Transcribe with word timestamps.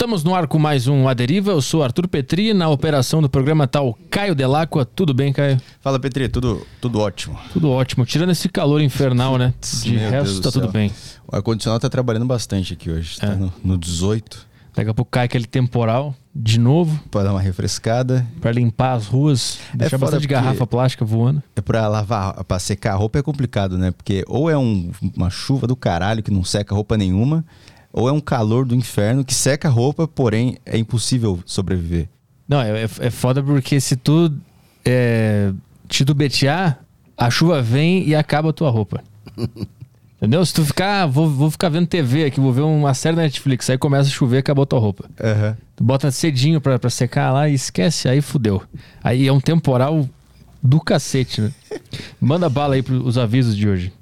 Estamos 0.00 0.24
no 0.24 0.34
ar 0.34 0.46
com 0.46 0.58
mais 0.58 0.88
um 0.88 1.06
A 1.06 1.12
Deriva. 1.12 1.50
Eu 1.50 1.60
sou 1.60 1.84
Arthur 1.84 2.08
Petri. 2.08 2.54
Na 2.54 2.70
operação 2.70 3.20
do 3.20 3.28
programa 3.28 3.68
tá 3.68 3.82
o 3.82 3.92
Caio 4.08 4.34
Delacqua. 4.34 4.82
Tudo 4.86 5.12
bem, 5.12 5.30
Caio? 5.30 5.60
Fala, 5.78 6.00
Petri. 6.00 6.26
Tudo, 6.26 6.66
tudo 6.80 7.00
ótimo. 7.00 7.38
Tudo 7.52 7.68
ótimo. 7.70 8.06
Tirando 8.06 8.30
esse 8.30 8.48
calor 8.48 8.80
infernal, 8.80 9.36
né? 9.36 9.52
De 9.82 9.92
Meu 9.92 10.10
resto, 10.10 10.24
Deus 10.32 10.40
tá 10.40 10.48
do 10.48 10.52
tudo 10.52 10.72
bem. 10.72 10.90
O 11.30 11.36
ar-condicionado 11.36 11.82
tá 11.82 11.90
trabalhando 11.90 12.24
bastante 12.24 12.72
aqui 12.72 12.90
hoje. 12.90 13.18
Tá 13.20 13.26
É. 13.26 13.36
no, 13.36 13.52
no 13.62 13.76
18 13.76 14.48
Daqui 14.74 14.88
a 14.88 14.94
pouco 14.94 15.10
cai 15.10 15.26
aquele 15.26 15.44
temporal 15.44 16.14
de 16.34 16.58
novo 16.58 16.98
para 17.10 17.24
dar 17.24 17.32
uma 17.32 17.40
refrescada. 17.42 18.26
pra 18.40 18.52
limpar 18.52 18.94
as 18.94 19.06
ruas. 19.06 19.58
Deixar 19.74 19.98
foda 19.98 20.12
bastante 20.12 20.26
garrafa 20.26 20.66
plástica 20.66 21.04
voando. 21.04 21.42
É 21.54 21.60
pra 21.60 21.86
lavar, 21.88 22.42
pra 22.44 22.58
secar 22.58 22.92
a 22.94 22.96
roupa 22.96 23.18
é 23.18 23.22
complicado, 23.22 23.76
né? 23.76 23.90
Porque 23.90 24.24
ou 24.26 24.48
é 24.48 24.56
um- 24.56 24.92
uma 25.14 25.28
chuva 25.28 25.66
do 25.66 25.76
caralho 25.76 26.22
que 26.22 26.30
não 26.30 26.42
seca 26.42 26.74
roupa 26.74 26.96
nenhuma, 26.96 27.44
ou 27.92 28.08
é 28.08 28.12
um 28.12 28.20
calor 28.20 28.64
do 28.64 28.74
inferno 28.74 29.24
que 29.24 29.34
seca 29.34 29.68
a 29.68 29.70
roupa, 29.70 30.06
porém 30.06 30.58
é 30.64 30.78
impossível 30.78 31.40
sobreviver. 31.44 32.08
Não, 32.48 32.60
é, 32.60 32.82
é- 32.84 32.88
é 33.06 33.10
foda 33.10 33.42
porque 33.42 33.80
se 33.80 33.96
tu 33.96 34.32
é, 34.84 35.52
titubetear, 35.88 36.80
a 37.16 37.30
chuva 37.30 37.60
vem 37.62 38.06
e 38.08 38.14
acaba 38.14 38.50
a 38.50 38.52
tua 38.52 38.70
roupa. 38.70 39.02
Entendeu? 40.16 40.44
Se 40.44 40.52
tu 40.52 40.64
ficar, 40.66 41.06
vou, 41.06 41.30
vou 41.30 41.50
ficar 41.50 41.70
vendo 41.70 41.86
TV 41.86 42.26
aqui, 42.26 42.38
vou 42.40 42.52
ver 42.52 42.60
uma 42.60 42.92
série 42.92 43.16
da 43.16 43.22
Netflix, 43.22 43.70
aí 43.70 43.78
começa 43.78 44.08
a 44.08 44.12
chover, 44.12 44.38
acabou 44.38 44.64
a 44.64 44.66
tua 44.66 44.78
roupa. 44.78 45.08
Tu 45.74 45.82
bota 45.82 46.10
cedinho 46.10 46.60
pra, 46.60 46.78
pra 46.78 46.90
secar 46.90 47.32
lá 47.32 47.48
e 47.48 47.54
esquece, 47.54 48.06
aí 48.06 48.20
fudeu. 48.20 48.62
Aí 49.02 49.26
é 49.26 49.32
um 49.32 49.40
temporal 49.40 50.06
do 50.62 50.78
cacete, 50.78 51.40
né? 51.40 51.50
Manda 52.20 52.50
bala 52.50 52.74
aí 52.74 52.82
pros 52.82 53.16
avisos 53.16 53.56
de 53.56 53.66
hoje. 53.66 53.92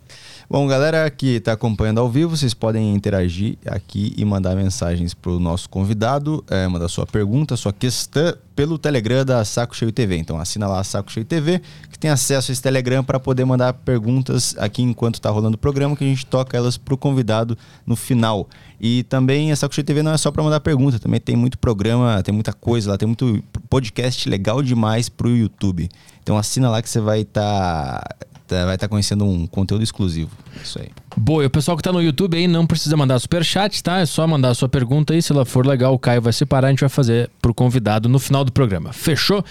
Bom, 0.50 0.66
galera 0.66 1.10
que 1.10 1.36
está 1.36 1.52
acompanhando 1.52 2.00
ao 2.00 2.08
vivo, 2.08 2.34
vocês 2.34 2.54
podem 2.54 2.94
interagir 2.94 3.58
aqui 3.66 4.14
e 4.16 4.24
mandar 4.24 4.56
mensagens 4.56 5.12
para 5.12 5.30
o 5.30 5.38
nosso 5.38 5.68
convidado, 5.68 6.42
é, 6.48 6.66
mandar 6.66 6.88
sua 6.88 7.04
pergunta, 7.04 7.54
sua 7.54 7.70
questão 7.70 8.34
pelo 8.56 8.78
Telegram 8.78 9.26
da 9.26 9.44
Saco 9.44 9.76
Cheio 9.76 9.92
TV. 9.92 10.16
Então 10.16 10.40
assina 10.40 10.66
lá 10.66 10.80
a 10.80 10.84
Saco 10.84 11.12
Cheio 11.12 11.26
TV, 11.26 11.60
que 11.92 11.98
tem 11.98 12.10
acesso 12.10 12.50
a 12.50 12.52
esse 12.54 12.62
Telegram 12.62 13.04
para 13.04 13.20
poder 13.20 13.44
mandar 13.44 13.74
perguntas 13.74 14.54
aqui 14.56 14.80
enquanto 14.80 15.16
está 15.16 15.28
rolando 15.28 15.56
o 15.56 15.58
programa, 15.58 15.94
que 15.94 16.04
a 16.04 16.06
gente 16.06 16.24
toca 16.24 16.56
elas 16.56 16.78
para 16.78 16.94
o 16.94 16.96
convidado 16.96 17.56
no 17.86 17.94
final. 17.94 18.48
E 18.80 19.02
também 19.02 19.52
a 19.52 19.56
Saco 19.56 19.74
Cheio 19.74 19.84
TV 19.84 20.02
não 20.02 20.12
é 20.12 20.16
só 20.16 20.30
para 20.30 20.42
mandar 20.42 20.60
pergunta, 20.60 20.98
também 20.98 21.20
tem 21.20 21.36
muito 21.36 21.58
programa, 21.58 22.22
tem 22.22 22.32
muita 22.32 22.54
coisa 22.54 22.92
lá, 22.92 22.96
tem 22.96 23.06
muito 23.06 23.44
podcast 23.68 24.26
legal 24.26 24.62
demais 24.62 25.10
para 25.10 25.26
o 25.26 25.36
YouTube. 25.36 25.90
Então 26.22 26.38
assina 26.38 26.70
lá 26.70 26.80
que 26.80 26.88
você 26.88 27.00
vai 27.00 27.20
estar 27.20 28.02
vai 28.48 28.74
estar 28.74 28.88
conhecendo 28.88 29.24
um 29.24 29.46
conteúdo 29.46 29.82
exclusivo. 29.82 30.30
Isso 30.62 30.78
aí. 30.80 30.88
Boa, 31.16 31.42
e 31.42 31.46
o 31.46 31.50
pessoal 31.50 31.76
que 31.76 31.82
tá 31.82 31.92
no 31.92 32.02
YouTube 32.02 32.36
aí 32.36 32.46
não 32.46 32.66
precisa 32.66 32.96
mandar 32.96 33.18
superchat, 33.18 33.82
tá? 33.82 33.98
É 33.98 34.06
só 34.06 34.26
mandar 34.26 34.50
a 34.50 34.54
sua 34.54 34.68
pergunta 34.68 35.12
aí. 35.12 35.20
Se 35.20 35.32
ela 35.32 35.44
for 35.44 35.66
legal, 35.66 35.94
o 35.94 35.98
Caio 35.98 36.22
vai 36.22 36.32
separar. 36.32 36.68
A 36.68 36.70
gente 36.70 36.80
vai 36.80 36.88
fazer 36.88 37.30
pro 37.40 37.52
convidado 37.52 38.08
no 38.08 38.18
final 38.18 38.44
do 38.44 38.52
programa. 38.52 38.92
Fechou? 38.92 39.44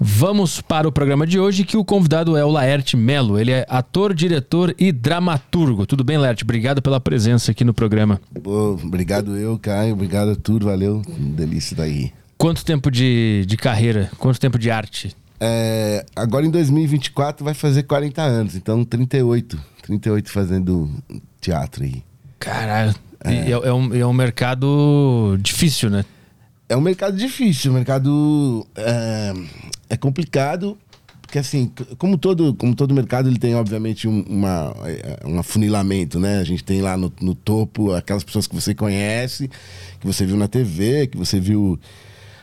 Vamos 0.00 0.60
para 0.60 0.88
o 0.88 0.92
programa 0.92 1.26
de 1.26 1.38
hoje, 1.38 1.64
que 1.64 1.76
o 1.76 1.84
convidado 1.84 2.36
é 2.36 2.44
o 2.44 2.50
Laerte 2.50 2.96
Melo. 2.96 3.38
Ele 3.38 3.52
é 3.52 3.64
ator, 3.68 4.12
diretor 4.12 4.74
e 4.78 4.90
dramaturgo. 4.90 5.86
Tudo 5.86 6.02
bem, 6.02 6.18
Laerte? 6.18 6.42
Obrigado 6.42 6.82
pela 6.82 6.98
presença 6.98 7.52
aqui 7.52 7.64
no 7.64 7.72
programa. 7.72 8.20
Pô, 8.42 8.72
obrigado 8.82 9.36
eu, 9.36 9.58
Caio. 9.58 9.92
Obrigado 9.92 10.32
a 10.32 10.36
tudo, 10.36 10.66
valeu. 10.66 11.02
Delícia 11.06 11.76
daí. 11.76 12.12
Quanto 12.36 12.64
tempo 12.64 12.90
de, 12.90 13.44
de 13.46 13.56
carreira? 13.56 14.10
Quanto 14.18 14.40
tempo 14.40 14.58
de 14.58 14.68
arte? 14.68 15.14
É, 15.44 16.06
agora 16.14 16.46
em 16.46 16.50
2024 16.50 17.44
vai 17.44 17.52
fazer 17.52 17.82
40 17.82 18.22
anos, 18.22 18.54
então 18.54 18.84
38. 18.84 19.60
38 19.82 20.30
fazendo 20.30 20.88
teatro 21.40 21.82
aí. 21.82 22.04
Caralho. 22.38 22.94
É, 23.24 23.50
é, 23.50 23.72
um, 23.72 23.92
é 23.92 24.06
um 24.06 24.12
mercado 24.12 25.36
difícil, 25.40 25.90
né? 25.90 26.04
É 26.68 26.76
um 26.76 26.80
mercado 26.80 27.16
difícil, 27.16 27.72
o 27.72 27.74
mercado 27.74 28.64
é, 28.76 29.32
é 29.90 29.96
complicado, 29.96 30.78
porque 31.22 31.40
assim, 31.40 31.72
como 31.98 32.16
todo, 32.16 32.54
como 32.54 32.76
todo 32.76 32.94
mercado, 32.94 33.28
ele 33.28 33.38
tem 33.38 33.56
obviamente 33.56 34.06
um, 34.06 34.22
uma, 34.22 34.72
é, 34.84 35.26
um 35.26 35.40
afunilamento, 35.40 36.20
né? 36.20 36.38
A 36.38 36.44
gente 36.44 36.62
tem 36.62 36.80
lá 36.80 36.96
no, 36.96 37.12
no 37.20 37.34
topo 37.34 37.92
aquelas 37.92 38.22
pessoas 38.22 38.46
que 38.46 38.54
você 38.54 38.76
conhece, 38.76 39.50
que 39.98 40.06
você 40.06 40.24
viu 40.24 40.36
na 40.36 40.46
TV, 40.46 41.08
que 41.08 41.16
você 41.16 41.40
viu 41.40 41.80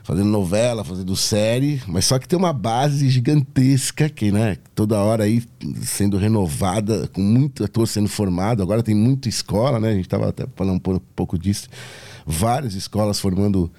fazendo 0.09 0.29
novela, 0.29 0.83
fazendo 0.83 1.15
série, 1.15 1.79
mas 1.85 2.03
só 2.05 2.17
que 2.17 2.27
tem 2.27 2.37
uma 2.37 2.51
base 2.51 3.07
gigantesca 3.09 4.09
que, 4.09 4.31
né, 4.31 4.57
toda 4.73 4.97
hora 4.97 5.25
aí 5.25 5.43
sendo 5.83 6.17
renovada, 6.17 7.07
com 7.13 7.21
muito 7.21 7.63
ator 7.63 7.87
sendo 7.87 8.09
formado. 8.09 8.63
Agora 8.63 8.81
tem 8.81 8.95
muita 8.95 9.29
escola, 9.29 9.79
né? 9.79 9.89
A 9.89 9.93
gente 9.93 10.05
estava 10.05 10.29
até 10.29 10.47
falando 10.55 10.77
um 10.77 10.79
po- 10.79 10.99
pouco 11.15 11.37
disso. 11.37 11.69
Várias 12.25 12.73
escolas 12.73 13.19
formando 13.19 13.71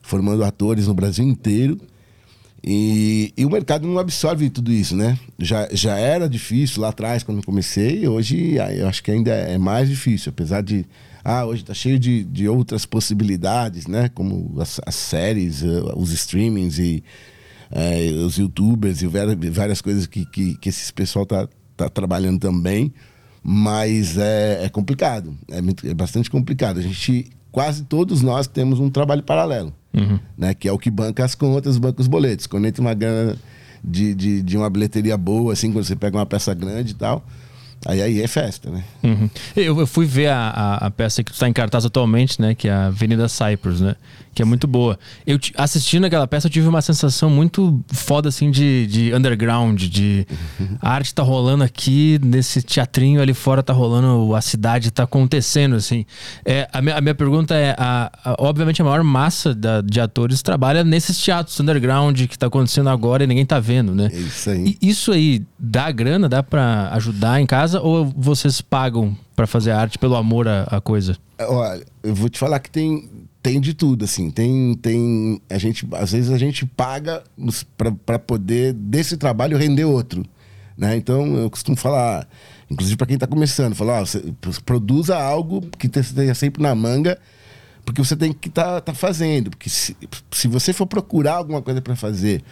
formando 0.00 0.42
atores 0.44 0.86
no 0.86 0.94
Brasil 0.94 1.26
inteiro. 1.26 1.78
E, 2.64 3.34
e 3.36 3.44
o 3.44 3.50
mercado 3.50 3.86
não 3.86 3.98
absorve 3.98 4.48
tudo 4.48 4.72
isso, 4.72 4.96
né? 4.96 5.18
Já, 5.38 5.68
já 5.70 5.98
era 5.98 6.26
difícil 6.26 6.80
lá 6.80 6.88
atrás, 6.88 7.22
quando 7.22 7.44
comecei, 7.44 8.08
hoje 8.08 8.58
ah, 8.58 8.72
eu 8.72 8.88
acho 8.88 9.02
que 9.02 9.10
ainda 9.10 9.30
é 9.30 9.58
mais 9.58 9.90
difícil, 9.90 10.30
apesar 10.30 10.62
de. 10.62 10.86
Ah, 11.28 11.44
hoje 11.44 11.62
está 11.62 11.74
cheio 11.74 11.98
de, 11.98 12.22
de 12.22 12.48
outras 12.48 12.86
possibilidades, 12.86 13.88
né? 13.88 14.08
Como 14.08 14.60
as, 14.60 14.80
as 14.86 14.94
séries, 14.94 15.60
eh, 15.64 15.82
os 15.96 16.12
streamings 16.12 16.78
e 16.78 17.02
eh, 17.70 18.12
os 18.24 18.36
youtubers 18.38 19.02
e 19.02 19.08
várias, 19.08 19.82
coisas 19.82 20.06
que, 20.06 20.24
que, 20.26 20.56
que 20.56 20.68
esse 20.68 20.92
pessoal 20.92 21.26
tá, 21.26 21.48
tá 21.76 21.88
trabalhando 21.88 22.38
também. 22.38 22.92
Mas 23.42 24.16
é, 24.16 24.64
é 24.64 24.68
complicado, 24.68 25.36
é, 25.50 25.60
muito- 25.60 25.84
é 25.86 25.94
bastante 25.94 26.30
complicado. 26.30 26.78
A 26.78 26.82
gente, 26.82 27.26
quase 27.50 27.82
todos 27.84 28.22
nós 28.22 28.46
temos 28.46 28.78
um 28.78 28.88
trabalho 28.90 29.22
paralelo 29.24 29.72
né? 30.38 30.52
Que 30.54 30.68
é 30.68 30.72
o 30.72 30.78
que 30.78 30.90
banca 30.90 31.24
as 31.24 31.34
contas, 31.34 31.76
banca 31.78 32.00
os 32.00 32.06
boletos. 32.06 32.46
Quando 32.46 32.66
entra 32.66 32.80
uma 32.82 32.94
grana 32.94 33.36
de, 33.82 34.14
de, 34.14 34.42
de 34.42 34.56
uma 34.56 34.68
bilheteria 34.70 35.16
boa, 35.16 35.52
assim, 35.54 35.72
quando 35.72 35.84
você 35.86 35.96
pega 35.96 36.16
uma 36.18 36.26
peça 36.26 36.52
grande 36.54 36.92
e 36.92 36.94
tal, 36.94 37.24
aí 37.84 38.00
aí 38.00 38.22
é 38.22 38.26
festa, 38.26 38.70
né? 38.70 38.84
Uhum. 39.02 39.28
Eu, 39.56 39.78
eu 39.80 39.86
fui 39.86 40.06
ver 40.06 40.28
a, 40.28 40.48
a, 40.48 40.86
a 40.86 40.90
peça 40.90 41.22
que 41.22 41.30
está 41.30 41.48
em 41.48 41.52
cartaz 41.52 41.84
atualmente, 41.84 42.40
né? 42.40 42.54
Que 42.54 42.68
é 42.68 42.72
a 42.72 42.86
Avenida 42.86 43.28
Cyprus, 43.28 43.80
né? 43.80 43.96
Que 44.36 44.42
é 44.42 44.44
muito 44.44 44.66
boa. 44.66 44.98
Eu 45.26 45.38
ti- 45.38 45.54
assistindo 45.56 46.04
aquela 46.04 46.26
peça, 46.26 46.46
eu 46.46 46.50
tive 46.50 46.68
uma 46.68 46.82
sensação 46.82 47.30
muito 47.30 47.82
foda, 47.88 48.28
assim, 48.28 48.50
de, 48.50 48.86
de 48.86 49.14
underground, 49.14 49.80
de 49.84 50.26
a 50.78 50.90
arte 50.90 51.14
tá 51.14 51.22
rolando 51.22 51.64
aqui, 51.64 52.20
nesse 52.22 52.60
teatrinho 52.60 53.22
ali 53.22 53.32
fora 53.32 53.62
tá 53.62 53.72
rolando, 53.72 54.34
a 54.34 54.42
cidade 54.42 54.90
tá 54.90 55.04
acontecendo, 55.04 55.74
assim. 55.74 56.04
É, 56.44 56.68
a, 56.70 56.82
minha, 56.82 56.96
a 56.96 57.00
minha 57.00 57.14
pergunta 57.14 57.54
é, 57.54 57.74
a, 57.78 58.12
a- 58.22 58.36
obviamente 58.38 58.82
a 58.82 58.84
maior 58.84 59.02
massa 59.02 59.54
da- 59.54 59.80
de 59.80 59.98
atores 60.02 60.42
trabalha 60.42 60.84
nesses 60.84 61.18
teatros 61.18 61.58
underground 61.58 62.20
que 62.26 62.38
tá 62.38 62.48
acontecendo 62.48 62.90
agora 62.90 63.24
e 63.24 63.26
ninguém 63.26 63.46
tá 63.46 63.58
vendo, 63.58 63.94
né? 63.94 64.10
É 64.12 64.18
isso 64.18 64.50
aí. 64.50 64.76
E 64.82 64.88
isso 64.90 65.12
aí 65.12 65.46
dá 65.58 65.90
grana, 65.90 66.28
dá 66.28 66.42
pra 66.42 66.90
ajudar 66.92 67.40
em 67.40 67.46
casa 67.46 67.80
ou 67.80 68.04
vocês 68.14 68.60
pagam 68.60 69.16
pra 69.34 69.46
fazer 69.46 69.70
arte 69.70 69.98
pelo 69.98 70.14
amor 70.14 70.46
à, 70.46 70.64
à 70.64 70.78
coisa? 70.78 71.16
Olha, 71.40 71.82
eu 72.02 72.14
vou 72.14 72.28
te 72.28 72.38
falar 72.38 72.58
que 72.60 72.70
tem, 72.70 73.08
tem 73.46 73.60
de 73.60 73.74
tudo, 73.74 74.04
assim. 74.04 74.28
Tem, 74.28 74.74
tem. 74.74 75.40
A 75.48 75.56
gente, 75.56 75.86
às 75.92 76.10
vezes 76.10 76.32
a 76.32 76.36
gente 76.36 76.66
paga 76.66 77.22
para 78.04 78.18
poder 78.18 78.72
desse 78.72 79.16
trabalho 79.16 79.56
render 79.56 79.84
outro. 79.84 80.26
Né? 80.76 80.96
Então 80.96 81.36
eu 81.36 81.48
costumo 81.48 81.76
falar, 81.76 82.26
inclusive 82.68 82.96
para 82.96 83.06
quem 83.06 83.14
está 83.14 83.26
começando, 83.26 83.76
falar, 83.76 84.02
ó, 84.02 84.04
você 84.04 84.20
produza 84.64 85.16
algo 85.16 85.60
que 85.78 85.86
esteja 85.86 86.34
sempre 86.34 86.60
na 86.60 86.74
manga, 86.74 87.20
porque 87.84 88.02
você 88.02 88.16
tem 88.16 88.32
que 88.32 88.48
estar 88.48 88.64
tá, 88.64 88.80
tá 88.80 88.94
fazendo. 88.94 89.50
Porque 89.50 89.70
se, 89.70 89.96
se 90.32 90.48
você 90.48 90.72
for 90.72 90.86
procurar 90.88 91.34
alguma 91.34 91.62
coisa 91.62 91.80
para 91.80 91.94
fazer, 91.94 92.42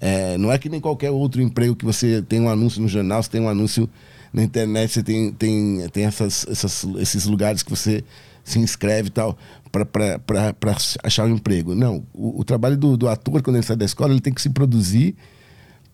é, 0.00 0.38
não 0.38 0.52
é 0.52 0.58
que 0.58 0.68
nem 0.68 0.80
qualquer 0.80 1.10
outro 1.10 1.42
emprego 1.42 1.74
que 1.74 1.84
você 1.84 2.22
tem 2.22 2.40
um 2.40 2.48
anúncio 2.48 2.80
no 2.80 2.86
jornal, 2.86 3.20
você 3.20 3.28
tem 3.30 3.40
um 3.40 3.48
anúncio 3.48 3.90
na 4.32 4.44
internet, 4.44 4.92
você 4.92 5.02
tem, 5.02 5.32
tem, 5.32 5.88
tem 5.88 6.04
essas, 6.04 6.46
essas, 6.48 6.84
esses 7.00 7.24
lugares 7.24 7.64
que 7.64 7.70
você 7.70 8.04
se 8.50 8.58
inscreve 8.58 9.08
e 9.08 9.10
tal 9.10 9.36
para 9.70 10.76
achar 11.02 11.26
um 11.26 11.34
emprego. 11.34 11.74
Não, 11.74 12.04
o, 12.12 12.40
o 12.40 12.44
trabalho 12.44 12.76
do, 12.76 12.96
do, 12.96 13.08
ator, 13.08 13.42
quando 13.42 13.56
ele 13.56 13.64
sai 13.64 13.76
da 13.76 13.84
escola, 13.84 14.12
ele 14.12 14.20
tem 14.20 14.32
que 14.32 14.40
se 14.40 14.50
produzir 14.50 15.14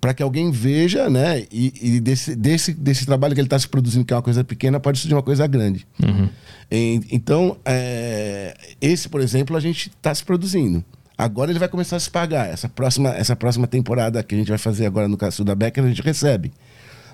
para 0.00 0.12
que 0.12 0.22
alguém 0.22 0.50
veja, 0.50 1.08
né? 1.08 1.44
E, 1.50 1.72
e, 1.80 2.00
desse, 2.00 2.36
desse, 2.36 2.74
desse 2.74 3.06
trabalho 3.06 3.34
que 3.34 3.40
ele 3.40 3.46
está 3.46 3.58
se 3.58 3.66
produzindo, 3.66 4.04
que 4.04 4.12
é 4.12 4.16
uma 4.16 4.22
coisa 4.22 4.44
pequena, 4.44 4.78
pode 4.78 4.98
surgir 4.98 5.14
uma 5.14 5.22
coisa 5.22 5.46
grande. 5.46 5.86
Uhum. 6.02 6.28
E, 6.70 7.00
então, 7.10 7.56
é, 7.64 8.54
esse, 8.80 9.08
por 9.08 9.20
exemplo, 9.20 9.56
a 9.56 9.60
gente 9.60 9.88
está 9.88 10.14
se 10.14 10.22
produzindo. 10.22 10.84
Agora 11.16 11.50
ele 11.50 11.58
vai 11.58 11.68
começar 11.68 11.96
a 11.96 12.00
se 12.00 12.10
pagar. 12.10 12.48
Essa 12.48 12.68
próxima, 12.68 13.10
essa 13.14 13.34
próxima 13.34 13.66
temporada 13.66 14.22
que 14.22 14.34
a 14.34 14.38
gente 14.38 14.48
vai 14.48 14.58
fazer 14.58 14.84
agora 14.84 15.08
no 15.08 15.16
caso 15.16 15.44
da 15.44 15.54
Becker, 15.54 15.84
a 15.84 15.88
gente 15.88 16.02
recebe. 16.02 16.52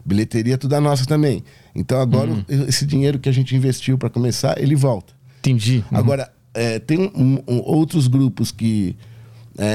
Bilheteria 0.05 0.55
é 0.55 0.57
tudo 0.57 0.75
a 0.75 0.81
nossa 0.81 1.05
também. 1.05 1.45
Então 1.75 2.01
agora 2.01 2.31
uhum. 2.31 2.45
esse 2.67 2.87
dinheiro 2.87 3.19
que 3.19 3.29
a 3.29 3.33
gente 3.33 3.55
investiu 3.55 3.99
para 3.99 4.09
começar, 4.09 4.61
ele 4.61 4.75
volta. 4.75 5.20
Entendi. 5.41 5.85
Uhum. 5.91 5.99
Agora, 5.99 6.33
é, 6.55 6.79
tem 6.79 7.11
um, 7.15 7.43
um, 7.47 7.59
outros 7.65 8.07
grupos 8.07 8.53
que 8.53 8.97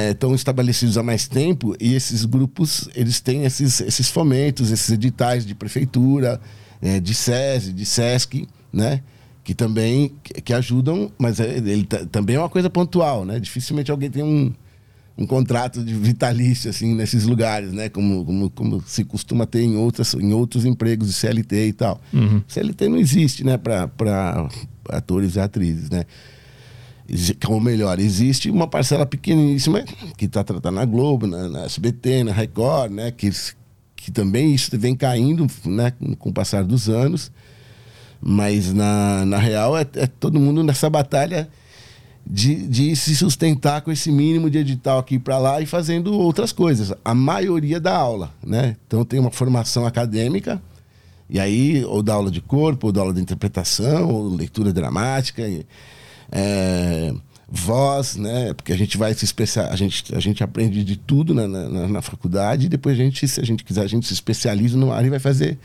estão 0.10 0.32
é, 0.32 0.36
estabelecidos 0.36 0.98
há 0.98 1.04
mais 1.04 1.28
tempo 1.28 1.76
e 1.80 1.94
esses 1.94 2.26
grupos 2.26 2.90
eles 2.96 3.20
têm 3.20 3.44
esses, 3.44 3.82
esses 3.82 4.10
fomentos, 4.10 4.72
esses 4.72 4.90
editais 4.90 5.46
de 5.46 5.54
prefeitura, 5.54 6.40
é, 6.82 7.00
de 7.00 7.14
SESI, 7.14 7.74
de 7.74 7.86
SESC, 7.86 8.48
né? 8.72 9.02
que 9.46 9.54
também 9.54 10.12
que, 10.24 10.42
que 10.42 10.54
ajudam, 10.54 11.12
mas 11.20 11.40
é, 11.40 11.58
ele 11.58 11.86
também 12.12 12.36
é 12.36 12.40
uma 12.40 12.50
coisa 12.50 12.68
pontual, 12.68 13.24
né? 13.24 13.40
Dificilmente 13.40 13.92
alguém 13.92 14.10
tem 14.10 14.24
um, 14.24 14.52
um 15.16 15.28
contrato 15.28 15.84
de 15.84 15.94
vitalício 15.94 16.68
assim 16.68 16.96
nesses 16.96 17.26
lugares, 17.26 17.72
né? 17.72 17.88
Como, 17.88 18.26
como, 18.26 18.50
como 18.50 18.84
se 18.88 19.06
costuma 19.06 19.46
ter 19.46 19.62
em 19.62 19.78
outras 19.78 20.16
em 20.16 20.34
outros 20.34 20.66
empregos 20.66 21.10
de 21.10 21.14
CLT 21.14 21.68
e 21.68 21.74
tal. 21.74 22.02
Uhum. 22.12 22.42
CLT 22.48 22.90
não 22.90 22.98
existe, 22.98 23.44
né? 23.44 23.56
Para 23.56 24.50
atores 24.90 25.36
e 25.36 25.40
atrizes, 25.40 25.90
né? 25.90 26.06
Ou 27.48 27.60
melhor, 27.60 28.00
existe 28.00 28.50
uma 28.50 28.68
parcela 28.68 29.06
pequeníssima 29.06 29.84
que 30.18 30.26
está 30.26 30.44
tratando 30.44 30.76
na 30.76 30.86
Globo, 30.86 31.28
na, 31.28 31.48
na, 31.48 31.64
SBT, 31.66 32.24
na 32.24 32.32
Record, 32.32 32.92
né? 32.92 33.12
Que, 33.12 33.30
que 33.96 34.12
também 34.12 34.54
isso 34.54 34.76
vem 34.78 34.96
caindo, 34.96 35.46
né? 35.66 35.94
Com 36.18 36.30
o 36.30 36.34
passar 36.34 36.64
dos 36.64 36.90
anos. 36.90 37.32
Mas 38.20 38.74
na, 38.74 39.24
na 39.26 39.38
real 39.38 39.78
é, 39.78 39.86
é 39.96 40.08
todo 40.08 40.40
mundo 40.40 40.64
nessa 40.64 40.90
batalha 40.90 41.48
de, 42.26 42.68
de 42.68 42.96
se 42.96 43.16
sustentar 43.16 43.81
com 43.81 43.92
esse 43.92 44.12
mínimo 44.12 44.50
de 44.50 44.58
edital 44.58 44.98
aqui 44.98 45.20
para 45.20 45.38
lá 45.38 45.62
e 45.62 45.66
fazendo 45.66 46.14
outras 46.14 46.52
coisas. 46.52 46.92
A 47.04 47.14
maioria 47.14 47.80
da 47.80 47.96
aula, 47.96 48.34
né? 48.44 48.76
Então 48.88 49.06
tem 49.06 49.20
uma 49.20 49.30
formação 49.30 49.86
acadêmica, 49.86 50.62
e 51.30 51.39
aí, 51.39 51.83
ou 51.86 52.04
da 52.04 52.13
aula 52.13 52.30
de 52.30 52.42
corpo, 52.42 52.88
ou 52.88 52.94
da 52.94 53.01
aula 53.01 53.13
de 53.13 53.22
interpretação, 53.22 54.10
ou 54.10 54.30
leitura 54.30 54.72
dramática, 54.72 55.44
é, 56.31 57.13
voz, 57.50 58.16
né? 58.16 58.54
Porque 58.54 58.72
a 58.72 58.77
gente 58.77 58.98
vai 58.98 59.13
se 59.13 59.25
especial, 59.25 59.68
a 59.72 59.75
gente, 59.75 60.16
a 60.16 60.19
gente 60.19 60.44
aprende 60.44 60.83
de 60.83 60.95
tudo 60.95 61.33
na, 61.33 61.48
na, 61.48 61.88
na, 61.88 62.01
faculdade, 62.01 62.68
e 62.68 62.69
depois 62.69 63.00
a 63.00 63.04
gente, 63.04 63.27
se 63.27 63.42
a 63.42 63.45
gente 63.45 63.63
quiser, 63.63 63.81
a 63.81 63.88
gente 63.88 64.06
se 64.06 64.13
especializa 64.13 64.77
numa 64.77 64.95
área 64.95 65.07
e 65.07 65.10
vai 65.10 65.19
fazer 65.19 65.57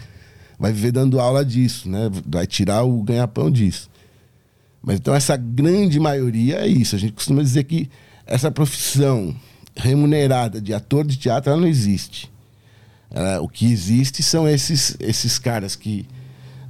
vai 0.60 0.72
viver 0.72 0.92
dando 0.92 1.18
aula 1.18 1.42
disso, 1.42 1.88
né? 1.88 2.10
Vai 2.26 2.46
tirar 2.46 2.82
o 2.82 3.02
ganha-pão 3.02 3.50
disso. 3.50 3.88
Mas 4.82 4.96
então 4.96 5.14
essa 5.14 5.34
grande 5.34 5.98
maioria 5.98 6.56
é 6.58 6.66
isso. 6.66 6.94
A 6.94 6.98
gente 6.98 7.14
costuma 7.14 7.42
dizer 7.42 7.64
que 7.64 7.88
essa 8.26 8.50
profissão 8.50 9.34
remunerada 9.74 10.60
de 10.60 10.74
ator 10.74 11.06
de 11.06 11.16
teatro 11.16 11.50
ela 11.50 11.60
não 11.60 11.66
existe. 11.66 12.30
Ela, 13.10 13.40
o 13.40 13.48
que 13.48 13.70
existe 13.70 14.22
são 14.22 14.48
esses, 14.48 14.96
esses 15.00 15.38
caras 15.38 15.74
que 15.74 16.06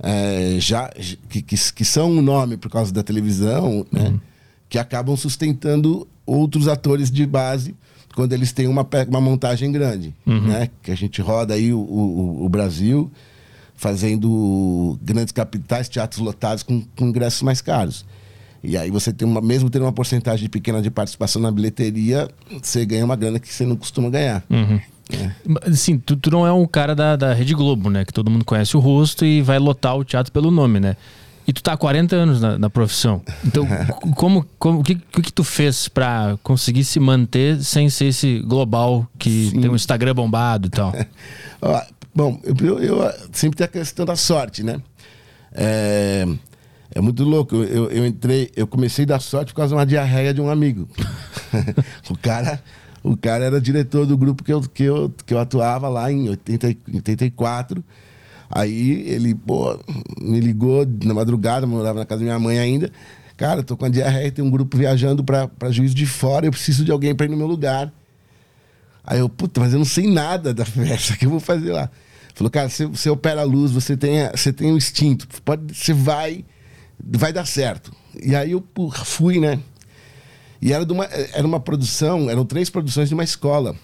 é, 0.02 0.56
já 0.58 0.88
que, 1.28 1.42
que, 1.42 1.56
que, 1.72 1.84
são 1.84 2.10
um 2.10 2.22
nome 2.22 2.56
por 2.56 2.70
causa 2.70 2.92
da 2.92 3.02
televisão, 3.02 3.86
né? 3.92 4.08
Uhum. 4.08 4.20
Que 4.68 4.78
acabam 4.78 5.16
sustentando 5.16 6.08
outros 6.24 6.68
atores 6.68 7.10
de 7.10 7.26
base 7.26 7.74
quando 8.14 8.32
eles 8.32 8.52
têm 8.52 8.66
uma, 8.66 8.86
uma 9.08 9.20
montagem 9.20 9.70
grande, 9.70 10.14
uhum. 10.26 10.48
né? 10.48 10.70
Que 10.82 10.90
a 10.90 10.96
gente 10.96 11.20
roda 11.20 11.54
aí 11.54 11.72
o, 11.72 11.80
o, 11.80 12.44
o 12.44 12.48
Brasil 12.48 13.10
fazendo 13.74 14.98
grandes 15.02 15.32
capitais, 15.32 15.88
teatros 15.88 16.20
lotados 16.20 16.62
com, 16.62 16.82
com 16.96 17.08
ingressos 17.08 17.42
mais 17.42 17.60
caros. 17.60 18.04
E 18.62 18.76
aí 18.76 18.90
você 18.90 19.12
tem 19.12 19.26
uma, 19.26 19.40
mesmo 19.40 19.70
tendo 19.70 19.86
uma 19.86 19.92
porcentagem 19.92 20.48
pequena 20.48 20.82
de 20.82 20.90
participação 20.90 21.40
na 21.40 21.50
bilheteria, 21.50 22.28
você 22.62 22.84
ganha 22.84 23.04
uma 23.04 23.16
grana 23.16 23.40
que 23.40 23.52
você 23.52 23.64
não 23.64 23.76
costuma 23.76 24.10
ganhar. 24.10 24.44
Uhum. 24.50 24.78
É. 25.12 25.72
Sim, 25.72 25.98
tu, 25.98 26.16
tu, 26.16 26.30
não 26.30 26.46
é 26.46 26.52
um 26.52 26.66
cara 26.66 26.94
da, 26.94 27.16
da 27.16 27.32
Rede 27.32 27.54
Globo, 27.54 27.90
né? 27.90 28.04
Que 28.04 28.12
todo 28.12 28.30
mundo 28.30 28.44
conhece 28.44 28.76
o 28.76 28.80
rosto 28.80 29.24
e 29.24 29.42
vai 29.42 29.58
lotar 29.58 29.96
o 29.96 30.04
teatro 30.04 30.32
pelo 30.32 30.50
nome, 30.50 30.80
né? 30.80 30.96
E 31.46 31.52
tu 31.52 31.62
tá 31.62 31.72
há 31.72 31.76
40 31.76 32.14
anos 32.14 32.40
na, 32.40 32.58
na 32.58 32.70
profissão. 32.70 33.22
Então, 33.44 33.66
como, 34.14 34.46
como, 34.58 34.80
o 34.80 34.82
que, 34.84 34.94
que, 34.94 35.32
tu 35.32 35.42
fez 35.42 35.88
para 35.88 36.38
conseguir 36.42 36.84
se 36.84 37.00
manter 37.00 37.62
sem 37.62 37.90
ser 37.90 38.06
esse 38.06 38.40
global 38.40 39.06
que 39.18 39.50
Sim. 39.50 39.60
tem 39.60 39.70
um 39.70 39.74
Instagram 39.74 40.14
bombado 40.14 40.68
e 40.68 40.70
tal? 40.70 40.92
Bom, 42.14 42.40
eu, 42.44 42.78
eu, 42.80 43.12
sempre 43.32 43.56
tem 43.56 43.64
a 43.64 43.68
questão 43.68 44.04
da 44.04 44.16
sorte, 44.16 44.62
né? 44.62 44.80
É, 45.52 46.26
é 46.94 47.00
muito 47.00 47.24
louco. 47.24 47.56
Eu, 47.56 47.90
eu 47.90 48.06
entrei, 48.06 48.50
eu 48.56 48.66
comecei 48.66 49.06
da 49.06 49.18
sorte 49.18 49.52
por 49.52 49.58
causa 49.58 49.70
de 49.70 49.78
uma 49.78 49.86
diarreia 49.86 50.34
de 50.34 50.40
um 50.40 50.48
amigo. 50.50 50.88
o 52.10 52.18
cara, 52.18 52.62
o 53.02 53.16
cara 53.16 53.44
era 53.44 53.60
diretor 53.60 54.06
do 54.06 54.16
grupo 54.16 54.44
que 54.44 54.52
eu, 54.52 54.60
que 54.60 54.84
eu, 54.84 55.12
que 55.24 55.32
eu 55.32 55.38
atuava 55.38 55.88
lá 55.88 56.12
em 56.12 56.28
80, 56.28 56.76
84. 56.94 57.84
Aí 58.50 59.08
ele, 59.08 59.34
pô, 59.34 59.78
me 60.20 60.40
ligou 60.40 60.86
na 61.04 61.14
madrugada, 61.14 61.64
eu 61.64 61.68
morava 61.70 62.00
na 62.00 62.04
casa 62.04 62.20
da 62.20 62.24
minha 62.24 62.38
mãe 62.38 62.58
ainda. 62.58 62.90
Cara, 63.36 63.62
tô 63.62 63.76
com 63.76 63.86
a 63.86 63.88
diarreia, 63.88 64.30
tem 64.30 64.44
um 64.44 64.50
grupo 64.50 64.76
viajando 64.76 65.24
para 65.24 65.70
juiz 65.70 65.94
de 65.94 66.04
fora, 66.04 66.46
eu 66.46 66.50
preciso 66.50 66.84
de 66.84 66.90
alguém 66.90 67.14
para 67.14 67.26
ir 67.26 67.30
no 67.30 67.36
meu 67.36 67.46
lugar. 67.46 67.92
Aí 69.02 69.18
eu, 69.20 69.28
puta, 69.28 69.60
mas 69.60 69.72
eu 69.72 69.78
não 69.78 69.86
sei 69.86 70.06
nada 70.06 70.52
da 70.52 70.64
festa, 70.64 71.16
que 71.18 71.24
eu 71.24 71.30
vou 71.30 71.40
fazer 71.40 71.72
lá? 71.72 71.90
Falou, 72.34 72.50
cara, 72.50 72.68
você, 72.68 72.86
você 72.86 73.08
opera 73.08 73.40
a 73.40 73.44
luz, 73.44 73.70
você 73.70 73.96
tem, 73.96 74.28
você 74.30 74.52
tem 74.52 74.72
um 74.72 74.76
instinto, 74.76 75.26
pode, 75.42 75.74
você 75.74 75.92
vai, 75.92 76.44
vai 77.02 77.32
dar 77.32 77.46
certo. 77.46 77.92
E 78.22 78.34
aí 78.34 78.50
eu 78.50 78.64
fui, 79.04 79.40
né? 79.40 79.58
E 80.60 80.72
era, 80.72 80.84
de 80.84 80.92
uma, 80.92 81.04
era 81.04 81.46
uma 81.46 81.60
produção, 81.60 82.28
eram 82.28 82.44
três 82.44 82.68
produções 82.68 83.08
de 83.08 83.14
uma 83.14 83.24
escola. 83.24 83.74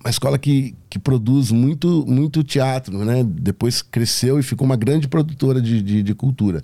Uma 0.00 0.10
escola 0.10 0.38
que, 0.38 0.74
que 0.88 0.98
produz 0.98 1.50
muito, 1.50 2.04
muito 2.06 2.42
teatro, 2.42 3.04
né? 3.04 3.22
Depois 3.24 3.82
cresceu 3.82 4.38
e 4.38 4.42
ficou 4.42 4.66
uma 4.66 4.76
grande 4.76 5.08
produtora 5.08 5.60
de, 5.60 5.82
de, 5.82 6.02
de 6.02 6.14
cultura. 6.14 6.60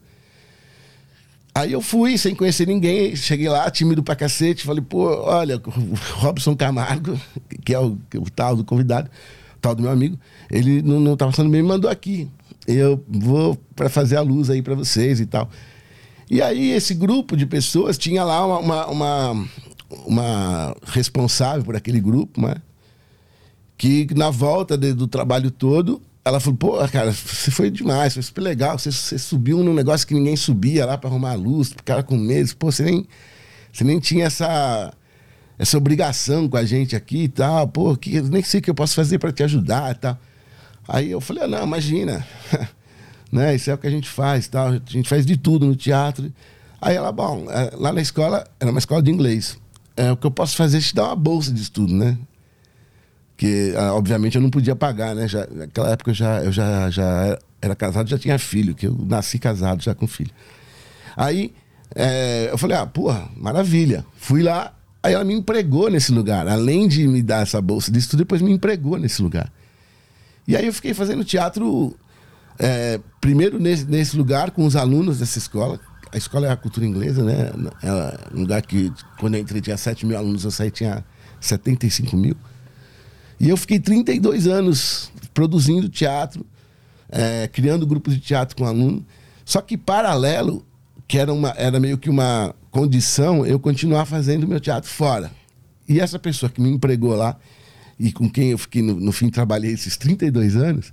Aí 1.55 1.72
eu 1.72 1.81
fui, 1.81 2.17
sem 2.17 2.34
conhecer 2.34 2.67
ninguém, 2.67 3.14
cheguei 3.17 3.49
lá, 3.49 3.70
tímido 3.70 4.02
pra 4.02 4.14
cacete, 4.14 4.64
falei, 4.64 4.82
pô, 4.82 5.06
olha, 5.25 5.56
o 5.56 5.94
Robson 6.20 6.55
Camargo, 6.55 7.19
que 7.64 7.75
é 7.75 7.78
o, 7.78 7.99
o 8.17 8.31
tal 8.31 8.56
do 8.56 8.64
convidado, 8.64 9.11
tal 9.61 9.75
do 9.75 9.82
meu 9.82 9.90
amigo, 9.90 10.19
ele 10.50 10.81
não, 10.81 11.00
não 11.00 11.17
tava 11.17 11.32
passando 11.32 11.50
bem, 11.50 11.62
me 11.62 11.69
mandou 11.69 11.90
aqui. 11.90 12.28
Eu 12.67 13.02
vou 13.08 13.58
para 13.75 13.88
fazer 13.88 14.17
a 14.17 14.20
luz 14.20 14.49
aí 14.49 14.62
para 14.62 14.75
vocês 14.75 15.19
e 15.19 15.26
tal. 15.26 15.50
E 16.31 16.41
aí 16.41 16.71
esse 16.71 16.94
grupo 16.94 17.37
de 17.37 17.44
pessoas 17.44 17.99
tinha 17.99 18.23
lá 18.23 18.47
uma, 18.47 18.87
uma, 18.87 18.87
uma, 18.87 19.49
uma 20.06 20.77
responsável 20.87 21.65
por 21.65 21.75
aquele 21.75 22.00
grupo, 22.00 22.41
né? 22.41 22.55
Que 23.77 24.06
na 24.15 24.31
volta 24.31 24.79
de, 24.79 24.93
do 24.93 25.09
trabalho 25.09 25.50
todo, 25.50 26.00
ela 26.25 26.38
falou, 26.38 26.56
pô, 26.56 26.88
cara, 26.88 27.11
você 27.12 27.50
foi 27.50 27.69
demais, 27.69 28.15
foi 28.15 28.23
super 28.23 28.43
legal. 28.43 28.79
Você, 28.79 28.93
você 28.93 29.19
subiu 29.19 29.65
num 29.65 29.75
negócio 29.75 30.06
que 30.06 30.15
ninguém 30.15 30.37
subia 30.37 30.87
lá 30.87 30.97
para 30.97 31.11
arrumar 31.11 31.32
a 31.32 31.35
luz, 31.35 31.73
o 31.73 31.82
cara 31.85 32.03
com 32.05 32.17
medo. 32.17 32.55
Pô, 32.56 32.71
você 32.71 32.85
nem, 32.85 33.09
você 33.73 33.82
nem 33.82 33.99
tinha 33.99 34.27
essa, 34.27 34.93
essa 35.59 35.77
obrigação 35.77 36.49
com 36.49 36.56
a 36.56 36.65
gente 36.65 36.94
aqui 36.94 37.25
e 37.25 37.29
tal. 37.29 37.67
Pô, 37.67 37.97
que, 37.97 38.21
nem 38.21 38.43
sei 38.44 38.61
o 38.61 38.62
que 38.62 38.71
eu 38.71 38.75
posso 38.75 38.94
fazer 38.94 39.19
para 39.19 39.32
te 39.32 39.43
ajudar 39.43 39.91
e 39.91 39.99
tal. 39.99 40.19
Aí 40.87 41.11
eu 41.11 41.21
falei, 41.21 41.43
ah, 41.43 41.49
não, 41.49 41.65
imagina. 41.65 42.25
né? 43.31 43.55
Isso 43.55 43.71
é 43.71 43.75
o 43.75 43.79
que 43.79 43.87
a 43.87 43.91
gente 43.91 44.09
faz 44.09 44.49
tal. 44.49 44.69
A 44.69 44.81
gente 44.87 45.09
faz 45.09 45.25
de 45.25 45.37
tudo 45.37 45.67
no 45.67 45.77
teatro. 45.77 46.32
Aí 46.81 46.97
ela, 46.97 47.12
bom, 47.12 47.47
é, 47.50 47.71
lá 47.77 47.93
na 47.93 48.00
escola, 48.00 48.47
era 48.59 48.71
uma 48.71 48.79
escola 48.79 49.03
de 49.03 49.11
inglês. 49.11 49.59
É, 49.97 50.11
o 50.11 50.17
que 50.17 50.27
eu 50.27 50.31
posso 50.31 50.56
fazer 50.56 50.79
é 50.79 50.81
te 50.81 50.94
dar 50.94 51.06
uma 51.06 51.17
bolsa 51.17 51.53
de 51.53 51.60
estudo, 51.60 51.94
né? 51.94 52.17
que 53.41 53.72
ah, 53.75 53.94
obviamente 53.94 54.37
eu 54.37 54.43
não 54.43 54.51
podia 54.51 54.77
pagar, 54.77 55.15
né? 55.15 55.27
Já, 55.27 55.46
naquela 55.51 55.89
época 55.89 56.10
eu 56.10 56.15
já, 56.15 56.44
eu 56.44 56.53
já, 56.53 56.91
já 56.91 57.39
era 57.63 57.75
casado, 57.75 58.06
já 58.06 58.19
tinha 58.19 58.39
filho, 58.39 58.75
que 58.75 58.87
eu 58.87 58.94
nasci 59.08 59.39
casado 59.39 59.82
já 59.82 59.94
com 59.94 60.06
filho. 60.06 60.31
Aí 61.17 61.51
é, 61.94 62.51
eu 62.53 62.58
falei, 62.58 62.77
ah, 62.77 62.84
porra, 62.84 63.31
maravilha. 63.34 64.05
Fui 64.19 64.43
lá, 64.43 64.75
aí 65.03 65.15
ela 65.15 65.25
me 65.25 65.32
empregou 65.32 65.91
nesse 65.91 66.13
lugar. 66.13 66.46
Além 66.46 66.87
de 66.87 67.08
me 67.08 67.22
dar 67.22 67.43
essa 67.43 67.63
bolsa 67.63 67.91
de 67.91 67.99
estudo, 67.99 68.19
depois 68.19 68.43
me 68.43 68.53
empregou 68.53 68.99
nesse 68.99 69.22
lugar. 69.22 69.51
E 70.46 70.55
aí 70.55 70.67
eu 70.67 70.72
fiquei 70.75 70.93
fazendo 70.93 71.25
teatro, 71.25 71.96
é, 72.59 73.01
primeiro 73.21 73.59
nesse, 73.59 73.85
nesse 73.85 74.17
lugar, 74.17 74.51
com 74.51 74.65
os 74.65 74.77
alunos 74.77 75.19
dessa 75.19 75.39
escola. 75.39 75.81
A 76.13 76.17
escola 76.17 76.47
é 76.47 76.51
a 76.51 76.57
cultura 76.57 76.85
inglesa, 76.87 77.23
né? 77.23 77.51
É 77.83 78.35
um 78.35 78.41
lugar 78.41 78.63
que, 78.63 78.93
quando 79.19 79.35
eu 79.35 79.41
entrei, 79.41 79.61
tinha 79.61 79.77
7 79.77 80.05
mil 80.05 80.19
alunos, 80.19 80.45
eu 80.45 80.51
saí, 80.51 80.71
tinha 80.71 81.05
75 81.41 82.17
mil. 82.17 82.37
E 83.39 83.49
eu 83.49 83.57
fiquei 83.57 83.79
32 83.79 84.47
anos 84.47 85.11
produzindo 85.33 85.89
teatro, 85.89 86.45
é, 87.09 87.49
criando 87.49 87.87
grupos 87.87 88.15
de 88.15 88.21
teatro 88.21 88.57
com 88.57 88.67
aluno. 88.67 89.05
Só 89.45 89.61
que 89.61 89.77
paralelo, 89.77 90.67
que 91.09 91.17
era, 91.19 91.33
uma, 91.33 91.51
era 91.57 91.81
meio 91.81 91.97
que 91.97 92.11
uma 92.11 92.55
condição, 92.71 93.47
eu 93.47 93.59
continuar 93.59 94.05
fazendo 94.05 94.47
meu 94.47 94.61
teatro 94.61 94.91
fora. 94.91 95.31
E 95.89 95.99
essa 96.01 96.19
pessoa 96.19 96.51
que 96.51 96.61
me 96.61 96.71
empregou 96.71 97.15
lá, 97.15 97.37
e 97.99 98.13
com 98.13 98.29
quem 98.29 98.51
eu 98.51 98.59
fiquei, 98.59 98.83
no, 98.83 98.95
no 98.95 99.13
fim, 99.13 99.29
trabalhei 99.29 99.73
esses 99.73 99.97
32 99.97 100.57
anos, 100.57 100.93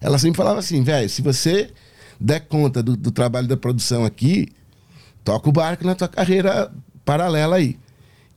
ela 0.00 0.18
sempre 0.18 0.36
falava 0.36 0.58
assim, 0.58 0.82
velho, 0.82 1.08
se 1.08 1.20
você 1.22 1.70
der 2.18 2.40
conta 2.40 2.82
do, 2.82 2.96
do 2.96 3.10
trabalho 3.10 3.46
da 3.46 3.56
produção 3.56 4.04
aqui, 4.04 4.48
toca 5.24 5.48
o 5.48 5.52
barco 5.52 5.84
na 5.84 5.94
tua 5.94 6.08
carreira 6.08 6.70
paralela 7.04 7.56
aí. 7.56 7.78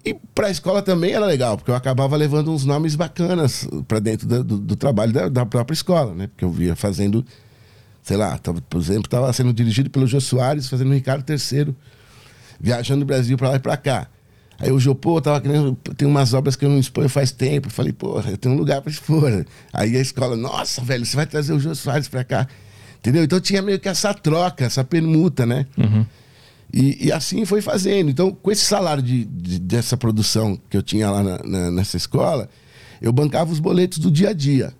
E 0.05 0.13
para 0.35 0.47
a 0.47 0.51
escola 0.51 0.81
também 0.81 1.13
era 1.13 1.25
legal, 1.25 1.57
porque 1.57 1.71
eu 1.71 1.75
acabava 1.75 2.15
levando 2.17 2.51
uns 2.51 2.65
nomes 2.65 2.95
bacanas 2.95 3.67
para 3.87 3.99
dentro 3.99 4.27
do, 4.27 4.43
do, 4.43 4.57
do 4.57 4.75
trabalho 4.75 5.13
da, 5.13 5.29
da, 5.29 5.45
própria 5.45 5.73
escola, 5.73 6.13
né? 6.13 6.27
Porque 6.27 6.43
eu 6.43 6.51
via 6.51 6.75
fazendo, 6.75 7.25
sei 8.01 8.17
lá, 8.17 8.37
tava, 8.37 8.61
por 8.61 8.81
exemplo, 8.81 9.05
estava 9.05 9.31
sendo 9.31 9.53
dirigido 9.53 9.89
pelo 9.89 10.05
Jô 10.05 10.19
Soares, 10.19 10.67
fazendo 10.67 10.89
o 10.89 10.93
Ricardo 10.93 11.23
III, 11.29 11.73
viajando 12.59 12.99
do 13.01 13.05
Brasil 13.05 13.37
para 13.37 13.49
lá 13.49 13.55
e 13.55 13.59
para 13.59 13.77
cá. 13.77 14.07
Aí 14.59 14.71
o 14.71 14.79
Jô, 14.79 14.93
pô, 14.95 15.19
tava 15.21 15.41
querendo. 15.41 15.75
Tem 15.97 16.07
umas 16.07 16.33
obras 16.33 16.55
que 16.55 16.63
eu 16.63 16.69
não 16.69 16.79
exponho 16.79 17.09
faz 17.09 17.31
tempo. 17.31 17.67
Eu 17.67 17.71
falei, 17.71 17.91
pô, 17.91 18.19
eu 18.21 18.37
tenho 18.37 18.55
um 18.55 18.57
lugar 18.57 18.81
para 18.81 18.91
expor. 18.91 19.45
Aí 19.73 19.97
a 19.97 19.99
escola, 19.99 20.35
nossa, 20.37 20.81
velho, 20.81 21.05
você 21.05 21.15
vai 21.15 21.25
trazer 21.25 21.53
o 21.53 21.59
Jô 21.59 21.73
Soares 21.75 22.07
para 22.07 22.23
cá. 22.23 22.47
Entendeu? 22.99 23.23
Então 23.23 23.39
tinha 23.41 23.61
meio 23.61 23.79
que 23.79 23.89
essa 23.89 24.13
troca, 24.13 24.63
essa 24.63 24.83
permuta, 24.83 25.45
né? 25.45 25.65
E, 26.73 27.07
e 27.07 27.11
assim 27.11 27.45
foi 27.45 27.61
fazendo. 27.61 28.09
Então, 28.09 28.31
com 28.31 28.49
esse 28.51 28.63
salário 28.63 29.03
de, 29.03 29.25
de- 29.25 29.59
dessa 29.59 29.95
produção 29.97 30.57
que 30.69 30.77
eu 30.77 30.81
tinha 30.81 31.09
lá 31.11 31.21
na- 31.21 31.39
na- 31.43 31.71
nessa 31.71 31.97
escola, 31.97 32.49
eu 33.01 33.11
bancava 33.11 33.51
os 33.51 33.59
boletos 33.59 33.99
do 33.99 34.09
dia 34.09 34.29
a 34.29 34.33
dia. 34.33 34.73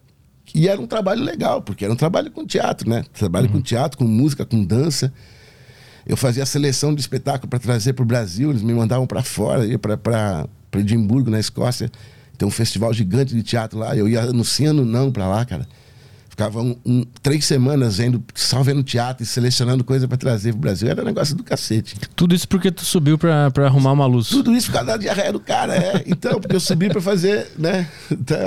E 0.55 0.67
era 0.67 0.79
um 0.79 0.87
trabalho 0.87 1.21
legal, 1.23 1.61
porque 1.61 1.83
era 1.83 1.93
um 1.93 1.97
trabalho 1.97 2.31
com 2.31 2.45
teatro, 2.45 2.89
né? 2.89 3.03
Trabalho 3.13 3.49
com 3.49 3.61
teatro, 3.61 3.97
com 3.97 4.05
música, 4.05 4.45
com 4.45 4.63
dança. 4.63 5.13
Eu 6.05 6.17
fazia 6.17 6.43
a 6.43 6.45
seleção 6.45 6.93
de 6.93 7.01
espetáculo 7.01 7.49
para 7.49 7.59
trazer 7.59 7.93
para 7.93 8.03
o 8.03 8.05
Brasil, 8.05 8.49
eles 8.49 8.61
me 8.61 8.73
mandavam 8.73 9.07
para 9.07 9.23
fora, 9.23 9.65
ia 9.65 9.79
para 9.79 10.47
Edimburgo, 10.75 11.29
na 11.31 11.39
Escócia. 11.39 11.89
Tem 12.37 12.47
um 12.47 12.51
festival 12.51 12.93
gigante 12.93 13.33
de 13.33 13.43
teatro 13.43 13.79
lá, 13.79 13.95
eu 13.95 14.07
ia 14.09 14.21
anunciando 14.21 14.83
não 14.85 15.11
para 15.11 15.27
lá, 15.27 15.45
cara. 15.45 15.67
Ficava 16.27 16.59
um- 16.63 16.75
um- 16.83 17.05
três 17.21 17.45
semanas 17.45 17.97
vendo, 17.97 18.21
só 18.33 18.63
vendo 18.63 18.81
teatro 18.81 19.23
e 19.23 19.25
selecionando 19.25 19.83
coisa 19.83 20.07
para 20.07 20.17
trazer 20.17 20.49
para 20.51 20.57
o 20.57 20.61
Brasil. 20.61 20.89
Era 20.89 21.03
um 21.03 21.05
negócio 21.05 21.35
do 21.35 21.43
cacete. 21.43 21.95
Tudo 22.15 22.33
isso 22.33 22.47
porque 22.47 22.71
tu 22.71 22.83
subiu 22.83 23.19
pra 23.19 23.51
arrumar 23.67 23.91
uma 23.91 24.07
luz. 24.07 24.29
Tudo 24.29 24.51
isso 24.51 24.65
por 24.67 24.73
causa 24.73 24.87
da 24.87 24.97
diarreia 24.97 25.31
do 25.31 25.39
cara, 25.39 25.75
é. 25.77 26.03
Então, 26.07 26.41
porque 26.41 26.55
eu 26.55 26.59
subi 26.59 26.89
para 26.89 26.99
fazer, 26.99 27.51
né, 27.55 27.87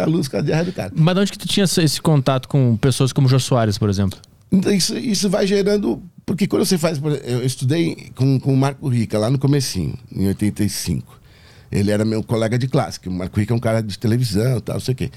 a 0.02 0.04
luz 0.04 0.26
com 0.26 0.36
a 0.36 0.40
diarreia 0.40 0.66
do 0.66 0.72
cara. 0.72 0.92
Mas 0.96 1.14
de 1.14 1.20
onde 1.20 1.30
que 1.32 1.38
tu 1.38 1.46
tinha 1.46 1.62
esse- 1.62 1.80
esse 1.80 2.02
contato 2.02 2.48
com 2.48 2.76
pessoas 2.76 3.12
como 3.12 3.28
o 3.28 3.30
Jô 3.30 3.38
Soares, 3.38 3.78
por 3.78 3.88
exemplo? 3.88 4.18
Então, 4.50 4.72
isso, 4.72 4.98
isso 4.98 5.30
vai 5.30 5.46
gerando. 5.46 6.02
Porque 6.26 6.48
quando 6.48 6.64
você 6.64 6.76
faz. 6.76 7.00
Eu 7.24 7.46
estudei 7.46 8.10
com, 8.16 8.40
com 8.40 8.52
o 8.52 8.56
Marco 8.56 8.88
Rica 8.88 9.16
lá 9.16 9.30
no 9.30 9.38
comecinho, 9.38 9.94
em 10.10 10.26
85. 10.26 11.20
Ele 11.70 11.92
era 11.92 12.04
meu 12.04 12.22
colega 12.22 12.58
de 12.58 12.66
classe, 12.66 12.98
que 12.98 13.08
o 13.08 13.12
Marco 13.12 13.38
Rica 13.38 13.54
é 13.54 13.56
um 13.56 13.60
cara 13.60 13.80
de 13.80 13.96
televisão 13.96 14.60
tal, 14.60 14.74
não 14.74 14.80
sei 14.80 14.92
o 14.92 14.96
quê. 14.96 15.10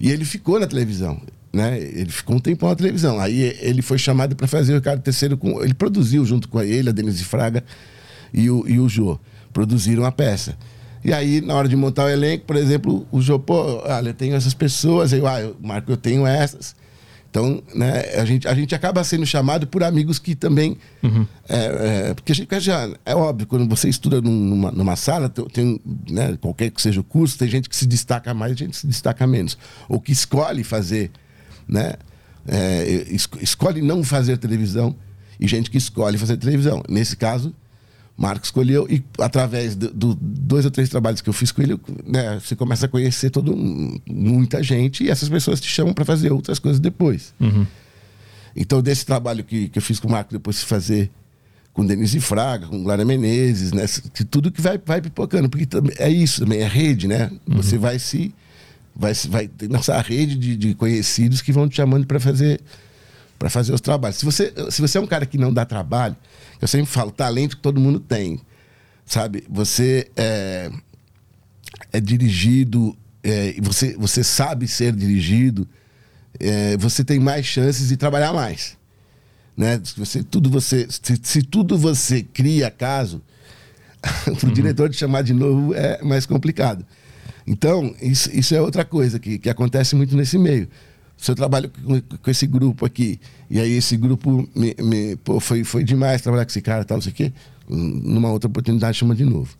E 0.00 0.10
ele 0.10 0.24
ficou 0.24 0.58
na 0.58 0.66
televisão, 0.66 1.20
né? 1.52 1.78
Ele 1.78 2.10
ficou 2.10 2.34
um 2.34 2.40
tempão 2.40 2.68
na 2.68 2.74
televisão. 2.74 3.20
Aí 3.20 3.56
ele 3.60 3.80
foi 3.80 3.96
chamado 3.96 4.34
para 4.34 4.48
fazer 4.48 4.72
o 4.72 4.76
Ricardo 4.76 5.00
Terceiro 5.02 5.36
com. 5.36 5.62
Ele 5.62 5.74
produziu 5.74 6.24
junto 6.24 6.48
com 6.48 6.60
ele, 6.60 6.88
a 6.88 6.92
Denise 6.92 7.22
Fraga 7.22 7.62
e 8.34 8.50
o, 8.50 8.66
e 8.66 8.80
o 8.80 8.88
Jô. 8.88 9.20
Produziram 9.52 10.04
a 10.04 10.10
peça. 10.10 10.58
E 11.04 11.12
aí, 11.12 11.40
na 11.40 11.54
hora 11.54 11.68
de 11.68 11.76
montar 11.76 12.06
o 12.06 12.08
elenco, 12.08 12.44
por 12.44 12.56
exemplo, 12.56 13.06
o 13.12 13.22
Jô, 13.22 13.38
pô, 13.38 13.82
olha, 13.84 14.10
eu 14.10 14.14
tenho 14.14 14.34
essas 14.34 14.52
pessoas, 14.52 15.12
aí, 15.12 15.24
ah, 15.24 15.40
eu, 15.40 15.56
Marco, 15.60 15.92
eu 15.92 15.96
tenho 15.96 16.26
essas. 16.26 16.74
Então, 17.30 17.62
né, 17.72 18.00
a 18.20 18.24
gente, 18.24 18.48
a 18.48 18.54
gente 18.54 18.74
acaba 18.74 19.04
sendo 19.04 19.24
chamado 19.24 19.64
por 19.66 19.84
amigos 19.84 20.18
que 20.18 20.34
também. 20.34 20.76
é, 21.48 22.08
é, 22.10 22.14
porque 22.14 22.32
a 22.32 22.34
gente 22.34 22.58
já. 22.60 22.90
É 23.06 23.14
óbvio, 23.14 23.46
quando 23.46 23.68
você 23.68 23.88
estuda 23.88 24.20
num- 24.20 24.30
numa, 24.46 24.72
numa 24.72 24.96
sala, 24.96 25.28
tem, 25.28 25.80
né, 26.10 26.36
qualquer 26.40 26.70
que 26.70 26.82
seja 26.82 27.00
o 27.00 27.04
curso, 27.04 27.38
tem 27.38 27.46
gente 27.48 27.68
que 27.68 27.76
se 27.76 27.86
destaca 27.86 28.34
mais, 28.34 28.56
gente 28.58 28.70
que 28.70 28.76
se 28.78 28.86
destaca 28.88 29.26
menos. 29.28 29.56
Ou 29.88 30.00
que 30.00 30.10
escolhe 30.10 30.64
fazer, 30.64 31.12
né? 31.68 31.94
é, 32.48 33.04
es- 33.08 33.28
escolhe 33.40 33.80
não 33.80 34.02
fazer 34.02 34.36
televisão 34.38 34.96
e 35.38 35.46
gente 35.46 35.70
que 35.70 35.78
escolhe 35.78 36.18
fazer 36.18 36.36
televisão. 36.36 36.82
Nesse 36.88 37.16
caso, 37.16 37.54
Marco 38.20 38.44
escolheu 38.44 38.86
e 38.90 39.02
através 39.18 39.74
do, 39.74 39.90
do 39.90 40.14
dois 40.14 40.66
ou 40.66 40.70
três 40.70 40.90
trabalhos 40.90 41.22
que 41.22 41.28
eu 41.30 41.32
fiz 41.32 41.50
com 41.50 41.62
ele, 41.62 41.80
né, 42.06 42.38
você 42.38 42.54
começa 42.54 42.84
a 42.84 42.88
conhecer 42.88 43.30
todo 43.30 43.56
muita 44.06 44.62
gente 44.62 45.04
e 45.04 45.08
essas 45.08 45.26
pessoas 45.26 45.58
te 45.58 45.68
chamam 45.68 45.94
para 45.94 46.04
fazer 46.04 46.30
outras 46.30 46.58
coisas 46.58 46.78
depois. 46.78 47.32
Então 48.54 48.82
desse 48.82 49.06
trabalho 49.06 49.42
que, 49.42 49.70
que 49.70 49.78
eu 49.78 49.82
fiz 49.82 49.98
com 49.98 50.06
o 50.06 50.10
Marco 50.10 50.32
depois 50.32 50.60
de 50.60 50.66
fazer 50.66 51.10
com 51.72 51.86
Denise 51.86 52.20
Fraga, 52.20 52.66
com 52.66 52.82
Glória 52.82 53.06
Menezes, 53.06 53.72
né, 53.72 53.86
tudo 54.30 54.52
que 54.52 54.60
vai 54.60 54.76
vai 54.76 55.00
pipocando, 55.00 55.48
porque 55.48 55.66
é 55.96 56.10
isso 56.10 56.42
também 56.42 56.60
é 56.60 56.68
rede, 56.68 57.08
né? 57.08 57.30
Você 57.46 57.78
vai 57.78 57.98
se 57.98 58.34
vai 58.94 59.14
vai 59.30 59.48
ter 59.48 59.66
nossa 59.66 59.98
rede 59.98 60.36
de, 60.36 60.56
de 60.56 60.74
conhecidos 60.74 61.40
que 61.40 61.52
vão 61.52 61.66
te 61.66 61.76
chamando 61.76 62.06
para 62.06 62.20
fazer 62.20 62.60
para 63.40 63.48
fazer 63.48 63.72
os 63.72 63.80
trabalhos. 63.80 64.18
Se 64.18 64.26
você, 64.26 64.52
se 64.68 64.82
você 64.82 64.98
é 64.98 65.00
um 65.00 65.06
cara 65.06 65.24
que 65.24 65.38
não 65.38 65.50
dá 65.50 65.64
trabalho, 65.64 66.14
eu 66.60 66.68
sempre 66.68 66.86
falo, 66.86 67.10
talento 67.10 67.56
que 67.56 67.62
todo 67.62 67.80
mundo 67.80 67.98
tem, 67.98 68.40
sabe? 69.06 69.44
Você 69.48 70.10
é, 70.16 70.70
é 71.92 72.00
dirigido, 72.00 72.96
é, 73.22 73.54
você, 73.60 73.96
você 73.96 74.22
sabe 74.22 74.68
ser 74.68 74.94
dirigido, 74.94 75.66
é, 76.38 76.76
você 76.76 77.02
tem 77.04 77.18
mais 77.18 77.46
chances 77.46 77.88
de 77.88 77.96
trabalhar 77.96 78.32
mais. 78.32 78.76
Né? 79.56 79.80
Se, 79.82 79.98
você, 79.98 80.22
tudo 80.22 80.50
você, 80.50 80.86
se, 80.88 81.18
se 81.22 81.42
tudo 81.42 81.76
você 81.78 82.22
cria 82.22 82.70
caso, 82.70 83.22
o 84.42 84.50
diretor 84.50 84.88
te 84.90 84.96
chamar 84.96 85.22
de 85.22 85.32
novo 85.32 85.74
é 85.74 86.02
mais 86.02 86.26
complicado. 86.26 86.84
Então, 87.46 87.94
isso, 88.00 88.30
isso 88.32 88.54
é 88.54 88.60
outra 88.60 88.84
coisa 88.84 89.18
que, 89.18 89.38
que 89.38 89.50
acontece 89.50 89.96
muito 89.96 90.16
nesse 90.16 90.38
meio. 90.38 90.68
Se 91.20 91.30
eu 91.30 91.34
trabalho 91.34 91.70
com, 91.84 92.00
com 92.00 92.30
esse 92.30 92.46
grupo 92.46 92.86
aqui, 92.86 93.20
e 93.50 93.60
aí 93.60 93.72
esse 93.72 93.96
grupo 93.96 94.48
me, 94.54 94.74
me- 94.82 95.16
pô, 95.16 95.38
foi, 95.38 95.64
foi 95.64 95.84
demais 95.84 96.22
trabalhar 96.22 96.44
com 96.46 96.50
esse 96.50 96.62
cara, 96.62 96.84
tal, 96.84 96.96
não 96.96 97.02
sei 97.02 97.12
o 97.12 97.14
quê, 97.14 97.32
numa 97.68 98.30
outra 98.30 98.48
oportunidade 98.48 98.96
chama 98.96 99.14
de 99.14 99.24
novo. 99.24 99.54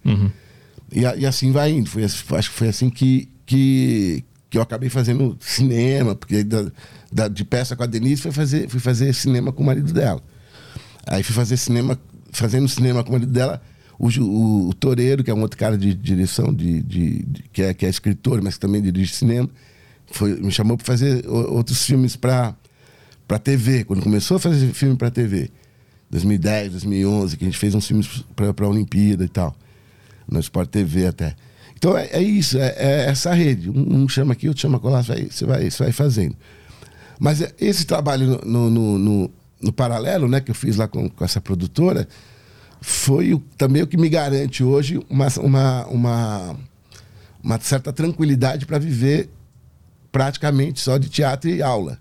E, 0.93 1.05
a- 1.05 1.15
e 1.17 1.27
assim 1.27 1.53
vai 1.53 1.71
indo. 1.71 1.89
Foi, 1.91 2.03
acho 2.05 2.25
que 2.51 2.57
foi 2.57 2.69
assim 2.69 2.89
que, 2.89 3.29
que, 3.45 4.25
que 4.49 4.57
eu 4.57 4.63
acabei 4.63 4.89
fazendo 4.89 5.37
cinema, 5.39 6.15
porque 6.15 6.43
da, 6.43 6.71
da- 7.13 7.29
de 7.29 7.45
peça 7.45 7.77
com 7.77 7.83
a 7.83 7.87
Denise 7.87 8.23
fui 8.23 8.33
fazer, 8.33 8.69
fui 8.69 8.81
fazer 8.81 9.13
cinema 9.15 9.53
com 9.53 9.63
o 9.63 9.67
marido 9.67 9.93
dela. 9.93 10.23
Aí 11.07 11.23
fui 11.23 11.35
fazer 11.35 11.57
cinema, 11.59 11.99
fazendo 12.33 12.69
cinema 12.69 13.03
com 13.05 13.11
o 13.11 13.13
marido 13.13 13.31
dela, 13.33 13.61
o, 13.99 14.09
o, 14.09 14.69
o 14.71 14.75
Toreiro, 14.75 15.23
que 15.23 15.31
é 15.31 15.35
um 15.35 15.43
outro 15.43 15.59
cara 15.59 15.77
de 15.77 15.93
direção, 15.93 16.55
de, 16.55 16.81
de- 16.83 17.23
de- 17.23 17.43
que, 17.53 17.63
é, 17.63 17.75
que 17.75 17.85
é 17.85 17.89
escritor, 17.91 18.41
mas 18.43 18.55
que 18.55 18.61
também 18.61 18.81
dirige 18.81 19.13
cinema, 19.15 19.49
foi, 20.11 20.35
me 20.41 20.51
chamou 20.51 20.77
para 20.77 20.87
fazer 20.87 21.27
outros 21.29 21.85
filmes 21.85 22.17
para 22.17 22.55
para 23.27 23.39
TV, 23.39 23.85
quando 23.85 24.03
começou 24.03 24.39
a 24.39 24.41
fazer 24.41 24.73
filme 24.73 24.97
para 24.97 25.09
TV. 25.09 25.51
2010, 26.11 26.73
2011, 26.73 27.37
que 27.37 27.45
a 27.45 27.47
gente 27.47 27.57
fez 27.59 27.73
uns 27.77 27.87
filmes 27.87 28.25
para 28.35 28.67
a 28.67 28.69
Olimpíada 28.69 29.25
e 29.25 29.29
tal. 29.29 29.55
No 30.29 30.41
Sport 30.41 30.69
TV 30.69 31.07
até. 31.07 31.37
Então 31.79 31.97
é, 31.97 32.09
é 32.11 32.21
isso, 32.21 32.59
é, 32.59 32.75
é 32.77 33.05
essa 33.09 33.33
rede. 33.33 33.71
Um, 33.71 34.09
chama 34.09 34.33
aqui, 34.33 34.49
outro 34.49 34.61
chama 34.61 34.79
vai, 34.79 35.29
você 35.31 35.47
vai, 35.47 35.71
você 35.71 35.83
vai 35.85 35.93
fazendo. 35.93 36.35
Mas 37.21 37.41
é, 37.41 37.53
esse 37.61 37.85
trabalho 37.87 38.41
no, 38.45 38.69
no, 38.69 38.99
no- 38.99 39.31
no 39.63 39.73
paralelo, 39.73 40.27
né, 40.27 40.41
que 40.41 40.51
eu 40.51 40.55
fiz 40.55 40.77
lá 40.77 40.89
com, 40.89 41.09
com 41.09 41.25
essa 41.25 41.41
produtora, 41.41 42.09
foi 42.81 43.33
o- 43.33 43.43
também 43.57 43.83
o 43.83 43.87
que 43.87 43.97
me 43.97 44.09
garante 44.09 44.65
hoje 44.65 44.99
uma, 45.09 45.29
uma, 45.39 45.87
uma, 45.87 46.57
uma 47.45 47.61
certa 47.61 47.93
tranquilidade 47.93 48.67
para 48.67 48.79
viver 48.79 49.31
praticamente 50.11 50.81
só 50.81 50.99
de 50.99 51.09
teatro 51.09 51.51
e 51.51 51.63
aula. 51.63 51.99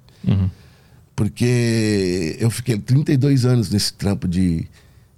Porque 1.15 2.37
eu 2.39 2.49
fiquei 2.49 2.77
32 2.77 3.45
anos 3.45 3.69
nesse 3.69 3.93
trampo 3.93 4.27
de, 4.27 4.65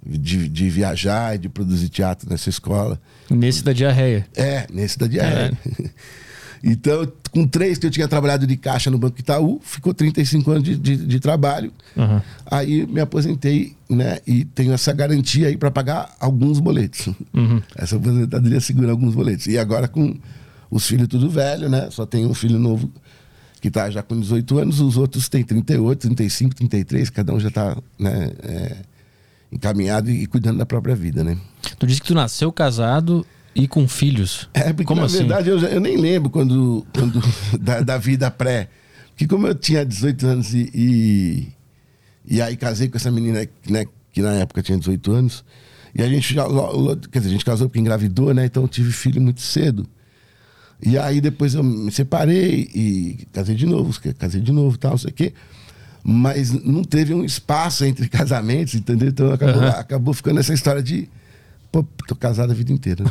de, 0.04 0.48
de 0.48 0.70
viajar 0.70 1.36
e 1.36 1.38
de 1.38 1.48
produzir 1.48 1.88
teatro 1.88 2.28
nessa 2.28 2.50
escola. 2.50 3.00
Nesse 3.30 3.62
da 3.62 3.72
diarreia. 3.72 4.26
É, 4.34 4.66
nesse 4.72 4.98
da 4.98 5.06
diarreia. 5.06 5.56
então, 6.62 7.06
com 7.30 7.46
três 7.46 7.78
que 7.78 7.86
eu 7.86 7.90
tinha 7.90 8.08
trabalhado 8.08 8.48
de 8.48 8.56
caixa 8.56 8.90
no 8.90 8.98
Banco 8.98 9.20
Itaú, 9.20 9.60
ficou 9.62 9.94
35 9.94 10.50
anos 10.50 10.64
de, 10.64 10.76
de, 10.76 10.96
de 10.96 11.20
trabalho. 11.20 11.72
Aham. 11.96 12.20
Aí 12.46 12.84
me 12.84 13.00
aposentei, 13.00 13.76
né? 13.88 14.18
E 14.26 14.44
tenho 14.44 14.72
essa 14.72 14.92
garantia 14.92 15.46
aí 15.46 15.56
para 15.56 15.70
pagar 15.70 16.16
alguns 16.18 16.58
boletos. 16.58 17.08
Essa 17.76 17.94
aposentadoria 17.94 18.60
segura 18.60 18.90
alguns 18.90 19.14
boletos. 19.14 19.46
E 19.46 19.56
agora 19.56 19.86
com 19.86 20.16
os 20.72 20.86
filhos 20.86 21.06
tudo 21.06 21.28
velho, 21.28 21.68
né? 21.68 21.90
Só 21.90 22.06
tem 22.06 22.24
um 22.24 22.32
filho 22.32 22.58
novo 22.58 22.90
que 23.60 23.70
tá 23.70 23.90
já 23.90 24.02
com 24.02 24.18
18 24.18 24.58
anos, 24.58 24.80
os 24.80 24.96
outros 24.96 25.28
têm 25.28 25.44
38, 25.44 26.00
35, 26.00 26.54
33, 26.56 27.10
cada 27.10 27.32
um 27.34 27.38
já 27.38 27.50
tá, 27.50 27.76
né, 27.96 28.32
é, 28.42 28.76
encaminhado 29.52 30.10
e, 30.10 30.22
e 30.22 30.26
cuidando 30.26 30.58
da 30.58 30.66
própria 30.66 30.96
vida, 30.96 31.22
né? 31.22 31.36
Tu 31.78 31.86
disse 31.86 32.00
que 32.00 32.08
tu 32.08 32.14
nasceu 32.14 32.50
casado 32.50 33.24
e 33.54 33.68
com 33.68 33.86
filhos. 33.86 34.48
É, 34.54 34.72
porque 34.72 34.84
Como 34.84 35.02
na 35.02 35.06
assim? 35.06 35.18
verdade 35.18 35.50
eu, 35.50 35.58
eu 35.58 35.80
nem 35.80 35.96
lembro 35.96 36.30
quando, 36.30 36.84
quando 36.92 37.22
da, 37.60 37.82
da 37.82 37.98
vida 37.98 38.30
pré. 38.30 38.68
Porque 39.10 39.28
como 39.28 39.46
eu 39.46 39.54
tinha 39.54 39.84
18 39.84 40.26
anos 40.26 40.54
e, 40.54 40.70
e, 40.74 41.48
e 42.26 42.42
aí 42.42 42.56
casei 42.56 42.88
com 42.88 42.96
essa 42.96 43.10
menina 43.12 43.46
né, 43.68 43.84
que 44.10 44.22
na 44.22 44.32
época 44.32 44.62
tinha 44.62 44.78
18 44.78 45.12
anos, 45.12 45.44
e 45.94 46.02
a 46.02 46.08
gente 46.08 46.34
já, 46.34 46.46
quer 47.12 47.18
dizer, 47.18 47.28
a 47.28 47.32
gente 47.32 47.44
casou 47.44 47.68
porque 47.68 47.78
engravidou, 47.78 48.32
né? 48.32 48.46
Então 48.46 48.62
eu 48.62 48.68
tive 48.68 48.90
filho 48.90 49.20
muito 49.20 49.42
cedo. 49.42 49.86
E 50.84 50.98
aí 50.98 51.20
depois 51.20 51.54
eu 51.54 51.62
me 51.62 51.92
separei 51.92 52.68
e 52.74 53.18
casei 53.32 53.54
de 53.54 53.66
novo, 53.66 53.96
casei 54.18 54.40
de 54.40 54.50
novo 54.50 54.74
e 54.74 54.78
tal, 54.78 54.90
não 54.92 54.98
sei 54.98 55.10
o 55.10 55.14
quê. 55.14 55.32
Mas 56.04 56.50
não 56.50 56.82
teve 56.82 57.14
um 57.14 57.24
espaço 57.24 57.84
entre 57.84 58.08
casamentos, 58.10 58.74
entendeu? 58.74 59.08
Então 59.08 59.32
acabou, 59.32 59.62
acabou 59.62 60.14
ficando 60.14 60.40
essa 60.40 60.52
história 60.52 60.82
de. 60.82 61.08
Pô, 61.70 61.84
tô 62.08 62.16
casado 62.16 62.50
a 62.50 62.54
vida 62.54 62.72
inteira. 62.72 63.04
né? 63.04 63.10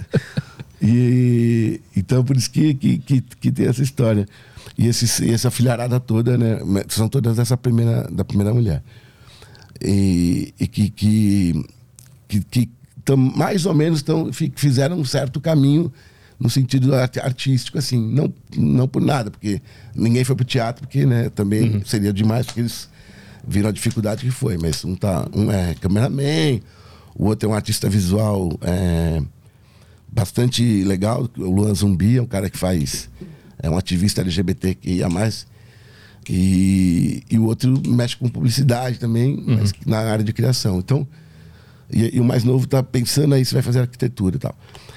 e 0.80 1.80
então 1.96 2.24
por 2.24 2.36
isso 2.36 2.50
que, 2.50 2.74
que, 2.74 2.98
que, 2.98 3.20
que 3.40 3.50
tem 3.52 3.66
essa 3.66 3.82
história. 3.82 4.26
E, 4.78 4.86
esse, 4.86 5.24
e 5.24 5.32
essa 5.32 5.50
filharada 5.50 5.98
toda, 5.98 6.36
né? 6.36 6.58
São 6.88 7.08
todas 7.08 7.36
dessa 7.36 7.56
primeira, 7.56 8.08
da 8.10 8.24
primeira 8.24 8.52
mulher. 8.52 8.82
E, 9.82 10.54
e 10.60 10.66
que, 10.66 10.90
que, 10.90 11.64
que, 12.28 12.40
que 12.40 12.70
tão, 13.04 13.16
mais 13.16 13.66
ou 13.66 13.74
menos 13.74 14.02
tão, 14.02 14.32
fi- 14.32 14.52
fizeram 14.54 14.98
um 14.98 15.04
certo 15.04 15.40
caminho 15.40 15.92
no 16.38 16.50
sentido 16.50 16.94
art- 16.94 17.18
artístico, 17.18 17.78
assim, 17.78 17.98
não, 17.98 18.32
não 18.56 18.86
por 18.86 19.00
nada, 19.00 19.30
porque 19.30 19.60
ninguém 19.94 20.22
foi 20.24 20.36
pro 20.36 20.44
teatro, 20.44 20.82
porque 20.86 21.06
né, 21.06 21.30
também 21.30 21.82
seria 21.84 22.12
demais, 22.12 22.46
porque 22.46 22.60
eles 22.60 22.88
viram 23.46 23.68
a 23.68 23.72
dificuldade 23.72 24.24
que 24.24 24.30
foi. 24.30 24.58
Mas 24.58 24.84
um, 24.84 24.94
tá, 24.94 25.26
um 25.34 25.50
é 25.50 25.74
cameraman, 25.74 26.60
o 27.14 27.26
outro 27.26 27.48
é 27.48 27.52
um 27.52 27.54
artista 27.54 27.88
visual 27.88 28.58
é, 28.60 29.22
bastante 30.08 30.84
legal. 30.84 31.28
O 31.38 31.50
Luan 31.50 31.74
Zumbi 31.74 32.18
é 32.18 32.22
um 32.22 32.26
cara 32.26 32.50
que 32.50 32.58
faz. 32.58 33.08
É 33.58 33.70
um 33.70 33.78
ativista 33.78 34.20
LGBT 34.20 34.74
que 34.74 34.90
ia 34.90 35.08
mais. 35.08 35.46
E, 36.28 37.22
e 37.30 37.38
o 37.38 37.44
outro 37.44 37.80
mexe 37.86 38.16
com 38.16 38.28
publicidade 38.28 38.98
também, 38.98 39.36
uhum. 39.36 39.58
mas 39.60 39.72
na 39.86 39.98
área 39.98 40.24
de 40.24 40.32
criação. 40.32 40.78
Então, 40.78 41.06
e, 41.90 42.16
e 42.16 42.20
o 42.20 42.24
mais 42.24 42.42
novo 42.44 42.64
está 42.64 42.82
pensando 42.82 43.34
aí 43.34 43.44
se 43.44 43.54
vai 43.54 43.62
fazer 43.62 43.80
arquitetura 43.80 44.36
e 44.36 44.38
tal. 44.38 44.54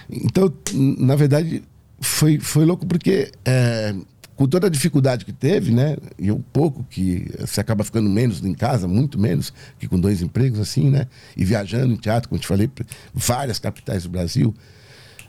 Então, 0.10 0.52
na 0.74 1.16
verdade, 1.16 1.64
foi, 2.02 2.40
foi 2.40 2.66
louco 2.66 2.86
porque 2.86 3.32
é, 3.46 3.94
com 4.36 4.48
toda 4.48 4.68
a 4.68 4.70
dificuldade 4.70 5.26
que 5.26 5.34
teve, 5.34 5.72
né? 5.72 5.98
E 6.18 6.32
o 6.32 6.40
pouco 6.40 6.84
que 6.90 7.30
você 7.40 7.60
acaba 7.60 7.84
ficando 7.84 8.10
menos 8.10 8.44
em 8.44 8.54
casa, 8.54 8.88
muito 8.88 9.20
menos 9.20 9.54
que 9.78 9.88
com 9.88 10.00
dois 10.00 10.22
empregos 10.22 10.60
assim, 10.60 10.90
né? 10.90 11.08
E 11.36 11.44
viajando 11.44 11.94
em 11.94 11.98
teatro, 11.98 12.30
como 12.30 12.40
te 12.40 12.48
falei, 12.48 12.72
várias 13.14 13.60
capitais 13.60 14.04
do 14.04 14.10
Brasil, 14.10 14.56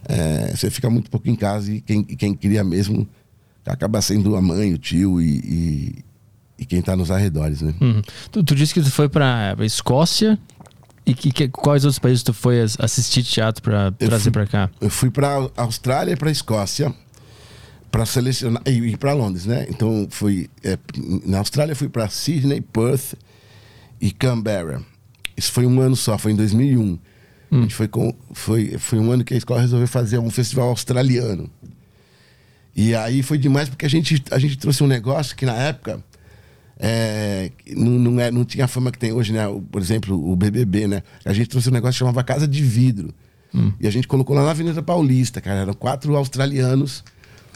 é, 0.09 0.55
você 0.55 0.71
fica 0.71 0.89
muito 0.89 1.11
pouco 1.11 1.29
em 1.29 1.35
casa 1.35 1.73
e 1.73 1.81
quem, 1.81 2.05
quem 2.05 2.35
queria 2.35 2.63
mesmo 2.63 3.07
acaba 3.67 4.01
sendo 4.01 4.37
a 4.37 4.41
mãe, 4.41 4.73
o 4.73 4.79
tio 4.79 5.21
e, 5.21 5.39
e, 5.39 6.05
e 6.61 6.65
quem 6.65 6.79
está 6.79 6.97
nos 6.97 7.11
arredores, 7.11 7.63
né? 7.63 7.75
Uhum. 7.81 8.03
Tu, 8.31 8.45
tu, 8.45 8.55
disse 8.55 8.73
que 8.73 8.81
tu 8.81 8.91
foi 8.91 9.09
para 9.09 9.57
Escócia 9.61 10.39
e 11.11 11.15
que, 11.15 11.33
que, 11.33 11.49
quais 11.49 11.85
outros 11.85 11.99
países 11.99 12.23
tu 12.23 12.33
foi 12.33 12.61
assistir 12.61 13.25
teatro 13.25 13.61
para 13.63 13.91
trazer 13.91 14.31
para 14.31 14.47
cá? 14.47 14.71
Eu 14.81 14.89
fui 14.89 15.11
para 15.11 15.51
Austrália 15.57 16.13
e 16.13 16.17
para 16.17 16.31
Escócia 16.31 16.95
para 17.91 18.07
selecionar 18.07 18.63
e, 18.65 18.93
e 18.93 18.97
para 18.97 19.13
Londres, 19.13 19.45
né? 19.45 19.67
Então 19.69 20.07
fui 20.09 20.49
é, 20.63 20.79
na 21.27 21.39
Austrália 21.39 21.75
fui 21.75 21.89
para 21.89 22.09
Sydney, 22.09 22.61
Perth 22.61 23.15
e 24.01 24.13
Canberra. 24.13 24.81
Isso 25.37 25.51
foi 25.51 25.67
um 25.67 25.81
ano 25.81 25.97
só, 25.97 26.17
foi 26.17 26.31
em 26.31 26.37
2001. 26.37 26.81
Hum. 26.81 27.01
A 27.51 27.57
gente 27.63 27.75
foi 27.75 27.89
com 27.89 28.15
foi 28.33 28.79
foi 28.79 29.01
um 29.01 29.11
ano 29.11 29.25
que 29.25 29.35
a 29.35 29.37
escola 29.37 29.61
resolveu 29.61 29.89
fazer 29.89 30.19
um 30.19 30.31
festival 30.31 30.69
australiano. 30.69 31.51
E 32.77 32.95
aí 32.95 33.21
foi 33.25 33.37
demais 33.37 33.69
porque 33.69 33.85
a 33.85 33.91
gente 33.91 34.23
a 34.31 34.39
gente 34.39 34.57
trouxe 34.57 34.85
um 34.85 34.87
negócio 34.87 35.35
que 35.35 35.45
na 35.45 35.57
época 35.57 36.01
é, 36.83 37.53
não, 37.77 37.91
não, 37.91 38.21
é, 38.21 38.31
não 38.31 38.43
tinha 38.43 38.65
a 38.65 38.69
fama 38.69 38.91
que 38.91 38.99
tem 38.99 39.13
hoje, 39.13 39.35
né? 39.35 39.43
Por 39.71 39.83
exemplo, 39.83 40.33
o 40.33 40.35
BBB, 40.35 40.89
né? 40.89 41.03
A 41.27 41.33
gente 41.35 41.51
trouxe 41.51 41.69
um 41.69 41.73
negócio 41.73 41.93
que 41.93 41.99
chamava 41.99 42.25
Casa 42.25 42.49
de 42.49 42.63
Vidro. 42.63 43.13
Hum. 43.55 43.71
E 43.79 43.87
a 43.87 43.91
gente 43.91 44.09
colocou 44.09 44.35
lá 44.35 44.43
na 44.43 44.51
Avenida 44.51 44.83
Paulista, 44.83 45.43
cara. 45.43 45.61
Eram 45.61 45.75
quatro 45.75 46.17
australianos 46.17 47.05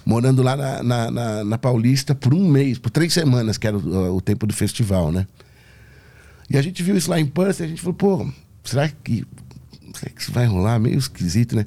morando 0.04 0.43
lá 0.43 0.54
na, 0.54 0.83
na, 0.83 1.11
na, 1.11 1.45
na, 1.45 1.59
Paulista 1.59 2.14
por 2.14 2.35
um 2.35 2.47
mês, 2.47 2.78
por 2.78 2.90
três 2.90 3.14
semanas, 3.14 3.57
que 3.57 3.66
era 3.66 3.78
o, 3.78 4.16
o, 4.16 4.21
tempo 4.21 4.47
do 4.47 4.52
festival, 4.52 5.11
né? 5.11 5.26
E 6.50 6.59
a 6.59 6.62
gente 6.62 6.83
viu 6.83 6.95
isso 6.95 7.09
lá 7.09 7.19
em 7.19 7.25
Perth 7.25 7.61
e 7.61 7.62
a 7.62 7.66
gente 7.66 7.81
falou, 7.81 7.95
pô, 7.95 8.31
será 8.62 8.87
que, 8.90 9.25
será 9.95 10.12
que 10.12 10.21
isso 10.21 10.33
vai 10.33 10.45
rolar? 10.45 10.78
Meio 10.78 10.99
esquisito, 10.99 11.57
né? 11.57 11.64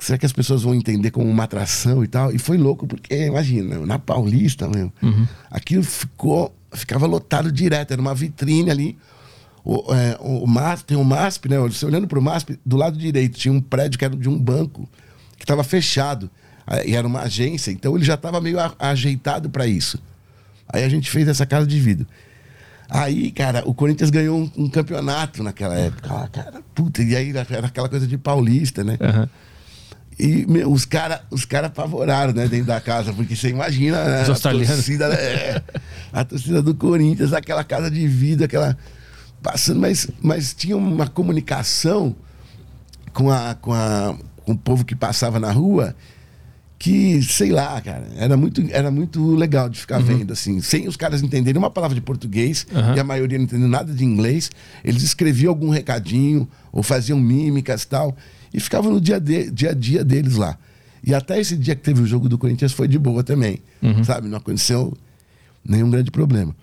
Será 0.00 0.18
que 0.18 0.26
as 0.26 0.32
pessoas 0.32 0.62
vão 0.62 0.74
entender 0.74 1.10
como 1.10 1.28
uma 1.28 1.44
atração 1.44 2.02
e 2.02 2.08
tal? 2.08 2.32
E 2.32 2.38
foi 2.38 2.56
louco, 2.56 2.86
porque, 2.86 3.26
imagina, 3.26 3.78
na 3.84 3.98
Paulista, 3.98 4.66
meu, 4.66 4.90
uhum. 5.02 5.26
aquilo 5.50 5.84
ficou, 5.84 6.54
ficava 6.72 7.06
lotado 7.06 7.52
direto, 7.52 7.92
era 7.92 8.00
uma 8.00 8.14
vitrine 8.14 8.70
ali. 8.70 8.98
O, 9.62 9.94
é, 9.94 10.16
o 10.20 10.46
MASP, 10.46 10.86
tem 10.86 10.96
o 10.96 11.04
MASP, 11.04 11.48
né? 11.48 11.58
Você 11.58 11.84
olhando 11.84 12.08
para 12.08 12.18
o 12.18 12.22
MASP, 12.22 12.58
do 12.64 12.76
lado 12.76 12.96
direito 12.96 13.38
tinha 13.38 13.52
um 13.52 13.60
prédio 13.60 13.98
que 13.98 14.04
era 14.04 14.16
de 14.16 14.28
um 14.28 14.38
banco, 14.38 14.88
que 15.36 15.44
estava 15.44 15.62
fechado. 15.62 16.30
E 16.86 16.94
era 16.94 17.06
uma 17.06 17.22
agência, 17.22 17.70
então 17.70 17.96
ele 17.96 18.04
já 18.04 18.14
estava 18.14 18.40
meio 18.40 18.58
ajeitado 18.78 19.50
para 19.50 19.66
isso. 19.66 19.98
Aí 20.68 20.84
a 20.84 20.88
gente 20.88 21.10
fez 21.10 21.26
essa 21.28 21.44
casa 21.44 21.66
de 21.66 21.78
vidro. 21.78 22.06
Aí, 22.88 23.30
cara, 23.30 23.62
o 23.66 23.74
Corinthians 23.74 24.10
ganhou 24.10 24.38
um, 24.38 24.50
um 24.64 24.68
campeonato 24.68 25.42
naquela 25.42 25.74
época. 25.74 26.08
Ah, 26.12 26.28
cara, 26.28 26.60
puta, 26.74 27.02
e 27.02 27.14
aí 27.14 27.30
era 27.30 27.66
aquela 27.66 27.88
coisa 27.88 28.06
de 28.06 28.16
paulista, 28.16 28.82
né? 28.82 28.96
Uhum. 29.00 29.28
E 30.20 30.44
meu, 30.46 30.70
os 30.70 30.84
caras 30.84 31.20
os 31.30 31.46
cara 31.46 31.68
apavoraram, 31.68 32.34
né, 32.34 32.46
dentro 32.46 32.66
da 32.66 32.78
casa, 32.80 33.10
porque 33.10 33.34
você 33.34 33.48
imagina 33.48 34.04
né, 34.04 34.22
a, 34.22 34.26
torcida, 34.26 35.06
é, 35.06 35.62
a 36.12 36.24
torcida 36.24 36.60
do 36.60 36.74
Corinthians, 36.74 37.32
aquela 37.32 37.64
casa 37.64 37.90
de 37.90 38.06
vidro, 38.06 38.44
aquela. 38.44 38.76
Passando, 39.42 39.80
mas, 39.80 40.06
mas 40.20 40.52
tinha 40.52 40.76
uma 40.76 41.06
comunicação 41.06 42.14
com, 43.14 43.30
a, 43.30 43.54
com, 43.54 43.72
a, 43.72 44.14
com 44.44 44.52
o 44.52 44.58
povo 44.58 44.84
que 44.84 44.94
passava 44.94 45.40
na 45.40 45.50
rua 45.50 45.96
que, 46.80 47.22
sei 47.22 47.50
lá, 47.50 47.78
cara, 47.82 48.06
era 48.16 48.38
muito, 48.38 48.62
era 48.70 48.90
muito 48.90 49.34
legal 49.34 49.68
de 49.68 49.78
ficar 49.78 49.98
uhum. 49.98 50.18
vendo, 50.18 50.32
assim, 50.32 50.62
sem 50.62 50.88
os 50.88 50.96
caras 50.96 51.22
entenderem 51.22 51.58
uma 51.58 51.70
palavra 51.70 51.94
de 51.94 52.00
português 52.00 52.66
uhum. 52.72 52.94
e 52.94 53.00
a 53.00 53.04
maioria 53.04 53.36
não 53.36 53.44
entendendo 53.44 53.68
nada 53.68 53.92
de 53.92 54.02
inglês, 54.02 54.50
eles 54.82 55.02
escreviam 55.02 55.50
algum 55.50 55.68
recadinho 55.68 56.48
ou 56.72 56.82
faziam 56.82 57.20
mímicas 57.20 57.82
e 57.82 57.86
tal, 57.88 58.16
e 58.52 58.60
ficavam 58.60 58.92
no 58.92 59.00
dia, 59.00 59.20
de, 59.20 59.50
dia 59.50 59.70
a 59.70 59.74
dia 59.74 60.04
deles 60.04 60.36
lá. 60.36 60.58
E 61.02 61.14
até 61.14 61.38
esse 61.40 61.56
dia 61.56 61.74
que 61.74 61.82
teve 61.82 62.02
o 62.02 62.06
jogo 62.06 62.28
do 62.28 62.36
Corinthians 62.36 62.72
foi 62.72 62.86
de 62.86 62.98
boa 62.98 63.22
também, 63.22 63.60
uhum. 63.82 64.04
sabe? 64.04 64.28
Não 64.28 64.38
aconteceu 64.38 64.96
nenhum 65.64 65.90
grande 65.90 66.10
problema. 66.10 66.54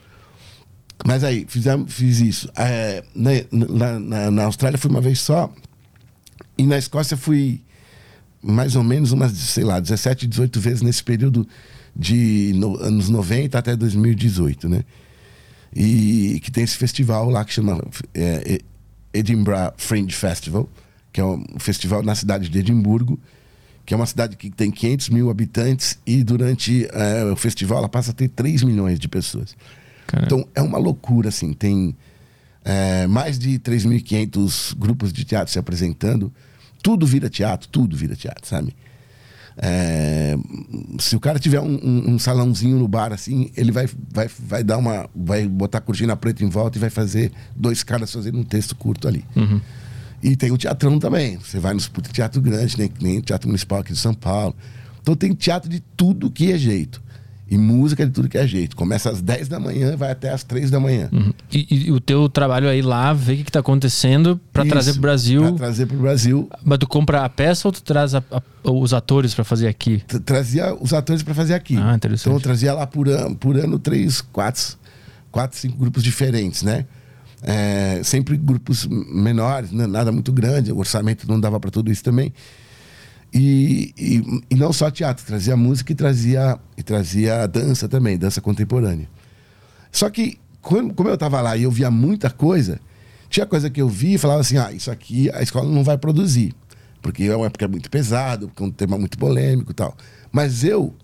Mas 1.06 1.24
aí, 1.24 1.46
fizemos, 1.48 1.94
fiz 1.94 2.20
isso. 2.20 2.50
É, 2.56 3.04
na, 3.16 4.00
na, 4.00 4.32
na 4.32 4.44
Austrália 4.46 4.78
fui 4.78 4.90
uma 4.90 5.02
vez 5.02 5.20
só, 5.20 5.52
e 6.58 6.64
na 6.64 6.78
Escócia 6.78 7.16
fui 7.16 7.62
mais 8.42 8.76
ou 8.76 8.84
menos 8.84 9.12
umas, 9.12 9.32
sei 9.34 9.64
lá, 9.64 9.80
17, 9.80 10.28
18 10.28 10.60
vezes 10.60 10.82
nesse 10.82 11.04
período 11.04 11.48
de 11.96 12.52
no, 12.56 12.78
anos 12.78 13.10
90 13.10 13.58
até 13.58 13.76
2018, 13.76 14.70
né? 14.70 14.84
E 15.76 16.40
que 16.44 16.52
tem 16.52 16.64
esse 16.64 16.78
festival 16.78 17.30
lá 17.30 17.44
que 17.44 17.54
chama 17.54 17.84
é, 18.14 18.60
Edinburgh 19.14 19.74
Fringe 19.78 20.16
Festival, 20.16 20.70
que 21.18 21.22
é 21.22 21.26
um 21.26 21.44
festival 21.58 22.04
na 22.04 22.14
cidade 22.14 22.48
de 22.48 22.60
Edimburgo, 22.60 23.20
que 23.84 23.92
é 23.92 23.98
uma 23.98 24.06
cidade 24.06 24.38
que 24.38 24.52
tem 24.52 24.70
500 24.70 25.10
mil 25.10 25.32
habitantes 25.32 25.98
e 26.06 26.24
durante 26.24 26.88
é, 26.92 27.24
o 27.24 27.36
festival 27.36 27.80
ela 27.80 27.90
passa 27.90 28.12
a 28.12 28.14
ter 28.14 28.28
3 28.28 28.62
milhões 28.62 29.00
de 29.00 29.08
pessoas. 29.08 29.58
Caramba. 30.06 30.28
Então 30.28 30.48
é 30.54 30.62
uma 30.62 30.78
loucura, 30.78 31.30
assim, 31.30 31.54
tem 31.54 31.96
é, 32.64 33.08
mais 33.08 33.40
de 33.40 33.58
3.500 33.58 34.76
grupos 34.78 35.12
de 35.12 35.26
teatro 35.26 35.52
se 35.52 35.58
apresentando, 35.58 36.32
tudo 36.84 37.08
vira 37.08 37.32
teatro, 37.32 37.68
tudo 37.68 37.98
vira 37.98 38.16
teatro, 38.16 38.46
sabe? 38.46 38.76
É, 39.58 40.38
se 41.00 41.16
o 41.16 41.20
cara 41.20 41.40
tiver 41.40 41.62
um, 41.62 41.80
um, 41.84 42.12
um, 42.12 42.20
salãozinho 42.20 42.78
no 42.78 42.88
bar 42.88 43.12
assim, 43.12 43.50
ele 43.58 43.72
vai, 43.72 43.90
vai, 44.14 44.30
vai 44.38 44.64
dar 44.64 44.78
uma. 44.78 45.10
vai 45.16 45.48
botar 45.48 45.82
cortina 45.82 46.16
preta 46.16 46.44
em 46.44 46.50
volta 46.50 46.78
e 46.78 46.80
vai 46.80 46.92
fazer 46.92 47.32
dois 47.56 47.82
caras 47.82 48.14
fazendo 48.14 48.38
um 48.38 48.44
texto 48.44 48.76
curto 48.76 49.08
ali. 49.08 49.26
Uhum. 49.36 49.60
E 50.22 50.36
tem 50.36 50.52
o 50.52 50.58
teatrão 50.58 51.00
também. 51.00 51.38
Você 51.38 51.60
vai 51.60 51.74
nos 51.74 51.90
teatro 52.12 52.42
grande, 52.42 52.78
né? 52.78 52.90
nem 53.00 53.22
Teatro 53.22 53.48
Municipal 53.48 53.80
aqui 53.80 53.94
de 53.94 54.00
São 54.00 54.14
Paulo. 54.14 54.56
Então 55.02 55.16
tem 55.16 55.34
teatro 55.34 55.70
de 55.70 55.80
tudo 55.96 56.30
que 56.32 56.52
é 56.52 56.58
jeito. 56.58 57.02
E 57.50 57.58
música 57.58 58.06
de 58.06 58.12
tudo 58.12 58.28
que 58.28 58.38
é 58.38 58.46
jeito. 58.46 58.76
Começa 58.76 59.10
às 59.10 59.22
10 59.22 59.48
da 59.48 59.58
manhã 59.58 59.96
vai 59.96 60.12
até 60.12 60.30
às 60.30 60.44
3 60.44 60.70
da 60.70 60.82
manhã. 60.82 61.08
Uhum. 61.14 61.32
E, 61.50 61.88
e, 61.88 61.92
o 61.94 62.00
teu 62.02 62.28
trabalho 62.28 62.68
aí 62.68 62.82
lá, 62.82 63.14
ver 63.14 63.34
o 63.34 63.38
que, 63.38 63.50
está 63.50 63.62
acontecendo 63.62 64.38
para 64.52 64.66
trazer 64.66 64.94
pro 64.94 65.02
Brasil. 65.02 65.42
Pra 65.44 65.52
trazer 65.54 65.86
pro 65.86 65.98
Brasil. 65.98 66.50
Mas 66.62 66.78
tu 66.78 66.88
compra 66.88 67.24
a 67.24 67.30
peça 67.30 67.66
ou 67.66 67.72
tu 67.72 67.82
traz 67.82 68.14
a, 68.14 68.24
a, 68.30 68.42
os 68.70 68.94
atores 68.94 69.34
para 69.34 69.46
fazer 69.46 69.70
aqui? 69.70 70.04
Trazia 70.26 70.76
os 70.76 70.92
atores 70.92 71.24
para 71.24 71.34
fazer 71.34 71.54
aqui. 71.54 71.78
Ah, 71.78 71.96
interessante. 71.96 72.28
Então 72.28 72.34
eu 72.34 72.42
trazia 72.42 72.74
lá 72.74 72.86
por 72.86 73.08
ano, 73.08 73.34
por 73.34 73.58
ano 73.58 73.80
três, 73.80 74.20
quatro, 74.20 74.78
quatro, 75.32 75.58
cinco 75.58 75.78
grupos 75.78 76.04
diferentes, 76.04 76.64
né? 76.64 76.86
É, 77.44 78.02
sempre 78.04 78.36
grupos 78.36 78.88
menores, 78.88 79.72
né? 79.72 79.86
nada 79.86 80.12
muito 80.12 80.32
grande, 80.32 80.72
o 80.72 80.78
orçamento 80.80 81.28
não 81.28 81.40
dava 81.40 81.60
para 81.60 81.70
tudo 81.70 81.92
isso 81.92 82.04
também. 82.04 82.34
E, 83.34 83.94
e, 83.98 84.44
e, 84.50 84.56
não 84.56 84.72
só 84.72 84.90
teatro, 84.90 85.26
trazia 85.26 85.56
música 85.56 85.92
e 85.92 85.96
trazia, 85.96 86.58
e 86.78 86.84
trazia 86.84 87.46
dança 87.48 87.88
também, 87.88 88.18
dança 88.18 88.42
contemporânea. 88.42 89.08
Só 89.92 90.10
que, 90.10 90.40
como, 90.62 90.94
como 90.94 91.10
eu 91.10 91.16
estava 91.16 91.42
lá 91.42 91.56
e 91.58 91.64
eu 91.64 91.72
via 91.72 91.92
muita 91.92 92.30
coisa, 92.30 92.80
tinha 93.30 93.46
coisa 93.46 93.70
que 93.70 93.82
eu 93.82 93.90
via 93.90 94.16
e 94.16 94.18
falava 94.18 94.42
assim: 94.42 94.58
ah, 94.58 94.72
isso 94.72 94.90
aqui 94.90 95.30
a 95.32 95.42
escola 95.42 95.70
não 95.70 95.84
vai 95.84 95.98
produzir, 95.98 96.54
porque 97.02 97.24
é 97.24 97.36
uma 97.36 97.48
época 97.48 97.68
muito 97.68 97.90
pesado, 97.90 98.48
porque 98.48 98.64
é 98.64 98.66
um 98.66 98.72
tema 98.72 98.98
muito 98.98 99.18
polêmico 99.18 99.72
e 99.72 99.76
tal. 99.76 99.96
Mas 100.32 100.64
eu, 100.64 100.96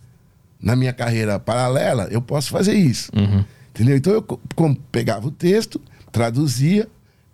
na 0.62 0.76
minha 0.76 0.94
carreira 0.94 1.40
paralela, 1.40 2.08
eu 2.10 2.22
posso 2.22 2.50
fazer 2.50 2.74
isso. 2.74 3.12
Uhum. 3.16 3.44
Entendeu? 3.70 3.98
Então 3.98 4.14
eu 4.14 4.80
pegava 4.92 5.28
o 5.28 5.32
texto, 5.32 5.82
traduzia, 6.14 6.88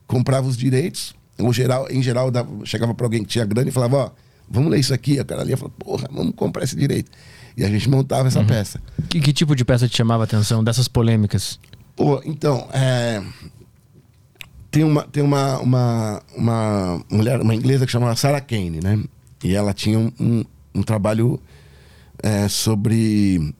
comprava 0.08 0.48
os 0.48 0.58
direitos, 0.58 1.14
ou 1.38 1.54
geral, 1.54 1.88
em 1.92 2.02
geral, 2.02 2.32
chegava 2.64 2.96
para 2.96 3.06
alguém 3.06 3.22
que 3.22 3.30
tinha 3.30 3.46
grana 3.46 3.70
e 3.70 3.72
falava: 3.72 3.98
ó 3.98 4.12
vamos 4.50 4.72
ler 4.72 4.80
isso 4.80 4.94
aqui. 4.94 5.20
A 5.20 5.26
cara 5.26 5.42
ali 5.42 5.56
falou, 5.56 5.72
porra, 5.78 6.10
vamos 6.12 6.34
comprar 6.36 6.64
esse 6.64 6.76
direito. 6.76 7.12
E 7.56 7.64
a 7.64 7.70
gente 7.70 7.90
montava 7.90 8.28
essa 8.28 8.40
uhum. 8.40 8.48
peça. 8.48 8.82
Que, 9.10 9.20
que, 9.20 9.32
tipo 9.32 9.56
de 9.56 9.64
peça 9.64 9.88
te 9.88 9.96
chamava 9.96 10.24
a 10.24 10.26
atenção 10.26 10.64
dessas 10.64 10.88
polêmicas? 10.88 11.60
Pô, 11.96 12.22
então, 12.26 12.68
é... 12.74 13.22
tem, 14.72 14.84
uma, 14.84 15.04
tem 15.04 15.22
uma, 15.22 15.60
uma, 15.60 16.24
uma 16.36 17.06
mulher, 17.10 17.42
uma 17.42 17.54
inglesa 17.54 17.86
que 17.86 17.92
chamava 17.92 18.16
Sarah 18.16 18.42
Kane, 18.42 18.80
né? 18.82 19.04
E 19.44 19.56
ela 19.56 19.74
tinha 19.74 20.00
um, 20.00 20.12
um, 20.20 20.44
um 20.76 20.84
trabalho 20.84 21.40
é, 22.22 22.48
sobre 22.48 23.54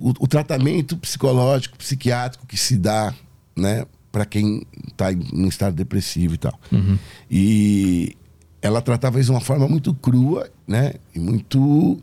o, 0.00 0.10
o 0.20 0.26
tratamento 0.26 0.96
psicológico, 0.96 1.76
psiquiátrico 1.78 2.46
que 2.46 2.56
se 2.56 2.76
dá, 2.76 3.12
né, 3.56 3.84
para 4.12 4.24
quem 4.24 4.66
está 4.88 5.12
em 5.12 5.46
estado 5.48 5.74
depressivo 5.76 6.34
e 6.34 6.38
tal. 6.38 6.58
Uhum. 6.72 6.98
E 7.30 8.16
ela 8.62 8.80
tratava 8.80 9.18
isso 9.20 9.26
de 9.26 9.32
uma 9.32 9.40
forma 9.40 9.68
muito 9.68 9.92
crua, 9.94 10.48
né, 10.66 10.94
e 11.14 11.18
muito 11.20 11.98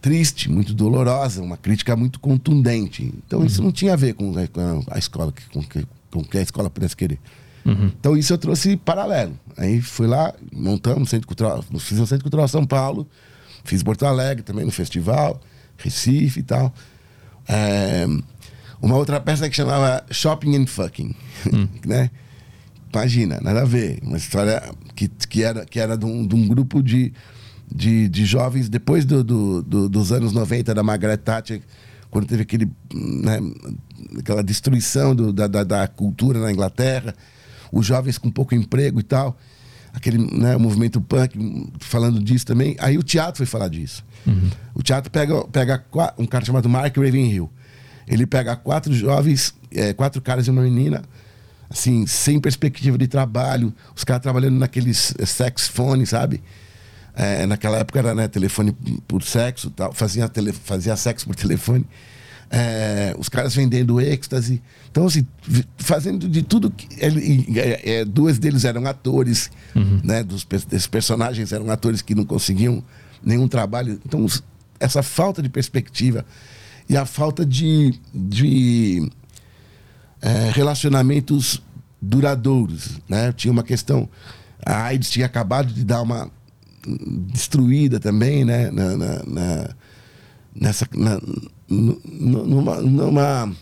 triste, 0.00 0.50
muito 0.50 0.72
dolorosa, 0.72 1.42
uma 1.42 1.56
crítica 1.56 1.94
muito 1.96 2.18
contundente. 2.20 3.12
Então 3.26 3.44
isso 3.44 3.62
não 3.62 3.70
tinha 3.72 3.92
a 3.92 3.96
ver 3.96 4.14
com 4.14 4.32
a, 4.90 4.98
escola, 4.98 5.32
com, 5.52 5.62
que- 5.62 5.86
com 6.10 6.24
que 6.24 6.38
a 6.38 6.42
escola 6.42 6.70
pudesse 6.70 6.96
querer. 6.96 7.18
Então 8.00 8.16
isso 8.16 8.32
eu 8.32 8.38
trouxe 8.38 8.76
paralelo. 8.76 9.38
Aí 9.56 9.82
fui 9.82 10.06
lá, 10.06 10.32
montamos 10.52 11.10
Centro 11.10 11.26
Cultural, 11.28 11.62
fiz 11.78 11.98
o 11.98 12.06
Centro 12.06 12.24
Cultural 12.24 12.48
São 12.48 12.64
Paulo, 12.64 13.06
fiz 13.64 13.82
Porto 13.82 14.06
Alegre 14.06 14.42
também 14.42 14.64
no 14.64 14.70
festival, 14.72 15.38
Recife 15.82 16.40
e 16.40 16.42
tal. 16.42 16.74
É, 17.48 18.06
uma 18.80 18.96
outra 18.96 19.20
peça 19.20 19.48
que 19.48 19.56
chamava 19.56 20.04
Shopping 20.10 20.56
and 20.56 20.66
Fucking, 20.66 21.14
né? 21.86 22.10
Imagina, 22.92 23.38
nada 23.40 23.62
a 23.62 23.64
ver. 23.64 23.98
Uma 24.02 24.16
história 24.16 24.62
que, 24.96 25.08
que 25.08 25.42
era, 25.42 25.64
que 25.64 25.78
era 25.78 25.96
de, 25.96 26.04
um, 26.06 26.26
de 26.26 26.34
um 26.34 26.46
grupo 26.48 26.82
de, 26.82 27.12
de, 27.72 28.08
de 28.08 28.24
jovens, 28.24 28.68
depois 28.68 29.04
do, 29.04 29.22
do- 29.22 29.62
do- 29.62 29.88
dos 29.88 30.10
anos 30.12 30.32
90, 30.32 30.74
da 30.74 30.82
Margaret 30.82 31.18
Thatcher, 31.18 31.60
quando 32.10 32.26
teve 32.26 32.42
aquele, 32.42 32.68
né, 32.92 33.38
aquela 34.18 34.42
destruição 34.42 35.14
do- 35.14 35.32
da, 35.32 35.46
da, 35.46 35.62
da 35.62 35.86
cultura 35.86 36.40
na 36.40 36.50
Inglaterra, 36.50 37.14
os 37.70 37.86
jovens 37.86 38.18
com 38.18 38.28
pouco 38.30 38.54
emprego 38.56 38.98
e 38.98 39.04
tal, 39.04 39.38
aquele 39.92 40.18
né, 40.18 40.56
movimento 40.56 41.00
punk 41.00 41.68
falando 41.80 42.22
disso 42.22 42.46
também. 42.46 42.76
Aí 42.78 42.96
o 42.98 43.02
teatro 43.02 43.38
foi 43.38 43.46
falar 43.46 43.68
disso. 43.68 44.04
O 44.74 44.82
teatro 44.82 45.10
pega, 45.10 45.44
pega 45.48 45.84
um 46.18 46.26
cara 46.26 46.44
chamado 46.44 46.68
Mark 46.68 46.96
Ravenhill. 46.96 47.50
Ele 48.06 48.26
pega 48.26 48.56
quatro 48.56 48.92
jovens, 48.92 49.54
eh, 49.72 49.92
quatro 49.92 50.20
caras 50.20 50.46
e 50.46 50.50
uma 50.50 50.62
menina, 50.62 51.02
assim, 51.68 52.06
sem 52.06 52.40
perspectiva 52.40 52.98
de 52.98 53.06
trabalho, 53.06 53.72
os 53.94 54.02
caras 54.02 54.22
trabalhando 54.22 54.58
naqueles 54.58 55.14
sex 55.24 55.68
phone, 55.68 56.04
sabe? 56.06 56.42
Eh, 57.14 57.46
naquela 57.46 57.78
época 57.78 57.98
era 57.98 58.14
né, 58.14 58.26
telefone 58.28 58.72
por 59.06 59.22
sexo 59.22 59.70
tal, 59.70 59.92
fazia, 59.92 60.28
tele, 60.28 60.52
fazia 60.52 60.96
sexo 60.96 61.26
por 61.26 61.36
telefone. 61.36 61.86
Eh, 62.52 63.14
os 63.16 63.28
caras 63.28 63.54
vendendo 63.54 64.00
êxtase. 64.00 64.60
Então, 64.90 65.06
assim, 65.06 65.24
fazendo 65.78 66.28
de 66.28 66.42
tudo 66.42 66.68
que. 66.70 66.88
Eh, 67.00 67.80
eh, 68.00 68.04
duas 68.04 68.38
deles 68.40 68.64
eram 68.64 68.84
atores, 68.86 69.50
né? 70.02 70.24
Dos, 70.24 70.44
desses 70.44 70.86
personagens 70.88 71.52
eram 71.52 71.70
atores 71.70 72.02
que 72.02 72.14
não 72.14 72.24
conseguiam 72.24 72.82
nenhum 73.24 73.46
trabalho. 73.46 74.00
Então, 74.04 74.24
os- 74.24 74.42
essa 74.80 75.00
falta 75.02 75.40
de 75.40 75.48
perspectiva 75.48 76.24
e 76.88 76.96
a 76.96 77.06
falta 77.06 77.46
de, 77.46 77.94
de 78.12 79.08
é, 80.20 80.50
relacionamentos 80.52 81.62
duradouros, 82.02 82.98
né? 83.08 83.32
Tinha 83.32 83.52
uma 83.52 83.62
questão, 83.62 84.08
a 84.66 84.84
AIDS 84.86 85.08
tinha 85.10 85.26
acabado 85.26 85.72
de 85.72 85.84
dar 85.84 86.02
uma 86.02 86.28
destruída 87.32 88.00
também, 88.00 88.44
né? 88.44 88.70
Na, 88.70 88.96
na- 88.96 89.22
na- 89.24 89.70
nessa, 90.54 90.88
na- 90.96 91.20
numa, 91.70 92.80
numa, 92.80 93.52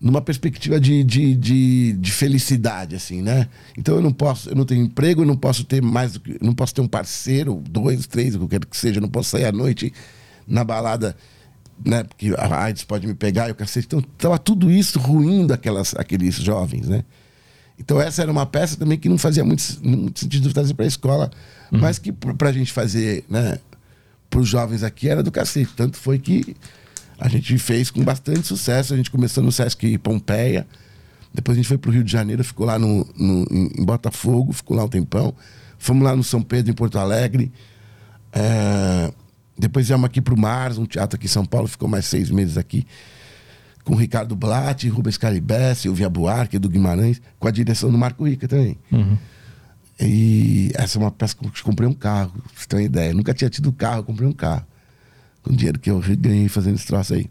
numa 0.00 0.20
perspectiva 0.22 0.78
de, 0.78 1.02
de, 1.02 1.34
de, 1.34 1.92
de 1.94 2.12
felicidade, 2.12 2.94
assim, 2.94 3.20
né? 3.22 3.48
Então 3.76 3.96
eu 3.96 4.02
não 4.02 4.12
posso, 4.12 4.48
eu 4.50 4.54
não 4.54 4.64
tenho 4.64 4.84
emprego, 4.84 5.22
eu 5.22 5.26
não 5.26 5.36
posso 5.36 5.64
ter 5.64 5.82
mais, 5.82 6.12
do 6.12 6.20
que- 6.20 6.32
eu 6.32 6.38
não 6.46 6.54
posso 6.54 6.74
ter 6.74 6.80
um 6.80 6.88
parceiro, 6.88 7.62
dois, 7.68 8.06
três, 8.06 8.34
o 8.34 8.38
que 8.38 8.44
eu 8.44 8.48
quero 8.48 8.66
que 8.66 8.76
seja, 8.76 8.98
eu 8.98 9.02
não 9.02 9.08
posso 9.08 9.30
sair 9.30 9.46
à 9.46 9.52
noite 9.52 9.92
na 10.46 10.62
balada, 10.62 11.16
né? 11.84 12.04
Porque 12.04 12.32
a 12.36 12.62
AIDS 12.64 12.84
pode 12.84 13.06
me 13.06 13.14
pegar 13.14 13.48
e 13.48 13.52
o 13.52 13.54
cacete. 13.54 13.86
Então 13.86 13.98
estava 14.00 14.38
tudo 14.38 14.70
isso 14.70 14.98
ruindo 14.98 15.52
aquelas, 15.52 15.94
aqueles 15.96 16.36
jovens, 16.36 16.86
né? 16.88 17.04
Então 17.78 18.00
essa 18.00 18.22
era 18.22 18.30
uma 18.30 18.46
peça 18.46 18.76
também 18.76 18.96
que 18.96 19.08
não 19.08 19.18
fazia 19.18 19.44
muito, 19.44 19.64
muito 19.82 20.20
sentido 20.20 20.52
trazer 20.52 20.74
para 20.74 20.84
a 20.84 20.88
escola, 20.88 21.28
mas 21.72 21.98
que 21.98 22.12
para 22.12 22.50
a 22.50 22.52
gente 22.52 22.70
fazer, 22.72 23.24
né? 23.28 23.58
Para 24.30 24.38
os 24.40 24.48
jovens 24.48 24.82
aqui 24.84 25.08
era 25.08 25.22
do 25.24 25.32
cacete. 25.32 25.72
Tanto 25.74 25.96
foi 25.96 26.18
que 26.18 26.54
a 27.24 27.28
gente 27.28 27.56
fez 27.58 27.90
com 27.90 28.04
bastante 28.04 28.46
sucesso. 28.46 28.92
A 28.92 28.96
gente 28.98 29.10
começou 29.10 29.42
no 29.42 29.50
Sesc 29.50 29.96
Pompeia, 29.98 30.66
depois 31.32 31.56
a 31.56 31.58
gente 31.60 31.68
foi 31.68 31.78
para 31.78 31.88
o 31.88 31.92
Rio 31.92 32.04
de 32.04 32.12
Janeiro, 32.12 32.44
ficou 32.44 32.66
lá 32.66 32.78
no, 32.78 33.06
no- 33.16 33.46
em 33.50 33.82
Botafogo, 33.84 34.52
ficou 34.52 34.76
lá 34.76 34.84
um 34.84 34.88
tempão. 34.88 35.34
Fomos 35.78 36.02
lá 36.04 36.14
no 36.14 36.22
São 36.22 36.42
Pedro, 36.42 36.70
em 36.70 36.74
Porto 36.74 36.98
Alegre. 36.98 37.50
É, 38.32 39.10
depois 39.58 39.86
viemos 39.88 40.04
aqui 40.04 40.20
para 40.20 40.34
o 40.34 40.38
Mars, 40.38 40.76
um 40.76 40.84
teatro 40.84 41.16
aqui 41.16 41.24
em 41.24 41.28
São 41.30 41.46
Paulo, 41.46 41.66
ficou 41.66 41.88
mais 41.88 42.04
seis 42.04 42.30
meses 42.30 42.58
aqui 42.58 42.86
com 43.84 43.94
o 43.94 43.96
Ricardo 43.96 44.34
Blatt, 44.36 44.86
Rubens 44.88 45.16
Caribé, 45.18 45.74
Silvia 45.74 46.08
Buarque, 46.10 46.58
do 46.58 46.68
Guimarães, 46.68 47.20
com 47.38 47.48
a 47.48 47.50
direção 47.50 47.90
do 47.90 47.96
Marco 47.98 48.26
Rica 48.26 48.46
também. 48.48 48.76
E 50.00 50.72
essa 50.74 50.98
é 50.98 51.00
uma 51.00 51.10
peça 51.10 51.36
que 51.36 51.44
eu 51.46 51.50
comprei 51.62 51.88
um 51.88 51.92
carro, 51.94 52.32
uma 52.72 52.82
ideia. 52.82 53.10
Eu 53.10 53.14
nunca 53.14 53.32
tinha 53.32 53.48
tido 53.48 53.72
carro, 53.72 53.98
eu 54.00 54.04
comprei 54.04 54.26
um 54.28 54.32
carro. 54.32 54.64
Com 55.44 55.52
o 55.52 55.56
dinheiro 55.56 55.78
que 55.78 55.90
eu 55.90 56.02
ganhei 56.18 56.48
fazendo 56.48 56.74
esse 56.74 56.86
troço 56.86 57.14
aí. 57.14 57.30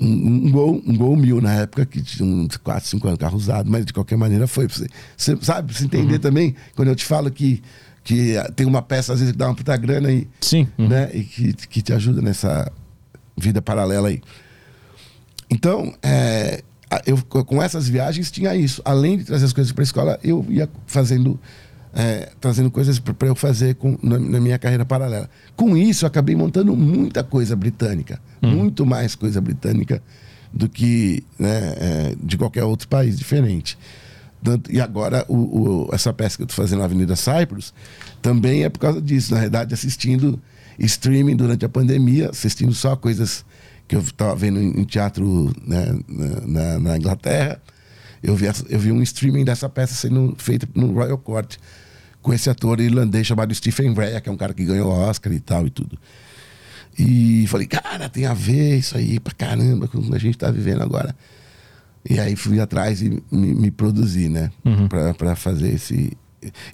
Um, 0.00 0.46
um 0.46 0.50
gol, 0.50 0.82
um 0.86 0.96
gol 0.96 1.16
mil 1.16 1.40
na 1.40 1.54
época, 1.54 1.84
que 1.84 2.02
tinha 2.02 2.26
uns 2.26 2.56
4, 2.56 2.88
5 2.88 3.06
anos, 3.06 3.18
carro 3.18 3.36
usado, 3.36 3.70
mas 3.70 3.84
de 3.86 3.92
qualquer 3.92 4.16
maneira 4.16 4.46
foi. 4.46 4.66
Você, 4.66 4.88
você 5.16 5.36
sabe, 5.40 5.68
pra 5.68 5.78
você 5.78 5.84
entender 5.84 6.18
também, 6.18 6.54
quando 6.74 6.88
eu 6.88 6.96
te 6.96 7.04
falo 7.04 7.30
que, 7.30 7.62
que 8.02 8.34
tem 8.56 8.66
uma 8.66 8.82
peça, 8.82 9.12
às 9.12 9.20
vezes, 9.20 9.32
que 9.32 9.38
dá 9.38 9.46
uma 9.46 9.54
puta 9.54 9.76
grana 9.76 10.10
e, 10.10 10.26
Sim. 10.40 10.66
uhum. 10.78 10.88
né? 10.88 11.10
E 11.12 11.22
que, 11.22 11.52
que 11.52 11.82
te 11.82 11.92
ajuda 11.92 12.22
nessa 12.22 12.70
vida 13.36 13.60
paralela 13.62 14.08
aí. 14.08 14.20
Então, 15.50 15.94
é, 16.02 16.62
eu 17.06 17.16
com 17.44 17.62
essas 17.62 17.88
viagens 17.88 18.30
tinha 18.30 18.54
isso. 18.54 18.80
Além 18.84 19.18
de 19.18 19.24
trazer 19.24 19.44
as 19.44 19.52
coisas 19.52 19.72
para 19.72 19.82
a 19.82 19.84
escola, 19.84 20.20
eu 20.22 20.44
ia 20.48 20.68
fazendo, 20.86 21.38
é, 21.98 22.30
trazendo 22.40 22.70
coisas 22.70 22.98
para 23.00 23.26
eu 23.28 23.34
fazer 23.34 23.74
com, 23.74 23.98
na, 24.02 24.18
na 24.18 24.38
minha 24.40 24.56
carreira 24.58 24.84
paralela. 24.84 25.28
Com 25.56 25.76
isso, 25.76 26.04
eu 26.04 26.06
acabei 26.06 26.36
montando 26.36 26.76
muita 26.76 27.24
coisa 27.24 27.56
britânica, 27.56 28.20
muito 28.40 28.86
mais 28.86 29.16
coisa 29.16 29.40
britânica 29.40 30.00
do 30.52 30.68
que 30.68 31.24
né, 31.38 31.74
é, 31.76 32.14
de 32.22 32.38
qualquer 32.38 32.62
outro 32.62 32.86
país 32.86 33.18
diferente. 33.18 33.76
Tanto- 34.42 34.70
e 34.72 34.80
agora, 34.80 35.24
o, 35.28 35.34
o- 35.36 35.88
essa 35.92 36.12
peça 36.12 36.36
que 36.36 36.42
eu 36.42 36.46
estou 36.46 36.62
fazendo 36.64 36.78
na 36.78 36.84
Avenida 36.84 37.16
Cyprus 37.16 37.74
também 38.22 38.62
é 38.62 38.68
por 38.68 38.78
causa 38.78 39.02
disso. 39.02 39.34
Na 39.34 39.40
verdade, 39.40 39.74
assistindo 39.74 40.40
streaming 40.78 41.34
durante 41.34 41.64
a 41.64 41.68
pandemia, 41.68 42.30
assistindo 42.30 42.72
só 42.72 42.94
coisas 42.94 43.44
que 43.88 43.96
eu 43.96 44.00
estava 44.00 44.36
vendo 44.36 44.60
em, 44.60 44.80
em 44.80 44.84
teatro 44.84 45.52
né, 45.66 45.98
na, 46.06 46.46
na- 46.46 46.78
na 46.78 46.96
Inglaterra. 46.96 47.60
Eu 48.22 48.36
vi, 48.36 48.46
eu 48.68 48.78
vi 48.78 48.92
um 48.92 49.02
streaming 49.02 49.44
dessa 49.44 49.68
peça 49.68 49.94
sendo 49.94 50.34
feita 50.38 50.68
no 50.74 50.92
Royal 50.92 51.18
Court 51.18 51.56
com 52.28 52.34
esse 52.34 52.50
ator 52.50 52.78
irlandês 52.78 53.26
chamado 53.26 53.54
Stephen 53.54 53.94
Rea, 53.94 54.20
que 54.20 54.28
é 54.28 54.32
um 54.32 54.36
cara 54.36 54.52
que 54.52 54.62
ganhou 54.62 54.90
Oscar 54.90 55.32
e 55.32 55.40
tal 55.40 55.66
e 55.66 55.70
tudo. 55.70 55.98
E 56.98 57.46
falei, 57.46 57.66
cara, 57.66 58.06
tem 58.10 58.26
a 58.26 58.34
ver 58.34 58.76
isso 58.76 58.98
aí 58.98 59.18
pra 59.18 59.32
caramba 59.32 59.88
com 59.88 59.96
o 59.96 60.10
que 60.10 60.14
a 60.14 60.20
gente 60.20 60.36
tá 60.36 60.50
vivendo 60.50 60.82
agora. 60.82 61.16
E 62.08 62.20
aí 62.20 62.36
fui 62.36 62.60
atrás 62.60 63.00
e 63.00 63.22
me, 63.32 63.54
me 63.54 63.70
produzi, 63.70 64.28
né? 64.28 64.50
Pra, 64.90 65.14
pra 65.14 65.34
fazer 65.36 65.72
esse. 65.74 66.12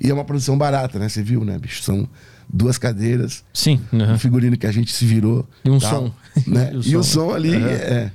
E 0.01 0.11
é 0.11 0.12
uma 0.14 0.25
produção 0.25 0.59
barata, 0.59 0.99
né? 0.99 1.09
Você 1.09 1.23
viu, 1.23 1.45
né, 1.45 1.57
bicho? 1.57 1.83
São 1.85 2.09
duas 2.53 2.77
cadeiras, 2.77 3.45
Sim. 3.53 3.81
uhum. 3.93 4.14
um 4.14 4.19
figurino 4.19 4.57
que 4.57 4.67
a 4.67 4.73
gente 4.73 4.93
se 4.93 5.07
virou. 5.07 5.49
E 5.64 5.71
um 5.71 5.79
tal, 5.79 6.07
som. 6.09 6.14
Né? 6.51 6.73
E 6.75 6.77
o 6.79 6.83
e 6.85 6.97
o 6.97 7.03
som. 7.05 7.29
som 7.29 7.35
ali 7.35 7.57
Uhum. 7.57 7.67
é. 7.69 8.12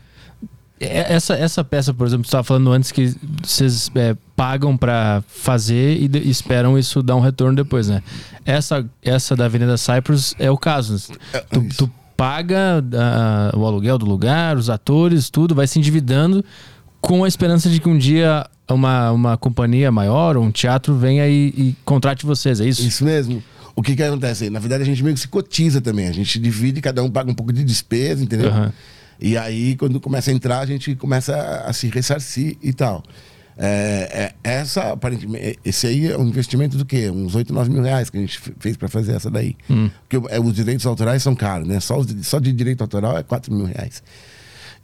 É, 0.79 1.13
Essa, 1.13 1.33
essa 1.35 1.63
peça, 1.63 1.93
por 1.93 2.07
exemplo, 2.07 2.23
você 2.25 2.29
estava 2.29 2.43
falando 2.43 2.71
antes 2.71 2.91
que 2.91 3.13
vocês 3.43 3.91
é, 3.95 4.15
pagam 4.35 4.77
para 4.77 5.21
fazer 5.27 6.01
e 6.01 6.07
de- 6.07 6.29
esperam 6.29 6.77
isso 6.77 7.03
dar 7.03 7.15
um 7.15 7.19
retorno 7.19 7.55
depois, 7.55 7.89
né? 7.89 8.01
Essa, 8.45 8.85
essa 9.01 9.35
da 9.35 9.45
Avenida 9.45 9.75
Cyprus 9.77 10.35
é 10.39 10.49
o 10.49 10.57
caso. 10.57 10.97
Tu, 11.51 11.61
isso. 11.63 11.77
tu 11.77 11.91
paga 12.15 12.83
ah, 12.93 13.51
o 13.55 13.65
aluguel 13.65 13.97
do 13.97 14.05
lugar, 14.05 14.57
os 14.57 14.69
atores, 14.69 15.29
tudo, 15.29 15.53
vai 15.53 15.67
se 15.67 15.77
endividando 15.79 16.43
com 17.01 17.23
a 17.23 17.27
esperança 17.27 17.69
de 17.69 17.79
que 17.79 17.87
um 17.89 17.97
dia 17.97 18.45
uma, 18.69 19.11
uma 19.11 19.37
companhia 19.37 19.91
maior, 19.91 20.37
um 20.37 20.51
teatro, 20.51 20.95
venha 20.95 21.27
e, 21.27 21.47
e 21.49 21.75
contrate 21.85 22.25
vocês, 22.25 22.59
é 22.61 22.67
isso? 22.67 22.85
Isso 22.85 23.03
mesmo. 23.03 23.41
O 23.75 23.81
que 23.81 23.95
que 23.95 24.03
acontece? 24.03 24.49
Na 24.49 24.59
verdade, 24.59 24.83
a 24.83 24.85
gente 24.85 25.01
meio 25.01 25.13
que 25.15 25.21
se 25.21 25.27
cotiza 25.27 25.79
também. 25.79 26.07
A 26.07 26.11
gente 26.11 26.37
divide, 26.37 26.81
cada 26.81 27.01
um 27.01 27.09
paga 27.09 27.31
um 27.31 27.33
pouco 27.33 27.53
de 27.53 27.63
despesa, 27.63 28.21
entendeu? 28.23 28.49
Aham. 28.49 28.73
E 29.19 29.37
aí, 29.37 29.75
quando 29.75 29.99
começa 29.99 30.31
a 30.31 30.33
entrar, 30.33 30.59
a 30.59 30.65
gente 30.65 30.95
começa 30.95 31.35
a, 31.35 31.69
a 31.69 31.73
se 31.73 31.87
ressarcir 31.87 32.57
e 32.61 32.71
tal. 32.73 33.03
É, 33.61 34.33
é, 34.43 34.49
essa, 34.51 34.93
aparentemente, 34.93 35.59
esse 35.65 35.85
aí 35.85 36.07
é 36.09 36.17
um 36.17 36.25
investimento 36.25 36.77
do 36.77 36.85
quê? 36.85 37.09
Uns 37.09 37.35
8, 37.35 37.53
9 37.53 37.69
mil 37.69 37.81
reais 37.83 38.09
que 38.09 38.17
a 38.17 38.21
gente 38.21 38.39
fe- 38.39 38.53
fez 38.57 38.77
para 38.77 38.87
fazer 38.87 39.13
essa 39.13 39.29
daí. 39.29 39.57
Porque 40.07 40.33
é, 40.33 40.39
os 40.39 40.53
direitos 40.53 40.85
autorais 40.85 41.21
são 41.21 41.35
caros, 41.35 41.67
né? 41.67 41.79
Só, 41.81 41.97
os 41.99 42.07
de- 42.07 42.23
só 42.23 42.39
de 42.39 42.53
direito 42.53 42.79
autoral 42.81 43.17
é 43.17 43.23
4 43.23 43.53
mil 43.53 43.65
reais. 43.65 44.01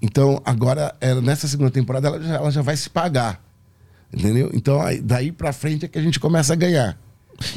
Então, 0.02 0.42
agora, 0.46 0.94
ela, 1.00 1.22
nessa 1.22 1.48
segunda 1.48 1.72
temporada, 1.72 2.08
ela 2.10 2.22
já, 2.22 2.36
ela 2.36 2.52
já 2.52 2.62
vai 2.62 2.76
se 2.76 2.90
pagar. 2.90 3.42
Entendeu? 4.14 4.52
Então, 4.54 4.82
aí, 4.82 5.00
daí 5.02 5.32
pra 5.32 5.54
frente 5.54 5.86
é 5.86 5.88
que 5.88 5.98
a 5.98 6.02
gente 6.02 6.20
começa 6.20 6.52
a 6.52 6.56
ganhar. 6.58 7.00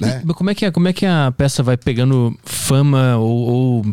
Né? 0.00 0.22
Como 0.34 0.50
é, 0.50 0.54
que 0.54 0.64
é, 0.64 0.70
como 0.70 0.88
é 0.88 0.92
que 0.92 1.06
a 1.06 1.32
peça 1.36 1.62
vai 1.62 1.76
pegando 1.76 2.36
fama 2.44 3.16
ou, 3.16 3.38
ou 3.48 3.86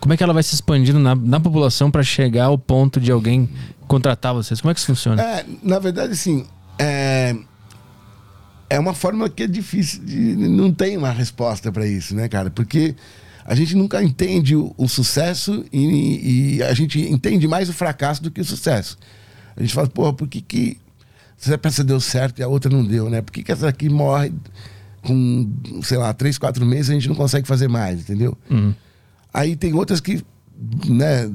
como 0.00 0.12
é 0.12 0.16
que 0.16 0.22
ela 0.22 0.32
vai 0.32 0.42
se 0.42 0.54
expandindo 0.54 0.98
na, 0.98 1.14
na 1.14 1.40
população 1.40 1.90
para 1.90 2.02
chegar 2.02 2.46
ao 2.46 2.58
ponto 2.58 3.00
de 3.00 3.10
alguém 3.10 3.48
contratar 3.86 4.34
vocês? 4.34 4.60
Como 4.60 4.70
é 4.70 4.74
que 4.74 4.80
isso 4.80 4.86
funciona? 4.86 5.22
É, 5.22 5.44
na 5.62 5.78
verdade, 5.78 6.12
assim, 6.12 6.46
é, 6.78 7.34
é 8.68 8.78
uma 8.78 8.94
forma 8.94 9.28
que 9.28 9.44
é 9.44 9.46
difícil, 9.46 10.04
de, 10.04 10.36
não 10.36 10.72
tem 10.72 10.96
uma 10.96 11.10
resposta 11.10 11.70
para 11.70 11.86
isso, 11.86 12.14
né, 12.14 12.28
cara? 12.28 12.50
Porque 12.50 12.94
a 13.44 13.54
gente 13.54 13.76
nunca 13.76 14.02
entende 14.02 14.56
o, 14.56 14.74
o 14.76 14.88
sucesso 14.88 15.64
e, 15.72 16.56
e, 16.56 16.62
a 16.62 16.74
gente 16.74 17.00
entende 17.00 17.46
mais 17.46 17.68
o 17.68 17.72
fracasso 17.72 18.22
do 18.22 18.30
que 18.30 18.40
o 18.40 18.44
sucesso. 18.44 18.98
A 19.56 19.60
gente 19.60 19.72
fala, 19.72 19.88
porra, 19.88 20.12
por 20.12 20.28
que, 20.28 20.40
que 20.40 20.78
essa 21.40 21.56
peça 21.56 21.84
deu 21.84 22.00
certo 22.00 22.40
e 22.40 22.42
a 22.42 22.48
outra 22.48 22.70
não 22.70 22.84
deu, 22.84 23.08
né? 23.08 23.22
Por 23.22 23.32
que, 23.32 23.42
que 23.42 23.52
essa 23.52 23.68
aqui 23.68 23.88
morre 23.88 24.32
com, 25.06 25.48
sei 25.82 25.96
lá, 25.96 26.12
três, 26.12 26.36
quatro 26.36 26.66
meses 26.66 26.90
a 26.90 26.94
gente 26.94 27.08
não 27.08 27.14
consegue 27.14 27.46
fazer 27.46 27.68
mais, 27.68 28.00
entendeu? 28.00 28.36
Uhum. 28.50 28.74
Aí 29.32 29.54
tem 29.54 29.72
outras 29.72 30.00
que 30.00 30.24
né, 30.88 31.28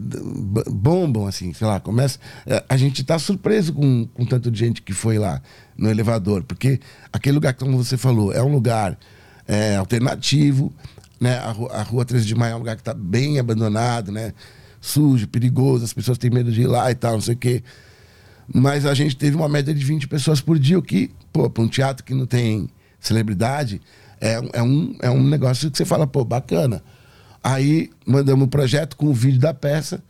bombam, 0.70 1.26
assim, 1.26 1.54
sei 1.54 1.66
lá, 1.66 1.80
começa. 1.80 2.20
É, 2.46 2.64
a 2.68 2.76
gente 2.76 3.04
tá 3.04 3.18
surpreso 3.18 3.72
com, 3.72 4.08
com 4.14 4.26
tanto 4.26 4.52
de 4.52 4.60
gente 4.60 4.82
que 4.82 4.92
foi 4.92 5.18
lá 5.18 5.42
no 5.78 5.90
elevador, 5.90 6.44
porque 6.44 6.80
aquele 7.14 7.36
lugar, 7.36 7.54
como 7.54 7.78
você 7.78 7.96
falou, 7.96 8.34
é 8.34 8.44
um 8.44 8.52
lugar 8.52 8.98
é, 9.48 9.78
alternativo, 9.78 10.74
né? 11.20 11.38
A 11.38 11.52
rua, 11.52 11.72
a 11.72 11.84
rua 11.84 12.04
13 12.04 12.26
de 12.26 12.36
Maio 12.36 12.54
é 12.54 12.56
um 12.56 12.60
lugar 12.60 12.76
que 12.76 12.84
tá 12.84 12.94
bem 12.94 13.40
abandonado, 13.40 14.12
né? 14.12 14.34
Sujo, 14.82 15.28
perigoso, 15.28 15.86
as 15.86 15.94
pessoas 15.94 16.18
têm 16.18 16.30
medo 16.32 16.52
de 16.52 16.62
ir 16.62 16.68
lá 16.68 16.92
e 16.92 16.96
tal, 16.96 17.14
não 17.14 17.22
sei 17.22 17.36
o 17.36 17.38
quê. 17.38 17.64
Mas 18.54 18.86
a 18.86 18.94
gente 18.94 19.16
teve 19.16 19.38
uma 19.38 19.48
média 19.48 19.74
de 19.74 19.86
20 19.86 20.10
pessoas 20.10 20.42
por 20.42 20.60
dia, 20.60 20.78
o 20.78 20.82
que, 20.82 21.12
pô, 21.32 21.50
para 21.50 21.64
um 21.64 21.68
teatro 21.68 22.04
que 22.04 22.14
não 22.14 22.26
tem 22.26 22.68
celebridade, 23.02 23.82
é, 24.22 24.40
é, 24.54 24.62
um, 24.62 24.96
é 25.02 25.10
um 25.10 25.28
negócio 25.28 25.70
que 25.70 25.78
você 25.78 25.84
fala, 25.84 26.06
pô, 26.06 26.24
bacana. 26.24 26.82
Aí 27.44 27.90
mandamos 28.06 28.44
o 28.44 28.46
um 28.46 28.50
projeto 28.50 28.96
com 28.96 29.08
o 29.08 29.14
vídeo 29.14 29.40
da 29.40 29.54
peça 29.54 30.02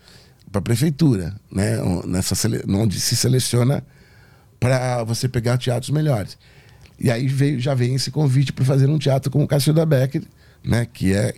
para 0.52 0.60
a 0.60 0.62
prefeitura, 0.62 1.34
né? 1.50 1.78
Nessa, 2.06 2.36
onde 2.68 3.00
se 3.00 3.16
seleciona 3.16 3.82
para 4.60 5.04
você 5.06 5.30
pegar 5.30 5.58
teatros 5.58 5.90
melhores. 5.90 6.38
E 7.00 7.10
aí 7.10 7.26
veio, 7.26 7.60
já 7.60 7.74
vem 7.74 7.96
esse 7.96 8.12
convite 8.12 8.52
para 8.52 8.66
fazer 8.66 8.88
um 8.90 9.00
teatro 9.00 9.32
com 9.32 9.42
o 9.42 9.48
Cacilda 9.48 9.86
Becker, 9.86 10.24
né? 10.62 10.86
Que 10.86 11.14
é, 11.14 11.34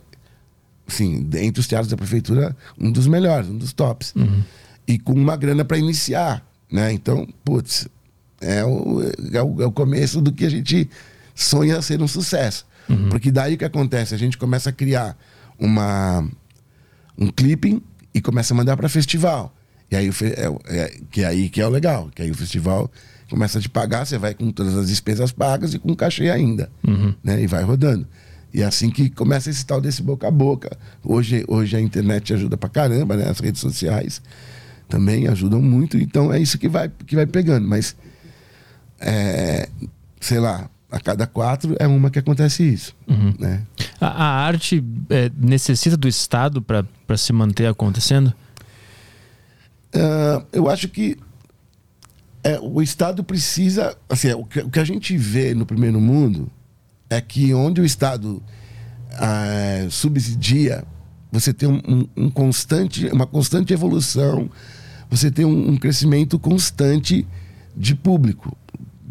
assim, 0.86 1.26
entre 1.36 1.60
os 1.60 1.68
teatros 1.68 1.90
da 1.90 1.96
prefeitura, 1.96 2.56
um 2.76 2.90
dos 2.90 3.06
melhores, 3.06 3.48
um 3.48 3.56
dos 3.56 3.72
tops. 3.72 4.12
Uhum. 4.16 4.42
E 4.86 4.98
com 4.98 5.12
uma 5.12 5.36
grana 5.36 5.64
para 5.64 5.78
iniciar, 5.78 6.44
né? 6.70 6.92
Então, 6.92 7.26
putz, 7.44 7.88
é 8.40 8.64
o, 8.64 9.00
é 9.32 9.42
o, 9.42 9.62
é 9.62 9.66
o 9.66 9.72
começo 9.72 10.20
do 10.20 10.32
que 10.32 10.44
a 10.44 10.50
gente 10.50 10.90
sonha 11.34 11.80
ser 11.82 12.00
um 12.02 12.08
sucesso. 12.08 12.66
Uhum. 12.88 13.08
Porque 13.08 13.30
daí 13.30 13.54
o 13.54 13.58
que 13.58 13.64
acontece? 13.64 14.14
A 14.14 14.18
gente 14.18 14.38
começa 14.38 14.70
a 14.70 14.72
criar 14.72 15.16
uma, 15.58 16.28
um 17.18 17.28
clipping 17.28 17.82
e 18.14 18.20
começa 18.20 18.54
a 18.54 18.56
mandar 18.56 18.76
para 18.76 18.88
festival. 18.88 19.54
E 19.90 19.96
aí, 19.96 20.08
é, 20.08 20.76
é, 20.76 20.98
que 21.10 21.22
é 21.22 21.26
aí 21.26 21.48
que 21.48 21.60
é 21.60 21.66
o 21.66 21.70
legal, 21.70 22.10
que 22.14 22.22
aí 22.22 22.30
o 22.30 22.34
festival 22.34 22.90
começa 23.28 23.58
a 23.58 23.60
te 23.60 23.68
pagar, 23.68 24.04
você 24.06 24.18
vai 24.18 24.34
com 24.34 24.50
todas 24.50 24.76
as 24.76 24.88
despesas 24.88 25.32
pagas 25.32 25.74
e 25.74 25.78
com 25.78 25.94
cachê 25.94 26.30
ainda. 26.30 26.70
Uhum. 26.86 27.14
Né? 27.22 27.42
E 27.42 27.46
vai 27.46 27.62
rodando. 27.62 28.06
E 28.52 28.62
é 28.62 28.64
assim 28.64 28.88
que 28.88 29.10
começa 29.10 29.50
esse 29.50 29.66
tal 29.66 29.80
desse 29.80 30.00
boca 30.00 30.28
a 30.28 30.30
boca. 30.30 30.76
Hoje, 31.02 31.44
hoje 31.48 31.76
a 31.76 31.80
internet 31.80 32.32
ajuda 32.32 32.56
pra 32.56 32.68
caramba, 32.68 33.16
né? 33.16 33.28
As 33.28 33.40
redes 33.40 33.60
sociais 33.60 34.22
também 34.88 35.26
ajudam 35.26 35.60
muito. 35.60 35.98
Então 35.98 36.32
é 36.32 36.38
isso 36.38 36.56
que 36.56 36.68
vai, 36.68 36.88
que 37.04 37.16
vai 37.16 37.26
pegando. 37.26 37.66
Mas, 37.66 37.96
é, 39.00 39.68
sei 40.20 40.38
lá, 40.38 40.70
a 40.94 41.00
cada 41.00 41.26
quatro 41.26 41.74
é 41.80 41.88
uma 41.88 42.08
que 42.08 42.20
acontece 42.20 42.62
isso. 42.62 42.94
Uhum. 43.08 43.34
Né? 43.36 43.62
A, 44.00 44.06
a 44.06 44.46
arte 44.46 44.82
é, 45.10 45.28
necessita 45.36 45.96
do 45.96 46.06
Estado 46.06 46.62
para 46.62 47.16
se 47.16 47.32
manter 47.32 47.66
acontecendo? 47.66 48.32
Uh, 49.92 50.46
eu 50.52 50.70
acho 50.70 50.88
que 50.88 51.16
é, 52.44 52.60
o 52.60 52.80
Estado 52.80 53.24
precisa. 53.24 53.96
Assim, 54.08 54.32
o 54.34 54.44
que, 54.44 54.60
o 54.60 54.70
que, 54.70 54.78
a 54.78 54.84
gente 54.84 55.16
vê 55.16 55.52
no 55.52 55.66
primeiro 55.66 56.00
mundo 56.00 56.48
é 57.10 57.20
que 57.20 57.52
onde 57.52 57.80
o 57.80 57.84
Estado 57.84 58.40
uh, 59.10 59.90
subsidia, 59.90 60.84
você 61.32 61.52
tem 61.52 61.68
um, 61.68 61.80
um, 61.88 62.08
um, 62.24 62.30
constante, 62.30 63.06
uma 63.08 63.26
constante 63.26 63.72
evolução, 63.72 64.48
você 65.10 65.28
tem 65.28 65.44
um, 65.44 65.70
um 65.70 65.76
crescimento 65.76 66.38
constante 66.38 67.26
de 67.76 67.96
público 67.96 68.56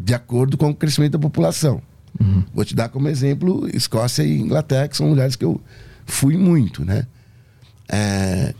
de 0.04 0.12
acordo 0.12 0.58
com 0.58 0.68
o 0.68 0.74
crescimento 0.74 1.12
da 1.12 1.18
população. 1.18 1.80
Uhum. 2.20 2.44
Vou 2.52 2.62
te 2.62 2.74
dar 2.74 2.90
como 2.90 3.08
exemplo 3.08 3.66
Escócia 3.74 4.22
e 4.22 4.38
Inglaterra, 4.38 4.86
que 4.86 4.96
são 4.98 5.08
lugares 5.08 5.34
que 5.34 5.44
eu 5.44 5.58
fui 6.04 6.36
muito, 6.36 6.84
né? 6.84 7.06
É, 7.88 8.54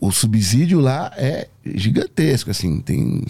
o 0.00 0.10
subsídio 0.10 0.80
lá 0.80 1.12
é 1.16 1.48
gigantesco, 1.64 2.50
assim, 2.50 2.80
tem... 2.80 3.24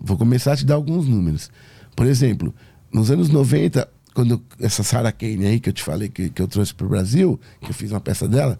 Vou 0.00 0.18
começar 0.18 0.54
a 0.54 0.56
te 0.56 0.66
dar 0.66 0.74
alguns 0.74 1.06
números. 1.06 1.48
Por 1.94 2.06
exemplo, 2.06 2.52
nos 2.92 3.08
anos 3.08 3.28
90, 3.28 3.88
quando 4.12 4.42
essa 4.58 4.82
Sarah 4.82 5.12
Kane 5.12 5.46
aí, 5.46 5.60
que 5.60 5.68
eu 5.68 5.72
te 5.72 5.82
falei 5.84 6.08
que, 6.08 6.28
que 6.28 6.42
eu 6.42 6.48
trouxe 6.48 6.74
para 6.74 6.86
o 6.86 6.90
Brasil, 6.90 7.38
que 7.60 7.70
eu 7.70 7.74
fiz 7.74 7.92
uma 7.92 8.00
peça 8.00 8.26
dela, 8.26 8.58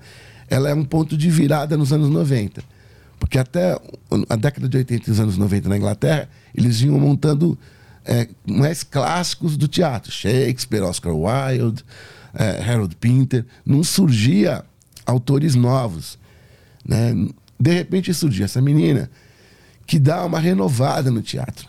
ela 0.48 0.68
é 0.68 0.74
um 0.74 0.84
ponto 0.84 1.16
de 1.16 1.28
virada 1.28 1.76
nos 1.76 1.92
anos 1.92 2.08
90. 2.10 2.62
Porque 3.22 3.38
até 3.38 3.80
a 4.28 4.34
década 4.34 4.68
de 4.68 4.76
80 4.78 5.08
e 5.08 5.12
os 5.12 5.20
anos 5.20 5.38
90 5.38 5.68
na 5.68 5.76
Inglaterra, 5.76 6.28
eles 6.52 6.80
vinham 6.80 6.98
montando 6.98 7.56
é, 8.04 8.28
mais 8.44 8.82
clássicos 8.82 9.56
do 9.56 9.68
teatro. 9.68 10.10
Shakespeare, 10.10 10.82
Oscar 10.82 11.14
Wilde, 11.14 11.84
é, 12.34 12.60
Harold 12.60 12.96
Pinter. 12.96 13.46
Não 13.64 13.84
surgia 13.84 14.64
autores 15.06 15.54
novos. 15.54 16.18
Né? 16.84 17.14
De 17.60 17.72
repente 17.72 18.12
surgia 18.12 18.46
essa 18.46 18.60
menina 18.60 19.08
que 19.86 20.00
dá 20.00 20.24
uma 20.24 20.40
renovada 20.40 21.08
no 21.08 21.22
teatro. 21.22 21.68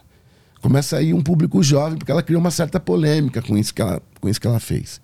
Começa 0.59 0.97
a 0.97 1.03
ir 1.03 1.13
um 1.13 1.21
público 1.21 1.61
jovem, 1.61 1.99
porque 1.99 2.11
ela 2.11 2.23
criou 2.23 2.41
uma 2.41 2.49
certa 2.49 2.79
polêmica 2.79 3.43
com 3.43 3.55
isso 3.55 3.71
que 3.71 3.81
ela, 3.81 4.01
com 4.19 4.27
isso 4.27 4.41
que 4.41 4.47
ela 4.47 4.59
fez. 4.59 4.99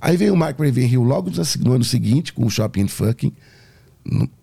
Aí 0.00 0.16
veio 0.16 0.32
o 0.32 0.36
Mark 0.36 0.58
Ravenhill 0.58 1.02
logo 1.02 1.30
no 1.60 1.72
ano 1.72 1.84
seguinte, 1.84 2.32
com 2.32 2.46
o 2.46 2.50
Shopping 2.50 2.88
Fucking, 2.88 3.34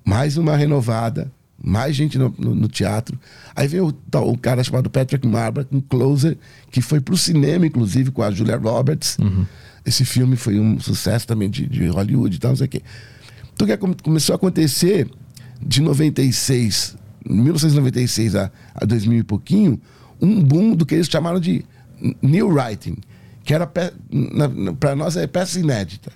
mais 0.04 0.38
uma 0.38 0.56
renovada, 0.56 1.32
mais 1.63 1.95
gente 1.95 2.17
no, 2.17 2.34
no, 2.38 2.56
no 2.56 2.67
teatro. 2.67 3.19
Aí 3.56 3.67
veio 3.67 3.88
o, 3.88 4.17
o, 4.17 4.38
cara 4.38 4.63
chamado 4.63 4.89
Patrick 4.89 5.28
Marber, 5.28 5.65
um 5.71 5.80
closer, 5.80 6.38
que 6.71 6.82
foi 6.82 7.00
pro 7.00 7.15
cinema, 7.15 7.65
inclusive, 7.65 8.12
com 8.12 8.24
a 8.24 8.32
Julia 8.32 8.58
Roberts. 8.58 9.17
Uhum. 9.19 9.45
Esse 9.86 10.06
filme 10.06 10.36
foi 10.36 10.60
um 10.60 10.80
sucesso 10.80 11.28
também 11.28 11.50
de, 11.50 11.67
de 11.67 11.88
Hollywood 11.88 12.36
e 12.36 12.39
tal, 12.39 12.52
não 12.52 12.56
sei 12.56 12.65
o 12.65 12.69
quê. 12.69 12.82
Então, 13.54 13.67
que 13.67 14.04
começou 14.04 14.34
a 14.34 14.36
acontecer 14.36 15.10
de 15.62 15.82
96, 15.82 16.97
1996 17.26 18.36
a, 18.36 18.52
a 18.74 18.86
2000 18.86 19.19
e 19.19 19.24
pouquinho, 19.24 19.80
um 20.19 20.41
boom 20.43 20.76
do 20.76 20.86
que 20.86 20.95
eles 20.95 21.08
chamaram 21.08 21.39
de 21.39 21.63
new 22.21 22.50
writing, 22.50 22.97
que 23.43 23.54
era 23.54 23.67
para 23.67 24.95
nós 24.95 25.15
é 25.15 25.28
peça 25.28 25.60
inédita, 25.60 26.12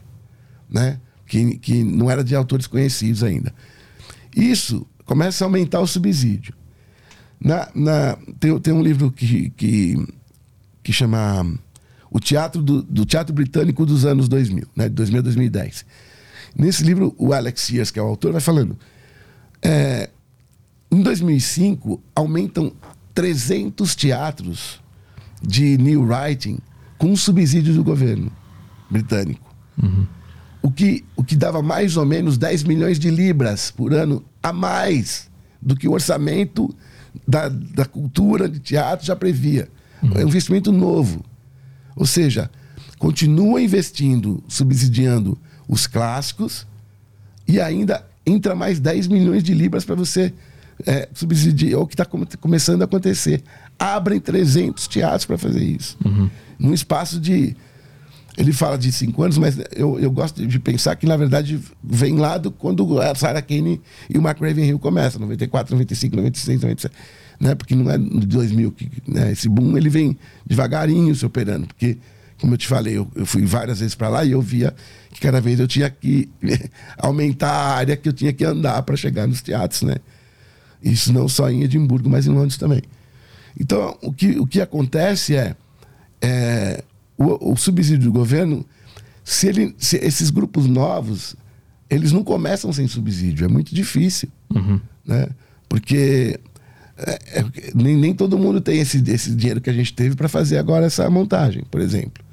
né? 0.69 0.99
Que, 1.25 1.57
que 1.57 1.83
não 1.83 2.09
era 2.09 2.23
de 2.23 2.35
autores 2.35 2.67
conhecidos 2.67 3.23
ainda. 3.23 3.53
Isso 4.35 4.85
começa 5.05 5.43
a 5.43 5.47
aumentar 5.47 5.79
o 5.79 5.87
subsídio. 5.87 6.53
Na, 7.39 7.69
na, 7.75 8.17
tem, 8.39 8.57
tem 8.59 8.73
um 8.73 8.81
livro 8.81 9.11
que, 9.11 9.49
que, 9.51 10.07
que 10.81 10.93
chama 10.93 11.45
O 12.09 12.19
Teatro 12.19 12.61
do, 12.61 12.81
do 12.81 13.05
Teatro 13.05 13.33
Britânico 13.33 13.85
dos 13.85 14.05
anos 14.05 14.27
2000, 14.27 14.67
né, 14.75 14.89
de 14.89 14.95
2000 14.95 15.19
a 15.19 15.23
2010. 15.23 15.85
Nesse 16.57 16.83
livro, 16.83 17.13
o 17.17 17.33
Alex 17.33 17.61
Sears, 17.61 17.91
que 17.91 17.99
é 17.99 18.01
o 18.01 18.07
autor, 18.07 18.31
vai 18.31 18.41
falando. 18.41 18.77
É, 19.61 20.09
em 20.91 21.01
2005, 21.01 22.01
aumentam 22.15 22.71
300 23.13 23.95
teatros 23.95 24.81
de 25.41 25.77
new 25.77 26.03
writing 26.03 26.59
com 26.97 27.15
subsídio 27.15 27.73
do 27.73 27.83
governo 27.83 28.31
britânico. 28.89 29.53
Uhum 29.81 30.05
o 30.65 30.71
que, 30.71 31.05
o 31.15 31.23
que 31.23 31.35
dava 31.35 31.61
mais 31.61 31.95
ou 31.95 32.03
menos 32.03 32.39
10 32.39 32.63
milhões 32.63 32.97
de 32.97 33.11
libras 33.11 33.69
por 33.69 33.93
ano 33.93 34.25
a 34.41 34.51
mais 34.51 35.29
do 35.61 35.75
que 35.75 35.87
o 35.87 35.91
orçamento 35.91 36.75
da, 37.27 37.49
da 37.49 37.85
cultura 37.85 38.49
de 38.49 38.57
teatro 38.57 39.05
já 39.05 39.15
previa. 39.15 39.69
Uhum. 40.01 40.13
É 40.15 40.25
um 40.25 40.27
investimento 40.27 40.71
novo. 40.71 41.23
Ou 41.95 42.07
seja, 42.07 42.49
continua 42.97 43.61
investindo, 43.61 44.43
subsidiando 44.47 45.37
os 45.67 45.85
clássicos 45.85 46.65
e 47.47 47.61
ainda 47.61 48.03
entra 48.25 48.55
mais 48.55 48.79
10 48.79 49.05
milhões 49.05 49.43
de 49.43 49.53
libras 49.53 49.85
para 49.85 49.93
você 49.93 50.33
é, 50.83 51.07
subsidiar, 51.13 51.73
é 51.73 51.77
o 51.77 51.85
que 51.85 51.93
está 51.93 52.07
começando 52.39 52.81
a 52.81 52.85
acontecer. 52.85 53.43
Abrem 53.77 54.19
300 54.19 54.87
teatros 54.87 55.25
para 55.25 55.37
fazer 55.37 55.63
isso. 55.63 55.95
Uhum. 56.03 56.27
Num 56.57 56.73
espaço 56.73 57.19
de 57.19 57.55
ele 58.37 58.51
fala 58.51 58.77
de 58.77 58.91
cinco 58.91 59.23
anos, 59.23 59.37
mas 59.37 59.57
eu, 59.75 59.97
eu 59.99 60.11
gosto 60.11 60.45
de 60.45 60.59
pensar 60.59 60.95
que, 60.95 61.05
na 61.05 61.15
verdade, 61.15 61.59
vem 61.83 62.17
lá 62.17 62.37
do, 62.37 62.51
quando 62.51 62.99
a 62.99 63.15
Sarah 63.15 63.41
Kane 63.41 63.81
e 64.09 64.17
o 64.17 64.21
Mark 64.21 64.39
Ravenhill 64.41 64.77
começam, 64.77 65.21
94, 65.21 65.73
95, 65.73 66.15
96, 66.15 66.61
97. 66.61 66.95
Né? 67.39 67.55
Porque 67.55 67.75
não 67.75 67.89
é 67.89 67.97
de 67.97 68.27
2000 68.27 68.71
que 68.71 68.89
né? 69.07 69.31
esse 69.31 69.47
boom 69.47 69.77
ele 69.77 69.89
vem 69.89 70.17
devagarinho 70.45 71.15
se 71.15 71.25
operando. 71.25 71.67
Porque 71.67 71.97
como 72.39 72.53
eu 72.53 72.57
te 72.57 72.67
falei, 72.67 72.97
eu, 72.97 73.07
eu 73.15 73.25
fui 73.25 73.45
várias 73.45 73.79
vezes 73.79 73.95
para 73.95 74.09
lá 74.09 74.25
e 74.25 74.31
eu 74.31 74.41
via 74.41 74.75
que 75.11 75.21
cada 75.21 75.39
vez 75.39 75.59
eu 75.59 75.67
tinha 75.67 75.89
que 75.89 76.29
aumentar 76.97 77.49
a 77.49 77.75
área 77.75 77.95
que 77.95 78.07
eu 78.07 78.13
tinha 78.13 78.33
que 78.33 78.43
andar 78.43 78.81
para 78.83 78.97
chegar 78.97 79.27
nos 79.27 79.41
teatros, 79.41 79.83
né? 79.83 79.95
Isso 80.83 81.11
não 81.11 81.27
só 81.27 81.49
em 81.49 81.63
Edimburgo, 81.63 82.09
mas 82.09 82.27
em 82.27 82.31
Londres 82.31 82.57
também. 82.57 82.81
Então, 83.59 83.97
o 84.01 84.11
que, 84.11 84.37
o 84.37 84.45
que 84.45 84.59
acontece 84.59 85.35
é, 85.35 85.55
é 86.21 86.83
o, 87.17 87.53
o, 87.53 87.57
subsídio 87.57 88.05
do 88.05 88.11
governo, 88.11 88.65
se, 89.23 89.47
ele, 89.47 89.75
se 89.77 89.97
esses 89.97 90.29
grupos 90.29 90.67
novos, 90.67 91.35
eles 91.89 92.11
não 92.11 92.23
começam 92.23 92.71
sem 92.73 92.87
subsídio, 92.87 93.45
é 93.45 93.47
muito 93.47 93.73
difícil, 93.73 94.29
uhum. 94.53 94.79
né? 95.05 95.29
Porque 95.67 96.39
é, 96.97 97.39
é, 97.39 97.45
nem, 97.73 97.95
nem 97.97 98.13
todo 98.13 98.37
mundo 98.37 98.61
tem 98.61 98.79
esse, 98.79 99.03
esse 99.09 99.35
dinheiro 99.35 99.61
que 99.61 99.69
a 99.69 99.73
gente 99.73 99.93
teve 99.93 100.15
para 100.15 100.29
fazer 100.29 100.57
agora 100.57 100.85
essa 100.85 101.09
montagem, 101.09 101.63
por 101.69 101.81
exemplo, 101.81 102.23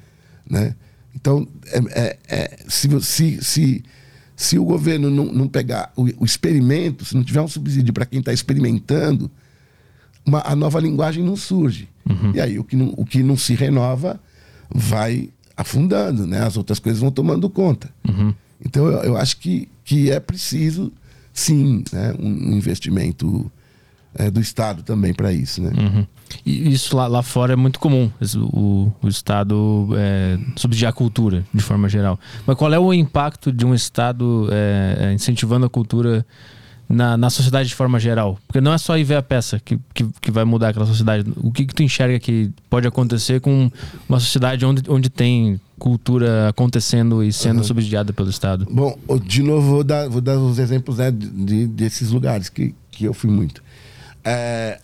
né? 0.49 0.75
Então, 1.15 1.47
é, 1.67 1.79
é, 1.91 2.17
é, 2.27 2.59
se, 2.67 2.89
se, 3.01 3.43
se, 3.43 3.83
se 4.35 4.57
o 4.57 4.65
governo 4.65 5.09
não, 5.09 5.25
não 5.25 5.47
pegar 5.47 5.91
o, 5.95 6.03
o 6.17 6.25
experimento, 6.25 7.05
se 7.05 7.15
não 7.15 7.23
tiver 7.23 7.41
um 7.41 7.47
subsídio 7.47 7.93
para 7.93 8.05
quem 8.05 8.19
está 8.19 8.33
experimentando, 8.33 9.29
uma, 10.25 10.41
a 10.45 10.55
nova 10.55 10.79
linguagem 10.79 11.23
não 11.23 11.35
surge. 11.35 11.87
Uhum. 12.09 12.31
E 12.33 12.41
aí 12.41 12.57
o 12.57 12.63
que, 12.63 12.75
não, 12.75 12.93
o 12.97 13.05
que 13.05 13.21
não 13.21 13.37
se 13.37 13.53
renova 13.53 14.19
vai 14.73 15.29
afundando, 15.55 16.25
né? 16.25 16.43
As 16.43 16.57
outras 16.57 16.79
coisas 16.79 16.99
vão 16.99 17.11
tomando 17.11 17.49
conta. 17.49 17.89
Uhum. 18.07 18.33
Então 18.65 18.87
eu, 18.87 19.03
eu, 19.03 19.17
acho 19.17 19.37
que, 19.37 19.69
que 19.83 20.09
é 20.09 20.19
preciso, 20.19 20.91
sim, 21.33 21.83
né? 21.91 22.13
um 22.19 22.53
investimento 22.53 23.51
é, 24.15 24.31
do 24.31 24.39
Estado 24.39 24.83
também 24.83 25.13
para 25.13 25.31
isso. 25.31 25.61
Né? 25.61 25.71
Uhum. 25.77 26.07
E 26.45 26.71
isso 26.71 26.95
lá, 26.95 27.07
lá 27.07 27.21
fora 27.21 27.53
é 27.53 27.55
muito 27.55 27.79
comum, 27.79 28.09
o, 28.35 28.91
o 29.01 29.07
Estado 29.07 29.89
é, 29.95 30.39
subsidiar 30.55 30.89
a 30.89 30.93
cultura, 30.93 31.45
de 31.53 31.61
forma 31.61 31.87
geral. 31.89 32.19
Mas 32.45 32.57
qual 32.57 32.73
é 32.73 32.79
o 32.79 32.93
impacto 32.93 33.51
de 33.51 33.65
um 33.65 33.73
Estado 33.73 34.47
é, 34.51 35.09
é, 35.09 35.13
incentivando 35.13 35.65
a 35.65 35.69
cultura 35.69 36.25
na, 36.87 37.17
na 37.17 37.29
sociedade 37.29 37.69
de 37.69 37.75
forma 37.75 37.99
geral? 37.99 38.39
Porque 38.47 38.61
não 38.61 38.73
é 38.73 38.77
só 38.77 38.97
ir 38.97 39.03
ver 39.03 39.15
a 39.15 39.21
peça 39.23 39.59
que, 39.59 39.79
que, 39.93 40.05
que 40.21 40.31
vai 40.31 40.43
mudar 40.43 40.69
aquela 40.69 40.85
sociedade. 40.85 41.31
O 41.37 41.51
que, 41.51 41.65
que 41.65 41.73
tu 41.73 41.83
enxerga 41.83 42.19
que 42.19 42.51
pode 42.69 42.87
acontecer 42.87 43.41
com 43.41 43.71
uma 44.07 44.19
sociedade 44.19 44.65
onde, 44.65 44.89
onde 44.89 45.09
tem 45.09 45.59
cultura 45.79 46.49
acontecendo 46.49 47.23
e 47.23 47.33
sendo 47.33 47.57
uhum. 47.57 47.63
subsidiada 47.63 48.13
pelo 48.13 48.29
Estado? 48.29 48.67
Bom, 48.69 48.97
de 49.25 49.43
novo, 49.43 49.67
vou 49.67 49.83
dar, 49.83 50.07
vou 50.07 50.21
dar 50.21 50.37
os 50.37 50.59
exemplos 50.59 50.97
né, 50.97 51.11
de, 51.11 51.67
desses 51.67 52.11
lugares 52.11 52.49
que, 52.49 52.73
que 52.91 53.05
eu 53.05 53.13
fui 53.13 53.29
muito 53.29 53.61
é, 54.23 54.79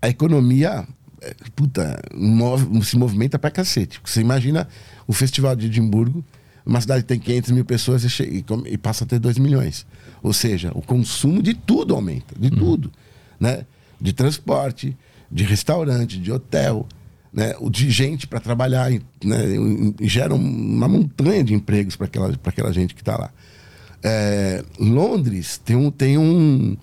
a 0.00 0.08
economia 0.08 0.86
é, 1.20 1.34
puta, 1.56 2.00
move, 2.14 2.84
se 2.84 2.96
movimenta 2.96 3.38
pra 3.38 3.50
cacete. 3.50 4.00
Você 4.04 4.20
imagina 4.20 4.68
o 5.06 5.12
Festival 5.12 5.56
de 5.56 5.66
Edimburgo, 5.66 6.24
uma 6.64 6.80
cidade 6.80 7.02
que 7.02 7.08
tem 7.08 7.18
500 7.18 7.50
mil 7.50 7.64
pessoas 7.64 8.04
e, 8.04 8.22
e, 8.22 8.44
e, 8.66 8.78
passa 8.78 9.04
a 9.04 9.06
ter 9.06 9.18
2 9.18 9.38
milhões. 9.38 9.86
Ou 10.22 10.32
seja, 10.32 10.72
o 10.74 10.82
consumo 10.82 11.42
de 11.42 11.54
tudo 11.54 11.94
aumenta, 11.94 12.34
de 12.38 12.48
uhum. 12.48 12.56
tudo. 12.56 12.92
Né? 13.38 13.64
De 14.00 14.12
transporte, 14.12 14.96
de 15.30 15.44
restaurante, 15.44 16.18
de 16.18 16.32
hotel, 16.32 16.86
né? 17.32 17.54
de 17.70 17.90
gente 17.90 18.26
para 18.26 18.40
trabalhar. 18.40 18.90
Né? 18.90 19.44
E 20.00 20.08
gera 20.08 20.34
uma 20.34 20.88
montanha 20.88 21.44
de 21.44 21.54
empregos 21.54 21.96
para 21.96 22.06
aquela, 22.06 22.34
aquela 22.44 22.72
gente 22.72 22.94
que 22.94 23.02
está 23.02 23.16
lá. 23.16 23.30
É, 24.02 24.64
Londres 24.78 25.58
tem 25.58 25.76
um, 25.76 25.90
tem 25.90 26.16
um, 26.16 26.76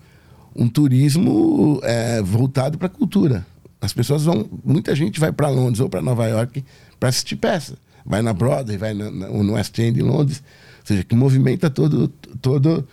um 0.54 0.68
turismo 0.68 1.80
é, 1.82 2.20
voltado 2.22 2.78
para 2.78 2.86
a 2.86 2.90
cultura. 2.90 3.46
As 3.80 3.92
pessoas 3.92 4.24
vão, 4.24 4.48
muita 4.64 4.94
gente 4.94 5.20
vai 5.20 5.32
para 5.32 5.48
Londres 5.48 5.80
ou 5.80 5.88
para 5.88 6.02
Nova 6.02 6.26
York 6.26 6.64
para 6.98 7.08
assistir 7.08 7.36
peça. 7.36 7.76
Vai 8.04 8.22
na 8.22 8.32
Broadway, 8.32 8.76
vai 8.76 8.94
na, 8.94 9.10
na, 9.10 9.28
no 9.28 9.54
West 9.54 9.78
End 9.78 9.98
em 9.98 10.02
Londres, 10.02 10.42
ou 10.80 10.86
seja, 10.86 11.04
que 11.04 11.14
movimenta 11.14 11.68
todo, 11.68 12.08
todo 12.40 12.86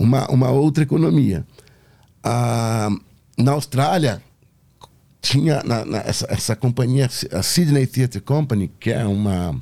uma, 0.00 0.26
uma 0.30 0.50
outra 0.50 0.82
economia. 0.82 1.46
Ah, 2.24 2.90
na 3.36 3.52
Austrália 3.52 4.22
tinha 5.20 5.62
na, 5.62 5.84
na, 5.84 5.98
essa, 5.98 6.26
essa 6.30 6.56
companhia, 6.56 7.08
a 7.32 7.42
Sydney 7.42 7.86
Theatre 7.86 8.20
Company, 8.20 8.70
que 8.80 8.90
é 8.90 9.04
uma 9.04 9.60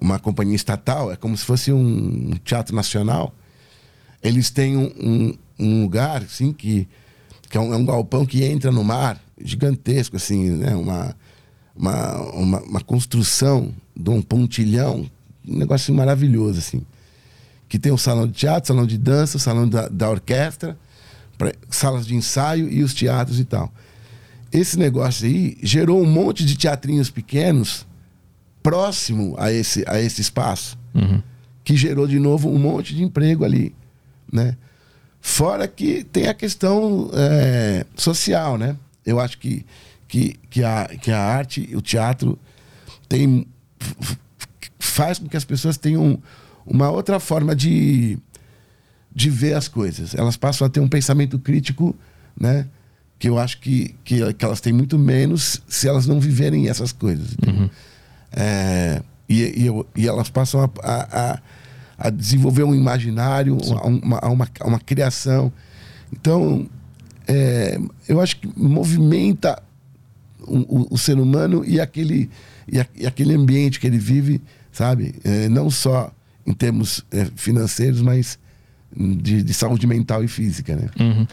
uma 0.00 0.18
companhia 0.18 0.56
estatal, 0.56 1.12
é 1.12 1.16
como 1.16 1.36
se 1.36 1.44
fosse 1.44 1.70
um 1.70 2.30
teatro 2.42 2.74
nacional. 2.74 3.34
Eles 4.22 4.48
têm 4.48 4.74
um, 4.74 4.90
um 4.98 5.38
um 5.60 5.82
lugar 5.82 6.22
assim 6.22 6.52
que, 6.52 6.88
que 7.48 7.56
é, 7.56 7.60
um, 7.60 7.72
é 7.74 7.76
um 7.76 7.84
galpão 7.84 8.24
que 8.24 8.42
entra 8.42 8.72
no 8.72 8.82
mar, 8.82 9.20
gigantesco, 9.38 10.16
assim, 10.16 10.50
né? 10.50 10.74
Uma, 10.74 11.14
uma, 11.76 12.16
uma, 12.32 12.62
uma 12.62 12.80
construção 12.80 13.72
de 13.94 14.10
um 14.10 14.22
pontilhão, 14.22 15.08
um 15.46 15.58
negócio 15.58 15.94
maravilhoso, 15.94 16.58
assim. 16.58 16.82
Que 17.70 17.78
tem 17.78 17.90
um 17.90 17.96
salão 17.96 18.26
de 18.26 18.34
teatro, 18.34 18.68
salão 18.68 18.84
de 18.84 18.98
dança, 18.98 19.38
salão 19.38 19.66
da, 19.66 19.88
da 19.88 20.10
orquestra, 20.10 20.76
pra, 21.38 21.54
salas 21.70 22.06
de 22.06 22.14
ensaio 22.14 22.68
e 22.68 22.82
os 22.82 22.92
teatros 22.92 23.40
e 23.40 23.44
tal. 23.44 23.72
Esse 24.52 24.78
negócio 24.78 25.26
aí 25.26 25.56
gerou 25.62 26.02
um 26.02 26.06
monte 26.06 26.44
de 26.44 26.58
teatrinhos 26.58 27.08
pequenos 27.08 27.86
próximo 28.62 29.34
a 29.38 29.52
esse, 29.52 29.84
a 29.86 30.00
esse 30.00 30.20
espaço, 30.20 30.76
uhum. 30.92 31.22
que 31.64 31.76
gerou 31.76 32.06
de 32.06 32.18
novo 32.18 32.50
um 32.50 32.58
monte 32.58 32.94
de 32.94 33.02
emprego 33.02 33.44
ali, 33.44 33.74
né? 34.30 34.56
Fora 35.20 35.68
que 35.68 36.02
tem 36.02 36.28
a 36.28 36.34
questão 36.34 37.10
é, 37.14 37.86
social, 37.94 38.58
né? 38.58 38.76
Eu 39.06 39.20
acho 39.20 39.38
que, 39.38 39.64
que, 40.08 40.36
que, 40.50 40.64
a, 40.64 40.86
que 40.86 41.12
a 41.12 41.20
arte, 41.20 41.70
o 41.74 41.80
teatro, 41.80 42.38
tem, 43.08 43.46
faz 44.78 45.18
com 45.18 45.28
que 45.28 45.36
as 45.36 45.44
pessoas 45.44 45.76
tenham 45.76 46.20
uma 46.66 46.90
outra 46.90 47.18
forma 47.20 47.54
de, 47.54 48.18
de 49.14 49.30
ver 49.30 49.54
as 49.54 49.68
coisas. 49.68 50.14
Elas 50.14 50.36
passam 50.36 50.66
a 50.66 50.70
ter 50.70 50.80
um 50.80 50.88
pensamento 50.88 51.38
crítico, 51.38 51.96
né? 52.38 52.66
Que 53.18 53.28
eu 53.28 53.38
acho 53.38 53.60
que, 53.60 53.94
que, 54.04 54.32
que 54.34 54.44
elas 54.44 54.60
têm 54.60 54.72
muito 54.72 54.98
menos 54.98 55.62
se 55.68 55.86
elas 55.86 56.06
não 56.06 56.18
viverem 56.18 56.68
essas 56.68 56.92
coisas. 56.92 57.36
Uhum. 57.46 57.68
É, 58.32 59.02
e, 59.28 59.42
e, 59.42 60.02
e, 60.02 60.08
elas 60.08 60.30
passam 60.30 60.62
a, 60.62 60.70
a, 60.82 61.32
a 61.32 61.40
a 62.00 62.08
desenvolver 62.08 62.64
um 62.64 62.74
imaginário, 62.74 63.58
uma, 64.02 64.18
uma, 64.26 64.48
uma, 64.64 64.80
criação. 64.80 65.52
Então, 66.10 66.66
é, 67.28 67.78
eu 68.08 68.18
acho 68.20 68.38
que 68.38 68.48
movimenta 68.56 69.62
o, 70.40 70.56
o, 70.56 70.86
o, 70.92 70.98
ser 70.98 71.18
humano 71.18 71.62
e 71.62 71.78
aquele, 71.78 72.30
e, 72.66 72.80
a, 72.80 72.86
e, 72.96 73.06
aquele 73.06 73.34
ambiente 73.34 73.78
que 73.78 73.86
ele 73.86 73.98
vive, 73.98 74.40
sabe? 74.72 75.14
É, 75.22 75.46
não 75.50 75.70
só 75.70 76.10
em 76.46 76.52
termos 76.52 77.04
é, 77.10 77.26
financeiros, 77.36 78.00
mas 78.00 78.38
de, 78.96 79.42
de, 79.42 79.54
saúde 79.54 79.86
mental 79.86 80.24
e 80.24 80.28
física, 80.28 80.74
né? 80.74 80.88
Uhum. 80.98 81.26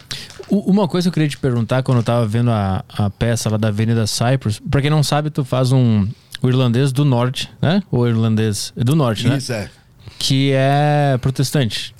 Uma 0.48 0.86
coisa 0.86 1.06
que 1.06 1.08
eu 1.08 1.12
queria 1.14 1.28
te 1.28 1.38
perguntar 1.38 1.82
quando 1.82 1.98
eu 1.98 2.04
tava 2.04 2.24
vendo 2.26 2.50
a, 2.50 2.84
a 2.88 3.10
peça 3.10 3.50
lá 3.50 3.56
da 3.56 3.68
Avenida 3.68 4.06
Cyprus, 4.06 4.60
para 4.60 4.80
quem 4.80 4.90
não 4.90 5.02
sabe, 5.02 5.30
tu 5.30 5.44
faz 5.44 5.72
um 5.72 6.06
o 6.40 6.48
irlandês 6.48 6.92
do 6.92 7.04
norte, 7.04 7.50
né? 7.60 7.82
O 7.90 8.06
irlandês 8.06 8.72
do 8.76 8.94
norte, 8.94 9.22
Isso, 9.22 9.28
né? 9.28 9.38
Isso, 9.38 9.52
é 9.52 9.70
que 10.18 10.50
é 10.52 11.16
protestante. 11.20 11.94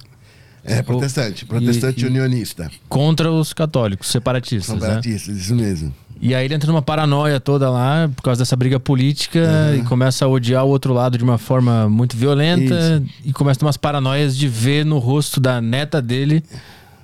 É 0.64 0.82
protestante, 0.82 1.46
protestante 1.46 2.04
e, 2.04 2.06
unionista. 2.06 2.70
Contra 2.88 3.30
os 3.30 3.54
católicos, 3.54 4.08
separatistas. 4.08 4.78
Separatistas, 4.78 5.34
né? 5.34 5.40
isso 5.40 5.54
mesmo. 5.54 5.94
E 6.20 6.34
aí 6.34 6.44
ele 6.44 6.54
entra 6.54 6.70
numa 6.70 6.82
paranoia 6.82 7.38
toda 7.38 7.70
lá, 7.70 8.10
por 8.14 8.22
causa 8.22 8.40
dessa 8.40 8.56
briga 8.56 8.80
política, 8.80 9.40
uhum. 9.40 9.76
e 9.76 9.82
começa 9.84 10.24
a 10.24 10.28
odiar 10.28 10.64
o 10.64 10.68
outro 10.68 10.92
lado 10.92 11.16
de 11.16 11.24
uma 11.24 11.38
forma 11.38 11.88
muito 11.88 12.16
violenta, 12.16 12.74
isso. 12.74 13.14
e 13.24 13.32
começa 13.32 13.58
a 13.58 13.60
ter 13.60 13.66
umas 13.66 13.76
paranoias 13.76 14.36
de 14.36 14.48
ver 14.48 14.84
no 14.84 14.98
rosto 14.98 15.40
da 15.40 15.60
neta 15.60 16.02
dele 16.02 16.42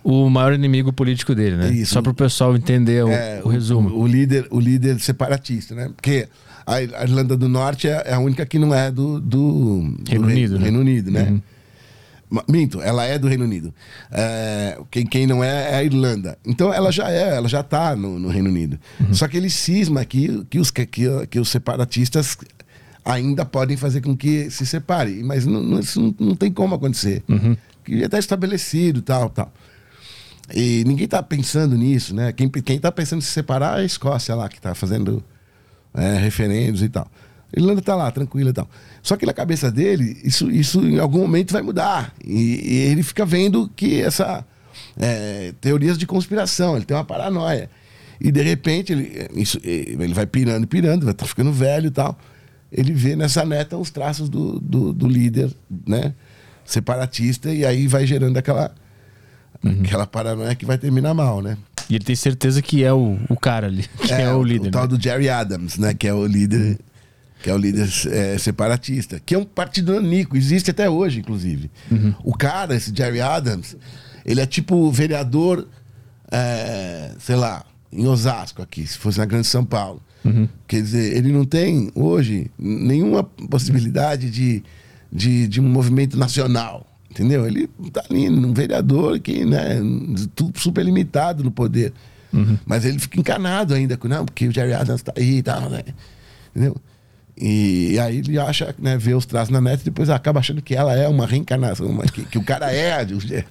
o 0.02 0.28
maior 0.28 0.52
inimigo 0.52 0.92
político 0.92 1.34
dele, 1.34 1.56
né? 1.56 1.70
Isso. 1.70 1.94
Só 1.94 2.02
para 2.02 2.12
o 2.12 2.14
pessoal 2.14 2.54
entender 2.54 3.02
o, 3.04 3.08
é, 3.08 3.40
o 3.42 3.48
resumo. 3.48 3.88
O, 3.88 4.02
o, 4.02 4.06
líder, 4.06 4.46
o 4.50 4.60
líder 4.60 5.00
separatista, 5.00 5.74
né? 5.74 5.90
Porque 5.96 6.28
a 6.66 6.82
Irlanda 6.82 7.36
do 7.36 7.48
Norte 7.48 7.88
é, 7.88 8.02
é 8.06 8.14
a 8.14 8.18
única 8.18 8.44
que 8.44 8.58
não 8.58 8.74
é 8.74 8.90
do, 8.90 9.20
do, 9.20 9.96
Reino, 10.06 10.26
do 10.26 10.30
Unido, 10.30 10.58
né? 10.58 10.64
Reino 10.64 10.80
Unido, 10.80 11.10
né? 11.10 11.22
Uhum. 11.22 11.42
Minto, 12.48 12.80
ela 12.80 13.04
é 13.04 13.18
do 13.18 13.28
Reino 13.28 13.44
Unido. 13.44 13.72
É, 14.10 14.78
quem, 14.90 15.06
quem 15.06 15.26
não 15.26 15.42
é 15.42 15.72
é 15.72 15.76
a 15.76 15.84
Irlanda. 15.84 16.38
Então 16.44 16.72
ela 16.72 16.90
já 16.90 17.10
é, 17.10 17.36
ela 17.36 17.48
já 17.48 17.60
está 17.60 17.94
no, 17.94 18.18
no, 18.18 18.28
Reino 18.28 18.48
Unido. 18.48 18.78
Uhum. 19.00 19.14
Só 19.14 19.28
que 19.28 19.36
ele 19.36 19.50
cisma 19.50 20.04
que, 20.04 20.44
que, 20.50 20.58
os, 20.58 20.70
que, 20.70 20.86
que 20.86 21.38
os 21.38 21.48
separatistas 21.48 22.36
ainda 23.04 23.44
podem 23.44 23.76
fazer 23.76 24.00
com 24.00 24.16
que 24.16 24.50
se 24.50 24.66
separe. 24.66 25.22
Mas 25.22 25.46
não, 25.46 25.62
não, 25.62 25.80
isso 25.80 26.00
não, 26.00 26.14
não 26.18 26.34
tem 26.34 26.50
como 26.50 26.74
acontecer. 26.74 27.22
Uhum. 27.28 27.56
Que 27.84 27.98
já 27.98 28.06
está 28.06 28.18
estabelecido 28.18 29.02
tal, 29.02 29.28
tal. 29.30 29.52
E 30.52 30.84
ninguém 30.86 31.04
está 31.04 31.22
pensando 31.22 31.76
nisso, 31.76 32.14
né? 32.14 32.32
Quem 32.32 32.50
está 32.68 32.92
pensando 32.92 33.20
em 33.20 33.22
se 33.22 33.30
separar 33.30 33.78
é 33.78 33.82
a 33.82 33.84
Escócia 33.84 34.34
lá, 34.34 34.48
que 34.48 34.56
está 34.56 34.74
fazendo 34.74 35.22
é, 35.94 36.18
referendos 36.18 36.82
e 36.82 36.88
tal. 36.88 37.10
Irlanda 37.56 37.80
está 37.80 37.94
lá, 37.94 38.10
tranquila 38.10 38.50
e 38.50 38.52
tal. 38.52 38.68
Só 39.02 39.16
que 39.16 39.26
na 39.26 39.32
cabeça 39.32 39.70
dele, 39.70 40.20
isso, 40.24 40.50
isso 40.50 40.84
em 40.84 40.98
algum 40.98 41.20
momento 41.20 41.52
vai 41.52 41.62
mudar. 41.62 42.12
E, 42.24 42.60
e 42.64 42.76
ele 42.90 43.02
fica 43.02 43.24
vendo 43.24 43.70
que 43.74 44.00
essa. 44.00 44.44
É, 44.96 45.52
teorias 45.60 45.96
de 45.96 46.06
conspiração, 46.06 46.76
ele 46.76 46.84
tem 46.84 46.96
uma 46.96 47.04
paranoia. 47.04 47.70
E 48.20 48.30
de 48.30 48.42
repente 48.42 48.92
ele, 48.92 49.28
isso, 49.34 49.58
ele 49.62 50.14
vai 50.14 50.26
pirando, 50.26 50.66
pirando, 50.66 51.04
vai 51.04 51.14
tá 51.14 51.26
ficando 51.26 51.52
velho 51.52 51.88
e 51.88 51.90
tal. 51.90 52.18
ele 52.70 52.92
vê 52.92 53.14
nessa 53.14 53.44
neta 53.44 53.76
os 53.76 53.90
traços 53.90 54.28
do, 54.28 54.58
do, 54.60 54.92
do 54.92 55.06
líder, 55.06 55.52
né? 55.86 56.14
Separatista, 56.64 57.52
e 57.52 57.64
aí 57.64 57.86
vai 57.86 58.06
gerando 58.06 58.36
aquela, 58.36 58.74
aquela 59.84 60.06
paranoia 60.06 60.54
que 60.54 60.64
vai 60.64 60.78
terminar 60.78 61.12
mal, 61.12 61.42
né? 61.42 61.58
E 61.88 61.96
ele 61.96 62.04
tem 62.04 62.16
certeza 62.16 62.62
que 62.62 62.82
é 62.82 62.92
o, 62.92 63.18
o 63.28 63.36
cara 63.36 63.66
ali, 63.66 63.84
que 64.00 64.12
é, 64.12 64.32
o 64.32 64.42
líder. 64.42 64.68
O 64.68 64.70
tal 64.70 64.82
né? 64.82 64.88
do 64.88 65.02
Jerry 65.02 65.28
Adams, 65.28 65.76
né? 65.76 65.92
Que 65.92 66.08
é 66.08 66.14
o 66.14 66.26
líder, 66.26 66.78
que 67.44 67.50
é 67.50 67.54
o 67.54 67.58
líder 67.58 67.86
é, 68.10 68.38
separatista, 68.38 69.20
que 69.20 69.34
é 69.34 69.38
um 69.38 69.44
partido 69.44 69.92
nanico, 69.92 70.34
existe 70.34 70.70
até 70.70 70.88
hoje, 70.88 71.20
inclusive. 71.20 71.70
O 72.24 72.34
cara, 72.34 72.74
esse 72.74 72.90
Jerry 72.96 73.20
Adams, 73.20 73.76
ele 74.24 74.40
é 74.40 74.46
tipo 74.46 74.90
vereador, 74.90 75.68
é, 76.32 77.10
sei 77.18 77.36
lá, 77.36 77.62
em 77.92 78.06
Osasco 78.06 78.62
aqui, 78.62 78.86
se 78.86 78.96
fosse 78.96 79.18
na 79.18 79.26
Grande 79.26 79.46
São 79.46 79.62
Paulo. 79.62 80.02
Quer 80.66 80.80
dizer, 80.80 81.14
ele 81.18 81.30
não 81.32 81.44
tem 81.44 81.90
hoje 81.94 82.50
nenhuma 82.58 83.22
possibilidade 83.22 84.30
de, 84.30 84.62
de, 85.12 85.46
de 85.46 85.60
um 85.60 85.68
movimento 85.68 86.16
nacional. 86.16 86.86
Entendeu? 87.10 87.46
Ele 87.46 87.68
tá 87.92 88.02
ali, 88.08 88.26
um 88.26 88.54
vereador 88.54 89.20
que, 89.20 89.44
né, 89.44 89.82
super 90.54 90.82
limitado 90.82 91.44
no 91.44 91.50
poder. 91.50 91.92
Mas 92.64 92.86
ele 92.86 92.98
fica 92.98 93.20
encanado 93.20 93.74
ainda, 93.74 93.98
não, 94.04 94.24
porque 94.24 94.48
o 94.48 94.50
Jerry 94.50 94.72
Adams 94.72 95.02
tá 95.02 95.12
aí 95.14 95.36
e 95.36 95.42
tal, 95.42 95.68
né? 95.68 95.82
Entendeu? 96.56 96.74
E, 97.36 97.98
aí 97.98 98.18
ele 98.18 98.38
acha, 98.38 98.72
né, 98.78 98.96
vê 98.96 99.12
os 99.12 99.26
traços 99.26 99.50
na 99.50 99.60
net 99.60 99.80
e 99.80 99.84
depois 99.86 100.08
acaba 100.08 100.38
achando 100.38 100.62
que 100.62 100.72
ela 100.74 100.94
é 100.94 101.08
uma 101.08 101.26
reencarnação, 101.26 101.86
uma- 101.88 102.04
que, 102.04 102.24
que 102.24 102.38
o 102.38 102.44
cara 102.44 102.72
é. 102.72 103.02
o 103.02 103.06
que 103.06 103.14
ele 103.24 103.42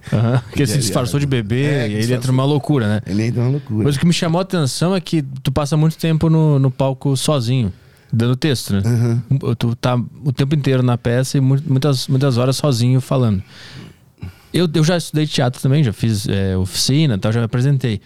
se 0.66 0.66
Jerry 0.66 0.78
disfarçou 0.78 1.20
de 1.20 1.26
bebê 1.26 1.64
É, 1.66 1.88
e 1.88 1.92
ele 1.94 2.14
entra 2.14 2.32
numa 2.32 2.44
loucura, 2.46 2.88
né? 2.88 3.00
Ele 3.06 3.26
entra 3.26 3.42
numa 3.42 3.52
loucura. 3.52 3.84
Mas 3.84 3.96
o 3.96 3.98
que 3.98 4.06
me 4.06 4.12
chamou 4.14 4.38
a 4.38 4.42
atenção 4.42 4.94
é 4.96 5.00
que 5.02 5.20
tu 5.42 5.52
passa 5.52 5.76
muito 5.76 5.98
tempo 5.98 6.30
no, 6.30 6.58
no 6.58 6.70
palco 6.70 7.14
sozinho, 7.14 7.70
dando 8.10 8.34
texto, 8.36 8.72
né? 8.74 8.82
Tu 9.58 9.76
tá 9.76 9.96
o 10.24 10.32
tempo 10.32 10.54
inteiro 10.54 10.82
na 10.82 10.96
peça 10.96 11.36
e 11.36 11.40
mu- 11.42 11.62
muitas, 11.66 12.08
muitas 12.08 12.38
horas 12.38 12.56
sozinho 12.56 13.02
falando. 13.02 13.42
Eu, 14.50 14.66
eu 14.72 14.82
já 14.84 14.96
estudei 14.96 15.26
teatro 15.26 15.60
também, 15.60 15.84
já 15.84 15.92
fiz 15.92 16.26
é, 16.28 16.56
oficina 16.56 17.16
e 17.16 17.18
tal, 17.18 17.32
já 17.32 17.40
me 17.40 17.44
apresentei. 17.46 18.00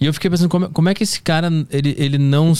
E 0.00 0.06
eu 0.06 0.12
fiquei 0.12 0.28
pensando, 0.30 0.48
como, 0.48 0.64
é- 0.64 0.68
como 0.72 0.88
é 0.88 0.94
que 0.94 1.04
esse 1.04 1.20
cara, 1.22 1.48
ele, 1.70 1.94
ele 1.96 2.18
não... 2.18 2.52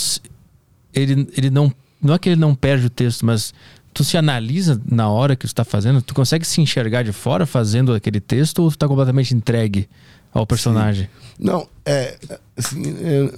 Ele, 0.95 1.27
ele 1.37 1.51
não... 1.51 1.73
Não 2.03 2.15
é 2.15 2.19
que 2.19 2.31
ele 2.31 2.41
não 2.41 2.55
perde 2.55 2.87
o 2.87 2.91
texto, 2.91 3.25
mas 3.25 3.55
tu 3.95 4.03
se 4.03 4.17
analisa 4.17 4.81
na 4.91 5.09
hora 5.09 5.37
que 5.37 5.43
tu 5.47 5.47
está 5.49 5.65
fazendo? 5.65 6.03
Tu 6.03 6.13
consegue 6.15 6.45
se 6.47 6.61
enxergar 6.61 7.03
de 7.05 7.13
fora 7.13 7.47
fazendo 7.47 7.93
aquele 7.95 8.21
texto 8.21 8.61
ou 8.61 8.71
tu 8.71 8.77
tá 8.79 8.89
completamente 8.89 9.35
entregue 9.35 9.89
ao 10.33 10.47
personagem? 10.47 11.09
Não, 11.39 11.69
é. 11.85 12.17
Assim, 12.57 12.83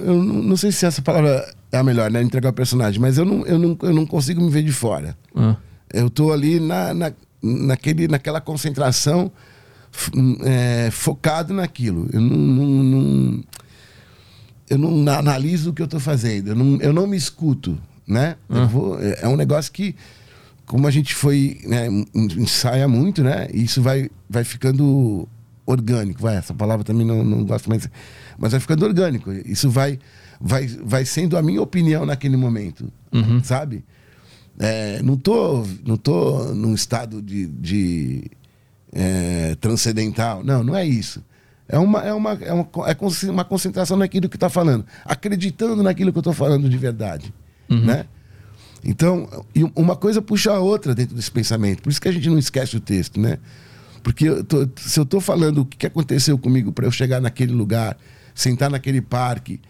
eu, 0.00 0.22
não 0.22 0.56
sei 0.56 0.72
se 0.72 0.86
essa 0.86 1.02
palavra 1.02 1.52
é 1.72 1.76
a 1.76 1.82
melhor, 1.82 2.10
né? 2.10 2.22
Entregar 2.22 2.50
o 2.50 2.52
personagem, 2.52 3.00
mas 3.00 3.18
eu 3.18 3.24
não, 3.24 3.44
eu 3.46 3.58
não, 3.58 3.76
eu 3.82 3.92
não 3.92 4.06
consigo 4.06 4.40
me 4.40 4.50
ver 4.50 4.62
de 4.62 4.72
fora. 4.72 5.16
Ah. 5.34 5.56
Eu 5.92 6.08
tô 6.08 6.32
ali 6.32 6.58
na, 6.60 6.94
na, 6.94 7.12
naquele, 7.42 8.08
naquela 8.08 8.40
concentração, 8.40 9.30
é, 10.44 10.88
focado 10.90 11.52
naquilo. 11.54 12.08
Eu 12.12 12.20
não, 12.20 12.36
não- 12.36 12.82
não- 12.82 13.44
eu 14.70 14.78
não 14.78 14.90
na- 15.02 15.18
analiso 15.18 15.70
o 15.70 15.72
que 15.74 15.82
eu 15.82 15.86
tô 15.88 16.00
fazendo. 16.00 16.48
Eu 16.48 16.54
não, 16.56 16.80
eu 16.80 16.92
não 16.92 17.06
me 17.06 17.16
escuto, 17.16 17.78
né? 18.06 18.36
Eu 18.48 18.66
vou, 18.68 19.00
é 19.00 19.20
é 19.22 19.28
um 19.28 19.36
negócio 19.36 19.72
que, 19.72 19.94
como 20.66 20.86
a 20.86 20.90
gente 20.90 21.14
foi, 21.14 21.60
né, 21.64 21.86
en- 21.88 22.06
ensaia 22.14 22.86
muito, 22.88 23.22
né? 23.22 23.48
Isso 23.52 23.80
vai, 23.82 24.10
vai 24.28 24.44
ficando 24.44 25.28
orgânico. 25.66 26.20
Vai, 26.22 26.36
essa 26.36 26.52
palavra 26.54 26.84
também 26.84 27.06
não, 27.06 27.24
não 27.24 27.44
gosto 27.44 27.68
mais. 27.68 27.88
Mas 28.38 28.52
vai 28.52 28.60
ficando 28.60 28.84
orgânico. 28.84 29.32
Isso 29.32 29.70
vai, 29.70 29.98
vai, 30.40 30.66
vai 30.66 31.04
sendo 31.04 31.36
a 31.36 31.42
minha 31.42 31.62
opinião 31.62 32.04
naquele 32.04 32.36
momento, 32.36 32.90
sabe? 33.42 33.84
É, 34.58 35.02
não 35.02 35.16
tô 35.16 35.66
não 35.84 35.96
tô 35.96 36.52
num 36.54 36.74
estado 36.74 37.20
de, 37.20 37.46
de 37.46 38.30
é, 38.92 39.56
transcendental 39.60 40.44
não 40.44 40.62
não 40.62 40.76
é 40.76 40.86
isso 40.86 41.24
é 41.68 41.76
uma 41.76 42.00
é 42.04 42.12
uma 42.12 42.32
é 42.34 42.52
uma, 42.52 42.68
é 42.86 43.30
uma 43.32 43.44
concentração 43.44 43.96
naquilo 43.96 44.28
que 44.28 44.36
está 44.36 44.48
falando 44.48 44.86
acreditando 45.04 45.82
naquilo 45.82 46.12
que 46.12 46.18
eu 46.18 46.20
estou 46.20 46.32
falando 46.32 46.68
de 46.68 46.76
verdade 46.78 47.34
né? 47.68 48.06
Então 48.84 49.28
uma 49.74 49.96
coisa 49.96 50.20
puxa 50.20 50.52
a 50.52 50.60
outra 50.60 50.94
dentro 50.94 51.14
desse 51.14 51.30
pensamento. 51.30 51.82
Por 51.82 51.90
isso 51.90 52.00
que 52.00 52.08
a 52.08 52.12
gente 52.12 52.28
não 52.28 52.38
esquece 52.38 52.76
o 52.76 52.80
texto 52.80 53.18
né? 53.20 53.38
Porque 54.02 54.28
eu 54.28 54.44
tô- 54.44 54.68
se 54.76 55.00
eu 55.00 55.04
estou 55.04 55.20
falando 55.20 55.62
o 55.62 55.64
que 55.64 55.86
aconteceu 55.86 56.36
comigo 56.36 56.70
para 56.72 56.86
eu 56.86 56.90
chegar 56.92 57.20
naquele 57.20 57.52
lugar 57.52 57.96
sentar 58.34 58.70
naquele 58.70 59.00
parque 59.00 59.60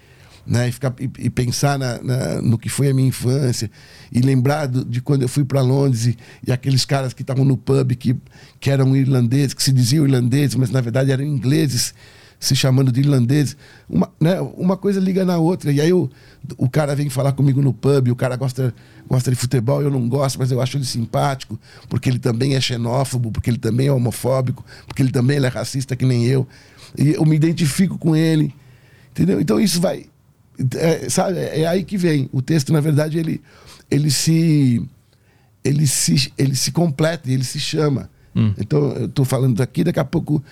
né, 0.47 0.69
e, 0.69 0.73
ficar, 0.73 0.93
e, 1.01 1.11
e 1.27 1.31
pensar 1.31 1.79
na- 1.79 2.03
na- 2.03 2.43
no 2.43 2.59
que 2.59 2.69
foi 2.69 2.91
a 2.91 2.95
minha 2.95 3.09
infância 3.09 3.71
e 4.13 4.21
lembrar 4.21 4.67
do- 4.67 4.85
de 4.85 5.01
quando 5.01 5.23
eu 5.23 5.29
fui 5.29 5.45
para 5.45 5.61
Londres 5.63 6.07
e, 6.07 6.17
e 6.47 6.53
aqueles 6.53 6.85
caras 6.85 7.13
que 7.15 7.23
estavam 7.23 7.45
no 7.47 7.57
pub 7.57 7.93
que, 7.95 8.15
que 8.61 8.69
eram 8.71 8.95
irlandeses, 8.97 9.55
que 9.55 9.63
se 9.63 9.73
diziam 9.73 10.05
irlandeses, 10.05 10.55
mas 10.57 10.71
na 10.71 10.81
verdade 10.83 11.11
eram 11.13 11.25
ingleses 11.25 11.95
se 12.45 12.55
chamando 12.55 12.93
de 12.93 13.01
irlandeses. 13.01 13.57
Uma, 13.89 14.11
né, 14.21 14.41
uma 14.57 14.77
coisa 14.77 15.01
liga 15.01 15.25
na 15.25 15.39
outra. 15.39 15.73
E 15.73 15.81
aí 15.81 15.93
o, 15.93 16.11
o 16.57 16.69
cara 16.69 16.95
vem 16.95 17.09
falar 17.09 17.33
comigo 17.33 17.63
no 17.63 17.73
pub, 17.73 18.09
o 18.09 18.17
cara 18.17 18.37
gosta, 18.37 18.75
gosta 19.09 19.31
de 19.31 19.37
futebol, 19.37 19.83
eu 19.83 19.91
não 19.91 20.09
gosto, 20.09 20.39
mas 20.39 20.51
eu 20.51 20.61
acho 20.61 20.77
ele 20.77 20.85
simpático, 20.85 21.59
porque 21.89 22.09
ele 22.09 22.19
também 22.19 22.55
é 22.55 22.61
xenófobo, 22.61 23.33
porque 23.33 23.51
ele 23.51 23.59
também 23.59 23.87
é 23.87 23.93
homofóbico, 23.93 24.65
porque 24.87 25.03
ele 25.03 25.11
também 25.11 25.37
ele 25.37 25.47
é 25.47 25.49
racista 25.49 25.97
que 25.97 26.05
nem 26.05 26.27
eu. 26.27 26.47
E 26.97 27.11
eu 27.15 27.25
me 27.25 27.37
identifico 27.37 27.99
com 27.99 28.15
ele. 28.15 28.55
Entendeu? 29.11 29.41
Então 29.41 29.59
isso 29.61 29.81
vai. 29.81 30.07
É, 30.77 31.09
sabe, 31.09 31.39
é 31.39 31.67
aí 31.67 31.85
que 31.85 31.97
vem. 31.97 32.29
O 32.33 32.43
texto, 32.43 32.73
na 32.73 32.81
verdade, 32.81 33.19
ele, 33.19 33.41
ele 33.91 34.11
se. 34.11 34.83
Ele 35.63 35.87
se, 35.87 36.31
ele 36.37 36.55
se 36.55 36.71
completa, 36.71 37.31
ele 37.31 37.43
se 37.43 37.59
chama. 37.59 38.11
Então, 38.59 38.93
eu 38.93 39.07
estou 39.07 39.25
falando 39.25 39.57
daqui, 39.57 39.85
daqui 39.85 40.01
a 40.01 40.05
pouco, 40.05 40.43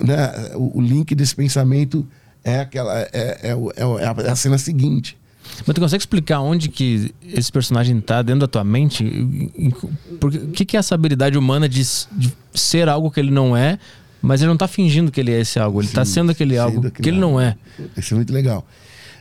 né, 0.00 0.50
o, 0.54 0.78
o 0.78 0.80
link 0.82 1.14
desse 1.14 1.34
pensamento 1.34 2.06
é 2.44 2.60
aquela. 2.60 2.98
É, 3.00 3.10
é, 3.12 3.50
é 3.50 4.02
é 4.02 4.06
a, 4.06 4.30
é 4.32 4.34
cena 4.34 4.58
seguinte. 4.58 5.16
Mas 5.64 5.74
tu 5.74 5.80
consegue 5.80 6.02
explicar 6.02 6.40
onde 6.40 6.68
que 6.68 7.14
esse 7.22 7.52
personagem 7.52 8.00
tá 8.00 8.20
dentro 8.20 8.40
da 8.40 8.48
tua 8.48 8.64
mente? 8.64 9.04
E- 9.04 9.68
e- 9.68 9.74
Porque, 10.20 10.38
o 10.38 10.48
que, 10.48 10.64
que 10.64 10.76
é 10.76 10.80
essa 10.80 10.94
habilidade 10.94 11.38
humana 11.38 11.68
de, 11.68 11.82
de 12.12 12.32
ser 12.52 12.88
algo 12.88 13.10
que 13.12 13.20
ele 13.20 13.30
não 13.30 13.56
é, 13.56 13.78
mas 14.20 14.40
ele 14.40 14.48
não 14.48 14.56
tá 14.56 14.66
fingindo 14.66 15.10
que 15.12 15.20
ele 15.20 15.32
é 15.32 15.40
esse 15.40 15.58
algo, 15.60 15.80
ele 15.80 15.88
tá 15.88 16.04
Sim, 16.04 16.12
sendo 16.14 16.32
aquele 16.32 16.58
algo 16.58 16.90
que 16.90 17.08
ele 17.08 17.18
não 17.18 17.40
é. 17.40 17.56
Isso 17.96 18.14
é 18.14 18.16
muito 18.16 18.32
legal. 18.32 18.66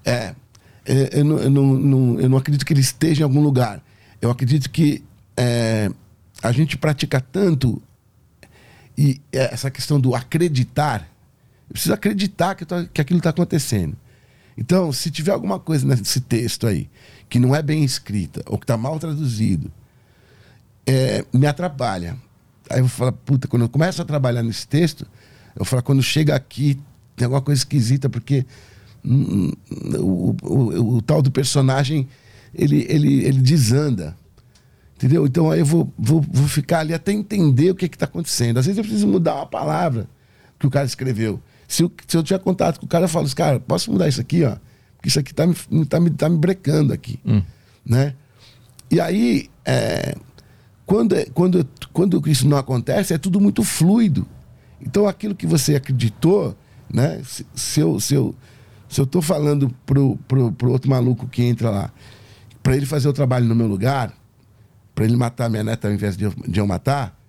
É, 0.04 0.34
é, 0.86 1.10
eu, 1.20 1.24
não, 1.26 1.38
eu, 1.38 1.50
não, 1.50 1.64
não- 1.76 2.20
eu 2.20 2.30
não 2.30 2.38
acredito 2.40 2.66
que 2.66 2.74
ele 2.74 2.82
esteja 2.82 3.22
em 3.22 3.24
algum 3.24 3.42
lugar. 3.42 3.82
Eu 4.22 4.32
acredito 4.32 4.70
que 4.72 5.04
é, 5.38 5.92
a 6.42 6.52
gente 6.52 6.76
pratica 6.76 7.22
tanto 7.22 7.80
e 8.98 9.22
é, 9.32 9.54
essa 9.54 9.70
questão 9.72 10.00
do 10.00 10.16
acreditar. 10.16 11.02
Eu 11.70 11.74
preciso 11.74 11.94
acreditar 11.94 12.56
que, 12.56 12.66
tá- 12.66 12.86
que 12.86 13.02
aquilo 13.02 13.18
está 13.20 13.32
acontecendo. 13.32 13.96
Então, 14.58 14.92
se 14.92 15.12
tiver 15.12 15.32
alguma 15.32 15.60
coisa 15.60 15.86
nesse 15.86 16.22
texto 16.22 16.66
aí 16.68 16.90
que 17.28 17.40
não 17.40 17.56
é 17.56 17.62
bem 17.62 17.84
escrita 17.84 18.42
ou 18.46 18.58
que 18.58 18.64
está 18.64 18.78
mal 18.78 18.98
traduzido, 19.00 19.72
é, 20.86 21.26
me 21.34 21.46
atrapalha. 21.48 22.16
Aí 22.70 22.80
eu 22.80 22.88
falar, 22.88 23.12
puta, 23.12 23.48
quando 23.48 23.64
eu 23.64 23.70
começo 23.70 24.02
a 24.02 24.06
trabalhar 24.06 24.44
nesse 24.44 24.68
texto, 24.68 25.06
eu 25.56 25.66
falo, 25.66 25.84
quando 25.84 26.02
chega 26.04 26.36
aqui, 26.36 26.80
tem 27.16 27.26
alguma 27.26 27.42
coisa 27.42 27.60
esquisita, 27.60 28.10
porque 28.10 28.46
hum, 29.04 29.52
o, 30.00 30.36
o- 30.44 30.96
o 30.98 31.02
tal 31.02 31.22
do 31.22 31.32
personagem, 31.32 32.08
ele, 32.54 32.86
ele, 32.90 33.24
ele 33.26 33.42
desanda. 33.42 34.16
Entendeu? 34.96 35.26
Então 35.26 35.52
aí 35.52 35.60
eu 35.60 35.66
vou, 35.66 35.92
vou, 35.98 36.22
vou 36.22 36.48
ficar 36.48 36.80
ali 36.80 36.94
até 36.94 37.12
entender 37.12 37.72
o 37.72 37.76
que 37.76 37.86
está 37.86 38.06
acontecendo. 38.06 38.58
Às 38.58 38.66
vezes 38.66 38.78
eu 38.78 38.84
preciso 38.84 39.08
mudar 39.08 39.36
uma 39.36 39.46
palavra 39.46 40.08
que 40.58 40.66
o 40.66 40.70
cara 40.70 40.86
escreveu. 40.86 41.42
Se 41.68 41.84
eu, 41.84 41.92
se 42.08 42.16
eu 42.16 42.24
tiver 42.24 42.40
contato 42.40 42.80
com 42.80 42.86
o 42.86 42.90
cara, 42.90 43.06
eu 43.06 43.10
falo, 43.10 43.28
cara, 43.36 43.60
posso 43.60 43.92
mudar 43.92 44.08
isso 44.08 44.22
aqui, 44.22 44.44
ó? 44.44 44.56
Porque 44.96 45.10
isso 45.10 45.20
aqui 45.20 45.34
tá 45.34 45.46
me, 45.46 45.86
tá 45.86 46.00
me, 46.00 46.10
tá 46.12 46.30
me 46.30 46.38
brecando 46.38 46.94
aqui. 46.94 47.20
Né? 47.86 48.14
E 48.90 49.00
aí, 49.02 49.50
é, 49.66 50.16
quando, 50.86 51.16
é- 51.16 51.26
quando, 51.26 51.68
quando 51.92 52.22
isso 52.30 52.48
não 52.48 52.58
acontece, 52.58 53.14
é 53.14 53.18
tudo 53.18 53.42
muito 53.42 53.64
fluido. 53.64 54.26
Então, 54.82 55.08
aquilo 55.08 55.36
que 55.36 55.46
você 55.48 55.76
acreditou, 55.76 56.56
né? 56.92 57.22
Se, 57.26 57.46
se 57.54 57.80
eu, 57.82 58.00
se, 58.00 58.14
eu, 58.14 58.36
se 58.88 59.02
eu 59.02 59.06
tô 59.08 59.22
falando 59.22 59.74
pro, 59.86 60.18
pro, 60.28 60.52
pro 60.52 60.72
outro 60.72 60.90
maluco 60.90 61.28
que 61.28 61.44
entra 61.44 61.70
lá, 61.70 61.92
para 62.64 62.78
ele 62.78 62.86
fazer 62.86 63.08
o 63.10 63.14
trabalho 63.14 63.46
no 63.46 63.56
meu 63.56 63.68
lugar, 63.68 64.14
para 64.96 65.06
ele 65.06 65.16
matar 65.18 65.50
minha 65.50 65.64
neta 65.64 65.88
ao 65.90 65.94
invés 65.94 66.16
de 66.18 66.24
eu, 66.24 66.34
de 66.48 66.60
eu 66.60 66.66
matar, 66.66 67.20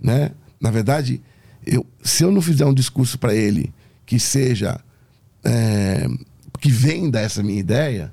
né? 0.00 0.32
Na 0.60 0.70
verdade, 0.70 1.22
eu, 1.64 1.86
se 2.02 2.24
eu 2.24 2.30
não 2.32 2.42
fizer 2.42 2.66
um 2.66 2.74
discurso 2.74 3.18
para 3.18 3.34
ele 3.34 3.72
que 4.04 4.18
seja 4.18 4.80
é, 5.44 6.06
que 6.60 6.70
venda 6.70 7.20
essa 7.20 7.42
minha 7.42 7.58
ideia, 7.60 8.12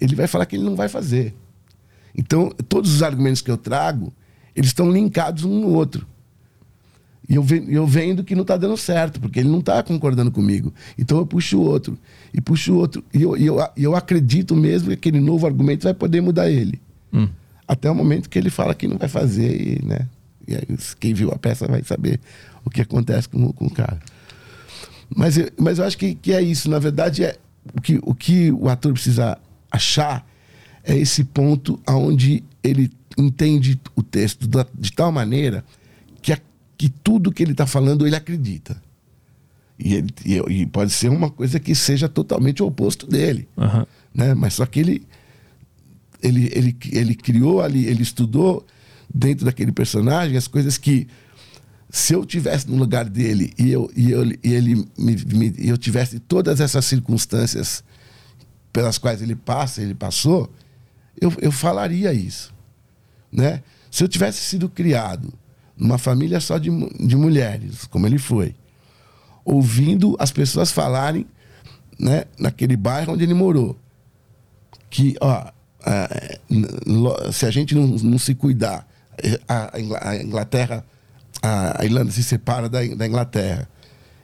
ele 0.00 0.14
vai 0.14 0.26
falar 0.26 0.46
que 0.46 0.56
ele 0.56 0.64
não 0.64 0.76
vai 0.76 0.88
fazer. 0.88 1.34
Então, 2.16 2.50
todos 2.68 2.94
os 2.94 3.02
argumentos 3.02 3.40
que 3.42 3.50
eu 3.50 3.56
trago, 3.56 4.12
eles 4.54 4.70
estão 4.70 4.90
linkados 4.90 5.44
um 5.44 5.60
no 5.60 5.68
outro. 5.68 6.06
E 7.28 7.34
eu, 7.36 7.42
ve- 7.42 7.64
eu 7.68 7.86
vendo 7.86 8.24
que 8.24 8.34
não 8.34 8.42
está 8.42 8.56
dando 8.56 8.76
certo, 8.76 9.20
porque 9.20 9.38
ele 9.38 9.48
não 9.48 9.60
está 9.60 9.80
concordando 9.82 10.30
comigo. 10.32 10.72
Então 10.98 11.18
eu 11.18 11.26
puxo 11.26 11.58
o 11.58 11.62
outro, 11.62 11.96
e 12.34 12.40
puxo 12.40 12.72
o 12.72 12.76
outro. 12.76 13.04
E 13.14 13.22
eu, 13.22 13.36
eu, 13.36 13.58
eu 13.76 13.94
acredito 13.94 14.56
mesmo 14.56 14.88
que 14.88 14.94
aquele 14.94 15.20
novo 15.20 15.46
argumento 15.46 15.84
vai 15.84 15.94
poder 15.94 16.20
mudar 16.20 16.50
ele. 16.50 16.80
Até 17.72 17.88
o 17.88 17.94
momento 17.94 18.28
que 18.28 18.36
ele 18.36 18.50
fala 18.50 18.74
que 18.74 18.88
não 18.88 18.98
vai 18.98 19.08
fazer 19.08 19.78
e, 19.80 19.84
né? 19.86 20.08
E 20.48 20.56
aí, 20.56 20.62
quem 20.98 21.14
viu 21.14 21.30
a 21.30 21.38
peça 21.38 21.68
vai 21.68 21.84
saber 21.84 22.18
o 22.64 22.70
que 22.70 22.80
acontece 22.80 23.28
com, 23.28 23.52
com 23.52 23.66
o 23.66 23.70
cara. 23.70 24.00
Mas, 25.14 25.38
eu- 25.38 25.50
mas 25.56 25.78
eu 25.78 25.84
acho 25.84 25.96
que, 25.96 26.16
que 26.16 26.32
é 26.32 26.42
isso. 26.42 26.68
Na 26.68 26.80
verdade, 26.80 27.22
é 27.24 27.36
o 27.76 27.80
que, 27.80 28.00
o 28.02 28.12
que 28.12 28.50
o 28.50 28.68
ator 28.68 28.92
precisa 28.92 29.38
achar 29.70 30.26
é 30.82 30.96
esse 30.96 31.22
ponto 31.22 31.78
aonde 31.86 32.42
ele 32.64 32.90
entende 33.16 33.78
o 33.94 34.02
texto 34.02 34.48
da- 34.48 34.66
de 34.76 34.90
tal 34.92 35.12
maneira 35.12 35.64
que, 36.20 36.32
a- 36.32 36.40
que 36.76 36.88
tudo 36.88 37.30
que 37.30 37.40
ele 37.42 37.52
está 37.52 37.66
falando 37.66 38.04
ele 38.04 38.16
acredita. 38.16 38.82
E, 39.78 39.94
ele- 39.94 40.12
e- 40.24 40.62
e 40.62 40.66
pode 40.66 40.90
ser 40.90 41.08
uma 41.08 41.30
coisa 41.30 41.60
que 41.60 41.72
seja 41.74 42.08
totalmente 42.08 42.62
o 42.62 42.66
oposto 42.66 43.06
dele. 43.06 43.48
Aham. 43.56 43.86
Né? 44.12 44.34
Mas 44.34 44.54
só 44.54 44.66
que 44.66 44.80
ele, 44.80 45.02
ele, 46.22 46.50
ele, 46.52 46.76
ele 46.92 47.14
criou 47.14 47.60
ali, 47.62 47.86
ele 47.86 48.02
estudou 48.02 48.64
dentro 49.12 49.44
daquele 49.44 49.72
personagem 49.72 50.36
as 50.36 50.46
coisas 50.46 50.78
que 50.78 51.06
se 51.88 52.12
eu 52.14 52.24
tivesse 52.24 52.70
no 52.70 52.76
lugar 52.76 53.08
dele 53.08 53.52
e 53.58 53.70
eu, 53.70 53.90
e 53.96 54.10
eu, 54.12 54.24
e 54.24 54.38
ele 54.44 54.76
me, 54.96 55.16
me- 55.34 55.54
eu 55.58 55.76
tivesse 55.76 56.20
todas 56.20 56.60
essas 56.60 56.84
circunstâncias 56.84 57.82
pelas 58.72 58.96
quais 58.98 59.20
ele 59.20 59.34
passa, 59.34 59.82
ele 59.82 59.94
passou, 59.94 60.48
eu, 61.20 61.32
eu 61.40 61.50
falaria 61.50 62.12
isso. 62.12 62.54
Né? 63.32 63.62
Se 63.90 64.04
eu 64.04 64.08
tivesse 64.08 64.40
sido 64.40 64.68
criado 64.68 65.32
numa 65.76 65.98
família 65.98 66.38
só 66.40 66.58
de, 66.58 66.70
de 67.04 67.16
mulheres, 67.16 67.84
como 67.86 68.06
ele 68.06 68.18
foi, 68.18 68.54
ouvindo 69.44 70.14
as 70.20 70.30
pessoas 70.30 70.70
falarem 70.70 71.26
né, 71.98 72.24
naquele 72.38 72.76
bairro 72.76 73.14
onde 73.14 73.24
ele 73.24 73.34
morou, 73.34 73.76
que 74.88 75.16
ó, 75.20 75.50
a- 75.84 76.38
n- 76.50 76.66
lo- 76.86 77.32
se 77.32 77.46
a 77.46 77.50
gente 77.50 77.74
não, 77.74 77.86
não 77.86 78.18
se 78.18 78.34
cuidar, 78.34 78.86
a, 79.48 79.76
a 79.76 79.80
Ingla- 79.80 80.00
a 80.02 80.16
Inglaterra, 80.16 80.84
a, 81.42 81.82
a 81.82 81.84
Irlanda 81.84 82.10
se 82.10 82.22
separa 82.22 82.68
da, 82.68 82.80
da 82.94 83.06
Inglaterra. 83.06 83.68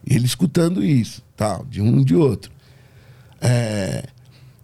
E 0.06 0.14
ele 0.14 0.26
escutando 0.26 0.84
isso, 0.84 1.22
tal, 1.36 1.64
de 1.64 1.80
um 1.82 2.02
de 2.04 2.14
outro. 2.14 2.50
É, 3.40 4.04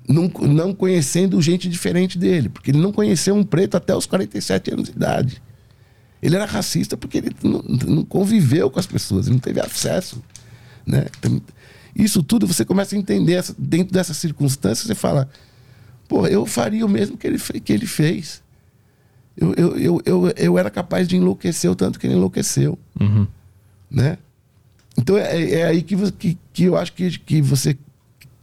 não, 0.09 0.29
não 0.29 0.75
conhecendo 0.75 1.41
gente 1.43 1.69
diferente 1.69 2.19
dele, 2.19 2.49
porque 2.49 2.71
ele 2.71 2.79
não 2.79 2.93
conheceu 2.93 3.35
um 3.35 3.45
preto 3.45 3.77
até 3.77 3.95
os 3.95 4.07
47 4.07 4.73
anos 4.73 4.89
de 4.89 4.97
idade. 4.97 5.43
Ele 6.23 6.37
era 6.37 6.45
racista 6.45 6.97
porque 6.97 7.19
ele 7.19 7.31
não, 7.43 7.63
não 7.63 8.05
conviveu 8.05 8.71
com 8.71 8.79
as 8.79 8.87
pessoas, 8.87 9.27
ele 9.27 9.35
não 9.35 9.41
teve 9.41 9.61
acesso. 9.61 10.23
Né? 10.87 11.07
Então, 11.19 11.41
Isso 11.95 12.23
tudo 12.23 12.47
você 12.47 12.65
começa 12.65 12.95
a 12.95 12.99
entender 12.99 13.35
essa- 13.35 13.55
dentro 13.59 13.93
dessas 13.93 14.17
circunstâncias, 14.17 14.87
você 14.87 14.95
fala, 14.95 15.29
pô, 16.13 16.27
eu 16.27 16.45
faria 16.45 16.85
o 16.85 16.89
mesmo 16.89 17.17
que 17.17 17.27
ele, 17.27 17.39
que 17.39 17.73
ele 17.73 17.87
fez. 17.87 18.43
Eu, 19.35 19.55
eu, 19.55 19.77
eu, 19.79 20.03
eu, 20.05 20.29
eu 20.37 20.59
era 20.59 20.71
capaz 20.71 21.09
de 21.09 21.17
enlouquecer 21.17 21.71
o 21.71 21.75
tanto 21.75 21.99
que 21.99 22.07
ele 22.07 22.15
enlouqueceu. 22.17 22.79
Uhum. 23.01 23.27
Né? 23.91 24.19
Então 24.99 25.17
é, 25.17 25.51
é 25.53 25.65
aí 25.67 25.83
que, 25.83 25.97
que, 26.13 26.39
que 26.53 26.65
eu 26.65 26.77
acho 26.77 26.93
que, 26.93 27.19
que 27.19 27.41
você 27.41 27.79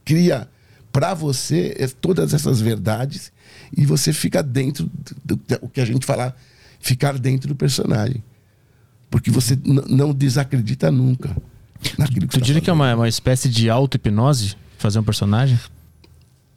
cria 0.03 0.47
para 0.91 1.13
você 1.13 1.75
es- 1.79 1.93
todas 1.93 2.33
essas 2.33 2.59
verdades 2.59 3.31
e 3.77 3.85
você 3.85 4.11
fica 4.11 4.41
dentro 4.41 4.89
do, 5.23 5.35
do- 5.35 5.59
o 5.61 5.69
que 5.69 5.79
a 5.79 5.85
gente 5.85 6.07
fala, 6.07 6.35
ficar 6.79 7.19
dentro 7.19 7.49
do 7.49 7.55
personagem. 7.55 8.23
Porque 9.11 9.29
você 9.29 9.55
não 9.63 10.11
desacredita 10.11 10.91
nunca 10.91 11.35
naquilo 11.99 12.21
que 12.27 12.33
Tu 12.33 12.39
você 12.39 12.41
diria 12.45 12.61
tá 12.61 12.65
que 12.65 12.69
é 12.71 12.73
uma, 12.73 12.95
uma 12.95 13.07
espécie 13.07 13.47
de 13.47 13.69
auto-hipnose 13.69 14.55
fazer 14.79 14.97
um 14.97 15.03
personagem? 15.03 15.59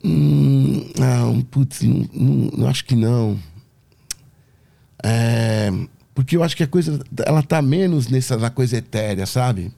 Hum, 0.05 0.91
não, 0.99 1.43
putz, 1.43 1.83
não, 1.83 2.07
não- 2.57 2.67
acho 2.69 2.85
que 2.85 2.95
não. 2.97 3.39
É, 5.03 5.71
porque 6.15 6.37
eu 6.37 6.43
acho 6.43 6.57
que 6.57 6.63
a 6.63 6.67
coisa, 6.67 7.01
ela 7.25 7.43
tá 7.43 7.61
menos 7.63 8.09
nessa, 8.09 8.37
na 8.37 8.51
coisa 8.51 8.77
etérea, 8.77 9.27
sabe? 9.27 9.73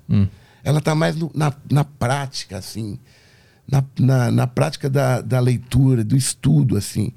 Ela 0.63 0.81
tá 0.81 0.95
mais 0.95 1.17
no- 1.17 1.31
na, 1.35 1.53
na 1.71 1.85
prática, 1.85 2.59
assim. 2.59 2.99
Na, 3.67 3.83
na, 3.99 4.31
na 4.31 4.47
prática 4.47 4.91
da, 4.91 5.21
da 5.21 5.41
leitura, 5.41 6.05
do 6.05 6.17
estudo, 6.17 6.77
assim. 6.77 7.13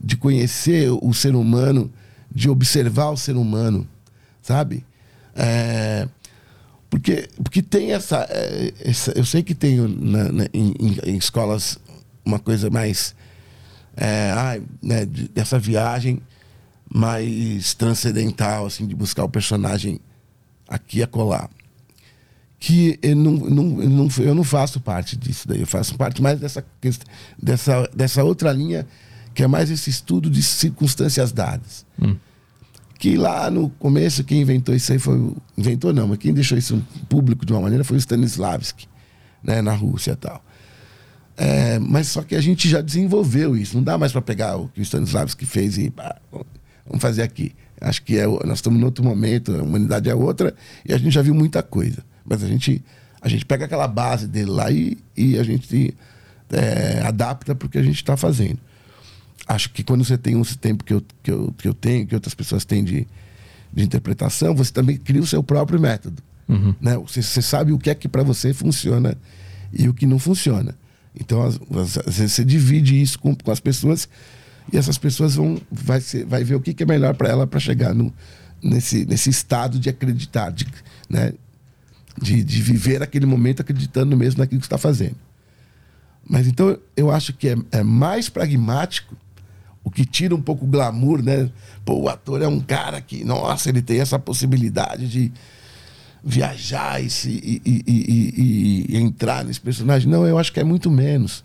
De 0.00 0.16
conhecer 0.16 0.90
o 0.90 1.12
ser 1.14 1.34
humano, 1.34 1.90
de 2.30 2.48
observar 2.50 3.10
o 3.10 3.16
ser 3.16 3.36
humano, 3.36 3.86
sabe? 4.42 4.84
É, 5.34 6.06
porque, 6.90 7.28
porque 7.42 7.62
tem 7.62 7.92
essa, 7.92 8.26
é, 8.30 8.72
essa- 8.80 9.12
Eu 9.16 9.24
sei 9.24 9.42
que 9.42 9.54
tem 9.54 9.76
na- 9.78 10.32
na- 10.32 10.48
em- 10.52 10.74
em 11.04 11.16
escolas 11.16 11.78
uma 12.26 12.38
coisa 12.38 12.68
mais. 12.68 13.14
É, 13.96 14.30
ai, 14.32 14.62
né, 14.82 15.06
de- 15.06 15.28
dessa 15.28 15.58
viagem 15.58 16.20
mais 16.92 17.72
transcendental, 17.74 18.66
assim, 18.66 18.86
de 18.86 18.94
buscar 18.94 19.24
o 19.24 19.28
personagem 19.28 20.00
aqui 20.68 20.98
e 20.98 21.02
acolá. 21.02 21.48
Que 22.58 22.98
eu 23.02 23.14
não, 23.14 23.32
não, 23.32 23.82
eu 23.82 23.90
não, 23.90 24.08
eu 24.18 24.34
não 24.34 24.44
faço 24.44 24.80
parte 24.80 25.16
disso 25.16 25.46
daí. 25.46 25.60
Eu 25.60 25.66
faço 25.66 25.94
parte 25.96 26.20
mais 26.22 26.40
dessa, 26.40 26.64
dessa, 27.40 27.88
dessa 27.94 28.24
outra 28.24 28.52
linha, 28.52 28.86
que 29.34 29.42
é 29.42 29.46
mais 29.46 29.70
esse 29.70 29.90
estudo 29.90 30.28
de 30.30 30.42
circunstâncias 30.42 31.32
dadas 31.32 31.84
que 32.98 33.14
lá 33.18 33.50
no 33.50 33.68
começo 33.68 34.24
quem 34.24 34.40
inventou 34.40 34.74
isso 34.74 34.90
aí 34.90 34.98
foi 34.98 35.30
inventou 35.56 35.92
não, 35.92 36.08
mas 36.08 36.16
quem 36.18 36.32
deixou 36.32 36.56
isso 36.56 36.82
público 37.10 37.44
de 37.44 37.52
uma 37.52 37.60
maneira 37.60 37.84
foi 37.84 37.96
o 37.96 38.00
Stanislavski, 38.00 38.88
né, 39.42 39.60
na 39.60 39.74
Rússia 39.74 40.12
e 40.12 40.16
tal. 40.16 40.42
É, 41.36 41.78
mas 41.78 42.08
só 42.08 42.22
que 42.22 42.34
a 42.34 42.40
gente 42.40 42.68
já 42.68 42.80
desenvolveu 42.80 43.56
isso, 43.56 43.76
não 43.76 43.82
dá 43.84 43.98
mais 43.98 44.10
para 44.10 44.22
pegar 44.22 44.56
o 44.56 44.68
que 44.68 44.80
o 44.80 44.82
Stanislavski 44.82 45.44
fez 45.44 45.76
e 45.76 45.90
pá, 45.90 46.16
vamos 46.32 47.00
fazer 47.00 47.22
aqui. 47.22 47.54
Acho 47.80 48.02
que 48.02 48.16
é, 48.16 48.26
nós 48.26 48.58
estamos 48.58 48.80
em 48.80 48.84
outro 48.84 49.04
momento, 49.04 49.54
a 49.54 49.62
humanidade 49.62 50.08
é 50.08 50.14
outra 50.14 50.54
e 50.84 50.94
a 50.94 50.98
gente 50.98 51.10
já 51.10 51.20
viu 51.20 51.34
muita 51.34 51.62
coisa, 51.62 52.02
mas 52.24 52.42
a 52.42 52.46
gente 52.46 52.82
a 53.20 53.28
gente 53.28 53.44
pega 53.44 53.64
aquela 53.64 53.88
base 53.88 54.26
dele 54.26 54.50
lá 54.50 54.70
e, 54.70 54.96
e 55.16 55.38
a 55.38 55.42
gente 55.42 55.94
é, 56.50 57.02
adapta 57.04 57.54
para 57.54 57.66
o 57.66 57.68
que 57.68 57.78
a 57.78 57.82
gente 57.82 57.96
está 57.96 58.16
fazendo 58.16 58.58
acho 59.46 59.70
que 59.70 59.84
quando 59.84 60.04
você 60.04 60.18
tem 60.18 60.34
um 60.34 60.42
tempo 60.42 60.82
que 60.82 60.92
eu, 60.92 61.02
que 61.22 61.30
eu, 61.30 61.54
que 61.56 61.68
eu 61.68 61.74
tenho, 61.74 62.06
que 62.06 62.14
outras 62.14 62.34
pessoas 62.34 62.64
têm 62.64 62.82
de, 62.82 63.06
de 63.72 63.84
interpretação, 63.84 64.54
você 64.54 64.72
também 64.72 64.96
cria 64.96 65.20
o 65.20 65.26
seu 65.26 65.42
próprio 65.42 65.78
método. 65.78 66.22
Né? 66.80 66.96
Você, 66.98 67.22
você 67.22 67.40
sabe 67.40 67.72
o 67.72 67.78
que 67.78 67.90
é 67.90 67.94
que 67.94 68.08
para 68.08 68.22
você 68.22 68.52
funciona 68.52 69.16
e 69.72 69.88
o 69.88 69.94
que 69.94 70.06
não 70.06 70.18
funciona. 70.18 70.74
Então, 71.18 71.42
às, 71.42 71.58
vezes, 72.06 72.32
você 72.32 72.44
divide 72.44 73.00
isso 73.00 73.18
com, 73.18 73.34
com 73.34 73.50
as 73.50 73.60
pessoas 73.60 74.08
e 74.72 74.76
essas 74.76 74.98
pessoas 74.98 75.36
vão 75.36 75.60
vai, 75.70 76.00
ser, 76.00 76.24
vai 76.26 76.44
ver 76.44 76.56
o 76.56 76.60
que, 76.60 76.74
que 76.74 76.82
é 76.82 76.86
melhor 76.86 77.14
para 77.14 77.28
ela 77.28 77.46
para 77.46 77.58
chegar 77.60 77.94
no, 77.94 78.12
nesse, 78.62 79.04
nesse 79.06 79.30
estado 79.30 79.78
de 79.78 79.88
acreditar, 79.88 80.50
de, 80.50 80.66
né? 81.08 81.32
de, 82.20 82.42
de 82.42 82.62
viver 82.62 83.02
aquele 83.02 83.26
momento 83.26 83.60
acreditando 83.60 84.16
mesmo 84.16 84.40
naquilo 84.40 84.60
que 84.60 84.66
está 84.66 84.78
fazendo. 84.78 85.16
Mas 86.28 86.46
então 86.46 86.76
eu 86.96 87.10
acho 87.10 87.32
que 87.32 87.48
é, 87.48 87.56
é 87.70 87.82
mais 87.82 88.28
pragmático, 88.28 89.16
o 89.84 89.90
que 89.90 90.04
tira 90.04 90.34
um 90.34 90.42
pouco 90.42 90.64
o 90.64 90.68
glamour, 90.68 91.22
né? 91.22 91.48
Pô, 91.84 91.94
o 91.94 92.08
ator 92.08 92.42
é 92.42 92.48
um 92.48 92.58
cara 92.58 93.00
que, 93.00 93.24
nossa, 93.24 93.68
ele 93.68 93.80
tem 93.80 94.00
essa 94.00 94.18
possibilidade 94.18 95.08
de 95.08 95.32
viajar 96.28 97.00
e, 97.00 97.08
se, 97.08 97.30
e, 97.30 97.62
e- 97.64 98.84
e- 98.88 98.96
entrar 98.96 99.44
nesse 99.44 99.60
personagem. 99.60 100.10
Não, 100.10 100.26
eu 100.26 100.36
acho 100.36 100.52
que 100.52 100.58
é 100.58 100.64
muito 100.64 100.90
menos. 100.90 101.44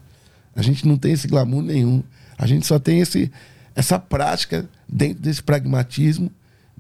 A 0.56 0.64
gente 0.64 0.88
não 0.88 0.98
tem 0.98 1.12
esse 1.14 1.28
glamour 1.28 1.62
nenhum. 1.62 2.02
A 2.36 2.48
gente 2.48 2.66
só 2.66 2.80
tem 2.80 3.00
esse, 3.00 3.32
essa 3.76 4.00
prática 4.00 4.68
dentro 4.90 5.22
desse 5.22 5.44
pragmatismo 5.44 6.32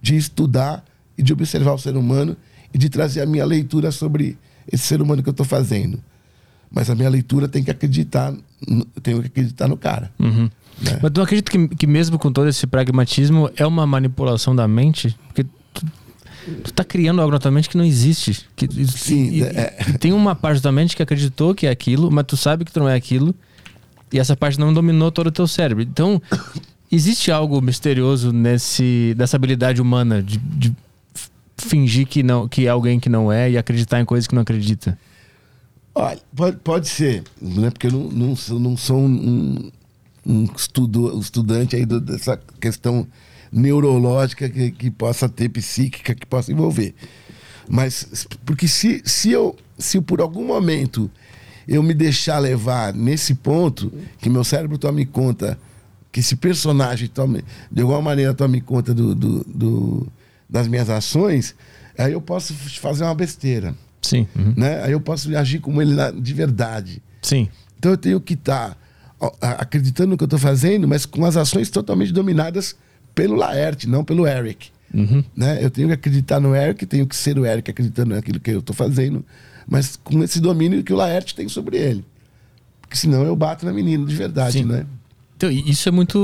de 0.01 0.17
estudar 0.17 0.83
e 1.15 1.21
de 1.21 1.31
observar 1.31 1.73
o 1.73 1.77
ser 1.77 1.95
humano 1.95 2.35
e 2.73 2.77
de 2.79 2.89
trazer 2.89 3.21
a 3.21 3.25
minha 3.27 3.45
leitura 3.45 3.91
sobre 3.91 4.35
esse 4.71 4.83
ser 4.87 4.99
humano 4.99 5.21
que 5.21 5.29
eu 5.29 5.31
estou 5.31 5.45
fazendo. 5.45 5.99
Mas 6.71 6.89
a 6.89 6.95
minha 6.95 7.09
leitura 7.09 7.47
tem 7.47 7.63
que 7.63 7.69
acreditar, 7.69 8.33
tenho 9.03 9.21
que 9.21 9.27
acreditar 9.27 9.67
no 9.67 9.77
cara. 9.77 10.11
Uhum. 10.17 10.49
né? 10.81 10.99
Mas 11.03 11.11
tu 11.11 11.17
não 11.17 11.23
acredita 11.25 11.51
que, 11.51 11.67
que 11.75 11.85
mesmo 11.85 12.17
com 12.17 12.31
todo 12.31 12.47
esse 12.49 12.65
pragmatismo 12.65 13.47
é 13.55 13.67
uma 13.67 13.85
manipulação 13.85 14.55
da 14.55 14.67
mente? 14.67 15.15
Porque 15.27 15.45
tu, 16.63 16.73
tá 16.73 16.83
criando 16.83 17.21
algo 17.21 17.31
na 17.33 17.39
tua 17.39 17.51
mente 17.51 17.69
que 17.69 17.77
não 17.77 17.85
existe. 17.85 18.45
Que, 18.55 18.67
Sim, 18.87 19.29
e, 19.31 19.43
é- 19.43 19.77
e 19.89 19.97
tem 19.97 20.13
uma 20.13 20.35
parte 20.35 20.57
da 20.57 20.61
tua 20.63 20.71
mente 20.71 20.95
que 20.95 21.03
acreditou 21.03 21.53
que 21.55 21.67
é 21.67 21.69
aquilo, 21.69 22.09
mas 22.11 22.25
tu 22.25 22.35
sabe 22.37 22.65
que 22.65 22.71
tu 22.71 22.79
não 22.79 22.89
é 22.89 22.95
aquilo. 22.95 23.33
E 24.11 24.19
essa 24.19 24.35
parte 24.35 24.59
não 24.59 24.73
dominou 24.73 25.11
todo 25.11 25.27
o 25.27 25.31
teu 25.31 25.47
cérebro. 25.47 25.83
Então, 25.83 26.21
existe 26.91 27.31
algo 27.31 27.61
misterioso 27.61 28.31
nesse 28.33 29.13
dessa 29.17 29.37
habilidade 29.37 29.81
humana 29.81 30.21
de, 30.21 30.37
de 30.37 30.75
fingir 31.57 32.05
que 32.07 32.21
não 32.23 32.47
que 32.47 32.65
é 32.65 32.69
alguém 32.69 32.99
que 32.99 33.07
não 33.07 33.31
é 33.31 33.49
e 33.51 33.57
acreditar 33.57 34.01
em 34.01 34.05
coisas 34.05 34.27
que 34.27 34.35
não 34.35 34.41
acredita. 34.41 34.97
Olha, 35.93 36.19
pode, 36.35 36.57
pode 36.57 36.87
ser, 36.89 37.23
né? 37.41 37.69
porque 37.69 37.87
eu 37.87 37.91
não, 37.91 38.09
não 38.11 38.35
sou, 38.35 38.59
não 38.59 38.77
sou 38.77 38.97
um, 38.97 39.69
um 40.25 40.43
estudo, 40.55 41.15
um 41.15 41.19
estudante 41.19 41.75
aí 41.75 41.85
do- 41.85 41.99
dessa 41.99 42.39
questão 42.61 43.05
neurológica 43.51 44.47
que, 44.49 44.71
que 44.71 44.89
possa 44.91 45.27
ter, 45.27 45.49
psíquica, 45.49 46.15
que 46.15 46.25
possa 46.25 46.51
envolver. 46.51 46.93
Mas, 47.69 48.27
porque 48.45 48.67
se, 48.67 49.01
se, 49.05 49.31
eu, 49.31 49.55
se 49.77 49.97
eu, 49.97 50.01
por 50.01 50.21
algum 50.21 50.45
momento 50.45 51.09
eu 51.67 51.81
me 51.83 51.93
deixar 51.93 52.39
levar 52.39 52.93
nesse 52.93 53.35
ponto, 53.35 53.91
que 54.19 54.29
meu 54.29 54.43
cérebro 54.43 54.77
tome 54.77 55.05
conta 55.05 55.57
que 56.11 56.19
esse 56.19 56.35
personagem 56.35 57.07
tome, 57.07 57.43
de 57.71 57.81
alguma 57.81 58.01
maneira 58.01 58.33
tome 58.33 58.59
conta 58.59 58.93
do, 58.93 59.15
do, 59.15 59.43
do- 59.45 60.07
das 60.49 60.67
minhas 60.67 60.89
ações, 60.89 61.55
aí 61.97 62.11
eu 62.11 62.19
posso 62.19 62.53
fazer 62.53 63.05
uma 63.05 63.15
besteira. 63.15 63.73
Sim. 64.01 64.27
uhum. 64.35 64.53
Né? 64.57 64.83
Aí 64.83 64.91
eu 64.91 64.99
posso 64.99 65.33
agir 65.37 65.59
como 65.59 65.81
ele 65.81 65.93
na- 65.93 66.11
de 66.11 66.33
verdade. 66.33 67.01
Sim. 67.21 67.47
Então 67.79 67.91
eu 67.91 67.97
tenho 67.97 68.19
que 68.19 68.33
estar 68.33 68.77
acreditando 69.39 70.09
no 70.09 70.17
que 70.17 70.23
eu 70.23 70.25
estou 70.25 70.39
fazendo, 70.39 70.87
mas 70.87 71.05
com 71.05 71.23
as 71.25 71.37
ações 71.37 71.69
totalmente 71.69 72.11
dominadas 72.11 72.75
pelo 73.13 73.35
Laerte, 73.35 73.87
não 73.87 74.03
pelo 74.03 74.27
Eric. 74.27 74.69
Né? 75.35 75.63
Eu 75.63 75.69
tenho 75.69 75.87
que 75.87 75.93
acreditar 75.93 76.39
no 76.39 76.55
Eric, 76.55 76.85
tenho 76.85 77.07
que 77.07 77.15
ser 77.15 77.37
o 77.39 77.45
Eric 77.45 77.71
acreditando 77.71 78.13
naquilo 78.13 78.39
que 78.39 78.51
eu 78.51 78.59
estou 78.59 78.75
fazendo, 78.75 79.25
mas 79.67 79.95
com 79.95 80.21
esse 80.23 80.39
domínio 80.39 80.83
que 80.83 80.93
o 80.93 80.97
Laerte 80.97 81.33
tem 81.33 81.47
sobre 81.47 81.77
ele. 81.77 82.05
Porque 82.81 82.97
senão 82.97 83.23
eu 83.23 83.35
bato 83.35 83.65
na 83.65 83.71
menina 83.71 84.05
de 84.05 84.15
verdade, 84.15 84.59
Sim. 84.59 84.65
né? 84.65 84.85
Então, 85.37 85.49
isso 85.49 85.89
é 85.89 85.91
muito. 85.91 86.19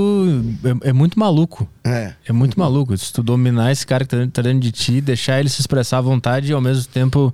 É, 0.83 0.89
é 0.89 0.93
muito 0.93 1.17
maluco. 1.17 1.67
É. 1.83 2.13
É 2.27 2.31
muito 2.31 2.59
maluco. 2.59 2.95
Se 2.95 3.11
tu 3.11 3.23
dominar 3.23 3.71
esse 3.71 3.87
cara 3.87 4.05
que 4.05 4.15
tá, 4.15 4.27
tá 4.31 4.41
dentro 4.43 4.59
de 4.59 4.71
ti, 4.71 5.01
deixar 5.01 5.39
ele 5.39 5.49
se 5.49 5.59
expressar 5.59 5.97
à 5.97 6.01
vontade 6.01 6.51
e 6.51 6.53
ao 6.53 6.61
mesmo 6.61 6.85
tempo 6.91 7.33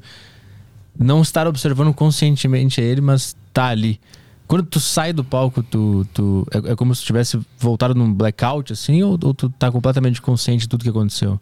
não 0.98 1.22
estar 1.22 1.46
observando 1.46 1.94
conscientemente 1.94 2.80
ele, 2.80 3.02
mas 3.02 3.36
tá 3.52 3.66
ali. 3.66 4.00
Quando 4.48 4.64
tu 4.66 4.80
sai 4.80 5.14
do 5.14 5.24
palco, 5.24 5.64
tu, 5.64 6.06
tu 6.14 6.46
é, 6.52 6.72
é 6.72 6.76
como 6.76 6.94
se 6.94 7.04
tivesse 7.04 7.40
voltado 7.58 7.96
num 7.96 8.14
blackout, 8.14 8.72
assim, 8.74 9.02
ou, 9.02 9.18
ou 9.24 9.34
tu 9.34 9.50
tá 9.50 9.72
completamente 9.72 10.22
consciente 10.22 10.62
de 10.64 10.70
tudo 10.70 10.84
que 10.84 10.90
aconteceu? 10.90 11.40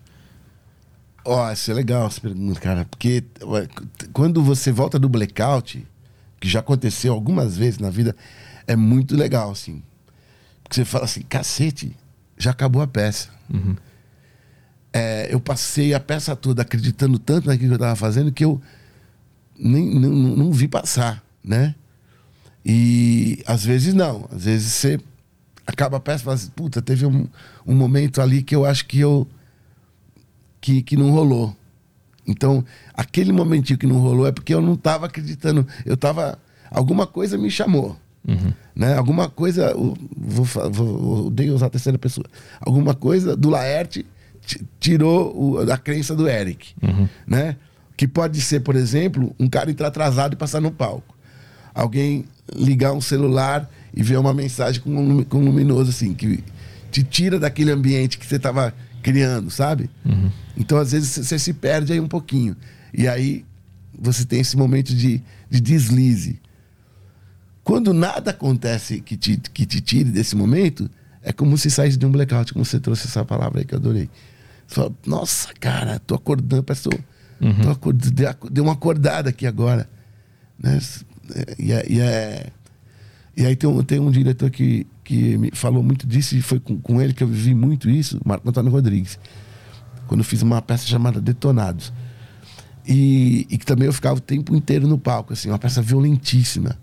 Ó, 1.26 1.52
isso 1.52 1.70
é 1.70 1.74
legal 1.74 2.08
essa 2.08 2.22
pergunta, 2.22 2.60
cara. 2.60 2.86
Porque 2.86 3.24
quando 4.14 4.41
você 4.43 4.72
volta 4.72 4.97
do 4.97 5.10
blackout, 5.10 5.86
que 6.39 6.47
já 6.49 6.60
aconteceu 6.62 7.14
algumas 7.14 7.58
vezes 7.58 7.80
na 7.80 7.89
vida, 7.89 8.16
é 8.66 8.76
muito 8.76 9.16
legal, 9.16 9.52
assim. 9.52 9.84
Porque 10.64 10.76
você 10.76 10.86
fala 10.86 11.06
assim, 11.06 11.22
cacete, 11.22 11.95
já 12.38 12.52
acabou 12.52 12.82
a 12.82 12.88
peça. 12.88 13.30
É, 14.93 15.34
eu 15.34 15.39
passei 15.39 15.93
a 15.93 15.99
peça 15.99 16.36
toda 16.36 16.62
acreditando 16.64 17.18
tanto 17.20 17.47
naquilo 17.47 17.70
que 17.70 17.74
eu 17.74 17.76
estava 17.76 17.95
fazendo 17.95 18.32
que 18.32 18.43
eu 18.43 18.62
nem, 19.58 19.93
não- 19.99 20.10
não 20.12 20.52
vi 20.52 20.68
passar, 20.68 21.24
né? 21.43 21.76
E 22.66 23.41
às 23.47 23.64
vezes 23.66 23.93
não. 23.93 24.28
Às 24.32 24.45
vezes 24.45 24.72
você 24.74 24.99
acaba 25.66 25.97
a 25.97 25.99
peça 25.99 26.22
e 26.22 26.26
fala 26.26 26.36
assim, 26.36 26.49
puta, 26.55 26.82
teve 26.82 27.05
um, 27.05 27.28
um 27.66 27.76
momento 27.76 28.22
ali 28.22 28.43
que 28.43 28.55
eu 28.55 28.66
acho 28.66 28.86
que 28.86 28.99
eu 28.99 29.28
que, 30.59 30.82
que 30.82 30.95
não 30.95 31.12
rolou. 31.12 31.55
Então, 32.28 32.64
aquele 32.93 33.32
momentinho 33.32 33.80
que 33.80 33.88
não 33.88 33.97
rolou 33.99 34.28
é 34.28 34.32
porque 34.32 34.53
eu 34.53 34.62
não 34.62 34.74
estava 34.74 35.07
acreditando. 35.07 35.66
Eu 35.86 35.95
estava. 35.95 36.38
Alguma 36.70 37.07
coisa 37.07 37.38
me 37.38 37.49
chamou. 37.49 37.97
Né? 38.76 38.95
Alguma 38.95 39.28
coisa. 39.28 39.74
Vou, 39.76 40.45
vou, 40.72 41.26
odeio 41.28 41.55
usar 41.55 41.66
a 41.66 41.70
terceira 41.70 41.97
pessoa. 41.97 42.26
Alguma 42.59 42.93
coisa 42.93 43.36
do 43.36 43.49
Laerte 43.49 44.05
ti- 44.45 44.64
tirou 44.80 45.36
o- 45.36 45.72
a 45.72 45.78
crença 45.78 46.16
do 46.16 46.28
Eric. 46.30 46.76
Né? 47.26 47.55
Que 47.97 48.07
pode 48.07 48.39
ser, 48.39 48.59
por 48.59 48.76
exemplo, 48.76 49.36
um 49.39 49.47
cara 49.49 49.72
entrar 49.72 49.88
atrasado 49.88 50.34
e 50.34 50.38
passar 50.38 50.62
no 50.62 50.72
palco. 50.72 51.16
Alguém 51.74 52.26
ligar 52.56 52.93
um 52.93 53.02
celular 53.02 53.70
e 53.93 54.04
ver 54.04 54.18
uma 54.18 54.34
mensagem 54.34 54.82
com, 54.82 54.95
um 54.95 55.24
com 55.24 55.39
um 55.39 55.45
luminoso, 55.45 55.89
assim, 55.89 56.14
que 56.14 56.43
te 56.91 57.04
tira 57.04 57.39
daquele 57.39 57.72
ambiente 57.72 58.18
que 58.18 58.26
você 58.26 58.36
estava 58.36 58.74
criando, 59.02 59.49
sabe? 59.49 59.89
Então, 60.58 60.78
às 60.78 60.91
vezes, 60.91 61.26
você 61.26 61.39
se 61.39 61.54
perde 61.54 61.93
aí 61.93 61.99
um 61.99 62.08
pouquinho. 62.08 62.56
E 62.93 63.08
aí, 63.08 63.45
você 63.97 64.26
tem 64.26 64.39
esse 64.39 64.58
momento 64.58 64.93
de, 64.93 65.22
de 65.49 65.62
deslize. 65.62 66.39
Quando 67.64 67.93
nada 67.93 68.32
acontece 68.32 69.02
que 69.02 69.16
te, 69.16 69.38
que 69.38 69.66
te 69.66 69.80
tire 69.82 70.10
desse 70.10 70.36
momento, 70.36 70.89
é 71.24 71.32
como 71.32 71.58
se 71.58 71.70
saísse 71.70 71.97
de 71.97 72.06
um 72.06 72.12
blackout, 72.12 72.54
como 72.54 72.66
você 72.66 72.80
trouxe 72.80 73.08
essa 73.08 73.24
palavra 73.24 73.60
aí 73.60 73.66
que 73.66 73.74
eu 73.74 73.80
adorei. 73.80 74.10
Você 74.68 74.76
fala, 74.76 74.91
nossa, 75.06 75.49
cara, 75.60 75.99
tô 75.99 76.16
acordando, 76.16 76.64
parece 76.64 76.89
que 76.89 76.97
tô, 77.62 77.70
acordando, 77.70 78.14
dei 78.49 78.64
uma 78.64 78.74
acordada 78.74 79.30
aqui 79.30 79.45
agora. 79.45 79.89
Né? 80.58 80.80
E, 81.58 81.72
é- 81.72 81.86
e, 81.90 82.00
é- 82.02 82.48
e 83.36 83.46
aí 83.46 83.56
tem 83.56 83.70
um, 83.70 83.84
tem 83.84 84.00
um 84.00 84.12
diretor 84.12 84.50
que, 84.50 84.86
que 85.04 85.38
me 85.38 85.52
falou 85.54 85.82
muito 85.82 86.06
disso, 86.06 86.36
e 86.36 86.42
foi 86.42 86.60
com, 86.60 86.78
com 86.80 87.02
ele 87.02 87.14
que 87.14 87.24
eu 87.24 87.28
vivi 87.28 87.54
muito 87.56 87.90
isso, 87.90 88.20
Marco 88.26 88.48
Antônio 88.50 88.72
Rodrigues. 88.72 89.18
Quando 90.08 90.20
eu 90.22 90.26
fiz 90.26 90.42
uma 90.42 90.62
peça 90.62 90.86
chamada 90.86 91.22
Detonados. 91.22 91.94
E, 92.86 93.46
e 93.50 93.58
que 93.58 93.66
também 93.66 93.86
eu 93.86 93.94
ficava 93.94 94.18
o 94.18 94.22
tempo 94.22 94.56
inteiro 94.56 94.88
no 94.88 94.98
palco, 94.98 95.34
assim, 95.34 95.50
uma 95.50 95.60
peça 95.60 95.82
violentíssima. 95.82 96.78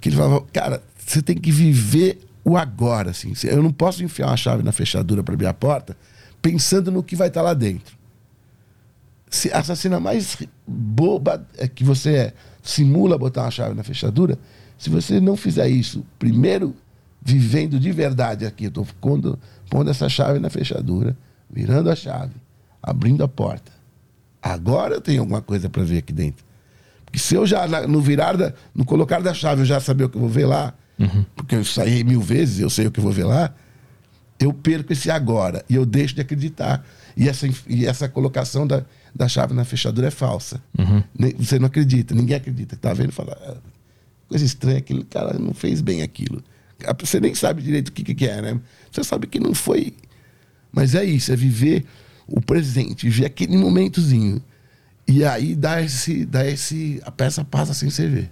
Que 0.00 0.08
ele 0.08 0.16
falava, 0.16 0.42
cara, 0.52 0.82
você 0.98 1.22
tem 1.22 1.36
que 1.36 1.52
viver 1.52 2.18
o 2.44 2.56
agora, 2.56 3.10
assim. 3.10 3.32
Eu 3.44 3.62
não 3.62 3.72
posso 3.72 4.02
enfiar 4.02 4.26
uma 4.28 4.36
chave 4.36 4.62
na 4.62 4.72
fechadura 4.72 5.22
para 5.22 5.34
abrir 5.34 5.46
a 5.46 5.54
porta 5.54 5.96
pensando 6.42 6.90
no 6.90 7.02
que 7.02 7.14
vai 7.16 7.28
estar 7.28 7.40
lá 7.42 7.54
dentro. 7.54 7.96
Se 9.30 9.50
essa 9.50 9.74
cena 9.74 9.98
mais 9.98 10.36
boba 10.66 11.46
é 11.56 11.66
que 11.66 11.82
você 11.82 12.10
é, 12.16 12.34
simula 12.64 13.18
botar 13.18 13.42
uma 13.42 13.50
chave 13.50 13.74
na 13.74 13.84
fechadura, 13.84 14.38
se 14.78 14.90
você 14.90 15.20
não 15.20 15.36
fizer 15.36 15.68
isso, 15.68 16.04
primeiro 16.18 16.74
vivendo 17.22 17.78
de 17.78 17.92
verdade 17.92 18.44
aqui, 18.44 18.64
eu 18.64 18.70
tô 18.70 18.86
pondo, 19.00 19.38
pondo 19.70 19.90
essa 19.90 20.08
chave 20.08 20.38
na 20.38 20.50
fechadura, 20.50 21.16
virando 21.48 21.90
a 21.90 21.94
chave, 21.94 22.32
abrindo 22.82 23.22
a 23.22 23.28
porta. 23.28 23.70
Agora 24.42 24.94
eu 24.94 25.00
tenho 25.00 25.20
alguma 25.20 25.40
coisa 25.40 25.68
para 25.68 25.82
ver 25.84 25.98
aqui 25.98 26.12
dentro. 26.12 26.44
Porque 27.04 27.18
se 27.18 27.34
eu 27.34 27.46
já, 27.46 27.66
no 27.86 28.00
virar, 28.00 28.36
da, 28.36 28.52
no 28.74 28.84
colocar 28.84 29.22
da 29.22 29.32
chave, 29.32 29.62
eu 29.62 29.66
já 29.66 29.78
saber 29.78 30.04
o 30.04 30.08
que 30.08 30.16
eu 30.16 30.20
vou 30.20 30.28
ver 30.28 30.46
lá, 30.46 30.74
porque 31.36 31.54
eu 31.54 31.64
saí 31.64 32.02
mil 32.02 32.20
vezes, 32.20 32.60
eu 32.60 32.68
sei 32.68 32.86
o 32.86 32.90
que 32.90 33.00
eu 33.00 33.04
vou 33.04 33.12
ver 33.12 33.24
lá, 33.24 33.54
eu 34.38 34.52
perco 34.52 34.92
esse 34.92 35.10
agora 35.10 35.64
e 35.68 35.74
eu 35.74 35.86
deixo 35.86 36.14
de 36.14 36.20
acreditar. 36.20 36.84
E 37.16 37.28
essa, 37.28 37.48
e 37.68 37.86
essa 37.86 38.08
colocação 38.08 38.66
da, 38.66 38.84
da 39.14 39.28
chave 39.28 39.54
na 39.54 39.64
fechadura 39.64 40.08
é 40.08 40.10
falsa. 40.10 40.60
Nem- 41.18 41.34
Você 41.38 41.58
não 41.58 41.66
acredita, 41.66 42.14
ninguém 42.14 42.36
acredita. 42.36 42.76
Tá 42.76 42.92
vendo 42.92 43.10
e 43.10 43.12
fala, 43.12 43.36
"Ah, 43.46 43.56
coisa 44.28 44.44
estranha, 44.44 44.78
aquele 44.78 45.04
cara 45.04 45.38
não 45.38 45.54
fez 45.54 45.80
bem 45.80 46.02
aquilo. 46.02 46.42
Você 47.00 47.20
nem 47.20 47.34
sabe 47.34 47.62
direito 47.62 47.88
o 47.88 47.92
que, 47.92 48.02
que 48.02 48.14
que 48.14 48.26
é, 48.26 48.42
né? 48.42 48.60
Você 48.90 49.04
sabe 49.04 49.26
que 49.26 49.38
não 49.38 49.54
foi. 49.54 49.94
Mas 50.72 50.94
é 50.94 51.04
isso, 51.04 51.32
é 51.32 51.36
viver 51.36 51.84
o 52.26 52.40
presente, 52.40 53.08
viver 53.08 53.26
aquele 53.26 53.56
momentozinho. 53.56 54.42
E 55.06 55.24
aí 55.24 55.54
dá 55.54 55.80
esse. 55.80 56.24
Dá 56.26 56.44
esse 56.46 57.00
a 57.04 57.10
peça 57.10 57.44
passa 57.44 57.72
sem 57.74 57.88
você 57.90 58.08
ver. 58.08 58.30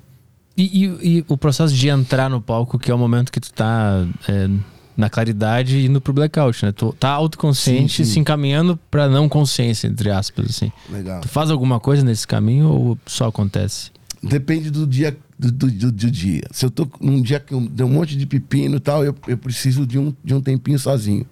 E, 0.57 0.85
e- 0.85 1.19
e 1.19 1.25
o 1.29 1.37
processo 1.39 1.73
de 1.75 1.89
entrar 1.89 2.29
no 2.29 2.41
palco, 2.41 2.79
que 2.79 2.91
é 2.91 2.95
o 2.95 2.99
momento 2.99 3.31
que 3.33 3.41
tu 3.41 3.53
tá 3.53 4.07
é, 4.29 4.49
na 4.97 5.09
claridade 5.09 5.77
e 5.79 5.87
indo 5.87 6.01
pro 6.01 6.13
blackout, 6.13 6.65
né? 6.65 6.73
Tu 6.73 6.93
tá 6.93 7.11
autoconsciente 7.11 7.97
Sim, 7.97 8.05
sim. 8.05 8.13
se 8.13 8.21
encaminhando 8.21 8.79
pra 8.91 9.09
não 9.09 9.29
consciência, 9.29 9.87
entre 9.89 10.11
aspas, 10.11 10.47
assim. 10.51 10.71
Legal. 10.91 11.21
Tu 11.21 11.29
faz 11.29 11.51
alguma 11.51 11.81
coisa 11.81 12.05
nesse 12.05 12.27
caminho 12.27 12.69
ou 12.69 12.99
só 13.07 13.27
acontece? 13.29 13.91
Depende 14.23 14.71
do 14.71 14.87
dia 14.87 15.17
do, 15.39 15.51
do, 15.51 15.93
do- 15.93 16.11
dia. 16.11 16.43
Se 16.53 16.65
eu 16.65 16.71
tô 16.71 16.87
num 17.01 17.21
dia 17.21 17.41
que 17.41 17.53
eu 17.55 17.61
dei 17.61 17.85
um 17.85 17.89
monte 17.91 18.17
de 18.17 18.25
pepino 18.27 18.77
e 18.77 18.81
tal, 18.81 19.05
eu, 19.05 19.15
eu 19.27 19.37
preciso 19.37 19.85
de 19.87 19.99
um, 19.99 20.15
de 20.23 20.35
um 20.35 20.41
tempinho 20.41 20.79
sozinho. 20.79 21.27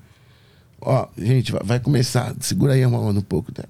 Ó, 0.80 1.06
gente, 1.16 1.52
vai, 1.52 1.60
vai 1.62 1.80
começar. 1.80 2.34
Segura 2.40 2.72
aí 2.72 2.82
a 2.82 2.88
mão 2.88 3.08
um 3.10 3.20
pouco. 3.20 3.52
Tá? 3.52 3.64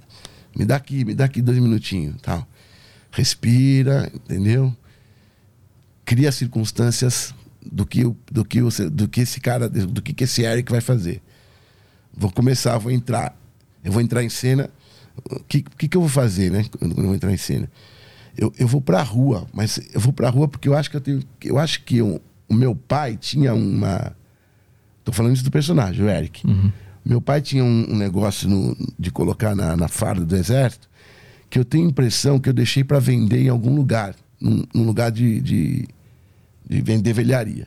Me 0.57 0.65
dá 0.65 0.77
aqui, 0.77 1.05
me 1.05 1.15
dá 1.15 1.25
aqui 1.27 1.43
dois 1.43 1.59
minutinhos. 1.59 2.15
Tal. 2.23 2.47
Respira, 3.11 4.11
entendeu? 4.15 4.75
Cria 6.05 6.33
circunstâncias 6.33 7.35
do 7.65 7.85
que, 7.87 8.03
do 8.31 8.45
que, 8.45 8.61
você, 8.63 8.89
do 8.89 9.09
que 9.09 9.21
esse 9.23 9.41
cara, 9.41 9.69
do 9.69 10.01
que, 10.03 10.13
que 10.13 10.25
esse 10.25 10.43
Eric 10.43 10.71
vai 10.71 10.81
fazer. 10.81 11.21
Vou 12.17 12.31
começar, 12.31 12.77
vou 12.79 12.91
entrar. 12.93 13.37
Eu 13.85 13.93
vou 13.93 14.01
entrar 14.03 14.23
em 14.23 14.29
cena. 14.29 14.69
O 15.31 15.41
que, 15.45 15.63
que, 15.63 15.89
que 15.89 15.97
eu 15.97 16.01
vou 16.01 16.11
fazer, 16.11 16.51
né? 16.51 16.65
Quando 16.79 16.97
eu 16.99 17.05
vou 17.05 17.15
entrar 17.15 17.33
em 17.33 17.37
cena? 17.37 17.71
Eu, 18.37 18.53
eu 18.59 18.67
vou 18.67 18.81
pra 18.81 19.03
rua, 19.03 19.47
mas 19.53 19.79
eu 19.93 20.01
vou 20.01 20.13
pra 20.13 20.31
rua 20.31 20.49
porque 20.49 20.69
eu 20.69 20.75
acho 20.77 20.91
que 20.91 20.97
eu 20.97 21.01
tenho. 21.01 21.23
Eu 21.43 21.59
acho 21.59 21.83
que 21.85 21.99
eu- 21.99 22.21
o 22.49 22.55
meu 22.55 22.75
pai 22.75 23.17
tinha 23.17 23.53
uma. 23.55 24.17
Tô 25.05 25.13
falando 25.13 25.35
isso 25.35 25.45
do 25.45 25.51
personagem, 25.51 26.05
o 26.05 26.09
Eric. 26.09 26.47
Meu 27.05 27.21
pai 27.21 27.41
tinha 27.41 27.65
um, 27.65 27.87
um 27.93 27.97
negócio 27.97 28.49
no- 28.49 28.77
de 28.99 29.11
colocar 29.11 29.55
na, 29.55 29.77
na 29.77 29.89
farda 29.89 30.25
do 30.25 30.37
exército 30.37 30.89
que 31.49 31.59
eu 31.59 31.65
tenho 31.65 31.87
a 31.87 31.91
impressão 31.91 32.39
que 32.39 32.49
eu 32.49 32.53
deixei 32.53 32.85
para 32.85 32.99
vender 33.01 33.43
em 33.43 33.49
algum 33.49 33.75
lugar, 33.75 34.15
num, 34.41 34.63
num 34.75 34.85
lugar 34.85 35.11
de, 35.11 35.41
de, 35.41 35.89
de 36.71 36.81
vender 36.81 37.13
velharia. 37.13 37.67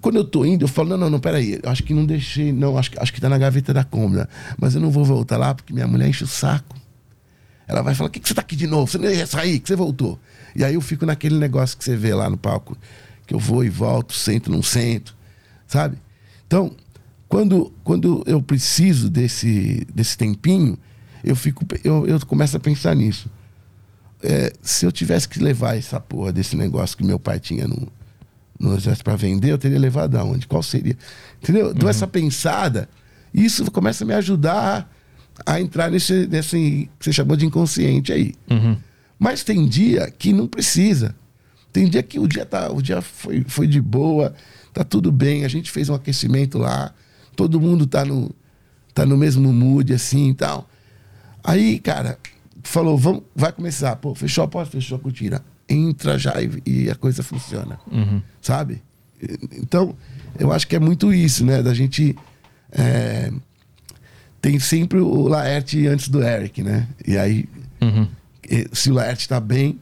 Quando 0.00 0.16
eu 0.16 0.24
tô 0.24 0.44
indo, 0.44 0.64
eu 0.64 0.68
falo, 0.68 0.88
não, 0.88 0.96
não, 0.96 1.10
não, 1.10 1.20
peraí, 1.20 1.60
acho 1.64 1.82
que 1.82 1.92
não 1.92 2.06
deixei, 2.06 2.50
não, 2.50 2.78
acho, 2.78 2.90
acho 2.96 3.12
que 3.12 3.20
tá 3.20 3.28
na 3.28 3.36
gaveta 3.36 3.72
da 3.74 3.84
cômoda. 3.84 4.28
Mas 4.58 4.74
eu 4.74 4.80
não 4.80 4.90
vou 4.90 5.04
voltar 5.04 5.36
lá 5.36 5.54
porque 5.54 5.72
minha 5.72 5.86
mulher 5.86 6.08
enche 6.08 6.24
o 6.24 6.26
saco. 6.26 6.74
Ela 7.68 7.82
vai 7.82 7.94
falar, 7.94 8.08
o 8.08 8.10
que, 8.10 8.18
que 8.18 8.26
você 8.26 8.34
tá 8.34 8.40
aqui 8.40 8.56
de 8.56 8.66
novo? 8.66 8.90
Você 8.90 8.98
não 8.98 9.10
ia 9.10 9.26
sair, 9.26 9.60
que 9.60 9.68
você 9.68 9.76
voltou. 9.76 10.18
E 10.56 10.64
aí 10.64 10.74
eu 10.74 10.80
fico 10.80 11.04
naquele 11.04 11.38
negócio 11.38 11.76
que 11.76 11.84
você 11.84 11.96
vê 11.96 12.14
lá 12.14 12.28
no 12.28 12.36
palco, 12.38 12.76
que 13.26 13.34
eu 13.34 13.38
vou 13.38 13.62
e 13.62 13.68
volto, 13.68 14.14
sento, 14.14 14.50
não 14.50 14.62
sento, 14.62 15.14
sabe? 15.66 15.98
Então, 16.46 16.74
quando, 17.28 17.72
quando 17.84 18.22
eu 18.26 18.42
preciso 18.42 19.10
desse, 19.10 19.86
desse 19.94 20.16
tempinho, 20.16 20.78
eu, 21.22 21.36
fico, 21.36 21.64
eu, 21.82 22.06
eu 22.06 22.18
começo 22.26 22.56
a 22.56 22.60
pensar 22.60 22.94
nisso. 22.96 23.30
É, 24.26 24.52
se 24.62 24.86
eu 24.86 24.90
tivesse 24.90 25.28
que 25.28 25.38
levar 25.38 25.76
essa 25.76 26.00
porra 26.00 26.32
desse 26.32 26.56
negócio 26.56 26.96
que 26.96 27.04
meu 27.04 27.18
pai 27.18 27.38
tinha 27.38 27.68
no, 27.68 27.92
no 28.58 28.74
exército 28.74 29.04
para 29.04 29.16
vender, 29.16 29.50
eu 29.50 29.58
teria 29.58 29.78
levado 29.78 30.16
aonde? 30.16 30.46
Qual 30.46 30.62
seria? 30.62 30.96
Entendeu? 31.42 31.74
Dou 31.74 31.90
essa 31.90 32.06
pensada. 32.06 32.88
Isso 33.34 33.70
começa 33.70 34.02
a 34.02 34.06
me 34.06 34.14
ajudar 34.14 34.88
a, 35.44 35.54
a 35.54 35.60
entrar 35.60 35.90
nesse, 35.90 36.26
nesse 36.26 36.88
que 36.98 37.04
você 37.04 37.12
chamou 37.12 37.36
de 37.36 37.44
inconsciente 37.44 38.12
aí. 38.12 38.34
Mas 39.18 39.44
tem 39.44 39.66
dia 39.66 40.10
que 40.10 40.32
não 40.32 40.46
precisa. 40.46 41.14
Tem 41.70 41.86
dia 41.86 42.02
que 42.02 42.18
o 42.18 42.26
dia, 42.26 42.46
tá, 42.46 42.72
o 42.72 42.80
dia 42.80 43.02
foi, 43.02 43.44
foi 43.46 43.66
de 43.66 43.80
boa, 43.80 44.32
tá 44.72 44.84
tudo 44.84 45.10
bem, 45.10 45.44
a 45.44 45.48
gente 45.48 45.70
fez 45.70 45.88
um 45.88 45.94
aquecimento 45.94 46.56
lá, 46.56 46.94
todo 47.34 47.60
mundo 47.60 47.84
tá 47.84 48.04
no, 48.04 48.30
tá 48.94 49.04
no 49.04 49.16
mesmo 49.16 49.52
mood 49.52 49.92
assim 49.92 50.30
e 50.30 50.34
tal. 50.34 50.70
Aí, 51.42 51.78
cara, 51.80 52.18
falou, 52.64 52.96
vamos, 52.98 53.22
vai 53.34 53.52
começar. 53.52 53.94
Pô, 53.96 54.14
fechou 54.14 54.44
a 54.44 54.48
porta, 54.48 54.70
fechou 54.72 54.96
a 54.96 55.00
cortina. 55.00 55.42
Entra 55.68 56.18
já 56.18 56.34
e, 56.42 56.62
e 56.66 56.90
a 56.90 56.94
coisa 56.94 57.22
funciona. 57.22 57.78
Sabe? 58.42 58.82
Então, 59.56 59.94
eu 60.38 60.52
acho 60.52 60.66
que 60.66 60.76
é 60.76 60.78
muito 60.80 61.12
isso, 61.12 61.44
né? 61.44 61.62
Da 61.62 61.72
gente. 61.72 62.16
é, 62.72 63.32
tem 64.40 64.58
sempre 64.58 64.98
o 65.00 65.26
Laerte 65.28 65.86
antes 65.86 66.08
do 66.08 66.22
Eric, 66.22 66.62
né? 66.62 66.86
E 67.06 67.16
aí, 67.16 67.48
e- 68.50 68.68
se 68.72 68.90
o 68.90 68.94
Laerte 68.94 69.26
tá 69.26 69.40
bem, 69.40 69.78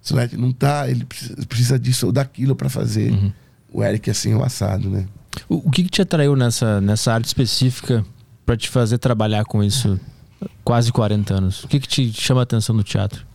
se 0.00 0.14
o 0.14 0.16
Laerte 0.16 0.36
não 0.38 0.52
tá, 0.52 0.88
ele 0.88 1.04
precisa, 1.04 1.78
disso 1.78 2.06
ou 2.06 2.12
daquilo 2.12 2.56
para 2.56 2.70
fazer 2.70 3.12
o 3.70 3.84
Eric 3.84 4.08
assim, 4.10 4.32
o 4.34 4.42
assado, 4.42 4.88
né? 4.88 5.06
O, 5.48 5.68
o 5.68 5.70
que, 5.70 5.82
que 5.84 5.90
te 5.90 6.00
atraiu 6.00 6.34
nessa, 6.34 6.80
nessa 6.80 7.12
arte 7.12 7.26
específica 7.26 8.02
pra 8.46 8.56
te 8.56 8.70
fazer 8.70 8.96
trabalhar 8.96 9.44
com 9.44 9.62
isso 9.62 10.00
quase 10.64 10.92
40 10.92 11.34
anos? 11.34 11.64
O 11.64 11.68
que, 11.68 11.80
que 11.80 11.88
te 11.88 12.12
chama 12.12 12.40
a 12.40 12.42
atenção 12.44 12.74
no 12.74 12.82
teatro? 12.82 13.26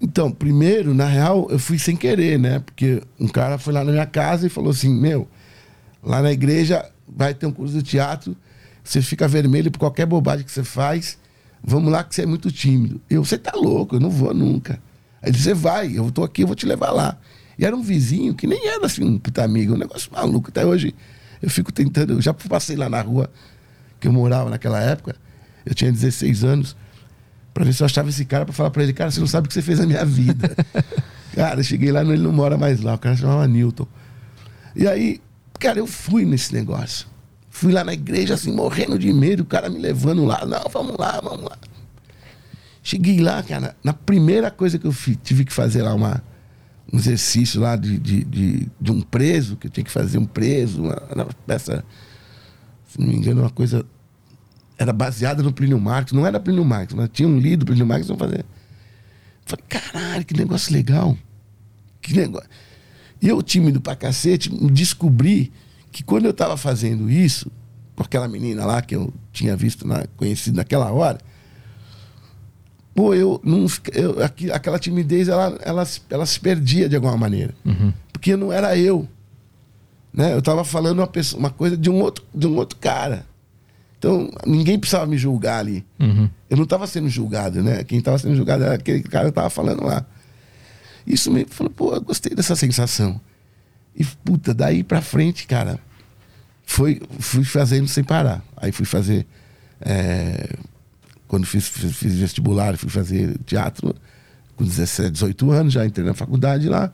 Então, 0.00 0.30
primeiro, 0.30 0.92
na 0.92 1.06
real, 1.06 1.46
eu 1.50 1.58
fui 1.58 1.78
sem 1.78 1.96
querer, 1.96 2.38
né? 2.38 2.58
Porque 2.58 3.02
um 3.18 3.28
cara 3.28 3.58
foi 3.58 3.72
lá 3.72 3.82
na 3.82 3.92
minha 3.92 4.06
casa 4.06 4.46
e 4.46 4.50
falou 4.50 4.70
assim: 4.70 4.92
Meu, 4.92 5.28
lá 6.02 6.20
na 6.20 6.32
igreja 6.32 6.84
vai 7.08 7.32
ter 7.32 7.46
um 7.46 7.52
curso 7.52 7.74
de 7.74 7.82
teatro, 7.82 8.36
você 8.82 9.00
fica 9.00 9.26
vermelho 9.26 9.70
por 9.70 9.78
qualquer 9.78 10.06
bobagem 10.06 10.44
que 10.44 10.52
você 10.52 10.64
faz, 10.64 11.18
vamos 11.62 11.90
lá 11.90 12.04
que 12.04 12.14
você 12.14 12.22
é 12.22 12.26
muito 12.26 12.50
tímido. 12.50 13.00
Eu, 13.08 13.24
você 13.24 13.38
tá 13.38 13.52
louco, 13.54 13.96
eu 13.96 14.00
não 14.00 14.10
vou 14.10 14.34
nunca. 14.34 14.80
Aí 15.22 15.30
ele 15.30 15.38
Você 15.38 15.54
vai, 15.54 15.96
eu 15.96 16.10
tô 16.10 16.22
aqui, 16.22 16.42
eu 16.42 16.46
vou 16.46 16.56
te 16.56 16.66
levar 16.66 16.90
lá. 16.90 17.16
E 17.58 17.64
era 17.64 17.74
um 17.74 17.82
vizinho 17.82 18.34
que 18.34 18.46
nem 18.46 18.66
era 18.66 18.84
assim 18.84 19.04
um 19.04 19.18
puta 19.18 19.42
amigo, 19.42 19.74
um 19.74 19.78
negócio 19.78 20.12
maluco. 20.12 20.50
Até 20.50 20.66
hoje 20.66 20.94
eu 21.40 21.48
fico 21.48 21.72
tentando, 21.72 22.12
eu 22.12 22.20
já 22.20 22.34
passei 22.34 22.76
lá 22.76 22.90
na 22.90 23.00
rua 23.00 23.30
que 24.00 24.08
eu 24.08 24.12
morava 24.12 24.50
naquela 24.50 24.80
época, 24.80 25.16
eu 25.64 25.74
tinha 25.74 25.90
16 25.92 26.44
anos 26.44 26.76
pra 27.52 27.64
ver 27.64 27.72
se 27.72 27.82
eu 27.82 27.86
achava 27.86 28.08
esse 28.08 28.24
cara 28.24 28.44
pra 28.44 28.52
falar 28.52 28.70
pra 28.70 28.82
ele, 28.82 28.92
cara, 28.92 29.10
você 29.10 29.20
não 29.20 29.26
sabe 29.26 29.46
o 29.46 29.48
que 29.48 29.54
você 29.54 29.62
fez 29.62 29.78
na 29.78 29.86
minha 29.86 30.04
vida. 30.04 30.54
cara, 31.34 31.60
eu 31.60 31.64
cheguei 31.64 31.92
lá, 31.92 32.02
ele 32.02 32.18
não 32.22 32.32
mora 32.32 32.56
mais 32.58 32.80
lá, 32.80 32.94
o 32.94 32.98
cara 32.98 33.16
chamava 33.16 33.46
Newton. 33.46 33.86
E 34.74 34.86
aí, 34.88 35.20
cara, 35.60 35.78
eu 35.78 35.86
fui 35.86 36.24
nesse 36.24 36.52
negócio. 36.52 37.06
Fui 37.48 37.72
lá 37.72 37.84
na 37.84 37.92
igreja, 37.94 38.34
assim, 38.34 38.52
morrendo 38.52 38.98
de 38.98 39.12
medo, 39.12 39.44
o 39.44 39.46
cara 39.46 39.70
me 39.70 39.78
levando 39.78 40.24
lá. 40.24 40.44
Não, 40.44 40.64
vamos 40.72 40.96
lá, 40.98 41.20
vamos 41.22 41.44
lá. 41.44 41.56
Cheguei 42.82 43.20
lá, 43.20 43.42
cara, 43.42 43.76
na 43.82 43.92
primeira 43.92 44.50
coisa 44.50 44.78
que 44.78 44.86
eu 44.86 44.92
fi- 44.92 45.16
tive 45.16 45.44
que 45.44 45.52
fazer 45.52 45.82
lá, 45.82 45.94
uma, 45.94 46.20
um 46.92 46.98
exercício 46.98 47.60
lá 47.60 47.76
de, 47.76 47.98
de, 47.98 48.24
de, 48.24 48.68
de 48.80 48.92
um 48.92 49.00
preso, 49.00 49.56
que 49.56 49.68
eu 49.68 49.70
tinha 49.70 49.84
que 49.84 49.90
fazer 49.90 50.18
um 50.18 50.26
preso, 50.26 50.82
uma, 50.82 51.02
uma 51.14 51.26
peça, 51.46 51.84
se 52.88 53.00
não 53.00 53.06
me 53.06 53.14
engano, 53.16 53.40
uma 53.42 53.50
coisa 53.50 53.86
era 54.78 54.92
baseada 54.92 55.42
no 55.42 55.52
Plínio 55.52 55.78
Marx. 55.80 56.12
Não 56.12 56.26
era 56.26 56.38
Plínio 56.40 56.64
Marx, 56.64 56.92
mas 56.94 57.08
tinham 57.12 57.38
lido 57.38 57.64
Plínio 57.66 57.86
Marx 57.86 58.08
e 58.08 58.16
fazer. 58.16 58.44
Falei, 59.46 59.64
caralho, 59.68 60.24
que 60.24 60.36
negócio 60.36 60.72
legal. 60.72 61.16
Que 62.00 62.14
negócio. 62.16 62.48
E 63.20 63.28
eu, 63.28 63.42
tímido 63.42 63.80
pra 63.80 63.94
cacete, 63.96 64.48
descobri 64.70 65.52
que 65.92 66.02
quando 66.02 66.26
eu 66.26 66.32
tava 66.34 66.56
fazendo 66.56 67.10
isso, 67.10 67.50
com 67.96 68.02
aquela 68.02 68.26
menina 68.28 68.64
lá 68.66 68.82
que 68.82 68.94
eu 68.96 69.12
tinha 69.32 69.56
visto, 69.56 69.86
na, 69.86 70.06
conhecido 70.16 70.56
naquela 70.56 70.90
hora, 70.90 71.18
pô, 72.94 73.14
eu 73.14 73.40
não. 73.44 73.66
Eu, 73.92 74.16
aquela 74.52 74.78
timidez, 74.78 75.28
ela, 75.28 75.58
ela, 75.62 75.84
se- 75.84 76.00
ela 76.10 76.26
se 76.26 76.38
perdia 76.40 76.88
de 76.88 76.96
alguma 76.96 77.16
maneira. 77.16 77.54
Porque 78.12 78.36
não 78.36 78.52
era 78.52 78.76
eu. 78.76 79.08
Né? 80.12 80.32
Eu 80.32 80.40
tava 80.42 80.64
falando 80.64 80.98
uma, 81.00 81.06
pessoa, 81.06 81.38
uma 81.40 81.50
coisa 81.50 81.76
de 81.76 81.90
um, 81.90 82.00
outro, 82.00 82.24
de 82.34 82.46
um 82.46 82.56
outro 82.56 82.78
cara. 82.78 83.26
Então, 84.04 84.30
ninguém 84.46 84.78
precisava 84.78 85.06
me 85.06 85.16
julgar 85.16 85.60
ali. 85.60 85.82
Eu 86.50 86.58
não 86.58 86.64
estava 86.64 86.86
sendo 86.86 87.08
julgado, 87.08 87.62
né? 87.62 87.82
Quem 87.84 88.00
estava 88.00 88.18
sendo 88.18 88.36
julgado 88.36 88.62
era 88.62 88.74
aquele 88.74 89.02
cara 89.02 89.24
que 89.24 89.30
estava 89.30 89.48
falando 89.48 89.82
lá. 89.82 90.04
Isso 91.06 91.30
me 91.30 91.46
falou, 91.48 91.72
pô, 91.72 91.94
eu 91.94 92.02
gostei 92.02 92.34
dessa 92.34 92.54
sensação. 92.54 93.18
E, 93.96 94.04
puta, 94.04 94.52
daí 94.52 94.84
pra 94.84 95.00
frente, 95.00 95.46
cara, 95.46 95.80
foi, 96.66 97.00
fui 97.18 97.44
fazendo 97.44 97.88
sem 97.88 98.04
parar. 98.04 98.44
Aí 98.58 98.72
fui 98.72 98.84
fazer. 98.84 99.26
é, 99.80 100.50
quando 101.26 101.46
fiz, 101.46 101.66
fiz, 101.66 101.96
fiz 101.96 102.14
vestibular, 102.14 102.76
fui 102.76 102.90
fazer 102.90 103.38
teatro 103.46 103.94
com 104.54 104.64
17, 104.64 105.12
18 105.12 105.50
anos, 105.50 105.72
já 105.72 105.86
entrei 105.86 106.04
na 106.06 106.12
faculdade 106.12 106.68
lá, 106.68 106.92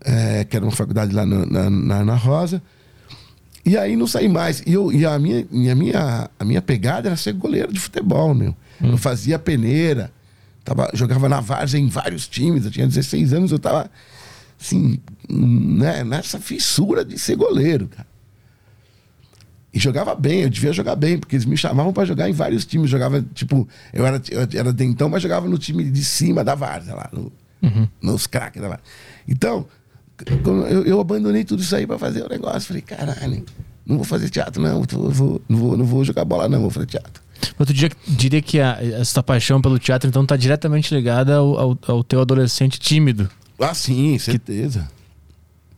é, 0.00 0.44
que 0.44 0.56
era 0.56 0.64
uma 0.64 0.72
faculdade 0.72 1.14
lá 1.14 1.26
na, 1.26 1.44
na, 1.44 1.68
na 1.68 1.96
Ana 1.96 2.14
Rosa. 2.14 2.62
E 3.70 3.76
aí 3.78 3.94
não 3.94 4.06
saí 4.08 4.28
mais. 4.28 4.62
E, 4.66 4.72
eu, 4.72 4.90
e 4.90 5.06
a, 5.06 5.16
minha, 5.16 5.46
a, 5.70 5.74
minha, 5.76 6.30
a 6.40 6.44
minha 6.44 6.60
pegada 6.60 7.08
era 7.08 7.16
ser 7.16 7.34
goleiro 7.34 7.72
de 7.72 7.78
futebol, 7.78 8.34
meu. 8.34 8.52
Eu 8.80 8.96
fazia 8.98 9.38
peneira, 9.38 10.10
tava, 10.64 10.90
jogava 10.92 11.28
na 11.28 11.38
várzea 11.40 11.78
em 11.78 11.86
vários 11.88 12.26
times. 12.26 12.64
Eu 12.64 12.70
tinha 12.72 12.86
16 12.86 13.32
anos, 13.32 13.52
eu 13.52 13.60
tava 13.60 13.88
assim, 14.60 14.98
né, 15.28 16.02
nessa 16.02 16.40
fissura 16.40 17.04
de 17.04 17.16
ser 17.16 17.36
goleiro, 17.36 17.86
cara. 17.86 18.08
E 19.72 19.78
jogava 19.78 20.16
bem, 20.16 20.40
eu 20.40 20.50
devia 20.50 20.72
jogar 20.72 20.96
bem, 20.96 21.16
porque 21.16 21.36
eles 21.36 21.44
me 21.46 21.56
chamavam 21.56 21.92
pra 21.92 22.04
jogar 22.04 22.28
em 22.28 22.32
vários 22.32 22.64
times. 22.66 22.90
Jogava, 22.90 23.24
tipo, 23.34 23.68
eu 23.92 24.04
era, 24.04 24.20
eu 24.30 24.40
era 24.58 24.72
dentão, 24.72 25.08
mas 25.08 25.22
jogava 25.22 25.46
no 25.48 25.56
time 25.58 25.84
de 25.84 26.02
cima 26.04 26.42
da 26.42 26.56
várzea 26.56 26.94
lá, 26.96 27.08
no- 27.12 27.30
nos 28.02 28.26
craques 28.26 28.60
da 28.60 28.66
várzea. 28.68 28.84
Então, 29.28 29.64
eu, 30.68 30.84
eu 30.84 31.00
abandonei 31.00 31.44
tudo 31.44 31.62
isso 31.62 31.74
aí 31.74 31.86
pra 31.86 31.98
fazer 31.98 32.22
o 32.24 32.28
negócio. 32.28 32.62
Falei, 32.68 32.82
caralho, 32.82 33.44
não 33.86 33.96
vou 33.96 34.04
fazer 34.04 34.28
teatro, 34.30 34.62
não. 34.62 34.80
Eu 34.92 35.10
vou, 35.10 35.42
não, 35.48 35.58
vou, 35.58 35.76
não 35.76 35.84
vou 35.84 36.04
jogar 36.04 36.24
bola, 36.24 36.48
não, 36.48 36.60
vou 36.60 36.70
fazer 36.70 36.86
teatro. 36.86 37.22
Outro 37.58 37.74
dia 37.74 37.90
diria 38.06 38.42
que 38.42 38.60
a, 38.60 38.78
essa 38.82 39.22
paixão 39.22 39.60
pelo 39.62 39.78
teatro 39.78 40.08
então 40.08 40.24
tá 40.26 40.36
diretamente 40.36 40.94
ligada 40.94 41.36
ao, 41.36 41.58
ao, 41.58 41.78
ao 41.86 42.04
teu 42.04 42.20
adolescente 42.20 42.78
tímido. 42.78 43.28
Ah, 43.58 43.74
sim, 43.74 44.18
certeza. 44.18 44.88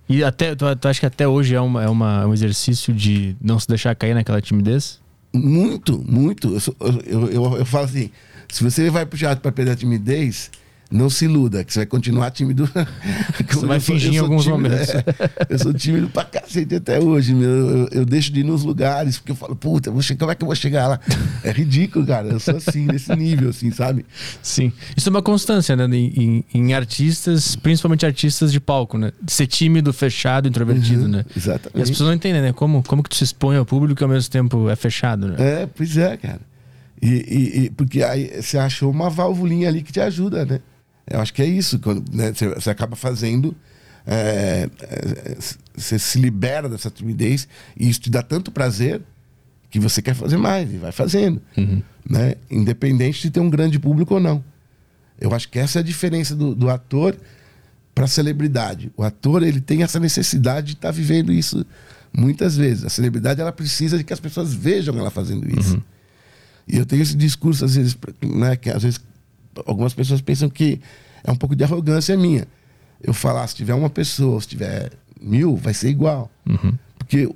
E 0.09 0.22
até, 0.22 0.55
tu, 0.55 0.64
tu 0.76 0.88
acha 0.88 1.01
que 1.01 1.07
até 1.07 1.26
hoje 1.26 1.55
é, 1.55 1.61
uma, 1.61 1.82
é 1.82 1.88
uma, 1.88 2.26
um 2.26 2.32
exercício 2.34 2.93
de 2.93 3.36
não 3.40 3.59
se 3.59 3.66
deixar 3.68 3.95
cair 3.95 4.14
naquela 4.14 4.40
timidez? 4.43 5.01
Muito, 5.32 6.03
muito. 6.07 6.53
Eu, 6.55 6.61
sou- 6.61 6.76
eu, 7.07 7.28
eu, 7.30 7.57
eu 7.59 7.64
falo 7.64 7.84
assim: 7.86 8.11
se 8.51 8.62
você 8.62 8.90
vai 8.90 9.07
pro 9.07 9.18
teatro 9.18 9.40
pra 9.40 9.51
perder 9.51 9.70
a 9.72 9.76
timidez, 9.76 10.51
não 10.93 11.09
se 11.11 11.24
iluda, 11.24 11.64
que 11.64 11.72
você 11.72 11.80
vai 11.80 11.86
continuar 11.86 12.30
tímido. 12.30 12.68
Como 13.53 13.66
vai 13.66 13.80
fingir 13.80 14.12
em 14.14 14.18
alguns 14.18 14.45
tímido, 14.45 14.62
momentos. 14.62 14.88
é. 14.90 15.05
eu 15.49 15.59
sou 15.59 15.72
tímido 15.72 16.09
pra 16.09 16.24
cacete 16.24 16.74
até 16.74 17.01
hoje. 17.01 17.34
Meu. 17.34 17.49
Eu, 17.51 17.88
eu 17.93 18.05
deixo 18.05 18.32
de 18.32 18.40
ir 18.40 18.45
nos 18.45 18.62
lugares, 18.62 19.18
porque 19.18 19.32
eu 19.32 19.36
falo, 19.36 19.57
puta, 19.57 19.90
eu 19.90 20.03
chegar, 20.03 20.18
como 20.20 20.30
é 20.32 20.34
que 20.34 20.43
eu 20.43 20.47
vou 20.47 20.55
chegar 20.55 20.86
lá? 20.88 21.01
É 21.43 21.51
ridículo, 21.51 22.07
cara. 22.07 22.28
Eu 22.28 22.38
sou 22.40 22.57
assim, 22.57 22.86
nesse 22.86 23.14
nível, 23.16 23.51
assim, 23.51 23.70
sabe? 23.70 24.05
Sim. 24.43 24.72
Isso 24.97 25.09
é 25.09 25.11
uma 25.11 25.22
constância, 25.22 25.74
né? 25.76 25.84
Em, 25.97 26.12
em- 26.16 26.45
em 26.55 26.74
artistas, 26.74 27.57
principalmente 27.57 28.05
artistas 28.07 28.53
de 28.53 28.61
palco, 28.61 28.99
né? 28.99 29.12
De 29.22 29.32
ser 29.32 29.47
tímido, 29.47 29.93
fechado, 29.93 30.49
introvertido, 30.49 31.09
né? 31.09 31.24
E 31.28 31.38
as 31.38 31.45
Exatamente. 31.45 31.88
pessoas 31.90 32.09
não 32.09 32.14
entendem, 32.14 32.43
né? 32.43 32.53
Como, 32.53 32.82
como 32.82 33.03
que 33.03 33.09
tu 33.11 33.16
se 33.16 33.24
expõe 33.24 33.57
ao 33.57 33.64
público 33.66 34.03
e 34.03 34.05
ao 34.05 34.11
mesmo 34.11 34.30
tempo 34.30 34.68
é 34.68 34.76
fechado, 34.76 35.28
né? 35.28 35.36
É, 35.38 35.66
pois 35.66 35.97
é, 35.97 36.16
cara. 36.16 36.40
E, 37.01 37.09
e- 37.09 37.64
e- 37.64 37.70
porque 37.70 38.03
aí 38.03 38.30
você 38.40 38.57
achou 38.59 38.90
uma 38.90 39.11
válvulinha 39.11 39.68
ali 39.68 39.82
que 39.82 39.93
te 39.93 40.01
ajuda, 40.01 40.45
né? 40.45 40.61
Eu 41.07 41.20
acho 41.20 41.32
que 41.32 41.42
é 41.42 41.46
isso. 41.46 41.78
Quando, 41.78 42.05
né, 42.14 42.32
você, 42.32 42.48
você 42.48 42.70
acaba 42.70 42.96
fazendo. 42.96 43.55
é, 44.07 44.68
é, 44.82 45.36
você 45.74 45.98
se 45.98 46.18
libera 46.18 46.68
dessa 46.68 46.90
timidez 46.90 47.48
e 47.76 47.88
isso 47.88 48.00
te 48.00 48.11
dá 48.11 48.22
tanto 48.22 48.50
prazer 48.50 49.00
que 49.70 49.80
você 49.80 50.03
quer 50.03 50.14
fazer 50.14 50.36
mais 50.36 50.72
e 50.72 50.76
vai 50.76 50.92
fazendo. 50.92 51.40
Né? 52.09 52.34
Independente 52.50 53.22
de 53.22 53.30
ter 53.30 53.40
um 53.40 53.48
grande 53.48 53.78
público 53.78 54.14
ou 54.14 54.20
não. 54.20 54.44
Eu 55.20 55.32
acho 55.34 55.48
que 55.48 55.59
essa 55.59 55.78
é 55.78 55.80
a 55.80 55.84
diferença 55.84 56.34
do, 56.34 56.55
do 56.55 56.68
ator 56.68 57.16
para 57.94 58.05
a 58.05 58.09
celebridade. 58.09 58.90
O 58.96 59.03
ator 59.03 59.42
ele 59.42 59.61
tem 59.61 59.82
essa 59.82 60.00
necessidade 60.00 60.68
de 60.68 60.72
estar 60.74 60.90
vivendo 60.90 61.32
isso 61.32 61.64
muitas 62.12 62.57
vezes. 62.57 62.84
A 62.84 62.90
celebridade 62.90 63.40
ela 63.40 63.53
precisa 63.53 63.96
de 63.96 64.05
que 64.05 64.12
as 64.12 64.20
pessoas 64.20 64.53
vejam 64.53 64.98
ela 64.98 65.11
fazendo 65.11 65.48
isso. 65.59 65.82
E 66.68 66.76
eu 66.76 66.84
tenho 66.84 67.03
esse 67.03 67.16
discurso 67.16 67.64
às 67.64 67.76
vezes, 67.76 67.96
né, 68.22 68.57
que 68.57 68.68
às 68.68 68.82
vezes 68.82 69.00
algumas 69.66 69.94
pessoas 69.94 70.20
pensam 70.20 70.48
que 70.48 70.80
é 71.24 71.30
um 71.30 71.36
pouco 71.36 71.55
de 71.55 71.64
arrogância 71.64 72.16
minha. 72.16 72.46
Eu 73.03 73.12
falar 73.12 73.46
se 73.46 73.57
tiver 73.57 73.74
uma 73.74 73.90
pessoa, 73.90 74.40
se 74.40 74.48
tiver 74.48 74.92
mil, 75.20 75.57
vai 75.57 75.74
ser 75.74 75.88
igual. 75.88 76.30
Porque 76.98 77.26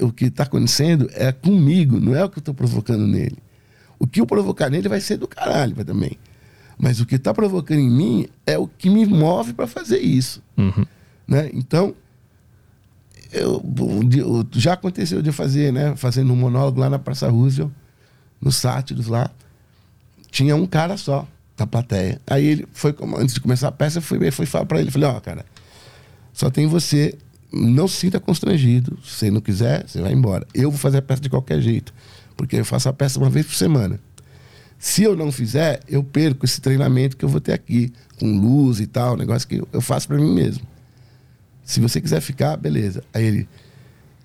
o 0.00 0.12
que, 0.12 0.26
está 0.26 0.44
acontecendo 0.44 1.08
é 1.12 1.30
comigo, 1.32 2.00
não 2.00 2.14
é 2.14 2.24
o 2.24 2.28
que 2.28 2.38
eu 2.38 2.40
estou 2.40 2.54
provocando 2.54 3.06
nele. 3.06 3.38
O 3.98 4.06
que 4.06 4.20
eu 4.20 4.26
provocar 4.26 4.68
nele 4.68 4.88
vai 4.88 5.00
ser 5.00 5.16
do 5.16 5.28
caralho 5.28 5.74
vai 5.74 5.84
também. 5.84 6.18
Mas 6.78 7.00
o 7.00 7.06
que 7.06 7.14
está 7.14 7.32
provocando 7.32 7.80
em 7.80 7.90
mim 7.90 8.28
é 8.44 8.58
o 8.58 8.66
que 8.66 8.90
me 8.90 9.06
move 9.06 9.54
para 9.54 9.66
fazer 9.66 9.98
isso. 9.98 10.42
Né? 11.26 11.50
Então, 11.54 11.94
eu, 13.32 13.62
já 14.52 14.74
aconteceu 14.74 15.22
de 15.22 15.30
eu 15.30 15.32
fazer, 15.32 15.72
né? 15.72 15.96
Fazendo 15.96 16.32
um 16.32 16.36
monólogo 16.36 16.80
lá 16.80 16.90
na 16.90 16.98
Praça 16.98 17.28
Roosevelt, 17.28 17.72
no 18.40 18.52
Sátiros 18.52 19.06
lá. 19.06 19.30
Tinha 20.30 20.54
um 20.54 20.66
cara 20.66 20.96
só 20.96 21.26
da 21.56 21.66
plateia. 21.66 22.20
Aí 22.26 22.44
ele 22.46 22.66
foi, 22.72 22.94
antes 23.18 23.34
de 23.34 23.40
começar 23.40 23.68
a 23.68 23.72
peça, 23.72 23.98
eu 23.98 24.02
fui, 24.02 24.30
fui 24.30 24.46
falar 24.46 24.66
pra 24.66 24.80
ele, 24.80 24.90
falei, 24.90 25.08
ó, 25.08 25.18
cara, 25.20 25.44
só 26.32 26.50
tem 26.50 26.66
você, 26.66 27.16
não 27.52 27.88
se 27.88 27.96
sinta 27.96 28.20
constrangido. 28.20 28.98
Se 29.02 29.14
você 29.14 29.30
não 29.30 29.40
quiser, 29.40 29.86
você 29.86 30.02
vai 30.02 30.12
embora. 30.12 30.46
Eu 30.54 30.70
vou 30.70 30.78
fazer 30.78 30.98
a 30.98 31.02
peça 31.02 31.22
de 31.22 31.30
qualquer 31.30 31.60
jeito, 31.60 31.94
porque 32.36 32.56
eu 32.56 32.64
faço 32.64 32.88
a 32.88 32.92
peça 32.92 33.18
uma 33.18 33.30
vez 33.30 33.46
por 33.46 33.54
semana. 33.54 33.98
Se 34.78 35.02
eu 35.02 35.16
não 35.16 35.32
fizer, 35.32 35.80
eu 35.88 36.04
perco 36.04 36.44
esse 36.44 36.60
treinamento 36.60 37.16
que 37.16 37.24
eu 37.24 37.28
vou 37.28 37.40
ter 37.40 37.54
aqui, 37.54 37.92
com 38.20 38.38
luz 38.38 38.78
e 38.80 38.86
tal, 38.86 39.16
negócio 39.16 39.48
que 39.48 39.62
eu 39.72 39.80
faço 39.80 40.06
pra 40.06 40.18
mim 40.18 40.34
mesmo. 40.34 40.66
Se 41.64 41.80
você 41.80 42.00
quiser 42.00 42.20
ficar, 42.20 42.56
beleza. 42.56 43.02
Aí 43.12 43.24
ele, 43.24 43.48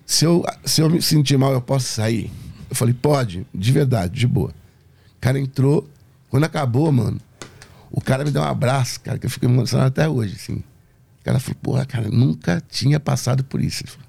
se 0.04 0.26
eu, 0.26 0.44
se 0.64 0.82
eu 0.82 0.90
me 0.90 1.00
sentir 1.00 1.38
mal, 1.38 1.52
eu 1.52 1.60
posso 1.60 1.86
sair? 1.86 2.30
Eu 2.68 2.76
falei, 2.76 2.94
pode, 2.94 3.46
de 3.52 3.72
verdade, 3.72 4.20
de 4.20 4.26
boa. 4.26 4.50
O 4.50 5.20
cara 5.20 5.38
entrou, 5.38 5.88
quando 6.32 6.44
acabou, 6.44 6.90
mano, 6.90 7.20
o 7.90 8.00
cara 8.00 8.24
me 8.24 8.30
deu 8.30 8.40
um 8.40 8.44
abraço, 8.46 8.98
cara, 9.00 9.18
que 9.18 9.26
eu 9.26 9.30
fico 9.30 9.44
emocionado 9.44 9.88
até 9.88 10.08
hoje, 10.08 10.34
assim. 10.34 10.54
O 11.20 11.24
cara 11.24 11.38
falou, 11.38 11.58
porra, 11.62 11.84
cara, 11.84 12.08
nunca 12.08 12.62
tinha 12.70 12.98
passado 12.98 13.44
por 13.44 13.60
isso. 13.60 13.82
Ele 13.84 13.90
falou, 13.90 14.06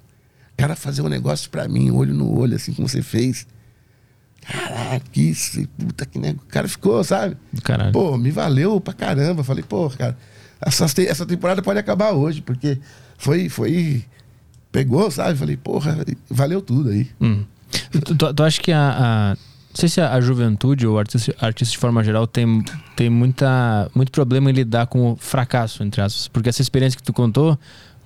o 0.54 0.56
cara 0.58 0.74
fazer 0.78 1.02
um 1.02 1.10
negócio 1.10 1.50
pra 1.50 1.68
mim, 1.68 1.92
olho 1.92 2.14
no 2.14 2.34
olho, 2.40 2.56
assim 2.56 2.72
como 2.74 2.88
você 2.88 3.02
fez. 3.02 3.46
Caraca, 4.42 5.06
que 5.12 5.22
isso, 5.32 5.68
puta 5.78 6.06
que 6.06 6.18
negócio. 6.18 6.48
O 6.48 6.52
cara 6.52 6.68
ficou, 6.70 7.04
sabe? 7.04 7.36
Do 7.52 7.62
caralho. 7.62 7.92
Pô, 7.92 8.18
me 8.18 8.32
valeu 8.32 8.80
pra 8.80 8.94
caramba. 8.94 9.44
Falei, 9.44 9.64
pô, 9.64 9.90
cara, 9.90 10.18
essa, 10.62 10.86
essa 11.02 11.26
temporada 11.26 11.62
pode 11.62 11.78
acabar 11.78 12.12
hoje, 12.14 12.42
porque 12.42 12.80
foi, 13.18 13.50
foi. 13.50 14.06
Pegou, 14.72 15.12
sabe? 15.12 15.38
Falei, 15.38 15.58
porra, 15.58 15.98
valeu 16.30 16.62
tudo 16.62 16.90
aí. 16.90 17.10
Hum. 17.22 17.44
Tu, 17.92 18.16
tu, 18.16 18.34
tu 18.34 18.44
acha 18.44 18.62
que 18.62 18.72
a, 18.72 19.34
a- 19.34 19.38
Não 19.74 19.80
sei 19.80 19.90
se 19.90 20.00
a, 20.00 20.14
a 20.14 20.22
juventude 20.22 20.86
ou 20.86 21.00
artista, 21.00 21.36
artista 21.40 21.72
de 21.72 21.78
forma 21.80 22.04
geral 22.04 22.28
tem, 22.28 22.64
tem 22.96 23.10
muita, 23.10 23.90
muito 23.96 24.12
problema 24.12 24.50
em 24.52 24.54
lidar 24.54 24.86
com 24.88 25.12
o 25.14 25.16
fracasso, 25.16 25.84
entre 25.84 26.00
aspas. 26.02 26.28
Porque 26.28 26.48
essa 26.50 26.62
experiência 26.62 26.96
que 26.98 27.04
tu 27.04 27.12
contou 27.14 27.58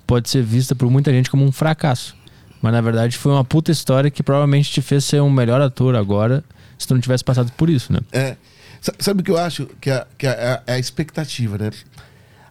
pode 0.06 0.30
ser 0.30 0.42
vista 0.42 0.74
por 0.74 0.90
muita 0.90 1.12
gente 1.12 1.30
como 1.30 1.44
um 1.44 1.52
fracasso. 1.52 2.16
Mas 2.62 2.72
na 2.72 2.80
verdade 2.80 3.16
foi 3.18 3.32
uma 3.32 3.44
puta 3.44 3.70
história 3.70 4.10
que 4.10 4.22
provavelmente 4.22 4.70
te 4.72 4.80
fez 4.80 5.04
ser 5.04 5.20
um 5.20 5.30
melhor 5.30 5.60
ator 5.60 5.94
agora 5.94 6.42
se 6.78 6.86
tu 6.88 6.94
não 6.94 7.00
tivesse 7.00 7.22
passado 7.22 7.52
por 7.52 7.68
isso, 7.68 7.92
né? 7.92 8.00
É. 8.12 8.36
Sa- 8.80 8.94
Sabe 8.98 9.20
o 9.20 9.24
que 9.24 9.30
eu 9.30 9.36
acho? 9.36 9.66
Que 9.80 9.90
é, 9.90 10.06
que 10.16 10.26
é, 10.26 10.62
é 10.66 10.72
a 10.74 10.78
expectativa, 10.78 11.58
né? 11.58 11.70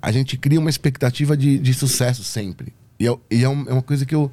A 0.02 0.12
gente 0.12 0.38
cria 0.38 0.60
uma 0.60 0.70
expectativa 0.70 1.36
de, 1.36 1.58
de 1.58 1.74
sucesso 1.74 2.24
sempre. 2.24 2.72
E, 3.00 3.08
é, 3.08 3.16
e 3.32 3.44
é, 3.44 3.50
um- 3.50 3.66
é 3.68 3.74
uma 3.74 3.82
coisa 3.82 4.06
que 4.06 4.14
eu, 4.14 4.32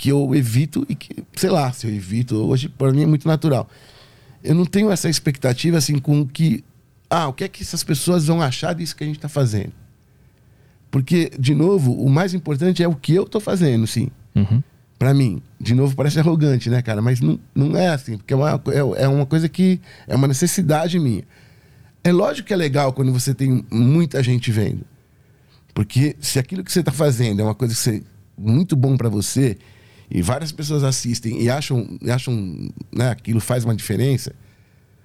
que 0.00 0.08
eu 0.08 0.34
evito 0.34 0.86
e 0.88 0.94
que, 0.94 1.22
sei 1.36 1.50
lá, 1.50 1.70
se 1.72 1.86
eu 1.86 1.94
evito, 1.94 2.34
hoje 2.36 2.70
para 2.70 2.90
mim 2.90 3.02
é 3.02 3.06
muito 3.06 3.28
natural. 3.28 3.68
Eu 4.42 4.54
não 4.54 4.64
tenho 4.64 4.90
essa 4.90 5.10
expectativa 5.10 5.76
assim 5.76 5.98
com 5.98 6.26
que. 6.26 6.64
Ah, 7.10 7.28
o 7.28 7.34
que 7.34 7.44
é 7.44 7.48
que 7.48 7.62
essas 7.62 7.84
pessoas 7.84 8.26
vão 8.26 8.40
achar 8.40 8.74
disso 8.74 8.96
que 8.96 9.04
a 9.04 9.06
gente 9.06 9.16
está 9.16 9.28
fazendo? 9.28 9.72
Porque, 10.90 11.30
de 11.38 11.54
novo, 11.54 11.92
o 11.92 12.08
mais 12.08 12.32
importante 12.32 12.82
é 12.82 12.88
o 12.88 12.94
que 12.94 13.14
eu 13.14 13.26
tô 13.26 13.40
fazendo, 13.40 13.86
sim. 13.86 14.08
Uhum. 14.34 14.62
Pra 14.98 15.12
mim, 15.12 15.42
de 15.60 15.74
novo, 15.74 15.94
parece 15.94 16.18
arrogante, 16.18 16.70
né, 16.70 16.80
cara? 16.80 17.02
Mas 17.02 17.20
não, 17.20 17.38
não 17.54 17.76
é 17.76 17.88
assim, 17.88 18.16
porque 18.16 18.32
é 18.32 18.36
uma, 18.36 18.62
é, 18.68 19.02
é 19.02 19.08
uma 19.08 19.26
coisa 19.26 19.50
que 19.50 19.82
é 20.08 20.16
uma 20.16 20.26
necessidade 20.26 20.98
minha. 20.98 21.24
É 22.02 22.10
lógico 22.10 22.48
que 22.48 22.54
é 22.54 22.56
legal 22.56 22.94
quando 22.94 23.12
você 23.12 23.34
tem 23.34 23.66
muita 23.70 24.22
gente 24.22 24.50
vendo. 24.50 24.80
Porque 25.74 26.16
se 26.20 26.38
aquilo 26.38 26.64
que 26.64 26.72
você 26.72 26.80
está 26.80 26.90
fazendo 26.90 27.40
é 27.40 27.44
uma 27.44 27.54
coisa 27.54 27.74
que 27.74 27.80
você, 27.80 28.02
muito 28.38 28.74
bom 28.74 28.96
para 28.96 29.10
você, 29.10 29.58
e 30.10 30.20
várias 30.22 30.50
pessoas 30.52 30.82
assistem 30.82 31.40
e 31.42 31.48
acham, 31.48 31.86
acham 32.10 32.68
né, 32.92 33.10
aquilo 33.10 33.40
faz 33.40 33.64
uma 33.64 33.74
diferença, 33.74 34.32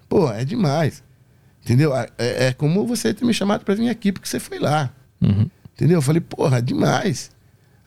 pô, 0.10 0.32
é 0.32 0.44
demais. 0.44 1.04
Entendeu? 1.64 1.96
É, 1.96 2.10
é 2.18 2.54
como 2.54 2.86
você 2.86 3.14
ter 3.14 3.26
me 3.26 3.34
chamado 3.34 3.64
para 3.66 3.74
vir 3.76 3.90
aqui 3.90 4.12
porque 4.12 4.28
você 4.28 4.40
foi 4.40 4.60
lá. 4.60 4.92
Uhum. 5.22 5.50
Entendeu? 5.74 5.98
Eu 5.98 6.02
falei, 6.02 6.22
porra, 6.22 6.62
demais. 6.62 7.32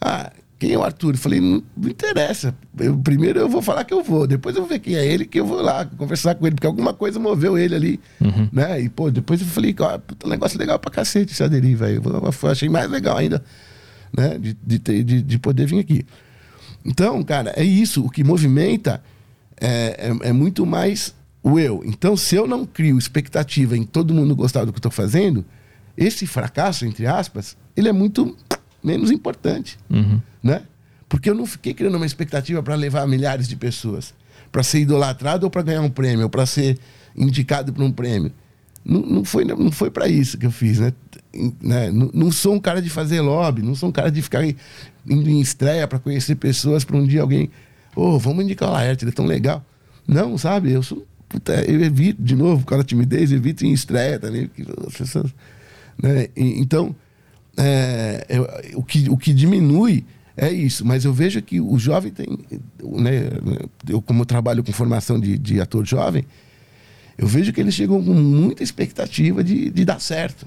Ah, 0.00 0.32
quem 0.58 0.72
é 0.72 0.78
o 0.78 0.82
Arthur? 0.82 1.14
Eu 1.14 1.18
falei, 1.18 1.40
não, 1.40 1.62
não 1.76 1.88
interessa. 1.88 2.52
Eu, 2.76 2.98
primeiro 2.98 3.38
eu 3.38 3.48
vou 3.48 3.62
falar 3.62 3.84
que 3.84 3.94
eu 3.94 4.02
vou, 4.02 4.26
depois 4.26 4.56
eu 4.56 4.62
vou 4.62 4.68
ver 4.68 4.80
quem 4.80 4.96
é 4.96 5.06
ele, 5.06 5.24
que 5.24 5.38
eu 5.38 5.46
vou 5.46 5.62
lá 5.62 5.84
conversar 5.84 6.34
com 6.34 6.44
ele, 6.44 6.56
porque 6.56 6.66
alguma 6.66 6.92
coisa 6.92 7.20
moveu 7.20 7.56
ele 7.56 7.74
ali. 7.76 8.00
Né? 8.52 8.80
E, 8.80 8.88
pô, 8.88 9.10
depois 9.12 9.40
eu 9.40 9.46
falei, 9.46 9.74
ó, 9.78 9.96
puta, 9.98 10.28
negócio 10.28 10.58
legal 10.58 10.78
pra 10.80 10.90
cacete 10.90 11.32
esse 11.32 11.42
aderir, 11.44 11.76
velho. 11.76 12.02
Eu 12.04 12.32
eu 12.42 12.50
achei 12.50 12.68
mais 12.68 12.90
legal 12.90 13.16
ainda, 13.16 13.44
né? 14.16 14.36
De, 14.38 14.56
de, 14.66 14.78
ter- 14.80 15.04
de, 15.04 15.22
de 15.22 15.38
poder 15.38 15.66
vir 15.66 15.78
aqui. 15.78 16.04
Então, 16.88 17.22
cara, 17.22 17.52
é 17.56 17.62
isso. 17.62 18.02
O 18.04 18.08
que 18.10 18.24
movimenta 18.24 19.02
é, 19.60 20.10
é, 20.22 20.28
é 20.28 20.32
muito 20.32 20.64
mais 20.64 21.14
o 21.42 21.58
eu. 21.58 21.82
Então, 21.84 22.16
se 22.16 22.34
eu 22.34 22.46
não 22.46 22.64
crio 22.64 22.98
expectativa 22.98 23.76
em 23.76 23.84
todo 23.84 24.14
mundo 24.14 24.34
gostar 24.34 24.64
do 24.64 24.72
que 24.72 24.78
eu 24.78 24.82
tô 24.82 24.90
fazendo, 24.90 25.44
esse 25.96 26.26
fracasso, 26.26 26.86
entre 26.86 27.06
aspas, 27.06 27.56
ele 27.76 27.88
é 27.88 27.92
muito 27.92 28.36
menos 28.82 29.10
importante, 29.10 29.78
Uhum. 29.90 30.20
né? 30.42 30.62
Porque 31.08 31.28
eu 31.28 31.34
não 31.34 31.46
fiquei 31.46 31.74
criando 31.74 31.96
uma 31.96 32.06
expectativa 32.06 32.62
para 32.62 32.74
levar 32.74 33.06
milhares 33.06 33.48
de 33.48 33.56
pessoas, 33.56 34.14
para 34.52 34.62
ser 34.62 34.80
idolatrado 34.80 35.44
ou 35.46 35.50
para 35.50 35.62
ganhar 35.62 35.80
um 35.82 35.90
prêmio, 35.90 36.24
ou 36.24 36.30
para 36.30 36.44
ser 36.46 36.78
indicado 37.16 37.72
para 37.72 37.84
um 37.84 37.90
prêmio. 37.92 38.32
Não, 38.84 39.00
não 39.00 39.24
foi, 39.24 39.44
não 39.44 39.70
foi 39.72 39.90
para 39.90 40.06
isso 40.08 40.38
que 40.38 40.46
eu 40.46 40.50
fiz, 40.50 40.78
né? 40.78 40.92
Né? 41.60 41.90
Não, 41.90 42.30
sou 42.32 42.54
um 42.54 42.60
cara 42.60 42.80
de 42.82 42.88
fazer 42.90 43.20
lobby, 43.20 43.62
não 43.62 43.74
sou 43.74 43.88
um 43.88 43.92
cara 43.92 44.10
de 44.10 44.20
ficar 44.22 44.44
indo 44.44 45.28
em 45.30 45.40
estreia 45.40 45.86
para 45.86 45.98
conhecer 45.98 46.34
pessoas, 46.36 46.84
para 46.84 46.96
um 46.96 47.06
dia 47.06 47.20
alguém, 47.22 47.50
ô, 47.94 48.18
vamos 48.18 48.44
indicar 48.44 48.68
o 48.68 48.72
Laerte, 48.72 49.04
ele 49.04 49.10
é 49.10 49.14
tão 49.14 49.26
legal. 49.26 49.64
Não, 50.06 50.38
sabe? 50.38 50.72
Eu 50.72 50.82
sou, 50.82 51.06
puta, 51.28 51.52
eu 51.70 51.82
evito, 51.82 52.22
de 52.22 52.34
novo, 52.34 52.64
com 52.64 52.74
a 52.74 52.82
timidez, 52.84 53.30
evito 53.32 53.64
em 53.66 53.72
estreia 53.72 54.18
também, 54.18 54.50
as 54.86 54.96
pessoas, 54.96 55.34
né? 56.02 56.28
E- 56.36 56.60
então, 56.60 56.94
é, 57.56 58.24
eu- 58.28 58.48
o, 58.78 58.82
que, 58.82 59.08
o 59.10 59.16
que 59.16 59.32
diminui 59.34 60.04
é 60.36 60.50
isso, 60.52 60.84
mas 60.86 61.04
eu 61.04 61.12
vejo 61.12 61.42
que 61.42 61.60
o 61.60 61.78
jovem 61.78 62.12
tem, 62.12 62.26
né, 62.82 63.28
eu 63.88 64.00
como 64.00 64.22
eu 64.22 64.26
trabalho 64.26 64.62
com 64.62 64.72
formação 64.72 65.18
de, 65.18 65.36
de 65.36 65.60
ator 65.60 65.84
jovem, 65.84 66.24
eu 67.18 67.26
vejo 67.26 67.52
que 67.52 67.60
eles 67.60 67.74
chegam 67.74 68.00
com 68.02 68.14
muita 68.14 68.62
expectativa 68.62 69.42
de, 69.42 69.68
de 69.70 69.84
dar 69.84 70.00
certo. 70.00 70.46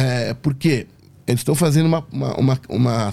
É, 0.00 0.34
porque 0.34 0.86
eles 1.26 1.40
estão 1.40 1.54
fazendo 1.54 1.86
uma, 1.86 2.04
uma, 2.10 2.34
uma, 2.36 2.60
uma- 2.68 3.12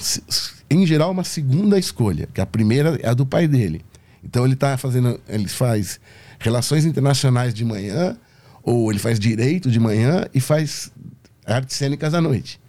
em 0.69 0.85
geral, 0.85 1.11
uma 1.11 1.23
segunda 1.23 1.77
escolha, 1.77 2.27
que 2.33 2.41
a 2.41 2.45
primeira 2.45 2.97
é 3.01 3.09
a 3.09 3.13
do 3.13 3.25
pai 3.25 3.47
dele. 3.47 3.83
Então 4.23 4.43
ele 4.45 4.53
está 4.55 4.77
fazendo, 4.77 5.19
ele 5.27 5.47
faz 5.47 5.99
relações 6.39 6.85
internacionais 6.85 7.53
de 7.53 7.63
manhã, 7.63 8.17
ou 8.63 8.91
ele 8.91 8.99
faz 8.99 9.19
direito 9.19 9.71
de 9.71 9.79
manhã 9.79 10.25
e 10.33 10.39
faz 10.41 10.91
artes 11.45 11.77
cênicas 11.77 12.13
à 12.13 12.19
noite. 12.21 12.59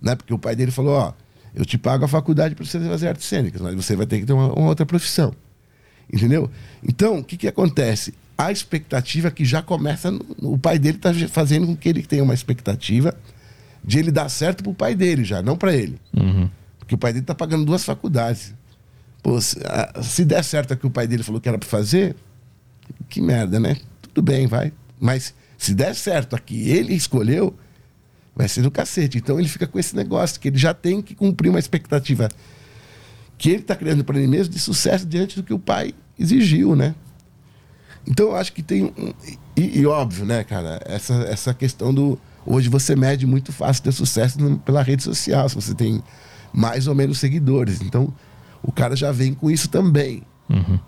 Né? 0.00 0.16
Porque 0.16 0.34
o 0.34 0.38
pai 0.38 0.56
dele 0.56 0.72
falou, 0.72 0.94
ó, 0.94 1.12
eu 1.54 1.64
te 1.64 1.78
pago 1.78 2.04
a 2.04 2.08
faculdade 2.08 2.54
para 2.54 2.64
você 2.64 2.80
fazer 2.80 3.08
artes 3.08 3.26
cênicas, 3.26 3.60
mas 3.60 3.74
você 3.74 3.94
vai 3.94 4.06
ter 4.06 4.18
que 4.20 4.26
ter 4.26 4.32
uma, 4.32 4.52
uma 4.52 4.68
outra 4.68 4.84
profissão. 4.84 5.32
Entendeu? 6.12 6.50
Então, 6.82 7.18
o 7.18 7.24
que, 7.24 7.36
que 7.36 7.46
acontece? 7.46 8.12
A 8.46 8.52
expectativa 8.52 9.30
que 9.30 9.44
já 9.44 9.62
começa. 9.62 10.10
no- 10.10 10.24
o 10.40 10.58
pai 10.58 10.78
dele 10.78 10.96
está 10.96 11.12
fazendo 11.28 11.66
com 11.66 11.76
que 11.76 11.88
ele 11.88 12.02
tenha 12.02 12.22
uma 12.22 12.34
expectativa 12.34 13.14
de 13.84 13.98
ele 13.98 14.10
dar 14.10 14.28
certo 14.28 14.62
pro 14.62 14.74
pai 14.74 14.94
dele 14.94 15.24
já, 15.24 15.42
não 15.42 15.56
para 15.56 15.74
ele. 15.74 15.98
Uhum. 16.16 16.48
Porque 16.78 16.94
o 16.94 16.98
pai 16.98 17.12
dele 17.12 17.24
tá 17.24 17.34
pagando 17.34 17.64
duas 17.64 17.84
faculdades. 17.84 18.54
Pô, 19.22 19.40
se, 19.40 19.58
a- 19.64 20.02
se 20.02 20.24
der 20.24 20.42
certo 20.44 20.72
o 20.72 20.76
que 20.76 20.86
o 20.86 20.90
pai 20.90 21.06
dele 21.06 21.22
falou 21.22 21.40
que 21.40 21.48
era 21.48 21.58
para 21.58 21.68
fazer, 21.68 22.14
que 23.08 23.20
merda, 23.20 23.58
né? 23.60 23.76
Tudo 24.02 24.22
bem, 24.22 24.46
vai. 24.46 24.72
Mas 25.00 25.34
se 25.58 25.74
der 25.74 25.94
certo 25.94 26.34
a 26.36 26.38
que 26.38 26.68
ele 26.70 26.94
escolheu, 26.94 27.54
vai 28.34 28.48
ser 28.48 28.62
do 28.62 28.70
cacete. 28.70 29.18
Então 29.18 29.38
ele 29.38 29.48
fica 29.48 29.66
com 29.66 29.78
esse 29.78 29.94
negócio, 29.94 30.40
que 30.40 30.48
ele 30.48 30.58
já 30.58 30.72
tem 30.74 31.00
que 31.02 31.14
cumprir 31.14 31.48
uma 31.50 31.58
expectativa 31.58 32.28
que 33.38 33.50
ele 33.50 33.58
está 33.62 33.74
criando 33.76 34.04
para 34.04 34.18
ele 34.18 34.26
mesmo 34.28 34.52
de 34.52 34.58
sucesso 34.60 35.04
diante 35.06 35.36
do 35.36 35.42
que 35.42 35.52
o 35.52 35.58
pai 35.58 35.94
exigiu, 36.18 36.74
né? 36.76 36.94
Então 38.06 38.26
eu 38.30 38.36
acho 38.36 38.52
que 38.52 38.62
tem 38.62 38.84
um. 38.84 39.12
E, 39.56 39.80
e 39.80 39.86
óbvio, 39.86 40.24
né, 40.24 40.42
cara? 40.44 40.80
Essa, 40.84 41.14
essa 41.24 41.54
questão 41.54 41.92
do. 41.94 42.18
Hoje 42.44 42.68
você 42.68 42.96
mede 42.96 43.26
muito 43.26 43.52
fácil 43.52 43.82
ter 43.84 43.92
sucesso 43.92 44.40
no- 44.40 44.58
pela 44.58 44.82
rede 44.82 45.02
social, 45.02 45.48
se 45.48 45.54
você 45.54 45.74
tem 45.74 46.02
mais 46.52 46.86
ou 46.88 46.94
menos 46.94 47.18
seguidores. 47.18 47.80
Então 47.80 48.12
o 48.62 48.72
cara 48.72 48.96
já 48.96 49.12
vem 49.12 49.32
com 49.34 49.50
isso 49.50 49.68
também, 49.68 50.22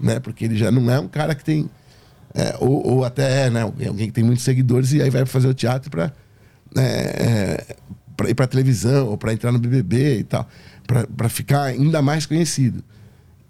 né? 0.01 0.19
Porque 0.21 0.45
ele 0.45 0.57
já 0.57 0.71
não 0.71 0.91
é 0.91 0.99
um 0.99 1.07
cara 1.09 1.35
que 1.35 1.45
tem. 1.45 1.71
é, 2.35 2.57
ou, 2.59 2.85
ou 2.87 3.05
até 3.05 3.47
é, 3.47 3.51
né? 3.51 3.63
Alguém 3.63 4.07
que 4.09 4.13
tem 4.13 4.25
muitos 4.25 4.43
seguidores 4.45 4.93
e 4.93 5.01
aí 5.01 5.09
vai 5.11 5.25
fazer 5.25 5.47
o 5.49 5.55
teatro 5.55 5.91
para 5.91 6.13
para 8.17 8.31
ir 8.31 8.35
para 8.35 8.47
televisão 8.47 9.09
ou 9.09 9.19
para 9.19 9.33
entrar 9.33 9.51
no 9.53 9.59
BBB 9.59 10.19
e 10.21 10.25
tal, 10.25 10.49
para 11.17 11.29
ficar 11.29 11.63
ainda 11.63 12.01
mais 12.03 12.27
conhecido. 12.27 12.83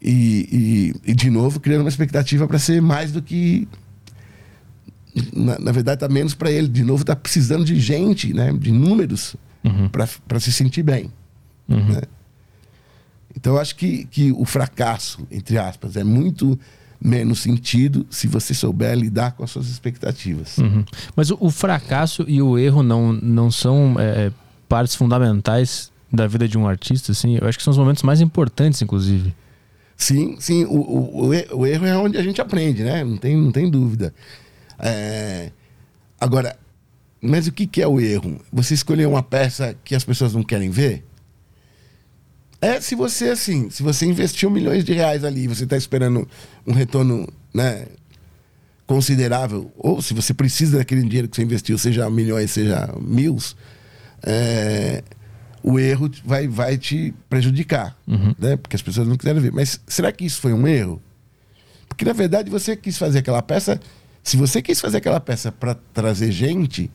E, 0.05 0.93
e, 1.07 1.11
e, 1.13 1.15
de 1.15 1.31
novo, 1.31 1.59
criando 1.59 1.81
uma 1.81 1.89
expectativa 1.89 2.47
para 2.47 2.59
ser 2.59 2.83
mais 2.83 3.11
do 3.11 3.23
que. 3.23 3.67
Na, 5.33 5.59
na 5.59 5.73
verdade, 5.73 6.01
tá 6.01 6.09
menos 6.09 6.35
para 6.35 6.51
ele. 6.51 6.69
De 6.69 6.85
novo, 6.85 7.05
tá 7.05 7.17
precisando 7.17 7.65
de 7.65 7.81
gente, 7.81 8.35
né? 8.35 8.53
de 8.53 8.71
números, 8.71 9.35
para 10.29 10.39
se 10.39 10.53
sentir 10.53 10.83
bem. 10.83 11.11
né? 11.67 12.03
Então 13.35 13.55
eu 13.55 13.61
acho 13.61 13.75
que, 13.77 14.05
que 14.05 14.31
o 14.33 14.45
fracasso, 14.45 15.27
entre 15.31 15.57
aspas, 15.57 15.97
é 15.97 16.05
muito 16.05 16.59
menos 17.01 17.41
sentido 17.41 18.07
se 18.11 18.27
você 18.27 18.55
souber 18.55 18.95
lidar 18.97 19.33
com 19.33 19.43
as 19.43 19.51
suas 19.51 19.69
expectativas. 19.69 20.59
Uhum. 20.59 20.85
Mas 21.17 21.31
o, 21.31 21.37
o, 21.41 21.51
fracasso 21.51 22.25
e 22.29 22.41
o 22.41 22.59
erro 22.59 22.83
não, 22.83 23.13
não 23.13 23.51
são 23.51 23.97
é, 23.99 24.31
partes 24.69 24.95
fundamentais 24.95 25.91
da 26.13 26.27
vida 26.27 26.47
de 26.47 26.57
um 26.57 26.69
artista, 26.69 27.13
assim? 27.13 27.37
Eu 27.41 27.49
acho 27.49 27.59
que 27.59 27.65
são 27.65 27.73
os 27.73 27.79
momentos 27.79 28.03
mais 28.03 28.21
importantes, 28.21 28.81
inclusive. 28.81 29.35
Sim, 29.97 30.37
sim. 30.39 30.65
O, 30.65 30.77
o, 30.77 31.29
o 31.29 31.67
erro 31.67 31.87
é 31.87 31.97
onde 31.97 32.19
a 32.19 32.23
gente 32.23 32.41
aprende, 32.41 32.83
né? 32.83 33.05
Não 33.05 33.17
tem, 33.17 33.37
não 33.37 33.53
tem 33.53 33.71
dúvida. 33.71 34.15
É... 34.79 35.51
Agora, 36.21 36.59
mas 37.21 37.47
o 37.47 37.53
que, 37.53 37.67
que 37.67 37.81
é 37.81 37.87
o 37.87 38.01
erro? 38.01 38.41
Você 38.53 38.75
escolher 38.75 39.07
uma 39.07 39.23
peça 39.23 39.77
que 39.85 39.95
as 39.95 40.05
pessoas 40.05 40.35
não 40.35 40.43
querem 40.43 40.71
ver? 40.71 41.05
É 42.61 42.81
se 42.81 42.95
você, 42.95 43.29
assim, 43.29 43.69
se 43.71 43.83
você 43.83 44.07
investiu 44.07 44.51
milhões 44.51 44.85
de 44.85 44.93
reais 44.93 45.25
ali, 45.25 45.47
você 45.47 45.65
está 45.65 45.77
esperando 45.77 46.27
um 46.67 46.73
retorno, 46.73 47.29
né, 47.53 47.87
considerável, 48.87 49.71
ou 49.77 50.01
se 50.01 50.15
você 50.15 50.33
precisa 50.33 50.79
daquele 50.79 51.03
dinheiro 51.03 51.29
que 51.29 51.37
você 51.37 51.43
investiu, 51.43 51.77
seja 51.79 52.09
milhões, 52.09 52.51
seja 52.51 52.91
mil, 53.01 53.37
é, 54.23 55.03
o 55.67 55.79
erro 55.79 56.11
vai, 56.23 56.47
vai 56.47 56.77
te 56.77 57.15
prejudicar, 57.27 57.97
uhum. 58.07 58.35
né? 58.39 58.55
Porque 58.55 58.77
as 58.77 58.83
pessoas 58.83 59.09
não 59.09 59.17
quiserem 59.17 59.41
ver. 59.41 59.51
Mas 59.51 59.81
será 59.87 60.13
que 60.13 60.23
isso 60.23 60.39
foi 60.39 60.53
um 60.53 60.69
erro? 60.69 61.01
Porque 61.89 62.05
na 62.05 62.13
verdade 62.13 62.51
você 62.51 62.77
quis 62.77 62.99
fazer 62.99 63.21
aquela 63.21 63.41
peça. 63.41 63.81
Se 64.23 64.37
você 64.37 64.61
quis 64.61 64.79
fazer 64.79 64.99
aquela 64.99 65.19
peça 65.19 65.51
para 65.51 65.75
trazer 65.95 66.31
gente, 66.31 66.91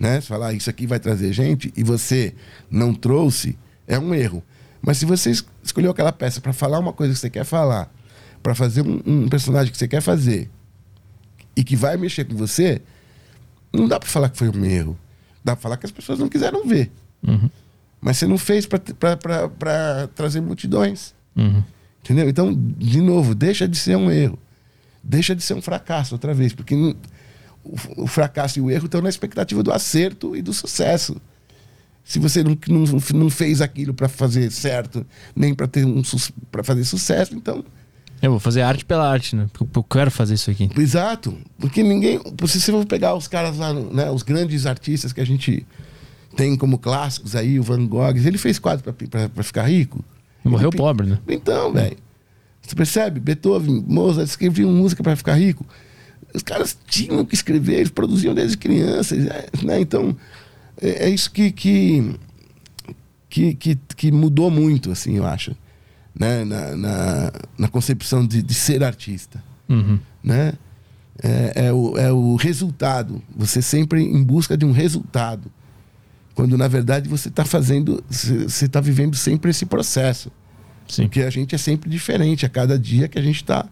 né? 0.00 0.18
Você 0.18 0.28
falar 0.28 0.48
ah, 0.48 0.52
isso 0.54 0.70
aqui 0.70 0.86
vai 0.86 0.98
trazer 0.98 1.30
gente 1.34 1.74
e 1.76 1.84
você 1.84 2.34
não 2.70 2.94
trouxe, 2.94 3.58
é 3.86 3.98
um 3.98 4.14
erro. 4.14 4.42
Mas 4.80 4.96
se 4.96 5.04
você 5.04 5.30
escolheu 5.62 5.90
aquela 5.90 6.12
peça 6.12 6.40
para 6.40 6.54
falar 6.54 6.78
uma 6.78 6.92
coisa 6.92 7.12
que 7.12 7.20
você 7.20 7.28
quer 7.28 7.44
falar, 7.44 7.92
para 8.42 8.54
fazer 8.54 8.80
um, 8.80 9.02
um, 9.04 9.28
personagem 9.28 9.70
que 9.70 9.76
você 9.76 9.86
quer 9.86 10.00
fazer 10.00 10.48
e 11.54 11.62
que 11.62 11.76
vai 11.76 11.98
mexer 11.98 12.24
com 12.24 12.34
você, 12.34 12.80
não 13.70 13.86
dá 13.86 14.00
para 14.00 14.08
falar 14.08 14.30
que 14.30 14.38
foi 14.38 14.48
um 14.48 14.64
erro. 14.64 14.98
Dá 15.44 15.54
para 15.54 15.62
falar 15.62 15.76
que 15.76 15.84
as 15.84 15.92
pessoas 15.92 16.18
não 16.18 16.30
quiseram 16.30 16.66
ver. 16.66 16.90
Uhum. 17.22 17.50
Mas 18.04 18.18
você 18.18 18.26
não 18.26 18.36
fez 18.36 18.66
para 18.66 20.08
trazer 20.14 20.42
multidões. 20.42 21.14
Uhum. 21.34 21.64
Entendeu? 22.02 22.28
Então, 22.28 22.54
de 22.54 23.00
novo, 23.00 23.34
deixa 23.34 23.66
de 23.66 23.78
ser 23.78 23.96
um 23.96 24.10
erro. 24.10 24.38
Deixa 25.02 25.34
de 25.34 25.42
ser 25.42 25.54
um 25.54 25.62
fracasso 25.62 26.14
outra 26.14 26.34
vez. 26.34 26.52
Porque 26.52 26.76
não, 26.76 26.94
o, 27.64 28.02
o, 28.02 28.06
fracasso 28.06 28.58
e 28.58 28.62
o 28.62 28.70
erro 28.70 28.84
estão 28.84 29.00
na 29.00 29.08
expectativa 29.08 29.62
do 29.62 29.72
acerto 29.72 30.36
e 30.36 30.42
do 30.42 30.52
sucesso. 30.52 31.16
Se 32.04 32.18
você 32.18 32.44
não, 32.44 32.58
não, 32.68 32.84
não 33.14 33.30
fez 33.30 33.62
aquilo 33.62 33.94
para 33.94 34.06
fazer 34.06 34.52
certo, 34.52 35.06
nem 35.34 35.54
para 35.54 35.66
ter 35.66 35.86
um 35.86 36.02
para 36.52 36.62
fazer 36.62 36.84
sucesso, 36.84 37.34
então. 37.34 37.64
Eu 38.20 38.32
vou 38.32 38.40
fazer 38.40 38.60
arte 38.60 38.84
pela 38.84 39.10
arte, 39.10 39.34
né? 39.34 39.48
Porque 39.50 39.78
eu 39.78 39.82
quero 39.82 40.10
fazer 40.10 40.34
isso 40.34 40.50
aqui. 40.50 40.68
Exato. 40.76 41.34
Porque 41.58 41.82
ninguém. 41.82 42.20
Se 42.46 42.60
você 42.60 42.70
for 42.70 42.84
pegar 42.84 43.14
os 43.14 43.26
caras 43.26 43.56
lá, 43.56 43.72
né, 43.72 44.10
os 44.10 44.22
grandes 44.22 44.66
artistas 44.66 45.10
que 45.10 45.22
a 45.22 45.26
gente 45.26 45.66
tem 46.34 46.56
como 46.56 46.78
clássicos 46.78 47.34
aí, 47.36 47.58
o 47.58 47.62
Van 47.62 47.86
Gogh. 47.86 48.16
Ele 48.16 48.38
fez 48.38 48.58
quadro 48.58 48.92
para 48.92 49.42
ficar 49.42 49.64
rico. 49.64 50.04
Morreu 50.44 50.70
ele, 50.70 50.76
pobre, 50.76 51.06
né? 51.06 51.18
Então, 51.28 51.72
velho. 51.72 51.96
Você 52.60 52.74
percebe? 52.74 53.20
Beethoven, 53.20 53.84
Mozart 53.86 54.28
escreviam 54.28 54.70
música 54.70 55.02
para 55.02 55.16
ficar 55.16 55.34
rico. 55.34 55.66
Os 56.34 56.42
caras 56.42 56.76
tinham 56.86 57.24
que 57.24 57.34
escrever, 57.34 57.76
eles 57.76 57.90
produziam 57.90 58.34
desde 58.34 58.56
crianças. 58.56 59.26
É, 59.26 59.48
né? 59.62 59.80
Então, 59.80 60.16
é, 60.80 61.06
é 61.06 61.10
isso 61.10 61.30
que, 61.30 61.52
que, 61.52 62.18
que, 63.28 63.54
que, 63.54 63.78
que, 63.96 64.12
mudou 64.12 64.50
muito, 64.50 64.90
assim, 64.90 65.16
eu 65.16 65.26
acho. 65.26 65.54
Né? 66.18 66.44
Na, 66.44 66.76
na, 66.76 67.32
na 67.58 67.68
concepção 67.68 68.26
de, 68.26 68.42
de 68.42 68.54
ser 68.54 68.82
artista. 68.82 69.42
Uhum. 69.68 69.98
Né? 70.22 70.54
É, 71.22 71.66
é, 71.66 71.72
o, 71.72 71.96
é 71.98 72.12
o 72.12 72.34
resultado. 72.36 73.22
Você 73.36 73.60
sempre 73.62 74.02
em 74.02 74.22
busca 74.22 74.56
de 74.56 74.64
um 74.64 74.72
resultado. 74.72 75.50
Quando 76.34 76.58
na 76.58 76.66
verdade 76.66 77.08
você 77.08 77.28
está 77.28 77.44
fazendo, 77.44 78.02
você 78.08 78.64
está 78.64 78.80
vivendo 78.80 79.14
sempre 79.14 79.50
esse 79.50 79.64
processo. 79.64 80.30
Sim. 80.88 81.04
Porque 81.04 81.22
a 81.22 81.30
gente 81.30 81.54
é 81.54 81.58
sempre 81.58 81.88
diferente 81.88 82.44
a 82.44 82.48
cada 82.48 82.78
dia 82.78 83.08
que 83.08 83.18
a 83.18 83.22
gente 83.22 83.36
está 83.36 83.66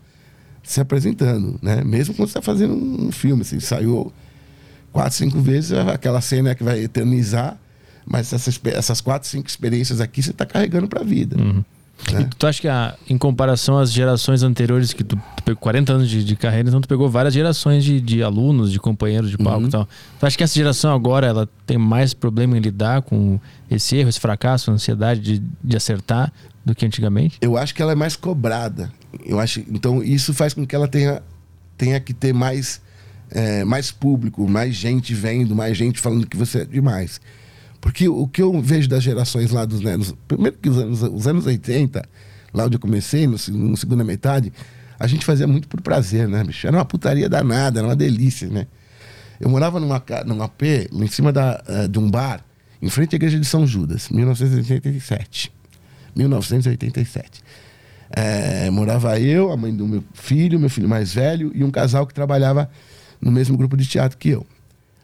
se 0.62 0.80
apresentando, 0.80 1.58
né? 1.60 1.82
Mesmo 1.82 2.14
quando 2.14 2.28
está 2.28 2.40
fazendo 2.40 2.74
um 2.74 3.10
filme, 3.10 3.42
assim, 3.42 3.58
saiu 3.58 4.12
quatro, 4.92 5.18
cinco 5.18 5.40
vezes 5.40 5.72
aquela 5.72 6.20
cena 6.20 6.54
que 6.54 6.62
vai 6.62 6.84
eternizar, 6.84 7.58
mas 8.06 8.32
essas, 8.32 8.60
essas 8.64 9.00
quatro, 9.00 9.28
cinco 9.28 9.48
experiências 9.48 10.00
aqui 10.00 10.22
você 10.22 10.30
está 10.30 10.46
carregando 10.46 10.86
para 10.86 11.00
a 11.00 11.04
vida. 11.04 11.36
Uhum. 11.36 11.64
Né? 12.10 12.28
tu 12.36 12.46
acha 12.46 12.60
que 12.60 12.68
a, 12.68 12.94
em 13.08 13.16
comparação 13.16 13.78
às 13.78 13.92
gerações 13.92 14.42
anteriores, 14.42 14.92
que 14.92 15.04
tu, 15.04 15.16
tu 15.36 15.42
pegou 15.42 15.60
40 15.60 15.92
anos 15.92 16.08
de, 16.08 16.24
de, 16.24 16.36
carreira, 16.36 16.68
então 16.68 16.80
tu 16.80 16.88
pegou 16.88 17.08
várias 17.08 17.32
gerações 17.32 17.84
de, 17.84 18.00
de 18.00 18.22
alunos, 18.22 18.72
de 18.72 18.78
companheiros 18.78 19.30
de 19.30 19.38
palco 19.38 19.60
uhum. 19.60 19.68
e 19.68 19.70
tal. 19.70 19.88
Tu 20.18 20.26
acha 20.26 20.36
que 20.36 20.42
essa 20.42 20.54
geração 20.54 20.92
agora 20.92 21.26
ela 21.26 21.48
tem 21.66 21.78
mais 21.78 22.12
problema 22.12 22.56
em 22.56 22.60
lidar 22.60 23.02
com 23.02 23.38
esse 23.70 23.96
erro, 23.96 24.08
esse 24.08 24.20
fracasso, 24.20 24.70
a 24.70 24.74
ansiedade 24.74 25.20
de, 25.20 25.42
de 25.62 25.76
acertar 25.76 26.32
do 26.64 26.74
que 26.74 26.84
antigamente? 26.84 27.38
Eu 27.40 27.56
acho 27.56 27.74
que 27.74 27.82
ela 27.82 27.92
é 27.92 27.96
mais 27.96 28.16
cobrada. 28.16 28.90
Eu 29.24 29.38
acho, 29.38 29.60
então 29.60 30.02
isso 30.02 30.32
faz 30.32 30.54
com 30.54 30.66
que 30.66 30.74
ela 30.74 30.88
tenha, 30.88 31.22
tenha 31.76 32.00
que 32.00 32.14
ter 32.14 32.32
mais, 32.32 32.80
é, 33.30 33.64
mais 33.64 33.90
público, 33.90 34.48
mais 34.48 34.74
gente 34.74 35.14
vendo, 35.14 35.54
mais 35.54 35.76
gente 35.76 36.00
falando 36.00 36.26
que 36.26 36.36
você 36.36 36.62
é 36.62 36.64
demais. 36.64 37.20
Porque 37.82 38.08
o 38.08 38.28
que 38.28 38.40
eu 38.40 38.62
vejo 38.62 38.88
das 38.88 39.02
gerações 39.02 39.50
lá 39.50 39.64
dos 39.64 39.84
anos. 39.84 40.14
Primeiro 40.28 40.56
que 40.56 40.68
os 40.68 40.78
anos, 40.78 41.02
os 41.02 41.26
anos 41.26 41.46
80, 41.46 42.08
lá 42.54 42.64
onde 42.66 42.76
eu 42.76 42.80
comecei, 42.80 43.26
no, 43.26 43.36
no 43.50 43.76
segunda 43.76 44.04
metade, 44.04 44.52
a 45.00 45.06
gente 45.08 45.26
fazia 45.26 45.48
muito 45.48 45.66
por 45.66 45.80
prazer, 45.80 46.28
né, 46.28 46.44
bicho? 46.44 46.64
Era 46.64 46.76
uma 46.76 46.84
putaria 46.84 47.28
danada, 47.28 47.80
era 47.80 47.88
uma 47.88 47.96
delícia, 47.96 48.48
né? 48.48 48.68
Eu 49.40 49.50
morava 49.50 49.80
numa, 49.80 50.00
num 50.24 50.40
AP, 50.44 50.62
em 50.92 51.06
cima 51.08 51.32
da, 51.32 51.60
uh, 51.68 51.88
de 51.88 51.98
um 51.98 52.08
bar, 52.08 52.44
em 52.80 52.88
frente 52.88 53.14
à 53.14 53.16
igreja 53.16 53.36
de 53.36 53.44
São 53.44 53.66
Judas, 53.66 54.08
1987. 54.10 55.52
1987. 56.14 57.42
É, 58.12 58.70
morava 58.70 59.18
eu, 59.18 59.50
a 59.50 59.56
mãe 59.56 59.74
do 59.74 59.88
meu 59.88 60.04
filho, 60.14 60.60
meu 60.60 60.70
filho 60.70 60.88
mais 60.88 61.12
velho, 61.12 61.50
e 61.52 61.64
um 61.64 61.70
casal 61.70 62.06
que 62.06 62.14
trabalhava 62.14 62.70
no 63.20 63.32
mesmo 63.32 63.56
grupo 63.56 63.76
de 63.76 63.86
teatro 63.86 64.16
que 64.16 64.28
eu. 64.28 64.46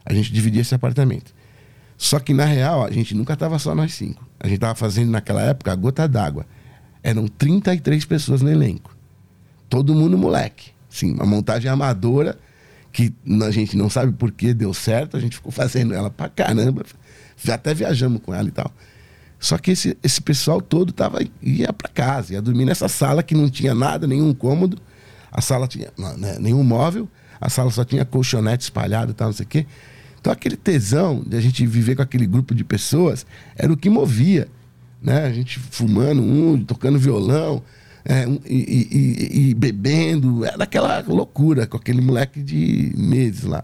A 0.05 0.13
gente 0.13 0.31
dividia 0.31 0.61
esse 0.61 0.73
apartamento. 0.73 1.37
Só 1.99 2.17
que, 2.17 2.33
na 2.33 2.45
real, 2.45 2.85
a 2.85 2.89
gente 2.89 3.13
nunca 3.13 3.33
estava 3.33 3.59
só 3.59 3.75
nós 3.75 3.93
cinco. 3.93 4.25
A 4.39 4.47
gente 4.47 4.55
estava 4.55 4.73
fazendo, 4.73 5.11
naquela 5.11 5.41
época, 5.41 5.69
a 5.69 5.75
gota 5.75 6.07
d'água. 6.07 6.45
Eram 7.03 7.27
33 7.27 8.05
pessoas 8.05 8.41
no 8.41 8.49
elenco. 8.49 8.95
Todo 9.69 9.93
mundo 9.93 10.17
moleque. 10.17 10.71
Sim, 10.89 11.15
uma 11.15 11.25
montagem 11.25 11.69
amadora 11.69 12.39
que 12.93 13.13
a 13.45 13.51
gente 13.51 13.75
não 13.75 13.89
sabe 13.89 14.13
por 14.13 14.31
que 14.31 14.53
deu 14.53 14.73
certo. 14.73 15.17
A 15.17 15.19
gente 15.19 15.35
ficou 15.35 15.51
fazendo 15.51 15.93
ela 15.93 16.09
pra 16.09 16.29
caramba. 16.29 16.85
Já 17.35 17.55
até 17.55 17.73
viajamos 17.73 18.21
com 18.21 18.33
ela 18.33 18.47
e 18.47 18.51
tal. 18.51 18.71
Só 19.37 19.57
que 19.57 19.71
esse, 19.71 19.97
esse 20.01 20.21
pessoal 20.21 20.61
todo 20.61 20.93
tava, 20.93 21.19
ia 21.41 21.73
para 21.73 21.89
casa, 21.89 22.33
ia 22.33 22.41
dormir 22.41 22.63
nessa 22.63 22.87
sala 22.87 23.21
que 23.21 23.35
não 23.35 23.49
tinha 23.49 23.75
nada, 23.75 24.07
nenhum 24.07 24.33
cômodo. 24.33 24.77
A 25.29 25.41
sala 25.41 25.67
tinha 25.67 25.91
né, 26.17 26.37
nenhum 26.39 26.63
móvel. 26.63 27.09
A 27.41 27.49
sala 27.49 27.69
só 27.71 27.83
tinha 27.83 28.05
colchonete 28.05 28.63
espalhado 28.63 29.11
e 29.11 29.13
tal, 29.13 29.27
não 29.27 29.33
sei 29.33 29.45
o 29.45 29.49
quê. 29.49 29.65
Então 30.19 30.33
aquele 30.33 30.57
tesão 30.57 31.23
de 31.25 31.37
a 31.37 31.41
gente 31.41 31.65
viver 31.65 31.95
com 31.95 32.01
aquele 32.01 32.25
grupo 32.25 32.53
de 32.53 32.63
pessoas 32.63 33.25
era 33.55 33.71
o 33.71 33.77
que 33.77 33.89
movia. 33.89 34.47
Né? 35.01 35.25
A 35.25 35.31
gente 35.31 35.59
fumando 35.59 36.21
um, 36.21 36.61
tocando 36.63 36.99
violão 36.99 37.63
é, 38.03 38.27
um, 38.27 38.39
e, 38.45 38.87
e, 38.91 39.49
e, 39.49 39.53
bebendo. 39.53 40.43
Era 40.45 40.63
aquela 40.63 41.03
loucura 41.07 41.65
com 41.65 41.77
aquele 41.77 42.01
moleque 42.01 42.41
de 42.41 42.93
meses 42.97 43.43
lá. 43.43 43.63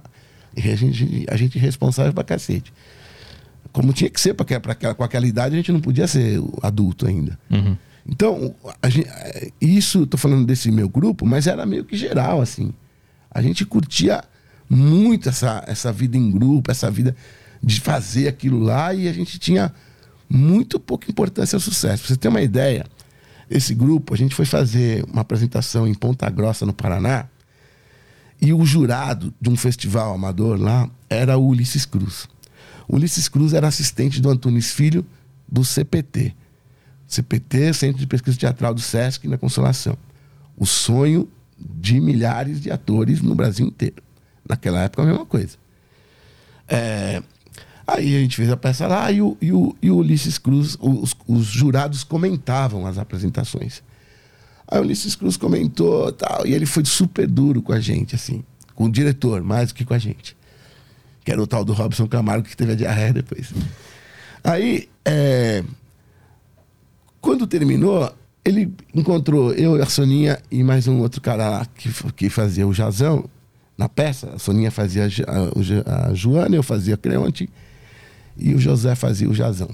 E 0.55 0.69
a 0.71 0.75
gente, 0.75 1.25
a 1.29 1.35
gente 1.35 1.59
responsável 1.59 2.13
pra 2.13 2.23
cacete. 2.23 2.73
Como 3.73 3.91
tinha 3.91 4.09
que 4.09 4.21
ser, 4.21 4.33
porque 4.33 4.57
pra 4.57 4.71
aquela, 4.71 4.95
com 4.95 5.03
aquela 5.03 5.27
idade 5.27 5.55
a 5.55 5.57
gente 5.57 5.71
não 5.71 5.81
podia 5.81 6.07
ser 6.07 6.41
adulto 6.61 7.05
ainda. 7.05 7.37
Uhum. 7.51 7.75
Então, 8.07 8.55
gente, 8.87 9.09
isso, 9.59 10.03
estou 10.03 10.17
falando 10.17 10.45
desse 10.45 10.71
meu 10.71 10.87
grupo, 10.87 11.25
mas 11.25 11.47
era 11.47 11.65
meio 11.65 11.83
que 11.83 11.97
geral, 11.97 12.39
assim. 12.39 12.71
A 13.29 13.41
gente 13.41 13.65
curtia 13.65 14.23
muito 14.69 15.29
essa, 15.29 15.63
essa 15.67 15.91
vida 15.91 16.17
em 16.17 16.31
grupo, 16.31 16.71
essa 16.71 16.89
vida 16.89 17.15
de 17.61 17.79
fazer 17.79 18.27
aquilo 18.27 18.59
lá 18.59 18.93
e 18.93 19.07
a 19.07 19.13
gente 19.13 19.39
tinha 19.39 19.73
muito 20.29 20.79
pouca 20.79 21.09
importância 21.09 21.55
ao 21.55 21.59
sucesso. 21.59 22.03
Pra 22.03 22.07
você 22.07 22.17
ter 22.17 22.27
uma 22.27 22.41
ideia, 22.41 22.85
esse 23.49 23.73
grupo, 23.73 24.13
a 24.13 24.17
gente 24.17 24.35
foi 24.35 24.45
fazer 24.45 25.03
uma 25.05 25.21
apresentação 25.21 25.87
em 25.87 25.93
Ponta 25.93 26.29
Grossa, 26.29 26.65
no 26.65 26.73
Paraná, 26.73 27.27
e 28.41 28.51
o 28.51 28.65
jurado 28.65 29.33
de 29.39 29.49
um 29.49 29.55
festival 29.55 30.13
amador 30.13 30.59
lá 30.59 30.89
era 31.09 31.37
o 31.37 31.47
Ulisses 31.47 31.85
Cruz. 31.85 32.27
O 32.87 32.95
Ulisses 32.95 33.29
Cruz 33.29 33.53
era 33.53 33.67
assistente 33.67 34.21
do 34.21 34.29
Antunes 34.29 34.71
Filho 34.71 35.05
do 35.47 35.63
CPT. 35.63 36.35
CPT, 37.07 37.73
Centro 37.73 37.99
de 37.99 38.07
Pesquisa 38.07 38.37
Teatral 38.37 38.73
do 38.73 38.81
SESC, 38.81 39.27
na 39.27 39.37
Consolação. 39.37 39.97
O 40.57 40.65
sonho 40.65 41.29
de 41.57 41.99
milhares 41.99 42.59
de 42.59 42.71
atores 42.71 43.21
no 43.21 43.35
Brasil 43.35 43.65
inteiro. 43.65 44.04
Naquela 44.47 44.81
época, 44.81 45.03
a 45.03 45.05
mesma 45.05 45.25
coisa. 45.25 45.57
É, 46.67 47.21
Aí 47.87 48.15
a 48.15 48.19
gente 48.19 48.35
fez 48.35 48.49
a 48.49 48.57
peça 48.57 48.87
lá 48.87 49.11
e 49.11 49.21
o, 49.21 49.37
e 49.39 49.51
o, 49.51 49.75
e 49.81 49.91
o 49.91 49.97
Ulisses 49.97 50.39
Cruz, 50.39 50.75
os, 50.81 51.15
os 51.27 51.45
jurados 51.45 52.03
comentavam 52.03 52.87
as 52.87 52.97
apresentações. 52.97 53.83
Aí 54.67 54.79
o 54.79 54.81
Ulisses 54.81 55.15
Cruz 55.15 55.37
comentou 55.37 56.11
tal, 56.11 56.47
e 56.47 56.53
ele 56.53 56.65
foi 56.65 56.83
super 56.83 57.27
duro 57.27 57.61
com 57.61 57.71
a 57.71 57.79
gente, 57.79 58.15
assim, 58.15 58.43
com 58.73 58.85
o 58.85 58.91
diretor, 58.91 59.43
mais 59.43 59.69
do 59.69 59.75
que 59.75 59.85
com 59.85 59.93
a 59.93 59.99
gente. 59.99 60.35
Que 61.23 61.31
era 61.31 61.41
o 61.41 61.45
tal 61.45 61.63
do 61.63 61.73
Robson 61.73 62.07
Camargo 62.07 62.47
que 62.47 62.57
teve 62.57 62.71
a 62.71 62.75
diarreia 62.75 63.13
depois. 63.13 63.53
Aí, 64.43 64.89
é, 65.03 65.63
quando 67.21 67.45
terminou, 67.45 68.11
ele 68.43 68.73
encontrou 68.95 69.53
eu, 69.53 69.79
a 69.81 69.85
Soninha 69.85 70.39
e 70.49 70.63
mais 70.63 70.87
um 70.87 71.01
outro 71.01 71.21
cara 71.21 71.49
lá 71.49 71.65
que, 71.67 71.91
que 72.13 72.29
fazia 72.29 72.67
o 72.67 72.73
Jazão 72.73 73.29
na 73.77 73.89
peça. 73.89 74.31
A 74.35 74.39
Soninha 74.39 74.71
fazia 74.71 75.03
a, 75.05 75.91
a, 75.91 76.07
a 76.09 76.13
Joana, 76.13 76.55
eu 76.55 76.63
fazia 76.63 76.95
a 76.95 76.97
Creonte 76.97 77.49
e 78.37 78.53
o 78.53 78.59
José 78.59 78.95
fazia 78.95 79.29
o 79.29 79.33
Jazão. 79.33 79.69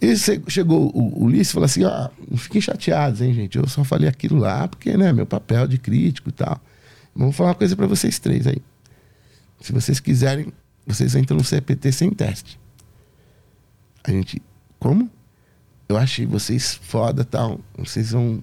E 0.00 0.14
chegou 0.48 0.90
o 0.94 1.24
Ulisses 1.24 1.50
e 1.50 1.52
falou 1.52 1.64
assim: 1.64 1.84
ó, 1.84 2.08
não 2.30 2.38
fiquem 2.38 2.60
chateados, 2.60 3.20
hein, 3.20 3.34
gente? 3.34 3.58
Eu 3.58 3.66
só 3.66 3.82
falei 3.82 4.08
aquilo 4.08 4.36
lá 4.38 4.68
porque, 4.68 4.96
né, 4.96 5.12
meu 5.12 5.26
papel 5.26 5.66
de 5.66 5.76
crítico 5.76 6.28
e 6.28 6.32
tal. 6.32 6.60
Vamos 7.14 7.34
falar 7.34 7.50
uma 7.50 7.54
coisa 7.56 7.74
para 7.74 7.86
vocês 7.86 8.18
três 8.18 8.46
aí. 8.46 8.62
Se 9.60 9.72
vocês 9.72 9.98
quiserem, 9.98 10.52
vocês 10.86 11.16
entram 11.16 11.36
no 11.36 11.44
CPT 11.44 11.90
sem 11.90 12.10
teste. 12.10 12.60
A 14.04 14.12
gente, 14.12 14.40
como? 14.78 15.10
Eu 15.88 15.96
achei 15.96 16.24
vocês 16.24 16.74
foda 16.80 17.24
tal. 17.24 17.60
Vocês 17.76 18.12
vão, 18.12 18.40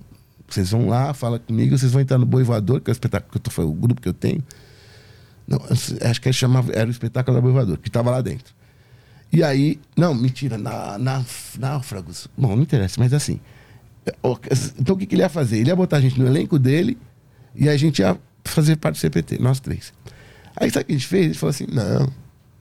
vocês 0.48 0.72
vão 0.72 0.88
lá, 0.88 1.14
fala 1.14 1.39
comigo, 1.39 1.78
vocês 1.78 1.91
vão 1.91 2.02
entrar 2.02 2.18
no 2.18 2.26
Boi 2.26 2.43
Voador, 2.43 2.82
que 2.82 2.89
é 2.89 2.91
o 2.91 2.93
espetáculo 2.93 3.32
que 3.32 3.38
eu 3.38 3.41
tô, 3.41 3.62
o 3.64 3.74
grupo 3.74 4.02
que 4.02 4.08
eu 4.08 4.14
tenho. 4.14 4.43
Não, 5.48 5.60
acho 6.02 6.22
que 6.22 6.32
chamava, 6.34 6.72
era 6.72 6.88
o 6.88 6.91
espetáculo 6.91 7.36
da 7.36 7.41
Boi 7.41 7.52
Voador, 7.52 7.78
que 7.78 7.89
estava 7.89 8.12
lá 8.12 8.22
dentro. 8.22 8.54
E 9.32 9.43
aí, 9.43 9.80
não, 9.98 10.14
mentira, 10.14 10.58
na, 10.58 10.98
na, 10.98 11.24
náufragos. 11.60 12.28
Bom, 12.38 12.56
não 12.56 12.64
interessa, 12.64 12.96
mas 13.00 13.14
assim. 13.14 13.39
Então 14.80 14.96
o 14.96 14.98
que, 14.98 15.06
que 15.06 15.16
ele 15.16 15.24
ia 15.24 15.30
fazer? 15.30 15.58
Ele 15.58 15.70
ia 15.70 15.76
botar 15.76 15.98
a 15.98 16.02
gente 16.02 16.20
no 16.20 16.28
elenco 16.28 16.60
dele 16.60 16.98
e 17.56 17.68
a 17.68 17.76
gente 17.76 18.00
ia 18.00 18.18
fazer 18.43 18.76
parte 18.76 18.96
do 18.96 19.00
CPT, 19.00 19.39
nós 19.39 19.60
três. 19.60 19.91
Aí 20.56 20.70
sabe 20.70 20.84
o 20.84 20.86
que 20.86 20.93
a 20.93 20.96
gente 20.96 21.08
fez? 21.08 21.26
Ele 21.26 21.34
falou 21.34 21.50
assim: 21.50 21.66
não, 21.70 22.12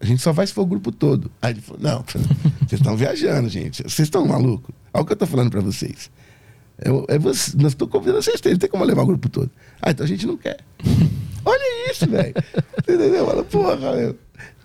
a 0.01 0.05
gente 0.05 0.23
só 0.23 0.33
vai 0.33 0.47
se 0.47 0.53
for 0.53 0.63
o 0.63 0.67
grupo 0.67 0.91
todo. 0.91 1.31
Aí 1.41 1.53
ele 1.53 1.61
falou: 1.61 1.83
não, 1.83 2.03
vocês 2.67 2.81
estão 2.81 2.97
viajando, 2.97 3.49
gente. 3.49 3.83
Vocês 3.83 4.07
estão 4.07 4.27
malucos. 4.27 4.75
Olha 4.93 5.03
o 5.03 5.07
que 5.07 5.13
eu 5.13 5.17
tô 5.17 5.27
falando 5.27 5.51
para 5.51 5.61
vocês. 5.61 6.11
Eu, 6.79 7.05
é 7.09 7.19
você, 7.19 7.57
nós 7.57 7.73
estou 7.73 7.87
convidando 7.87 8.23
vocês 8.23 8.41
três, 8.41 8.55
não 8.55 8.61
tem 8.61 8.71
como 8.71 8.85
levar 8.85 9.03
o 9.03 9.07
grupo 9.07 9.29
todo. 9.29 9.51
Ah, 9.81 9.91
então 9.91 10.05
a 10.05 10.09
gente 10.09 10.27
não 10.27 10.37
quer. 10.37 10.59
Olha 11.45 11.91
isso, 11.91 12.09
velho. 12.09 12.35
Entendeu? 12.79 13.27
Fala, 13.27 13.45
porra, 13.45 13.77
meu. 13.77 14.17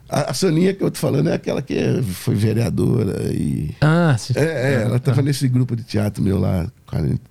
A, 0.09 0.31
a 0.31 0.33
Soninha 0.33 0.73
que 0.73 0.83
eu 0.83 0.89
tô 0.89 0.97
falando 0.97 1.29
é 1.29 1.33
aquela 1.33 1.61
que 1.61 2.01
foi 2.01 2.33
vereadora 2.33 3.31
e. 3.31 3.75
Ah, 3.81 4.15
sim. 4.17 4.33
É, 4.35 4.43
é 4.43 4.73
ela 4.83 4.97
estava 4.97 5.17
tá. 5.17 5.21
nesse 5.21 5.47
grupo 5.47 5.75
de 5.75 5.83
teatro 5.83 6.23
meu 6.23 6.39
lá, 6.39 6.67
40, 6.87 7.21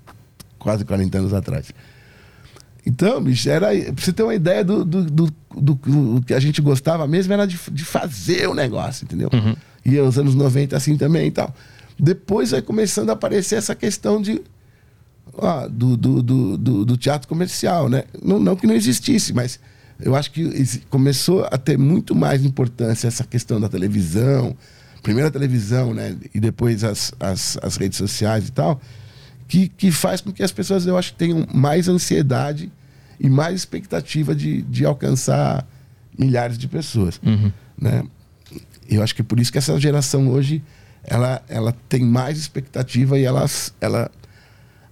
quase 0.59 0.85
40 0.85 1.19
anos 1.19 1.35
atrás. 1.35 1.73
Então, 2.87 3.21
bicho, 3.21 3.51
era. 3.51 3.69
Pra 3.93 4.05
você 4.05 4.13
ter 4.13 4.23
uma 4.23 4.35
ideia 4.35 4.65
do, 4.65 4.85
do, 4.85 5.05
do, 5.05 5.35
do, 5.57 5.75
do 5.75 6.23
que 6.25 6.33
a 6.33 6.41
gente 6.41 6.61
gostava 6.63 7.07
mesmo, 7.09 7.33
era 7.33 7.47
de, 7.47 7.59
de 7.73 7.85
fazer 7.85 8.49
o 8.49 8.55
negócio, 8.55 9.05
entendeu? 9.05 9.29
Uhum. 9.33 9.57
E 9.85 9.99
os 9.99 10.19
anos 10.19 10.35
90 10.35 10.77
assim 10.77 10.97
também 10.97 11.27
e 11.27 11.31
tal. 11.31 11.53
Depois 11.99 12.53
vai 12.53 12.63
começando 12.63 13.11
a 13.11 13.15
aparecer 13.15 13.57
essa 13.57 13.75
questão 13.75 14.23
de. 14.23 14.41
Do, 15.71 15.97
do, 15.97 16.23
do, 16.23 16.59
do, 16.59 16.85
do 16.85 16.97
teatro 16.97 17.29
comercial, 17.29 17.89
né? 17.89 18.05
Não, 18.23 18.39
não 18.39 18.57
que 18.57 18.67
não 18.67 18.75
existisse, 18.75 19.33
mas 19.33 19.61
eu 20.01 20.15
acho 20.15 20.31
que 20.31 20.81
começou 20.91 21.45
a 21.51 21.59
ter 21.59 21.77
muito 21.79 22.15
mais 22.15 22.45
importância 22.45 23.09
essa 23.09 23.25
questão 23.25 23.61
da 23.61 23.69
televisão, 23.69 24.57
primeiro 25.03 25.29
a 25.29 25.31
televisão, 25.31 25.95
né? 25.95 26.17
E 26.35 26.41
depois 26.41 26.85
as, 26.85 27.13
as, 27.19 27.59
as 27.63 27.77
redes 27.77 27.99
sociais 27.99 28.49
e 28.49 28.53
tal, 28.53 28.81
que, 29.47 29.69
que 29.69 29.91
faz 29.91 30.21
com 30.21 30.33
que 30.33 30.43
as 30.43 30.53
pessoas, 30.53 30.87
eu 30.87 30.97
acho, 30.97 31.15
tenham 31.15 31.47
mais 31.53 31.89
ansiedade 31.89 32.71
e 33.19 33.29
mais 33.29 33.55
expectativa 33.55 34.35
de, 34.35 34.63
de 34.63 34.85
alcançar 34.85 35.67
milhares 36.17 36.59
de 36.59 36.69
pessoas, 36.69 37.21
uhum. 37.25 37.51
né? 37.81 38.05
Eu 38.89 39.03
acho 39.03 39.15
que 39.15 39.21
é 39.21 39.25
por 39.25 39.39
isso 39.39 39.53
que 39.53 39.59
essa 39.59 39.79
geração 39.79 40.29
hoje 40.29 40.63
ela, 41.05 41.43
ela 41.49 41.75
tem 41.89 42.05
mais 42.05 42.39
expectativa 42.39 43.19
e 43.19 43.25
ela, 43.25 43.45
ela 43.81 44.11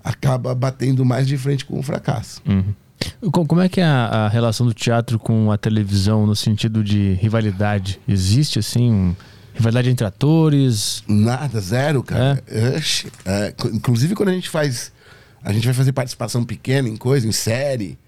acaba 0.07 0.55
batendo 0.55 1.05
mais 1.05 1.27
de 1.27 1.37
frente 1.37 1.65
com 1.65 1.81
o 1.81 1.83
fracasso. 1.83 2.41
Uhum. 2.47 3.33
Como 3.33 3.61
é 3.61 3.69
que 3.69 3.81
é 3.81 3.85
a, 3.85 4.07
a, 4.07 4.29
relação 4.29 4.65
do 4.65 4.73
teatro 4.73 5.19
com 5.19 5.51
a 5.51 5.59
televisão 5.59 6.25
no 6.25 6.37
sentido 6.37 6.83
de 6.83 7.15
rivalidade? 7.15 8.01
Existe 8.07 8.61
assim 8.61 9.17
rivalidade 9.53 9.91
entre 9.91 10.07
atores? 10.07 11.03
Nada, 11.09 11.61
zero, 11.61 12.05
cara. 12.05 12.43
É? 12.47 12.81
É, 13.25 13.55
inclusive 13.73 14.15
quando 14.15 14.29
a 14.29 14.33
gente 14.33 14.49
faz, 14.49 14.93
a 15.43 15.53
gente 15.53 15.65
vai 15.65 15.75
fazer 15.75 15.93
participação 15.93 16.45
pequena 16.45 16.89
em 16.89 16.97
coisa, 16.97 17.27
em 17.27 17.33
série, 17.33 17.99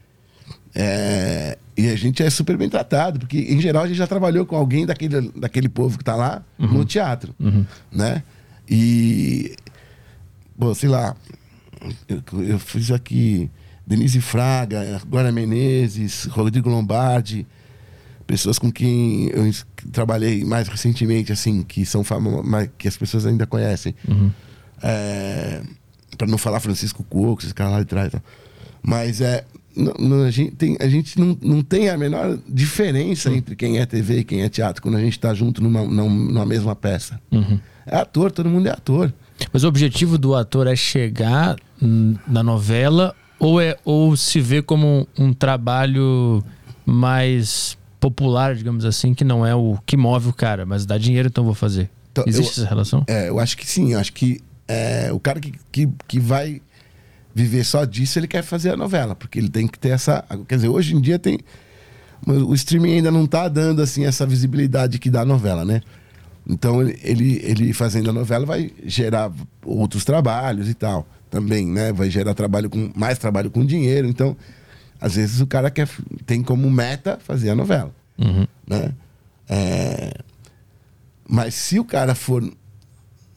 é, 0.75 1.59
e 1.77 1.89
a 1.89 1.97
gente 1.97 2.23
é 2.23 2.31
super 2.31 2.57
bem 2.57 2.69
tratado, 2.69 3.19
porque 3.19 3.39
em 3.39 3.61
geral 3.61 3.83
a 3.83 3.89
gente 3.89 3.97
já 3.97 4.07
trabalhou 4.07 4.47
com 4.47 4.55
alguém 4.55 4.87
daquele, 4.87 5.33
daquele 5.35 5.69
povo 5.69 5.99
que 5.99 6.03
está 6.03 6.15
lá 6.15 6.43
uhum. 6.59 6.69
no 6.69 6.85
teatro, 6.85 7.35
uhum. 7.41 7.67
né? 7.91 8.23
E, 8.69 9.57
bom, 10.57 10.73
sei 10.75 10.89
lá, 10.89 11.17
eu, 12.09 12.43
eu 12.43 12.59
fiz 12.59 12.91
aqui 12.91 13.51
Denise 13.87 14.21
Fraga, 14.21 15.01
Glória 15.09 15.33
Menezes, 15.33 16.25
Rodrigo 16.25 16.69
Lombardi, 16.69 17.47
pessoas 18.27 18.59
com 18.59 18.71
quem 18.71 19.31
eu 19.31 19.51
trabalhei 19.91 20.45
mais 20.45 20.69
recentemente, 20.69 21.33
assim, 21.33 21.63
que 21.63 21.87
são 21.87 22.05
famosas, 22.05 22.69
que 22.77 22.87
as 22.87 22.97
pessoas 22.97 23.25
ainda 23.25 23.47
conhecem. 23.47 23.95
Uhum. 24.07 24.31
É, 24.83 25.63
para 26.17 26.27
não 26.27 26.37
falar 26.37 26.61
Francisco 26.61 27.03
Coco, 27.05 27.43
esse 27.43 27.55
cara 27.55 27.71
lá 27.71 27.81
de 27.81 27.87
trás. 27.87 28.13
Mas 28.83 29.21
é, 29.21 29.45
não, 29.75 29.95
não, 29.99 30.23
a 30.25 30.31
gente, 30.31 30.53
tem, 30.57 30.77
a 30.81 30.89
gente 30.89 31.19
não, 31.19 31.39
não 31.41 31.63
tem 31.63 31.89
a 31.89 31.97
menor 31.97 32.39
diferença 32.47 33.31
uhum. 33.31 33.37
entre 33.37 33.57
quem 33.57 33.79
é 33.79 33.87
TV 33.87 34.19
e 34.19 34.25
quem 34.25 34.43
é 34.43 34.49
teatro 34.49 34.83
quando 34.83 34.97
a 34.97 35.01
gente 35.01 35.13
está 35.13 35.33
junto 35.33 35.63
numa, 35.63 35.85
numa 35.85 36.45
mesma 36.45 36.77
peça. 36.77 37.19
Uhum. 37.33 37.59
É 37.87 37.97
ator, 37.97 38.31
todo 38.31 38.51
mundo 38.51 38.67
é 38.67 38.71
ator. 38.71 39.13
Mas 39.53 39.65
o 39.65 39.69
objetivo 39.69 40.19
do 40.19 40.35
ator 40.35 40.67
é 40.67 40.77
chegar 40.77 41.57
na 42.27 42.43
novela 42.43 43.15
ou, 43.39 43.61
é, 43.61 43.77
ou 43.85 44.17
se 44.17 44.41
vê 44.41 44.61
como 44.61 45.07
um, 45.19 45.27
um 45.27 45.33
trabalho 45.33 46.43
mais 46.85 47.79
popular, 48.01 48.55
digamos 48.55 48.85
assim, 48.85 49.15
que 49.15 49.25
não 49.25 49.47
é 49.47 49.55
o 49.55 49.79
que 49.87 49.97
move 49.97 50.29
o 50.29 50.33
cara, 50.33 50.65
mas 50.65 50.87
dá 50.87 50.99
dinheiro, 50.99 51.29
então 51.29 51.45
vou 51.45 51.55
fazer. 51.55 51.91
Então, 52.11 52.25
Existe 52.27 52.59
eu, 52.59 52.65
essa 52.65 52.69
relação? 52.69 53.05
É, 53.07 53.29
eu 53.29 53.39
acho 53.39 53.57
que 53.57 53.67
sim. 53.67 53.93
Eu 53.93 54.01
acho 54.01 54.13
que 54.13 54.41
é, 54.67 55.11
o 55.13 55.21
cara 55.21 55.41
que, 55.41 55.53
que, 55.71 55.89
que 56.07 56.19
vai 56.19 56.61
viver 57.35 57.65
só 57.65 57.85
disso, 57.85 58.19
ele 58.19 58.27
quer 58.27 58.43
fazer 58.43 58.71
a 58.71 58.77
novela, 58.77 59.15
porque 59.15 59.39
ele 59.39 59.49
tem 59.49 59.67
que 59.67 59.79
ter 59.79 59.91
essa. 59.91 60.25
Quer 60.49 60.57
dizer, 60.57 60.69
hoje 60.69 60.95
em 60.95 61.01
dia 61.01 61.19
tem. 61.19 61.39
O 62.27 62.53
streaming 62.55 62.95
ainda 62.95 63.13
não 63.13 63.25
está 63.25 63.49
dando 63.49 63.81
assim 63.81 64.05
essa 64.05 64.27
visibilidade 64.27 64.99
que 64.99 65.09
dá 65.09 65.21
a 65.21 65.25
novela, 65.25 65.65
né? 65.65 65.81
Então 66.49 66.81
ele, 66.81 67.41
ele, 67.45 67.73
fazendo 67.73 68.09
a 68.09 68.13
novela 68.13 68.47
vai 68.47 68.73
gerar 68.85 69.31
outros 69.65 70.05
trabalhos 70.05 70.69
e 70.69 70.75
tal 70.75 71.07
também, 71.31 71.67
né? 71.67 71.93
Vai 71.93 72.09
gerar 72.11 72.35
trabalho 72.35 72.71
com 72.71 72.91
mais 72.97 73.19
trabalho 73.19 73.51
com 73.51 73.65
dinheiro. 73.65 74.09
Então, 74.09 74.37
às 75.01 75.17
vezes 75.17 75.41
o 75.41 75.47
cara 75.47 75.71
quer 75.71 75.89
tem 76.25 76.43
como 76.43 76.71
meta 76.71 77.19
fazer 77.23 77.51
a 77.51 77.55
novela, 77.55 77.95
uhum. 78.19 78.47
né? 78.67 78.95
É, 79.49 80.15
mas 81.29 81.55
se 81.55 81.79
o 81.79 81.85
cara 81.85 82.15
for 82.15 82.43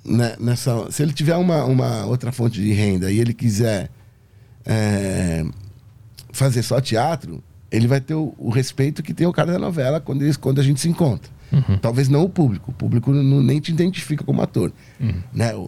né, 0.03 0.35
nessa, 0.39 0.91
se 0.91 1.03
ele 1.03 1.13
tiver 1.13 1.35
uma, 1.35 1.63
uma 1.65 2.05
outra 2.05 2.31
fonte 2.31 2.61
de 2.61 2.71
renda 2.73 3.11
e 3.11 3.19
ele 3.19 3.33
quiser 3.33 3.89
é, 4.65 5.45
fazer 6.31 6.63
só 6.63 6.81
teatro, 6.81 7.43
ele 7.71 7.87
vai 7.87 8.01
ter 8.01 8.15
o, 8.15 8.33
o, 8.37 8.49
respeito 8.49 9.03
que 9.03 9.13
tem 9.13 9.27
o 9.27 9.33
cara 9.33 9.53
da 9.53 9.59
novela 9.59 9.99
quando, 9.99 10.23
eles, 10.23 10.37
quando 10.37 10.59
a 10.59 10.63
gente 10.63 10.79
se 10.79 10.89
encontra. 10.89 11.31
Uhum. 11.51 11.77
Talvez 11.77 12.07
não 12.07 12.23
o 12.23 12.29
público. 12.29 12.71
O 12.71 12.73
público 12.73 13.11
não, 13.11 13.43
nem 13.43 13.59
te 13.59 13.71
identifica 13.71 14.23
como 14.23 14.41
ator. 14.41 14.71
Uhum. 14.99 15.21
Né? 15.33 15.53
O, 15.53 15.61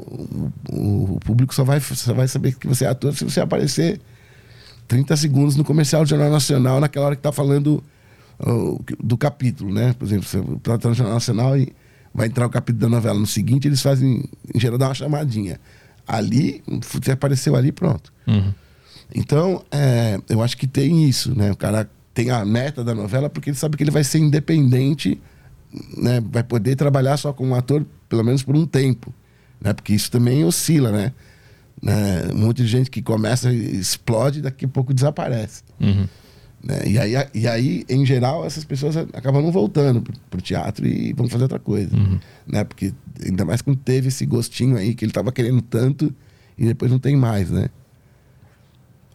o, 0.72 1.14
o, 1.16 1.20
público 1.20 1.54
só 1.54 1.64
vai, 1.64 1.80
só 1.80 2.14
vai 2.14 2.28
saber 2.28 2.56
que 2.56 2.68
você 2.68 2.86
é 2.86 2.90
ator 2.90 3.14
se 3.14 3.24
você 3.24 3.42
aparecer 3.42 4.00
30 4.88 5.18
segundos 5.18 5.56
no 5.56 5.64
comercial 5.64 6.04
do 6.04 6.10
Jornal 6.10 6.30
Nacional, 6.30 6.80
naquela 6.80 7.08
hora 7.08 7.16
que 7.16 7.20
está 7.20 7.32
falando 7.32 7.84
uh, 8.40 8.84
do 9.04 9.18
capítulo. 9.18 9.74
Né? 9.74 9.94
Por 9.94 10.06
exemplo, 10.06 10.26
você 10.26 10.40
está 10.40 10.90
no 10.90 10.96
Jornal 10.96 11.16
Nacional 11.16 11.58
e 11.58 11.74
vai 12.14 12.28
entrar 12.28 12.46
o 12.46 12.50
capítulo 12.50 12.82
da 12.82 12.90
novela. 12.90 13.20
No 13.20 13.28
seguinte, 13.28 13.68
eles 13.68 13.82
fazem, 13.82 14.24
em 14.54 14.60
geral, 14.60 14.78
dá 14.78 14.88
uma 14.88 14.96
chamadinha. 14.96 15.60
Ali, 16.08 16.64
você 16.82 17.12
apareceu 17.12 17.56
ali, 17.56 17.72
pronto. 17.72 18.14
Uhum. 18.28 18.54
Então, 19.16 19.64
é, 19.72 20.20
eu 20.30 20.42
acho 20.42 20.58
que 20.58 20.68
tem 20.68 21.08
isso, 21.08 21.38
né? 21.38 21.52
O 21.52 21.56
cara 21.56 21.90
tem 22.14 22.30
a 22.30 22.46
meta 22.46 22.84
da 22.84 22.94
novela 22.94 23.30
porque 23.30 23.50
ele 23.50 23.58
sabe 23.58 23.76
que 23.76 23.84
ele 23.84 23.92
vai 23.92 24.04
ser 24.04 24.20
independente 24.20 25.20
né, 25.98 26.22
vai 26.32 26.44
poder 26.44 26.76
trabalhar 26.76 27.18
só 27.18 27.34
como 27.34 27.56
ator, 27.56 27.86
pelo 28.08 28.24
menos 28.24 28.44
por 28.44 28.56
um 28.56 28.66
tempo. 28.66 29.14
Né? 29.60 29.74
Porque 29.74 29.94
isso 29.94 30.12
também 30.12 30.44
oscila, 30.44 30.92
né? 30.92 31.14
né? 31.82 32.30
Um 32.34 32.40
monte 32.40 32.58
de 32.58 32.68
gente 32.68 32.90
que 32.90 33.02
começa 33.02 33.52
e 33.52 33.78
explode 33.78 34.42
daqui 34.42 34.66
a 34.66 34.68
pouco 34.68 34.94
desaparece. 34.94 35.64
Uhum. 35.80 36.08
Né? 36.64 36.82
E, 36.86 36.98
aí, 36.98 37.14
e 37.34 37.48
aí, 37.48 37.86
em 37.90 38.06
geral, 38.06 38.46
essas 38.46 38.64
pessoas 38.64 38.96
acabam 38.96 39.42
não 39.42 39.52
voltando 39.52 40.02
pro, 40.02 40.14
pro 40.30 40.42
teatro 40.42 40.88
e 40.88 41.14
vão 41.14 41.28
fazer 41.28 41.44
outra 41.44 41.60
coisa. 41.60 41.96
Uhum. 41.96 42.20
Né? 42.48 42.64
Porque 42.64 42.94
ainda 43.26 43.44
mais 43.44 43.62
quando 43.62 43.78
teve 43.78 44.08
esse 44.08 44.26
gostinho 44.26 44.78
aí 44.78 44.96
que 44.96 45.04
ele 45.04 45.12
tava 45.12 45.32
querendo 45.32 45.62
tanto 45.62 46.14
e 46.58 46.66
depois 46.66 46.92
não 46.92 47.00
tem 47.00 47.16
mais, 47.16 47.50
né? 47.50 47.70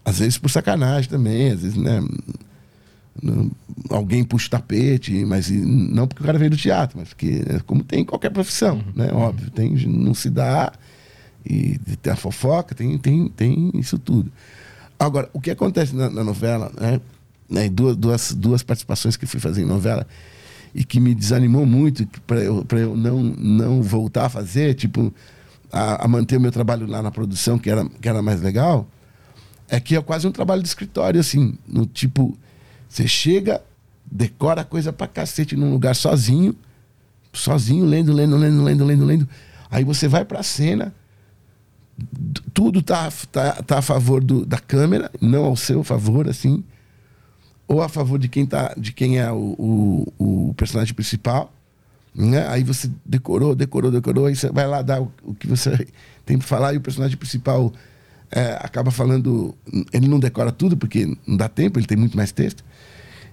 Às 0.05 0.18
vezes 0.18 0.39
por 0.39 0.51
sacanagem 0.51 1.09
também, 1.09 1.51
às 1.52 1.62
vezes, 1.62 1.76
né? 1.76 2.01
Alguém 3.90 4.24
puxa 4.24 4.47
o 4.47 4.51
tapete, 4.51 5.24
mas 5.24 5.51
não 5.51 6.07
porque 6.07 6.23
o 6.23 6.27
cara 6.27 6.39
veio 6.39 6.51
do 6.51 6.57
teatro, 6.57 6.99
mas 6.99 7.09
porque 7.09 7.43
é 7.49 7.59
como 7.61 7.82
tem 7.82 8.01
em 8.01 8.05
qualquer 8.05 8.31
profissão, 8.31 8.82
né? 8.95 9.11
Óbvio, 9.12 9.51
tem, 9.51 9.70
não 9.86 10.15
se 10.15 10.31
dá 10.31 10.73
e 11.45 11.78
tem 12.03 12.12
a 12.12 12.16
fofoca, 12.16 12.74
tem, 12.74 12.97
tem, 12.99 13.28
tem 13.28 13.70
isso 13.74 13.99
tudo. 13.99 14.31
Agora, 14.99 15.28
o 15.32 15.40
que 15.40 15.51
acontece 15.51 15.95
na, 15.95 16.11
na 16.11 16.23
novela, 16.23 16.73
né? 16.81 17.01
né, 17.49 17.69
duas, 17.69 17.97
duas, 17.97 18.35
duas 18.35 18.62
participações 18.62 19.16
que 19.16 19.27
fui 19.27 19.40
fazer 19.40 19.62
em 19.62 19.66
novela 19.66 20.07
e 20.74 20.85
que 20.85 21.01
me 21.01 21.15
desanimou 21.15 21.65
muito 21.65 22.07
para 22.27 22.40
eu, 22.40 22.65
pra 22.65 22.78
eu 22.78 22.97
não, 22.97 23.23
não 23.23 23.82
voltar 23.82 24.27
a 24.27 24.28
fazer, 24.28 24.74
tipo, 24.74 25.12
a, 25.73 26.05
a 26.05 26.09
manter 26.09 26.36
o 26.36 26.40
meu 26.40 26.53
trabalho 26.53 26.86
lá 26.86 27.03
na 27.03 27.11
produção, 27.11 27.59
que 27.59 27.70
era, 27.70 27.85
que 28.01 28.09
era 28.09 28.20
mais 28.20 28.43
legal, 28.43 28.86
é 29.69 29.81
que 29.81 29.97
é 29.97 30.03
quase 30.03 30.27
um 30.27 30.32
trabalho 30.32 30.62
de 30.62 30.69
escritório, 30.69 31.19
assim, 31.19 31.57
no 31.66 31.86
tipo, 31.86 32.36
você 32.89 33.06
chega, 33.06 33.62
decora 34.05 34.65
coisa 34.65 34.93
pra 34.93 35.06
cacete 35.06 35.56
num 35.56 35.70
lugar 35.70 35.94
sozinho, 35.94 36.56
sozinho, 37.32 37.85
lendo, 37.85 38.12
lendo, 38.12 38.36
lendo, 38.36 38.62
lendo, 38.62 38.85
lendo, 38.85 39.05
lendo. 39.05 39.28
Aí 39.70 39.85
você 39.85 40.09
vai 40.09 40.24
pra 40.24 40.43
cena, 40.43 40.94
tudo 42.55 42.82
tá, 42.82 43.10
tá, 43.31 43.62
tá 43.62 43.78
a 43.78 43.82
favor 43.82 44.23
do, 44.23 44.47
da 44.47 44.59
câmera, 44.59 45.10
não 45.20 45.44
ao 45.44 45.56
seu 45.56 45.85
favor, 45.85 46.28
assim, 46.28 46.65
ou 47.66 47.82
a 47.82 47.89
favor 47.89 48.19
de 48.19 48.28
quem, 48.28 48.47
tá, 48.47 48.74
de 48.77 48.93
quem 48.93 49.19
é 49.19 49.31
o, 49.31 49.55
o, 50.19 50.48
o 50.48 50.55
personagem 50.55 50.94
principal. 50.94 51.52
Né? 52.15 52.48
Aí 52.48 52.65
você 52.65 52.90
decorou, 53.05 53.55
decorou, 53.55 53.90
decorou, 53.90 54.27
aí 54.27 54.35
você 54.35 54.51
vai 54.51 54.66
lá 54.66 54.81
dar 54.81 55.02
o, 55.02 55.12
o 55.23 55.35
que 55.35 55.47
você 55.47 55.86
tem 56.24 56.39
para 56.39 56.47
falar 56.47 56.74
e 56.74 56.78
o 56.78 56.81
personagem 56.81 57.16
principal 57.16 57.73
é, 58.31 58.59
acaba 58.60 58.90
falando. 58.90 59.55
Ele 59.93 60.09
não 60.09 60.19
decora 60.19 60.51
tudo 60.51 60.77
porque 60.77 61.15
não 61.27 61.36
dá 61.36 61.48
tempo, 61.48 61.78
ele 61.78 61.86
tem 61.86 61.97
muito 61.97 62.16
mais 62.16 62.32
texto. 62.32 62.65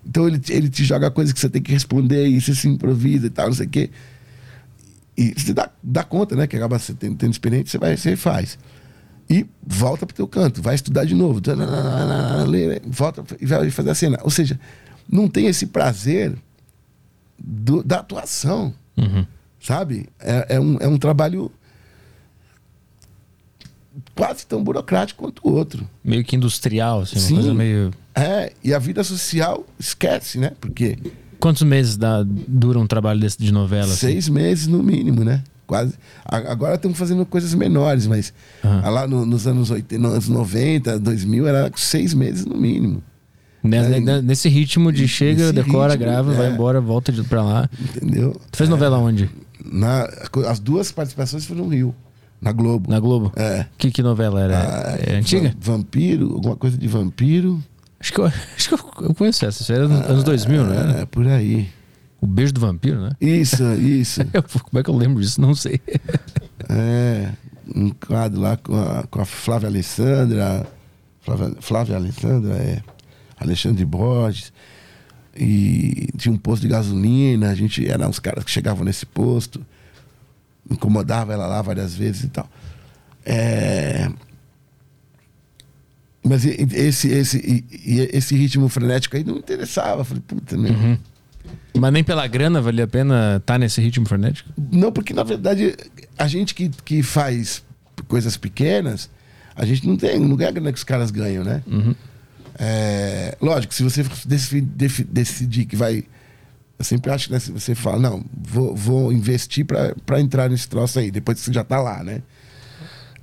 Então 0.06 0.27
ele, 0.27 0.40
ele 0.49 0.69
te 0.69 0.84
joga 0.84 1.10
coisa 1.10 1.34
que 1.34 1.40
você 1.40 1.49
tem 1.49 1.61
que 1.61 1.72
responder 1.72 2.27
e 2.27 2.40
você 2.40 2.53
se 2.53 2.68
improvisa 2.68 3.27
e 3.27 3.30
tal, 3.30 3.48
não 3.48 3.53
sei 3.56 3.65
o 3.65 3.69
quê. 3.69 3.90
E 5.18 5.34
você 5.36 5.53
dá, 5.53 5.69
dá 5.82 6.03
conta, 6.03 6.36
né? 6.36 6.45
Que 6.45 6.56
acaba 6.57 6.77
você 6.77 6.94
tendo, 6.94 7.15
tendo 7.15 7.32
experiência, 7.32 7.72
você 7.72 7.77
vai, 7.77 7.98
você 7.98 8.15
faz. 8.15 8.60
E 9.30 9.45
volta 9.65 10.06
pro 10.06 10.15
teu 10.15 10.27
canto, 10.27 10.61
vai 10.61 10.76
estudar 10.76 11.06
de 11.06 11.15
novo. 11.15 11.41
Volta 12.86 13.23
e 13.41 13.45
vai 13.45 13.72
fazer 13.72 13.90
a 13.90 13.95
cena. 13.95 14.19
Ou 14.23 14.30
seja, 14.30 14.60
não 15.10 15.27
tem 15.27 15.48
esse 15.48 15.65
prazer 15.68 16.36
do- 17.40 17.82
da 17.84 17.99
atuação. 17.99 18.73
Sabe? 19.60 20.07
É, 20.19 20.56
é 20.56 20.60
um, 20.60 20.77
é 20.80 20.88
um 20.88 20.98
trabalho 20.98 21.52
quase 24.14 24.45
tão 24.45 24.64
burocrático 24.64 25.23
quanto 25.23 25.41
o 25.48 25.52
outro. 25.53 25.88
Meio 26.03 26.23
que 26.23 26.36
industrial, 26.36 27.02
assim, 27.02 27.15
uma 27.18 27.27
Sim. 27.27 27.34
coisa 27.36 27.53
meio. 27.53 27.91
É, 28.16 28.54
e 28.64 28.74
a 28.74 28.80
vida 28.80 29.04
social 29.04 29.66
esquece, 29.80 30.38
né? 30.38 30.52
Porque 30.62 30.98
Quantos 31.40 31.64
meses 31.64 31.98
dá, 31.98 32.24
dura 32.26 32.80
um 32.80 32.88
trabalho 32.88 33.20
desse 33.20 33.38
de 33.38 33.52
novela? 33.52 33.86
assim? 33.92 34.08
seis 34.08 34.30
meses 34.30 34.68
no 34.68 34.82
mínimo, 34.82 35.24
né? 35.24 35.44
Quase. 35.68 35.94
Agora 36.24 36.76
estamos 36.76 36.98
fazendo 36.98 37.26
coisas 37.26 37.54
menores, 37.54 38.08
mas 38.08 38.34
Aham. 38.64 38.90
lá 38.90 39.08
no- 39.08 39.26
nos 39.26 39.46
anos 39.48 39.70
80, 39.72 40.02
nos 40.02 40.12
anos 40.14 40.28
90, 40.30 41.00
2000, 41.00 41.48
era 41.48 41.72
seis 41.76 42.14
meses 42.14 42.46
no 42.46 42.56
mínimo. 42.56 43.04
É, 43.64 44.00
né- 44.00 44.22
Nesse 44.22 44.48
ritmo 44.48 44.92
de 44.92 45.08
chega, 45.08 45.52
nesse 45.52 45.54
decora, 45.54 45.94
ritmo, 45.94 46.06
grava, 46.08 46.34
vai 46.34 46.48
é. 46.48 46.52
embora, 46.52 46.80
volta 46.80 47.12
de, 47.12 47.24
pra 47.24 47.42
lá. 47.44 47.70
Entendeu? 47.80 48.40
Tu 48.52 48.58
fez 48.58 48.70
novela 48.70 48.98
onde? 49.00 49.28
Na, 49.66 50.08
as 50.48 50.60
duas 50.60 50.92
participações 50.92 51.46
foram 51.46 51.64
no 51.66 51.70
Rio, 51.70 51.96
na 52.40 52.52
Globo. 52.52 52.90
Na 52.92 53.00
Globo? 53.00 53.34
É. 53.36 53.66
Que, 53.78 53.90
que 53.90 54.04
novela 54.04 54.40
era? 54.42 54.60
Ah, 54.60 54.98
é 55.00 55.16
antiga? 55.16 55.50
va- 55.60 55.74
Vampiro, 55.74 56.32
alguma 56.34 56.56
coisa 56.56 56.78
de 56.78 56.88
vampiro. 56.88 57.62
Acho 58.00 58.14
que 58.14 58.20
eu, 58.20 58.26
acho 58.56 58.70
que 58.70 58.74
eu, 58.74 59.14
conheço 59.14 59.46
essa. 59.46 59.62
Isso 59.62 59.74
era 59.74 59.88
nos 59.88 60.02
anos 60.02 60.24
2000, 60.24 60.64
né? 60.66 61.02
É, 61.02 61.06
por 61.06 61.28
aí. 61.28 61.70
O 62.22 62.28
Beijo 62.28 62.54
do 62.54 62.62
Vampiro, 62.62 63.02
né? 63.02 63.12
Isso, 63.22 63.64
isso. 63.74 64.22
Como 64.70 64.80
é 64.80 64.84
que 64.84 64.90
eu 64.90 64.96
lembro 64.96 65.22
disso? 65.22 65.40
Não 65.40 65.56
sei. 65.56 65.80
É, 66.68 67.32
um 67.76 67.92
quadro 67.92 68.42
lá 68.42 68.58
com 68.58 68.76
a, 68.76 69.04
com 69.04 69.22
a 69.22 69.26
Flávia 69.26 69.70
Alessandra. 69.70 70.66
Flávia, 71.22 71.52
Flávia 71.60 71.96
Alessandra, 71.96 72.56
é. 72.56 72.82
Alexandre 73.38 73.86
Borges. 73.86 74.52
E 75.36 76.08
tinha 76.18 76.34
um 76.34 76.38
posto 76.38 76.62
de 76.64 76.70
gasolina, 76.70 77.50
a 77.50 77.56
gente 77.56 77.88
era 77.88 78.08
uns 78.08 78.20
caras 78.20 78.44
que 78.44 78.50
chegavam 78.50 78.86
nesse 78.86 79.06
posto, 79.06 79.66
incomodava 80.72 81.34
ela 81.34 81.46
lá 81.46 81.62
várias 81.62 81.94
vezes 81.94 82.24
e 82.24 82.30
tal. 82.30 82.50
É, 83.26 84.10
mas 86.27 86.43
esse, 86.43 87.07
esse, 87.07 87.65
esse 88.11 88.35
ritmo 88.35 88.68
frenético 88.68 89.15
aí 89.15 89.23
não 89.23 89.35
me 89.35 89.39
interessava. 89.39 90.03
Falei, 90.03 90.23
puta, 90.26 90.57
meu. 90.57 90.97
Mas 91.77 91.93
nem 91.93 92.03
pela 92.03 92.26
grana 92.26 92.60
valia 92.60 92.85
a 92.85 92.88
pena 92.88 93.38
estar 93.38 93.60
nesse 93.60 93.80
ritmo 93.80 94.07
frenético? 94.07 94.49
Não, 94.72 94.91
porque 94.91 95.14
na 95.14 95.23
verdade 95.23 95.76
a 96.18 96.27
gente 96.27 96.56
que, 96.56 96.69
que 96.84 97.03
faz 97.03 97.64
coisas 98.07 98.35
pequenas, 98.38 99.10
a 99.56 99.65
gente 99.65 99.88
não 99.88 99.95
tem, 99.95 100.19
não 100.19 100.35
ganha 100.35 100.49
a 100.49 100.53
grana 100.53 100.72
que 100.72 100.77
os 100.80 100.84
caras 100.84 101.11
ganham, 101.11 101.43
né? 101.43 101.61
É, 102.57 103.38
lógico, 103.39 103.73
se 103.73 103.84
você 103.84 104.03
decidir 105.07 105.65
que 105.65 105.76
vai. 105.76 106.03
Eu 106.80 106.84
sempre 106.84 107.11
acho 107.11 107.27
que 107.27 107.34
né, 107.34 107.39
se 107.39 107.52
você 107.52 107.76
fala, 107.76 107.99
não, 107.99 108.26
vou, 108.35 108.76
vou 108.76 109.14
investir 109.14 109.64
para 109.64 110.19
entrar 110.19 110.49
nesse 110.49 110.68
troço 110.68 110.97
aí, 110.99 111.11
depois 111.11 111.38
que 111.38 111.45
você 111.45 111.53
já 111.53 111.64
tá 111.64 111.80
lá, 111.80 112.03
né? 112.03 112.22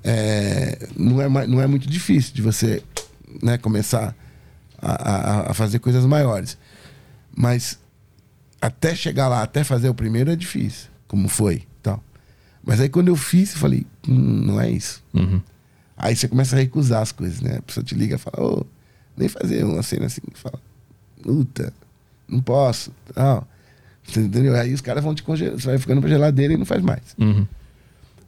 É, 0.05 0.89
não, 0.97 1.21
é, 1.21 1.47
não 1.47 1.61
é 1.61 1.67
muito 1.67 1.89
difícil 1.89 2.35
de 2.35 2.43
você 2.43 2.83
né, 3.43 3.57
começar 3.59 4.15
a, 4.81 4.93
a- 5.11 5.51
a 5.51 5.55
fazer 5.55 5.79
coisas 5.79 6.05
maiores. 6.05 6.59
Mas 7.37 7.79
até 8.61 8.95
chegar 8.95 9.29
lá, 9.29 9.43
até 9.43 9.65
fazer 9.65 9.89
o 9.89 9.95
primeiro 9.95 10.31
é 10.31 10.37
difícil, 10.37 10.89
como 11.09 11.29
foi. 11.29 11.63
Tal. 11.83 12.03
Mas 12.65 12.81
aí 12.81 12.89
quando 12.89 13.09
eu 13.09 13.17
fiz, 13.17 13.53
eu 13.53 13.59
falei, 13.59 13.87
hum, 14.09 14.15
não 14.47 14.61
é 14.61 14.71
isso. 14.71 15.03
Aí 15.97 16.17
você 16.17 16.27
começa 16.29 16.57
a 16.57 16.59
recusar 16.59 17.01
as 17.03 17.13
coisas, 17.13 17.41
né? 17.41 17.57
A 17.59 17.63
pessoa 17.63 17.85
te 17.85 17.95
liga 17.95 18.17
e 18.17 18.19
fala, 18.19 18.43
ô, 18.45 18.67
nem 19.17 19.29
fazer 19.29 19.65
uma 19.65 19.83
cena 19.83 20.07
assim. 20.07 20.21
Fala, 20.35 20.59
puta, 21.23 21.73
não 22.29 22.41
posso. 22.41 22.93
Tal. 23.15 23.47
Você 24.05 24.21
entendeu? 24.21 24.57
Aí 24.57 24.75
os 24.75 24.81
caras 24.81 25.03
vão 25.05 25.15
te 25.15 25.23
congelar, 25.23 25.59
você 25.61 25.67
vai 25.69 25.79
ficando 25.79 26.01
pra 26.01 26.11
geladeira 26.11 26.55
e 26.55 26.57
não 26.57 26.67
faz 26.67 26.83
mais. 26.83 27.03
Uhum. 27.19 27.47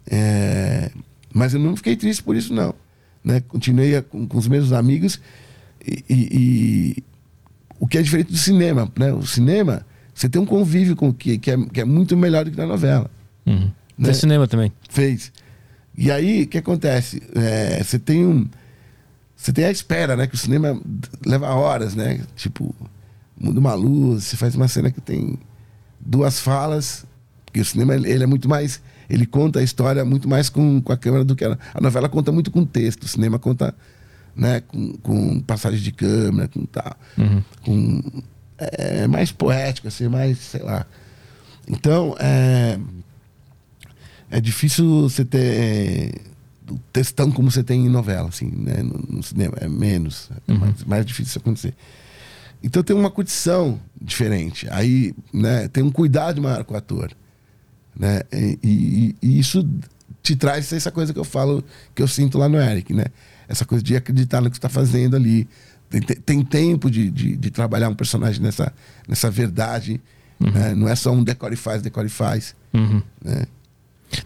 É, 0.06 0.90
mas 1.35 1.52
eu 1.52 1.61
não 1.61 1.77
fiquei 1.77 1.97
triste 1.97 2.23
por 2.23 2.35
isso, 2.36 2.55
não. 2.55 2.74
Né? 3.23 3.40
Continuei 3.40 3.97
a- 3.97 4.02
com, 4.02 4.27
com 4.27 4.39
os 4.39 4.48
mesmos 4.48 4.73
amigos 4.73 5.20
e, 5.86 6.05
e- 6.09 6.28
e 6.98 7.05
o 7.78 7.86
que 7.86 7.98
é 7.98 8.02
diferente 8.02 8.31
do 8.31 8.39
cinema, 8.39 8.90
né? 8.98 9.12
O 9.12 9.27
cinema, 9.27 9.85
você 10.15 10.28
tem 10.28 10.40
um 10.40 10.47
convívio 10.47 10.94
com 10.97 11.09
o 11.09 11.15
que, 11.15 11.36
que, 11.39 11.51
é, 11.51 11.56
que 11.66 11.81
é 11.81 11.85
muito 11.85 12.16
melhor 12.16 12.44
do 12.44 12.51
que 12.51 12.56
na 12.56 12.66
novela. 12.66 13.11
Uhum. 13.47 13.70
Né? 13.98 14.05
Fez 14.06 14.16
cinema 14.19 14.47
também. 14.47 14.73
Fez. 14.89 15.32
E 15.97 16.11
aí, 16.11 16.43
o 16.43 16.47
que 16.47 16.59
acontece? 16.59 17.23
É, 17.35 17.82
você 17.82 17.98
tem 17.98 18.24
um. 18.27 18.48
Você 19.36 19.52
tem 19.52 19.65
a 19.65 19.70
espera, 19.70 20.16
né? 20.16 20.27
Que 20.27 20.35
o 20.35 20.39
cinema 20.39 20.81
leva 21.24 21.48
horas, 21.55 21.94
né? 21.94 22.20
Tipo, 22.36 22.74
muda 23.39 23.61
uma 23.61 23.74
luz, 23.74 24.24
você 24.24 24.36
faz 24.36 24.55
uma 24.55 24.66
cena 24.69 24.90
que 24.90 25.01
tem 25.01 25.39
duas 26.01 26.40
falas, 26.40 27.05
porque 27.44 27.61
o 27.61 27.65
cinema 27.65 27.94
ele 27.94 28.11
ele 28.11 28.24
é 28.24 28.27
muito 28.27 28.48
mais. 28.48 28.81
Ele 29.15 29.27
conta 29.27 29.61
a 29.61 29.62
história 29.62 30.05
muito 30.05 30.28
mais 30.28 30.49
com, 30.49 30.81
com 30.81 30.93
a 30.93 30.97
câmera 30.97 31.24
do 31.24 31.36
que 31.36 31.45
a, 31.45 31.57
a 31.73 31.81
novela 31.81 32.09
conta 32.09 32.32
muito 32.32 32.51
com 32.51 32.65
texto. 32.65 33.05
O 33.05 33.09
cinema 33.09 33.39
conta 33.39 33.73
né, 34.35 34.61
com, 34.61 34.93
com 34.95 35.41
passagem 35.41 35.81
de 35.81 35.93
câmera, 35.93 36.49
com 36.49 36.66
tal. 36.66 36.97
Com, 37.62 38.03
é 38.59 39.07
mais 39.07 39.31
poético, 39.31 39.86
assim, 39.86 40.09
mais, 40.09 40.39
sei 40.39 40.62
lá. 40.62 40.85
Então, 41.69 42.16
é, 42.19 42.77
é 44.31 44.41
difícil 44.41 45.03
você 45.03 45.24
ter 45.24 45.39
é, 45.39 46.12
o 46.69 46.77
textão 46.93 47.31
como 47.31 47.53
você 47.53 47.62
tem 47.62 47.86
em 47.86 47.89
novela, 47.89 48.28
assim, 48.28 48.51
né? 48.51 48.82
No, 48.82 49.16
no 49.16 49.23
cinema. 49.23 49.55
É 49.61 49.69
menos. 49.69 50.28
É 50.49 50.53
mais, 50.53 50.85
mais 50.85 51.07
difícil 51.07 51.31
isso 51.31 51.39
acontecer. 51.39 51.74
Então 52.65 52.82
tem 52.82 52.97
uma 52.97 53.11
curtição 53.11 53.78
diferente. 54.01 54.66
Aí, 54.70 55.15
né, 55.32 55.69
tem 55.69 55.85
um 55.85 55.91
cuidado 55.91 56.43
maior 56.43 56.65
com 56.65 56.74
o 56.74 56.77
ator. 56.77 57.12
Né? 57.99 58.23
E, 58.33 58.59
e- 58.62 59.16
e 59.23 59.39
isso 59.39 59.69
te 60.23 60.35
traz 60.37 60.73
essa 60.73 60.91
coisa 60.91 61.12
que 61.12 61.19
eu 61.19 61.25
falo, 61.25 61.62
que 61.95 62.03
eu 62.03 62.09
sinto 62.09 62.39
lá 62.39 62.49
no 62.49 62.59
Eric, 62.61 62.93
né? 62.95 63.05
Essa 63.49 63.65
coisa 63.65 63.85
de 63.85 63.95
acreditar 63.95 64.41
no 64.41 64.49
que 64.51 64.57
você 64.57 64.59
está 64.59 64.69
fazendo 64.69 65.15
ali. 65.16 65.47
Tem, 65.91 66.01
tem- 66.01 66.16
tem 66.16 66.43
tempo 66.45 66.91
de, 66.91 67.11
de, 67.11 67.37
de 67.37 67.51
trabalhar 67.51 67.89
um 67.89 67.95
personagem 67.95 68.43
nessa, 68.43 68.73
nessa 69.07 69.31
verdade. 69.31 70.01
né? 70.41 70.75
Não 70.75 70.89
é 70.89 70.97
só 70.97 71.12
um 71.12 71.23
decore 71.23 71.55
e 71.55 71.57
faz, 71.57 71.83
decore 71.83 72.07
e 72.07 72.11
faz. 72.11 72.55
Uhum. 72.73 73.03
Né? 73.23 73.45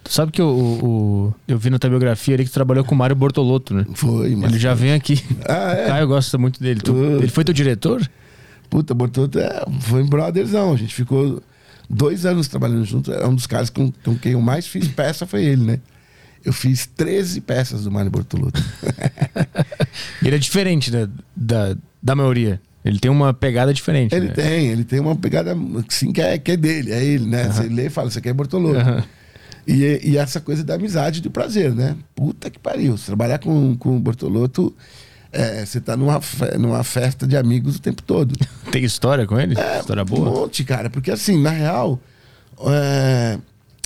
Tu 0.05 0.13
sabe 0.13 0.31
que 0.33 0.41
o, 0.43 0.47
o- 0.49 1.35
eu 1.47 1.59
vi 1.59 1.69
na 1.71 1.79
tua 1.79 1.91
biografia 1.91 2.35
ali 2.35 2.45
que 2.45 2.51
tu 2.51 2.55
trabalhou 2.55 2.85
com 2.85 2.95
o 2.95 2.99
Mário 2.99 3.17
Bortolotto, 3.17 3.75
né? 3.75 3.85
Foi, 3.95 4.35
mas... 4.37 4.51
Ele 4.51 4.59
já 4.61 4.75
vem 4.75 4.93
aqui. 4.93 5.23
Ah, 5.49 5.73
é? 5.73 5.87
Caio 5.89 6.07
gosta 6.07 6.39
muito 6.39 6.61
dele. 6.61 6.81
Tu- 6.81 6.95
ele 6.95 7.29
foi 7.29 7.43
teu 7.45 7.55
diretor? 7.55 8.09
Puta, 8.71 8.95
Bortolotto 8.95 9.39
é, 9.39 9.65
foi 9.81 10.03
um 10.03 10.07
brotherzão. 10.07 10.73
A 10.73 10.77
gente 10.77 10.95
ficou 10.95 11.43
dois 11.89 12.27
anos 12.27 12.49
trabalhando 12.49 12.85
junto. 12.85 13.13
É 13.13 13.27
um 13.27 13.35
dos 13.35 13.47
caras 13.47 13.71
com, 13.71 13.91
com 14.05 14.17
quem 14.17 14.33
eu 14.33 14.41
mais 14.41 14.67
fiz 14.67 14.89
peça 14.89 15.27
foi 15.27 15.45
ele, 15.45 15.65
né? 15.65 15.81
Eu 16.45 16.53
fiz 16.53 16.87
13 16.87 17.41
peças 17.41 17.85
do 17.85 17.91
Mário 17.91 18.11
Bortolotto. 18.11 18.63
ele 20.23 20.37
é 20.37 20.39
diferente 20.39 20.91
né, 20.91 21.09
da, 21.35 21.77
da 22.03 22.15
maioria. 22.15 22.61
Ele 22.85 22.99
tem 22.99 23.11
uma 23.11 23.35
pegada 23.35 23.75
diferente. 23.75 24.15
Ele 24.15 24.29
né? 24.29 24.33
tem, 24.33 24.69
ele 24.69 24.85
tem 24.85 25.01
uma 25.01 25.17
pegada 25.17 25.57
sim 25.89 26.13
que 26.13 26.23
é, 26.23 26.39
que 26.39 26.53
é 26.53 26.57
dele, 26.57 26.93
é 26.93 27.05
ele, 27.05 27.27
né? 27.27 27.47
Uhum. 27.47 27.53
Você 27.53 27.63
lê 27.65 27.87
e 27.87 27.91
fala, 27.91 28.09
isso 28.09 28.19
aqui 28.19 28.29
é 28.29 28.33
Bortolotto. 28.33 28.79
Uhum. 28.79 29.03
E, 29.67 30.01
e, 30.03 30.17
essa 30.17 30.41
coisa 30.41 30.65
da 30.65 30.75
amizade 30.75 31.19
e 31.19 31.23
do 31.23 31.31
prazer, 31.31 31.75
né? 31.75 31.95
Puta 32.15 32.49
que 32.49 32.59
pariu. 32.59 32.97
Trabalhar 32.97 33.39
com, 33.39 33.77
com 33.77 33.97
o 33.97 34.01
Bortolotto, 34.01 34.75
é, 35.33 35.65
você 35.65 35.81
tá 35.81 35.97
numa, 35.97 36.21
numa 36.59 36.83
festa 36.83 37.27
de 37.27 37.37
amigos 37.37 37.77
o 37.77 37.81
tempo 37.81 38.03
todo. 38.03 38.35
Tem 38.73 38.85
história 38.85 39.27
com 39.27 39.39
ele? 39.39 39.59
É, 39.59 39.81
história 39.81 40.05
boa? 40.05 40.29
Um 40.29 40.41
monte, 40.41 40.65
cara. 40.65 40.89
Porque 40.89 41.11
assim, 41.11 41.41
na 41.41 41.51
real, 41.51 42.01
é, 42.67 43.39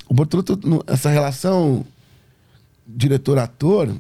o 0.09 0.15
Bortolotto, 0.15 0.59
essa 0.87 1.11
relação 1.11 1.85
diretor-ator, 2.87 3.95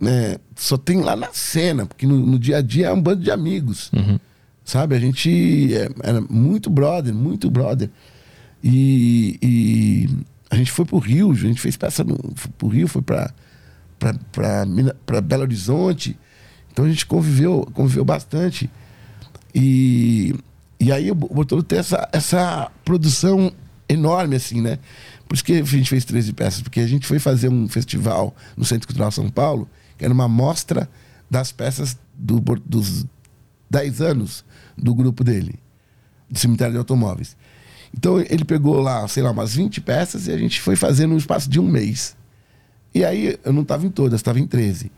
né, 0.00 0.36
só 0.54 0.76
tem 0.76 1.00
lá 1.00 1.16
na 1.16 1.32
cena, 1.32 1.84
porque 1.84 2.06
no, 2.06 2.18
no, 2.18 2.38
dia 2.38 2.58
a 2.58 2.62
dia 2.62 2.88
é 2.88 2.92
um 2.92 3.00
bando 3.00 3.22
de 3.22 3.30
amigos. 3.30 3.90
Uhum. 3.92 4.18
Sabe? 4.64 4.94
A 4.94 5.00
gente 5.00 5.74
é, 5.74 5.88
era 6.02 6.20
muito 6.20 6.70
brother, 6.70 7.14
muito 7.14 7.50
brother. 7.50 7.90
E, 8.62 9.38
e, 9.42 10.08
a 10.50 10.56
gente 10.56 10.70
foi 10.70 10.84
pro 10.84 10.98
Rio, 10.98 11.30
a 11.30 11.34
gente 11.34 11.60
fez 11.60 11.76
peça 11.76 12.04
no, 12.04 12.16
pro 12.56 12.68
Rio, 12.68 12.88
foi 12.88 13.02
pra, 13.02 13.32
pra 13.98 15.20
Belo 15.20 15.42
Horizonte. 15.42 16.18
Então 16.70 16.84
a 16.84 16.88
gente 16.88 17.06
conviveu, 17.06 17.68
conviveu 17.74 18.04
bastante. 18.04 18.70
E, 19.54 20.34
e 20.78 20.92
aí 20.92 21.10
o 21.10 21.14
Bortolo 21.14 21.62
tem 21.62 21.78
essa, 21.78 22.08
essa 22.12 22.70
produção 22.84 23.52
enorme, 23.88 24.36
assim, 24.36 24.60
né? 24.60 24.78
Por 25.26 25.34
isso 25.34 25.44
que 25.44 25.54
a 25.54 25.64
gente 25.64 25.90
fez 25.90 26.04
13 26.04 26.32
peças, 26.32 26.62
porque 26.62 26.80
a 26.80 26.86
gente 26.86 27.06
foi 27.06 27.18
fazer 27.18 27.48
um 27.48 27.68
festival 27.68 28.34
no 28.56 28.64
Centro 28.64 28.86
Cultural 28.86 29.10
São 29.10 29.28
Paulo, 29.28 29.68
que 29.96 30.04
era 30.04 30.14
uma 30.14 30.28
mostra 30.28 30.88
das 31.30 31.52
peças 31.52 31.98
do, 32.14 32.40
dos 32.64 33.04
10 33.68 34.00
anos 34.00 34.44
do 34.76 34.94
grupo 34.94 35.22
dele, 35.22 35.58
do 36.30 36.38
Cemitério 36.38 36.72
de 36.72 36.78
Automóveis. 36.78 37.36
Então 37.96 38.20
ele 38.20 38.44
pegou 38.44 38.80
lá, 38.80 39.06
sei 39.08 39.22
lá, 39.22 39.30
umas 39.30 39.54
20 39.54 39.80
peças 39.80 40.26
e 40.26 40.32
a 40.32 40.38
gente 40.38 40.60
foi 40.60 40.76
fazendo 40.76 41.10
no 41.10 41.18
espaço 41.18 41.48
de 41.48 41.58
um 41.58 41.66
mês. 41.66 42.16
E 42.94 43.04
aí 43.04 43.38
eu 43.44 43.52
não 43.52 43.62
estava 43.62 43.86
em 43.86 43.90
todas, 43.90 44.20
estava 44.20 44.38
em 44.38 44.46
13. 44.46 44.90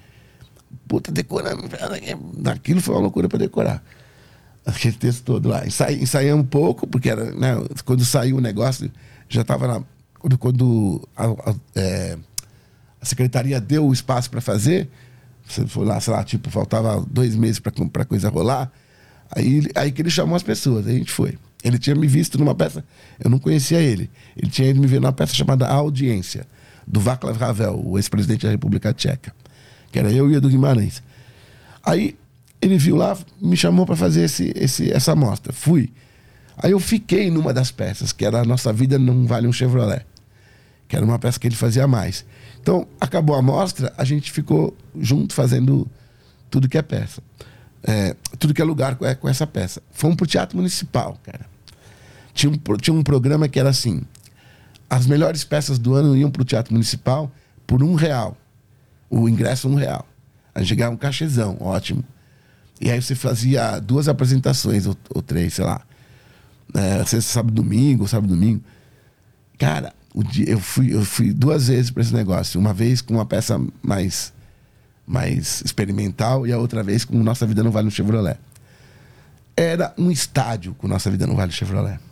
Puta, 0.87 1.11
decorando. 1.11 1.69
Aquilo 2.51 2.81
foi 2.81 2.95
uma 2.95 3.03
loucura 3.03 3.29
para 3.29 3.39
decorar. 3.39 3.83
Aquele 4.65 4.95
texto 4.95 5.25
todo 5.25 5.49
lá. 5.49 5.67
Ensai, 5.67 6.33
um 6.33 6.45
pouco, 6.45 6.87
porque 6.87 7.09
era, 7.09 7.33
né, 7.33 7.57
quando 7.85 8.05
saiu 8.05 8.37
o 8.37 8.41
negócio, 8.41 8.91
já 9.29 9.43
estava 9.43 9.67
na. 9.67 9.85
Quando, 10.19 10.39
quando 10.39 11.09
a, 11.17 11.27
a, 11.27 11.55
é, 11.75 12.19
a, 13.01 13.07
secretaria 13.07 13.59
deu 13.61 13.87
o 13.87 13.93
espaço 13.93 14.31
para 14.31 14.41
fazer, 14.41 14.89
você 15.47 15.67
foi 15.67 15.87
lá, 15.87 15.99
sei 15.99 16.13
lá, 16.13 16.23
tipo, 16.23 16.51
faltava 16.51 17.05
dois 17.11 17.35
meses 17.35 17.59
para 17.59 17.73
a 17.73 18.05
coisa 18.05 18.29
rolar. 18.29 18.71
Aí, 19.31 19.63
aí 19.75 19.93
que 19.93 20.03
ele 20.03 20.11
chamou 20.11 20.37
as 20.37 20.43
pessoas, 20.43 20.87
aí 20.87 20.97
a 20.97 20.99
gente 20.99 21.13
foi. 21.13 21.39
Ele 21.63 21.79
tinha 21.79 21.95
me 21.95 22.07
visto 22.07 22.39
numa 22.39 22.55
peça, 22.55 22.85
eu 23.23 23.31
não 23.31 23.39
conhecia 23.39 23.81
ele. 23.81 24.11
Ele 24.37 24.51
tinha 24.51 24.69
ido 24.69 24.81
me 24.81 24.87
ver 24.87 25.01
numa 25.01 25.13
peça 25.13 25.35
chamada 25.35 25.67
Audiência, 25.67 26.47
do 26.87 27.01
Václav 27.01 27.43
Havel, 27.43 27.81
o 27.85 27.99
ex-presidente 27.99 28.47
da 28.47 28.51
República 28.51 28.93
Tcheca. 28.93 29.35
Que 29.93 29.99
era 29.99 30.13
eu 30.13 30.31
e 30.31 30.35
Edu 30.35 30.49
Guimarães. 30.49 31.03
Aí 31.85 32.17
ele 32.61 32.77
viu 32.77 32.97
lá, 32.97 33.17
me 33.41 33.57
chamou 33.57 33.87
para 33.87 33.97
fazer 33.97 34.25
esse, 34.25 34.53
esse, 34.55 34.93
essa 34.93 35.13
amostra. 35.13 35.53
Fui. 35.53 35.91
Aí 36.59 36.73
eu 36.73 36.81
fiquei 36.81 37.31
numa 37.31 37.55
das 37.55 37.71
peças, 37.71 38.13
que 38.13 38.25
era 38.25 38.41
A 38.41 38.45
Nossa 38.45 38.73
Vida 38.73 38.99
Não 38.99 39.27
Vale 39.27 39.47
um 39.47 39.53
Chevrolet. 39.53 40.05
Que 40.87 40.97
era 40.97 41.05
uma 41.05 41.19
peça 41.19 41.39
que 41.39 41.47
ele 41.47 41.57
fazia 41.57 41.87
mais. 41.87 42.25
Então, 42.61 42.87
acabou 43.01 43.35
a 43.35 43.39
amostra, 43.39 43.93
a 43.97 44.05
gente 44.05 44.31
ficou 44.31 44.77
junto 44.99 45.33
fazendo 45.33 45.89
tudo 46.51 46.69
que 46.69 46.77
é 46.77 46.83
peça. 46.83 47.23
É, 47.83 48.15
tudo 48.39 48.53
que 48.53 48.61
é 48.61 48.65
lugar 48.65 48.97
com, 48.97 49.07
é, 49.07 49.17
essa 49.25 49.47
peça. 49.47 49.83
Fomos 49.91 50.17
pro 50.17 50.27
Teatro 50.27 50.57
Municipal, 50.57 51.17
cara. 51.23 51.47
Tinha 52.35 52.53
um, 52.53 52.77
tinha 52.77 52.95
um 52.95 53.03
programa 53.03 53.49
que 53.49 53.59
era 53.59 53.71
assim: 53.71 54.03
as 54.91 55.07
melhores 55.07 55.45
peças 55.45 55.79
do 55.79 55.95
ano 55.95 56.17
iam 56.17 56.33
para 56.33 56.43
o 56.43 56.45
Teatro 56.45 56.73
Municipal 56.73 57.31
por 57.65 57.81
um 57.81 57.95
real. 57.95 58.37
O 59.09 59.29
ingresso 59.29 59.69
um 59.69 59.77
real. 59.77 60.05
A 60.53 60.61
gente 60.61 60.75
ganhava 60.75 60.95
um 60.95 60.99
cachezão, 60.99 61.57
ótimo. 61.61 62.03
E 62.81 62.91
aí 62.91 63.01
você 63.01 63.15
fazia 63.15 63.79
duas 63.79 64.09
apresentações, 64.09 64.87
ou, 64.87 64.97
ou 65.15 65.23
três, 65.23 65.55
sei 65.55 65.65
lá. 65.65 65.81
É, 66.75 66.99
sexta, 67.05 67.23
sábado, 67.23 67.55
domingo, 67.55 68.09
sábado, 68.09 68.35
domingo. 68.35 68.63
Cara, 69.57 69.95
o 70.13 70.25
dia, 70.25 70.49
eu, 70.49 70.59
fui, 70.59 70.93
eu 70.93 71.05
fui 71.05 71.33
duas 71.33 71.69
vezes 71.69 71.91
para 71.91 72.03
esse 72.03 72.13
negócio. 72.13 72.59
Uma 72.59 72.75
vez 72.75 73.01
com 73.01 73.15
uma 73.15 73.27
peça 73.27 73.61
mais, 73.81 74.33
mais 75.07 75.63
experimental 75.65 76.47
e 76.47 76.53
a 76.53 76.59
outra 76.59 76.83
vez 76.83 77.05
com 77.05 77.17
Nossa 77.23 77.47
Vida 77.47 77.63
Não 77.63 77.71
Vale 77.71 77.85
no 77.85 77.91
Chevrolet. 77.93 78.39
Era 79.57 79.95
um 79.97 80.11
estádio 80.11 80.75
com 80.75 80.89
Nossa 80.89 81.11
Vida 81.11 81.27
Não 81.27 81.37
Vale 81.37 81.49
no 81.49 81.57
Chevrolet 81.57 82.10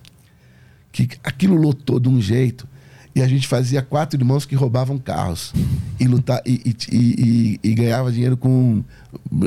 que 0.92 1.08
aquilo 1.22 1.56
lotou 1.56 1.98
de 2.00 2.08
um 2.08 2.20
jeito. 2.20 2.66
E 3.14 3.22
a 3.22 3.26
gente 3.26 3.48
fazia 3.48 3.82
quatro 3.82 4.18
irmãos 4.18 4.44
que 4.44 4.54
roubavam 4.54 4.96
carros 4.98 5.52
e, 5.98 6.06
lutar, 6.06 6.40
e, 6.46 6.62
e, 6.64 6.76
e, 6.92 7.60
e 7.70 7.74
ganhava 7.74 8.12
dinheiro 8.12 8.36
com 8.36 8.84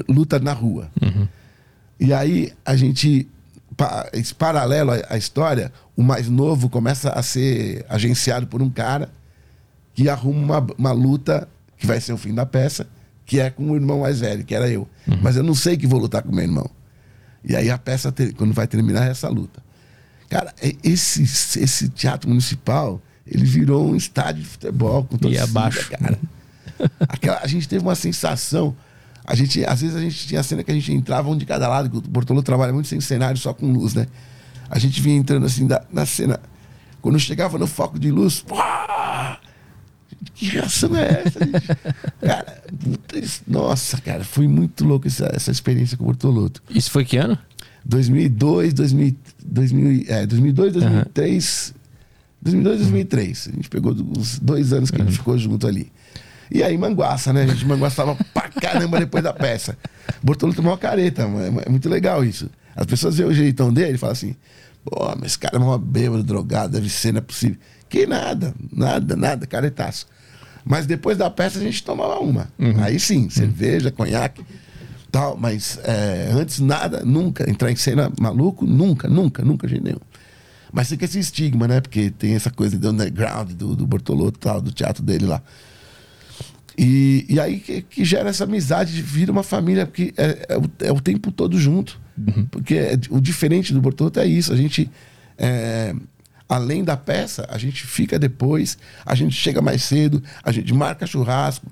luta 0.09 0.39
na 0.39 0.51
rua. 0.51 0.91
Uhum. 1.01 1.27
E 1.99 2.13
aí 2.13 2.51
a 2.65 2.75
gente, 2.75 3.27
esse 4.11 4.35
paralelo 4.35 4.91
à 5.07 5.17
história, 5.17 5.71
o 5.95 6.03
mais 6.03 6.27
novo 6.27 6.69
começa 6.69 7.11
a 7.11 7.23
ser 7.23 7.85
agenciado 7.87 8.47
por 8.47 8.61
um 8.61 8.69
cara 8.69 9.09
que 9.93 10.09
arruma 10.09 10.59
uma, 10.59 10.67
uma 10.77 10.91
luta 10.91 11.47
que 11.77 11.87
vai 11.87 12.01
ser 12.01 12.11
o 12.11 12.17
fim 12.17 12.33
da 12.33 12.45
peça, 12.45 12.87
que 13.25 13.39
é 13.39 13.49
com 13.49 13.71
o 13.71 13.75
irmão 13.75 14.01
mais 14.01 14.19
velho, 14.19 14.43
que 14.43 14.53
era 14.53 14.69
eu. 14.69 14.87
Uhum. 15.07 15.19
Mas 15.21 15.37
eu 15.37 15.43
não 15.43 15.55
sei 15.55 15.77
que 15.77 15.87
vou 15.87 15.99
lutar 15.99 16.23
com 16.23 16.31
meu 16.31 16.43
irmão. 16.43 16.69
E 17.43 17.55
aí 17.55 17.69
a 17.69 17.77
peça, 17.77 18.13
quando 18.35 18.53
vai 18.53 18.67
terminar, 18.67 19.07
é 19.07 19.11
essa 19.11 19.29
luta. 19.29 19.63
Cara, 20.31 20.53
é, 20.61 20.73
esse, 20.81 21.23
esse 21.23 21.89
teatro 21.89 22.29
municipal, 22.29 23.01
ele 23.27 23.43
virou 23.43 23.91
um 23.91 23.97
estádio 23.97 24.41
de 24.41 24.47
futebol 24.47 25.03
com 25.03 25.17
torcida, 25.17 25.41
e 25.41 25.43
abaixo. 25.43 25.89
cara. 25.89 26.17
Aquela, 27.09 27.39
a 27.39 27.47
gente 27.47 27.67
teve 27.67 27.83
uma 27.83 27.95
sensação. 27.95 28.73
A 29.25 29.35
gente, 29.35 29.65
às 29.65 29.81
vezes 29.81 29.93
a 29.93 29.99
gente 29.99 30.25
tinha 30.25 30.39
a 30.39 30.43
cena 30.43 30.63
que 30.63 30.71
a 30.71 30.73
gente 30.73 30.89
entrava 30.93 31.29
um 31.29 31.37
de 31.37 31.45
cada 31.45 31.67
lado, 31.67 31.97
o 31.97 32.01
Bortolo 32.01 32.41
trabalha 32.41 32.71
muito 32.71 32.87
sem 32.87 33.01
cenário, 33.01 33.37
só 33.37 33.53
com 33.53 33.73
luz, 33.73 33.93
né? 33.93 34.07
A 34.69 34.79
gente 34.79 35.01
vinha 35.01 35.17
entrando 35.17 35.45
assim 35.45 35.67
da, 35.67 35.83
na 35.91 36.05
cena. 36.05 36.39
Quando 37.01 37.19
chegava 37.19 37.59
no 37.59 37.67
foco 37.67 37.99
de 37.99 38.09
luz, 38.09 38.45
que 40.33 40.45
reação 40.45 40.95
é 40.95 41.23
essa, 41.25 41.39
gente? 41.45 41.67
cara, 42.21 42.63
nossa, 43.45 43.99
cara, 43.99 44.23
foi 44.23 44.47
muito 44.47 44.85
louco 44.85 45.07
essa, 45.07 45.29
essa 45.33 45.51
experiência 45.51 45.97
com 45.97 46.05
o 46.05 46.07
Bortoloto. 46.07 46.63
Isso 46.69 46.89
foi 46.89 47.03
que 47.03 47.17
ano? 47.17 47.37
2002, 47.85 48.73
2000, 48.73 49.15
2000, 49.43 50.05
é, 50.07 50.25
2002, 50.25 50.73
2003. 50.73 51.73
Uhum. 51.75 51.81
2002, 52.41 52.77
2003. 52.79 53.47
A 53.47 53.55
gente 53.55 53.69
pegou 53.69 53.93
os 53.93 54.39
dois 54.39 54.73
anos 54.73 54.91
que 54.91 54.97
uhum. 54.97 55.03
a 55.03 55.05
gente 55.05 55.17
ficou 55.17 55.37
junto 55.37 55.67
ali. 55.67 55.91
E 56.49 56.61
aí, 56.61 56.77
manguaça, 56.77 57.31
né? 57.31 57.43
A 57.43 57.47
gente 57.47 57.65
manguaçava 57.65 58.15
pra 58.33 58.49
caramba 58.49 58.99
depois 58.99 59.23
da 59.23 59.31
peça. 59.31 59.77
Bortolo 60.21 60.53
tomou 60.53 60.71
uma 60.71 60.77
careta, 60.77 61.27
mano. 61.27 61.61
É 61.65 61.69
muito 61.69 61.87
legal 61.87 62.25
isso. 62.25 62.49
As 62.75 62.85
pessoas 62.85 63.17
veem 63.17 63.29
o 63.29 63.33
jeitão 63.33 63.71
dele 63.71 63.93
e 63.93 63.97
falam 63.97 64.13
assim: 64.13 64.35
pô, 64.83 65.13
mas 65.17 65.27
esse 65.27 65.39
cara 65.39 65.55
é 65.55 65.59
uma 65.59 65.77
bêbado, 65.77 66.23
drogado, 66.23 66.73
deve 66.73 66.89
ser, 66.89 67.13
não 67.13 67.19
é 67.19 67.21
possível. 67.21 67.57
Que 67.87 68.05
nada, 68.05 68.53
nada, 68.71 69.15
nada, 69.15 69.47
caretaço. 69.47 70.07
Mas 70.63 70.85
depois 70.85 71.17
da 71.17 71.29
peça 71.29 71.57
a 71.57 71.61
gente 71.61 71.83
tomava 71.83 72.19
uma. 72.19 72.47
Uhum. 72.59 72.83
Aí 72.83 72.99
sim, 72.99 73.29
cerveja, 73.29 73.91
conhaque 73.91 74.43
tal, 75.11 75.37
mas 75.37 75.77
é, 75.83 76.29
antes 76.33 76.59
nada, 76.59 77.03
nunca. 77.03 77.49
Entrar 77.49 77.71
em 77.71 77.75
cena 77.75 78.11
maluco, 78.19 78.65
nunca, 78.65 79.07
nunca, 79.07 79.43
nunca, 79.43 79.67
de 79.67 79.81
nenhum. 79.81 79.99
Mas 80.71 80.89
fica 80.89 81.05
esse 81.05 81.19
estigma, 81.19 81.67
né? 81.67 81.81
Porque 81.81 82.09
tem 82.09 82.33
essa 82.33 82.49
coisa 82.49 82.77
do 82.77 82.89
underground, 82.89 83.51
do, 83.51 83.75
do 83.75 83.85
Bortolotto 83.85 84.39
tal, 84.39 84.61
do 84.61 84.71
teatro 84.71 85.03
dele 85.03 85.25
lá. 85.25 85.41
E, 86.77 87.25
e 87.27 87.39
aí 87.39 87.59
que, 87.59 87.81
que 87.81 88.05
gera 88.05 88.29
essa 88.29 88.45
amizade, 88.45 89.01
vira 89.01 89.31
uma 89.31 89.43
família, 89.43 89.85
porque 89.85 90.13
é, 90.15 90.45
é, 90.49 90.57
o, 90.57 90.63
é 90.79 90.91
o, 90.91 91.01
tempo 91.01 91.31
todo 91.31 91.59
junto. 91.59 91.99
Uhum. 92.17 92.45
Porque 92.45 92.75
é, 92.75 92.93
o 93.09 93.19
diferente 93.19 93.73
do 93.73 93.81
Bortolotto 93.81 94.19
é 94.19 94.25
isso, 94.25 94.53
a 94.53 94.55
gente. 94.55 94.89
É, 95.37 95.93
além 96.47 96.83
da 96.83 96.97
peça, 96.97 97.45
a 97.49 97.57
gente 97.57 97.85
fica 97.85 98.19
depois, 98.19 98.77
a 99.05 99.15
gente 99.15 99.33
chega 99.33 99.61
mais 99.61 99.83
cedo, 99.83 100.21
a 100.43 100.51
gente 100.51 100.73
marca 100.73 101.07
churrasco, 101.07 101.65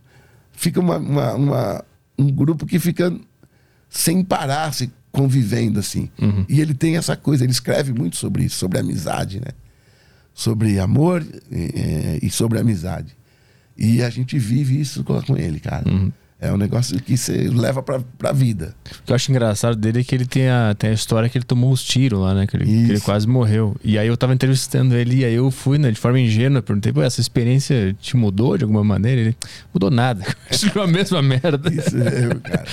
fica 0.54 0.80
uma, 0.80 0.98
uma, 0.98 1.34
uma 1.34 1.86
um 2.20 2.30
grupo 2.30 2.66
que 2.66 2.78
fica 2.78 3.14
sem 3.90 4.24
parar, 4.24 4.74
se 4.74 4.92
convivendo 5.12 5.80
assim. 5.80 6.10
Uhum. 6.22 6.46
E 6.48 6.62
ele 6.62 6.74
tem 6.74 6.96
essa 6.96 7.16
coisa, 7.16 7.44
ele 7.44 7.52
escreve 7.52 7.92
muito 7.94 8.16
sobre 8.16 8.44
isso, 8.44 8.58
sobre 8.58 8.80
amizade, 8.80 9.40
né? 9.40 9.52
Sobre 10.34 10.80
amor 10.80 11.26
e, 11.52 12.20
e 12.22 12.30
sobre 12.30 12.60
amizade. 12.60 13.18
E 13.78 14.04
a 14.04 14.10
gente 14.10 14.38
vive 14.38 14.80
isso 14.80 15.04
com 15.04 15.38
ele, 15.38 15.60
cara. 15.60 15.90
Uhum. 15.90 16.12
É 16.42 16.54
um 16.54 16.58
negócio 16.58 16.98
que 17.02 17.18
você 17.18 17.50
leva 17.50 17.84
pra, 17.84 18.00
pra 18.18 18.32
vida. 18.32 18.74
O 19.02 19.04
que 19.04 19.12
eu 19.12 19.16
acho 19.16 19.30
engraçado 19.30 19.76
dele 19.76 20.00
é 20.00 20.04
que 20.06 20.16
ele 20.16 20.26
tem 20.26 20.48
a, 20.50 20.74
tem 20.74 20.90
a 20.90 20.94
história 20.94 21.28
que 21.28 21.38
ele 21.38 21.44
tomou 21.44 21.70
os 21.70 21.84
tiros 21.84 22.18
lá, 22.22 22.34
né? 22.34 22.48
Que 22.48 22.56
ele, 22.56 22.66
que 22.66 22.92
ele 22.94 23.00
quase 23.02 23.28
morreu. 23.28 23.76
E 23.84 23.98
aí 23.98 24.08
eu 24.08 24.16
tava 24.16 24.34
entrevistando 24.34 24.96
ele 24.96 25.18
e 25.18 25.26
aí 25.26 25.34
eu 25.34 25.52
fui, 25.52 25.78
né, 25.78 25.92
de 25.92 26.00
forma 26.00 26.18
ingênua, 26.18 26.62
perguntei, 26.62 26.94
pô, 26.94 27.02
essa 27.02 27.20
experiência 27.20 27.94
te 28.00 28.16
mudou 28.16 28.58
de 28.58 28.64
alguma 28.64 28.86
maneira? 28.86 29.20
Ele 29.20 29.36
mudou 29.74 29.92
nada. 29.92 30.24
Continua 30.50 30.86
a 30.86 30.88
mesma 30.88 31.22
merda. 31.22 31.70
Isso 31.74 31.98
é, 31.98 32.36
cara. 32.36 32.66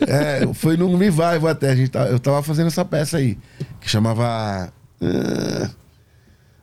É, 0.06 0.54
foi 0.54 0.76
num 0.76 0.96
revival 0.96 1.46
até. 1.48 1.70
A 1.70 1.76
gente 1.76 1.90
tava, 1.90 2.08
eu 2.08 2.18
tava 2.18 2.42
fazendo 2.42 2.66
essa 2.66 2.84
peça 2.84 3.18
aí, 3.18 3.38
que 3.80 3.88
chamava. 3.88 4.72
uh, 5.00 5.70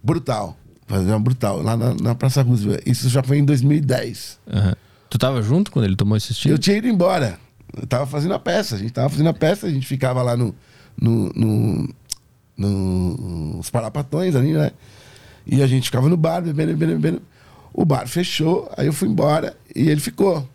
Brutal. 0.04 0.58
Uma 0.90 1.20
brutal, 1.20 1.62
lá 1.62 1.76
na, 1.76 1.94
na 1.94 2.16
Praça 2.16 2.42
Roosevelt. 2.42 2.82
Isso 2.86 3.10
já 3.10 3.22
foi 3.22 3.40
em 3.40 3.46
2010. 3.46 4.40
Aham. 4.52 4.74
Tu 5.10 5.18
tava 5.18 5.42
junto 5.42 5.72
quando 5.72 5.86
ele 5.86 5.96
tomou 5.96 6.18
esse 6.18 6.34
tiro? 6.34 6.54
Eu 6.56 6.60
tinha 6.60 6.78
ido 6.78 6.88
embora. 6.88 7.40
Eu 7.76 7.86
tava 7.88 8.06
fazendo 8.06 8.34
a 8.34 8.40
peça. 8.40 8.76
A 8.76 8.78
gente 8.78 8.92
tava 8.92 9.10
fazendo 9.10 9.30
a 9.30 9.34
peça, 9.34 9.68
a 9.68 9.70
gente 9.70 9.86
ficava 9.88 10.22
lá 10.22 10.36
no. 10.38 10.54
no, 11.00 11.32
no, 11.36 11.90
no- 12.58 13.54
nos 13.58 13.70
parapatões 13.70 14.36
ali, 14.36 14.54
né? 14.54 14.72
E 15.46 15.62
a 15.62 15.68
gente 15.68 15.86
ficava 15.86 16.10
no 16.10 16.18
bar, 16.18 16.42
bebendo, 16.42 16.76
bebendo, 16.76 17.00
bebendo. 17.00 17.22
O 17.74 17.86
bar 17.86 18.08
fechou, 18.08 18.70
aí 18.76 18.88
eu 18.88 18.94
fui 18.94 19.08
embora 19.08 19.56
e 19.76 19.88
ele 19.90 20.02
ficou. 20.02 20.48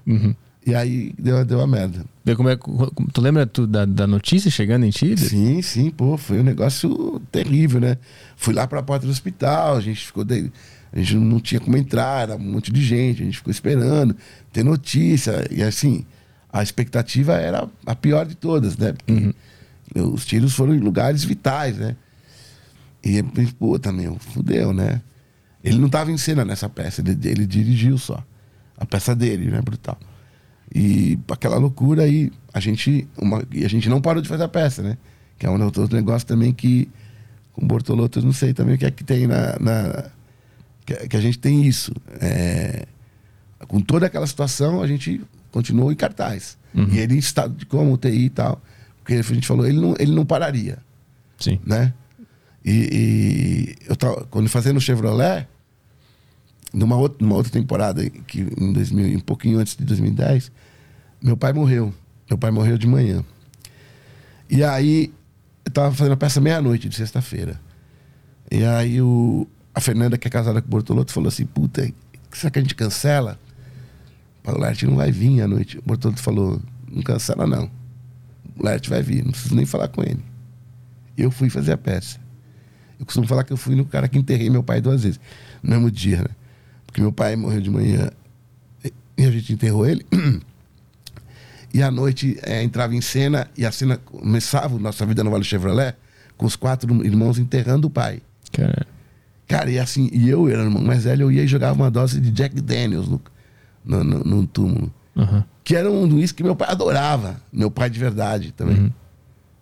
E 0.67 0.75
aí 0.75 1.13
deu, 1.19 1.45
deu 1.45 1.61
a 1.61 1.67
merda. 1.67 2.05
Vê 2.25 2.37
como 2.37 2.49
é, 2.49 2.57
tu 2.57 3.21
lembra 3.21 3.47
tu, 3.47 3.67
da, 3.67 3.85
da 3.85 4.07
notícia 4.07 4.51
chegando 4.51 4.85
em 4.85 4.91
ti? 4.91 5.17
Sim, 5.17 5.61
sim, 5.63 5.91
pô, 5.91 6.17
foi 6.17 6.41
um 6.41 6.45
negócio 6.45 7.21
terrível, 7.33 7.81
né? 7.81 7.97
Fui 8.37 8.53
lá 8.55 8.67
pra 8.67 8.83
porta 8.83 9.07
do 9.07 9.11
hospital, 9.13 9.77
a 9.77 9.81
gente 9.81 10.05
ficou. 10.07 10.25
De... 10.25 10.53
A 10.93 10.99
gente 10.99 11.15
não 11.17 11.41
tinha 11.41 11.61
como 11.61 11.77
entrar, 11.77 12.23
era 12.23 12.37
um 12.37 12.53
monte 12.53 12.71
de 12.71 12.83
gente, 12.83 13.23
a 13.23 13.25
gente 13.25 13.39
ficou 13.39 13.51
esperando, 13.51 14.15
ter 14.53 14.63
notícia. 14.63 15.47
E 15.51 15.63
assim, 15.63 16.05
a 16.53 16.63
expectativa 16.63 17.35
era 17.35 17.67
a 17.87 17.95
pior 17.95 18.27
de 18.27 18.35
todas, 18.35 18.77
né? 18.77 18.93
Porque 18.93 19.35
os 20.01 20.25
tiros 20.27 20.53
foram 20.55 20.75
em 20.75 20.79
lugares 20.81 21.25
vitais, 21.25 21.77
né? 21.79 21.97
E, 23.05 23.23
pô, 23.59 23.79
também, 23.79 24.15
fudeu, 24.19 24.73
né? 24.73 25.01
Ele 25.65 25.79
não 25.79 25.89
tava 25.89 26.11
em 26.13 26.19
cena 26.19 26.45
nessa 26.45 26.69
peça, 26.69 27.01
ele, 27.01 27.17
ele 27.29 27.47
dirigiu 27.47 27.97
só. 27.97 28.23
A 28.77 28.85
peça 28.85 29.15
dele, 29.15 29.51
né? 29.51 29.61
Brutal. 29.63 29.99
E 30.75 31.19
aquela 31.31 31.57
loucura 31.57 32.03
aí, 32.03 32.31
a 32.53 32.61
gente, 32.61 33.07
uma, 33.17 33.43
e 33.53 33.65
a 33.65 33.69
gente 33.69 33.89
não 33.89 34.01
parou 34.01 34.23
de 34.23 34.29
fazer 34.29 34.45
a 34.45 34.49
peça, 34.49 34.83
né? 34.83 34.97
Que 35.39 35.47
é 35.47 35.51
um 35.51 35.63
outro 35.63 35.89
negócio 35.95 36.27
também 36.27 36.53
que, 36.53 36.89
com 37.53 37.65
o 37.65 37.69
Bortolotto, 37.69 38.19
eu 38.19 38.25
não 38.25 38.33
sei 38.33 38.53
também 38.53 38.75
o 38.75 38.79
que 38.79 38.87
é 38.87 38.91
que 38.91 39.05
tem 39.05 39.27
na. 39.27 39.59
na- 39.59 40.11
que, 40.85 41.09
que 41.09 41.17
a 41.17 41.21
gente 41.21 41.39
tem 41.39 41.65
isso. 41.65 41.93
É, 42.21 42.87
com 43.69 43.81
toda 43.81 44.07
aquela 44.07 44.27
situação, 44.27 44.83
a 44.83 44.87
gente 44.87 45.21
continuou 45.51 45.93
em 45.93 45.97
cartaz. 45.97 46.59
E 46.75 46.99
ele 46.99 47.15
em 47.15 47.19
estado 47.19 47.55
de 47.55 47.67
coma, 47.67 47.91
UTI 47.91 48.27
e 48.27 48.31
tal. 48.31 48.61
Porque 48.99 49.15
a 49.15 49.23
gente 49.23 49.47
falou, 49.47 49.67
ele 49.67 49.81
não, 49.81 49.95
ele 49.99 50.13
não 50.13 50.25
pararia 50.25 50.79
Sim. 51.39 51.59
né? 51.67 51.93
E, 52.65 53.77
e 53.83 53.89
eu 53.89 53.97
tava, 53.97 54.25
quando 54.31 54.49
fazendo 54.49 54.77
o 54.77 54.81
Chevrolet, 54.81 55.49
numa 56.73 56.97
outra, 56.97 57.19
numa 57.21 57.37
outra 57.37 57.53
temporada, 57.53 58.09
que 58.09 58.47
em 58.57 58.73
2000, 58.73 59.17
um 59.17 59.21
pouquinho 59.21 59.59
antes 59.59 59.77
de 59.77 59.85
2010, 59.85 60.53
meu 61.21 61.37
pai 61.37 61.53
morreu. 61.53 61.93
Meu 62.31 62.39
pai 62.39 62.51
morreu 62.51 62.79
de 62.79 62.87
manhã. 62.87 63.25
E 64.49 64.63
aí, 64.63 65.13
eu 65.65 65.73
tava 65.73 65.93
fazendo 65.93 66.13
a 66.13 66.17
peça 66.17 66.41
meia-noite 66.41 66.89
de 66.89 66.95
sexta-feira. 66.95 67.61
E 68.51 68.65
aí, 68.65 69.03
o, 69.03 69.47
a 69.75 69.81
Fernanda, 69.81 70.19
que 70.19 70.29
é 70.29 70.31
casada 70.31 70.61
com 70.61 70.69
o 70.69 70.71
Bortolotto, 70.71 71.13
falou 71.13 71.29
assim: 71.29 71.47
Puta, 71.47 71.91
será 72.33 72.51
que 72.51 72.59
a 72.59 72.63
gente 72.63 72.75
cancela? 72.75 73.39
O 74.45 74.59
Lerte 74.59 74.87
não 74.87 74.97
vai 74.97 75.13
vir 75.13 75.41
à 75.41 75.49
noite. 75.49 75.79
O 75.79 75.83
Bortolotto 75.83 76.21
falou: 76.21 76.61
Não 76.91 77.03
cancela, 77.03 77.47
não. 77.47 77.71
O 78.57 78.65
Lerte 78.65 78.91
vai 78.91 79.03
vir, 79.03 79.25
não 79.25 79.33
preciso 79.33 79.55
nem 79.55 79.65
falar 79.65 79.89
com 79.89 80.03
ele. 80.03 80.23
Eu 81.17 81.31
fui 81.31 81.49
fazer 81.49 81.73
a 81.73 81.77
peça. 81.77 82.21
Eu 82.99 83.07
costumo 83.07 83.27
falar 83.27 83.45
que 83.45 83.53
eu 83.53 83.57
fui 83.57 83.75
no 83.75 83.85
cara 83.85 84.09
que 84.09 84.19
enterrei 84.19 84.49
meu 84.49 84.63
pai 84.63 84.81
duas 84.81 85.03
vezes, 85.03 85.19
no 85.63 85.71
mesmo 85.71 85.91
dia, 85.91 86.19
né? 86.19 86.29
Porque 86.87 87.01
meu 87.01 87.13
pai 87.13 87.35
morreu 87.37 87.61
de 87.61 87.71
manhã 87.71 88.11
e 89.17 89.25
a 89.25 89.31
gente 89.31 89.53
enterrou 89.53 89.87
ele. 89.87 90.07
E 91.75 91.83
à 91.83 91.91
noite 91.91 92.39
é, 92.43 92.63
entrava 92.63 92.95
em 92.95 93.01
cena 93.01 93.49
e 93.57 93.65
a 93.65 93.73
cena 93.73 93.97
começava, 93.97 94.79
Nossa 94.79 95.07
Vida 95.07 95.25
no 95.25 95.31
Vale 95.31 95.43
Chevrolet, 95.43 95.97
com 96.37 96.45
os 96.45 96.55
quatro 96.55 97.03
irmãos 97.03 97.39
enterrando 97.39 97.89
o 97.89 97.91
pai. 97.91 98.21
Cara, 98.53 98.87
Cara, 99.57 99.71
e 99.71 99.79
assim, 99.79 100.09
e 100.13 100.29
eu, 100.29 100.49
era 100.49 100.63
irmão 100.63 100.83
mais 100.83 101.05
velho, 101.05 101.23
eu 101.25 101.33
ia 101.33 101.43
e 101.43 101.47
jogava 101.47 101.75
uma 101.75 101.91
dose 101.91 102.21
de 102.21 102.31
Jack 102.31 102.61
Daniels 102.61 103.09
no, 103.09 103.21
no, 103.85 104.03
no- 104.05 104.25
no 104.25 104.47
túmulo. 104.47 104.93
aham. 105.17 105.45
Que 105.65 105.77
era 105.77 105.91
um 105.91 106.13
uísque 106.15 106.39
que 106.39 106.43
meu 106.43 106.57
pai 106.57 106.69
adorava. 106.71 107.41
Meu 107.53 107.71
pai 107.71 107.89
de 107.89 107.99
verdade 108.01 108.51
também. 108.53 108.77
Uhum. 108.79 108.91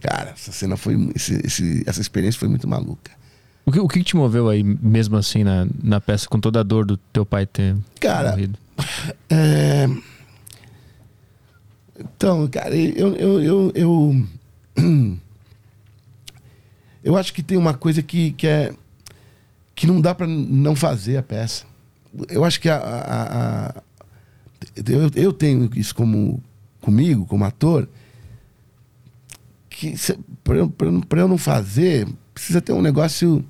Cara, 0.00 0.30
essa 0.30 0.50
cena 0.52 0.76
foi. 0.76 0.94
esse- 1.14 1.40
esse- 1.44 1.82
essa 1.86 2.00
experiência 2.00 2.38
foi 2.38 2.48
muito 2.48 2.66
maluca. 2.68 3.10
O 3.66 3.70
que, 3.72 3.78
o 3.80 3.86
que 3.88 4.02
te 4.02 4.16
moveu 4.16 4.48
aí, 4.48 4.62
mesmo 4.64 5.16
assim, 5.16 5.44
na, 5.44 5.66
na 5.82 6.00
peça, 6.00 6.26
com 6.28 6.40
toda 6.40 6.60
a 6.60 6.62
dor 6.62 6.86
do 6.86 6.96
teu 6.96 7.26
pai 7.26 7.44
ter 7.46 7.76
Cara, 8.00 8.30
morrido? 8.30 8.58
É... 9.28 9.86
Então, 11.98 12.48
cara, 12.48 12.74
eu, 12.74 13.14
eu, 13.14 13.40
eu, 13.42 13.72
eu, 13.74 14.26
eu 17.04 17.16
acho 17.16 17.32
que 17.34 17.42
tem 17.42 17.58
uma 17.58 17.74
coisa 17.74 18.02
que, 18.02 18.32
que 18.32 18.46
é 18.46 18.72
que 19.80 19.86
não 19.86 19.98
dá 19.98 20.14
pra 20.14 20.26
não 20.26 20.76
fazer 20.76 21.16
a 21.16 21.22
peça. 21.22 21.64
Eu 22.28 22.44
acho 22.44 22.60
que 22.60 22.68
a, 22.68 22.76
a- 22.76 23.68
a- 23.78 23.82
eu, 24.86 25.10
eu 25.14 25.32
tenho 25.32 25.70
isso 25.74 25.94
como 25.94 26.42
comigo, 26.82 27.24
como 27.24 27.44
ator, 27.46 27.88
que 29.70 29.94
pra 30.44 30.56
eu, 30.56 30.70
eu- 30.80 31.28
não 31.28 31.38
fazer, 31.38 32.06
precisa 32.34 32.60
ter 32.60 32.74
um 32.74 32.82
negócio 32.82 33.42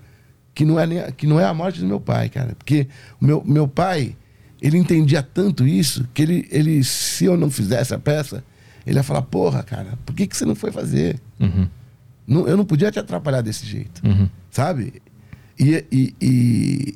que 0.55 0.65
não 0.65 0.78
é, 0.78 0.86
nem, 0.86 1.01
a- 1.01 1.11
que 1.11 1.27
não 1.27 1.40
é 1.40 1.44
a 1.44 1.52
morte 1.52 1.81
do 1.81 1.86
meu 1.86 1.98
pai, 2.01 2.28
cara. 2.28 2.55
Porque 2.57 2.86
o 3.20 3.24
meu, 3.24 3.43
meu 3.44 3.66
pai, 3.66 4.16
ele 4.62 4.78
entendia 4.78 5.24
tanto 5.24 5.66
isso 5.66 6.07
que 6.15 6.23
ele, 6.23 6.47
ele, 6.52 6.85
se 6.85 7.24
eu 7.24 7.36
não 7.36 7.51
fizesse 7.51 7.93
a 7.93 7.98
peça, 7.98 8.44
ele 8.86 8.97
ia 8.98 9.02
falar, 9.02 9.23
porra, 9.23 9.65
cara, 9.65 9.98
por 10.07 10.15
que, 10.15 10.28
que 10.28 10.36
você 10.36 10.44
não 10.44 10.55
foi 10.55 10.70
fazer? 10.70 11.19
Uhum. 11.40 11.66
Não, 12.24 12.47
eu 12.47 12.57
não 12.57 12.65
podia 12.65 12.93
te 12.93 13.01
atrapalhar 13.01 13.40
desse 13.40 13.66
jeito, 13.66 14.01
Uhum. 14.07 14.28
sabe? 14.48 15.02
E, 15.61 15.85
e, 15.93 16.15
e, 16.23 16.95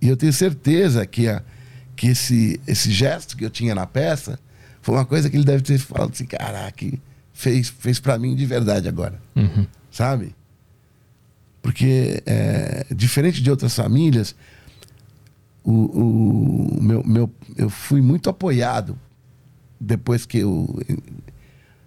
e 0.00 0.08
eu 0.08 0.16
tenho 0.16 0.32
certeza 0.32 1.04
que, 1.04 1.28
a, 1.28 1.42
que 1.94 2.06
esse, 2.08 2.58
esse 2.66 2.90
gesto 2.90 3.36
que 3.36 3.44
eu 3.44 3.50
tinha 3.50 3.74
na 3.74 3.86
peça 3.86 4.38
foi 4.80 4.94
uma 4.94 5.04
coisa 5.04 5.28
que 5.28 5.36
ele 5.36 5.44
deve 5.44 5.62
ter 5.62 5.78
falado 5.78 6.10
assim, 6.12 6.24
caraca, 6.24 6.86
fez, 7.34 7.68
fez 7.68 8.00
para 8.00 8.18
mim 8.18 8.34
de 8.34 8.46
verdade 8.46 8.88
agora, 8.88 9.20
Uhum. 9.36 9.66
sabe? 9.90 10.34
Porque, 11.60 12.22
é, 12.24 12.86
diferente 12.94 13.42
de 13.42 13.50
outras 13.50 13.74
famílias, 13.74 14.34
o, 15.64 15.72
o 16.78 16.82
meu, 16.82 17.02
meu, 17.04 17.30
eu 17.56 17.68
fui 17.68 18.00
muito 18.00 18.30
apoiado 18.30 18.96
depois 19.80 20.24
que 20.24 20.38
eu 20.38 20.80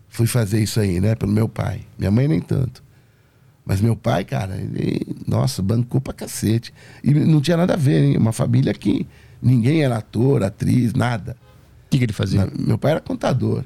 fui 0.09 0.27
fazer 0.27 0.61
isso 0.61 0.79
aí, 0.81 0.99
né? 0.99 1.15
Pelo 1.15 1.31
meu 1.31 1.47
pai. 1.47 1.85
Minha 1.97 2.11
mãe 2.11 2.27
nem 2.27 2.41
tanto. 2.41 2.83
Mas 3.69 3.79
meu 3.81 3.95
pai, 3.95 4.25
cara, 4.25 4.55
ele, 4.55 5.15
nossa, 5.27 5.61
bancou 5.61 6.01
pra 6.01 6.11
cacete. 6.11 6.73
E 7.03 7.13
não 7.13 7.39
tinha 7.39 7.55
nada 7.55 7.73
a 7.75 7.77
ver, 7.77 8.03
hein? 8.03 8.17
Uma 8.17 8.31
família 8.33 8.73
que 8.73 9.05
ninguém 9.39 9.83
era 9.83 9.97
ator, 9.97 10.41
atriz, 10.43 10.91
nada. 10.95 11.37
O 11.85 11.89
que, 11.91 11.99
que 11.99 12.05
ele 12.05 12.13
fazia? 12.13 12.47
Na- 12.47 12.51
Meu 12.57 12.79
pai 12.79 12.93
era 12.93 12.99
contador. 12.99 13.63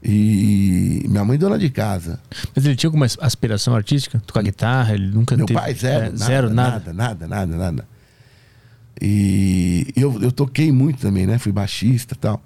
E 0.00 1.04
minha 1.08 1.24
mãe 1.24 1.36
dona 1.36 1.58
de 1.58 1.68
casa. 1.70 2.20
Mas 2.54 2.64
ele 2.64 2.76
tinha 2.76 2.86
alguma 2.86 3.06
aspiração 3.20 3.74
artística? 3.74 4.22
Tocar 4.24 4.42
guitarra? 4.42 4.94
Ele 4.94 5.08
nunca 5.08 5.36
Meu 5.36 5.44
teve... 5.46 5.58
pai, 5.58 5.74
zero. 5.74 6.04
É, 6.04 6.08
nada, 6.10 6.16
zero, 6.24 6.50
nada. 6.54 6.92
nada. 6.92 6.92
Nada, 6.92 7.26
nada, 7.26 7.56
nada. 7.56 7.88
E 9.00 9.88
eu, 9.96 10.22
eu 10.22 10.30
toquei 10.30 10.70
muito 10.70 11.00
também, 11.00 11.26
né? 11.26 11.36
Fui 11.38 11.50
baixista 11.50 12.14
e 12.14 12.18
tal. 12.18 12.40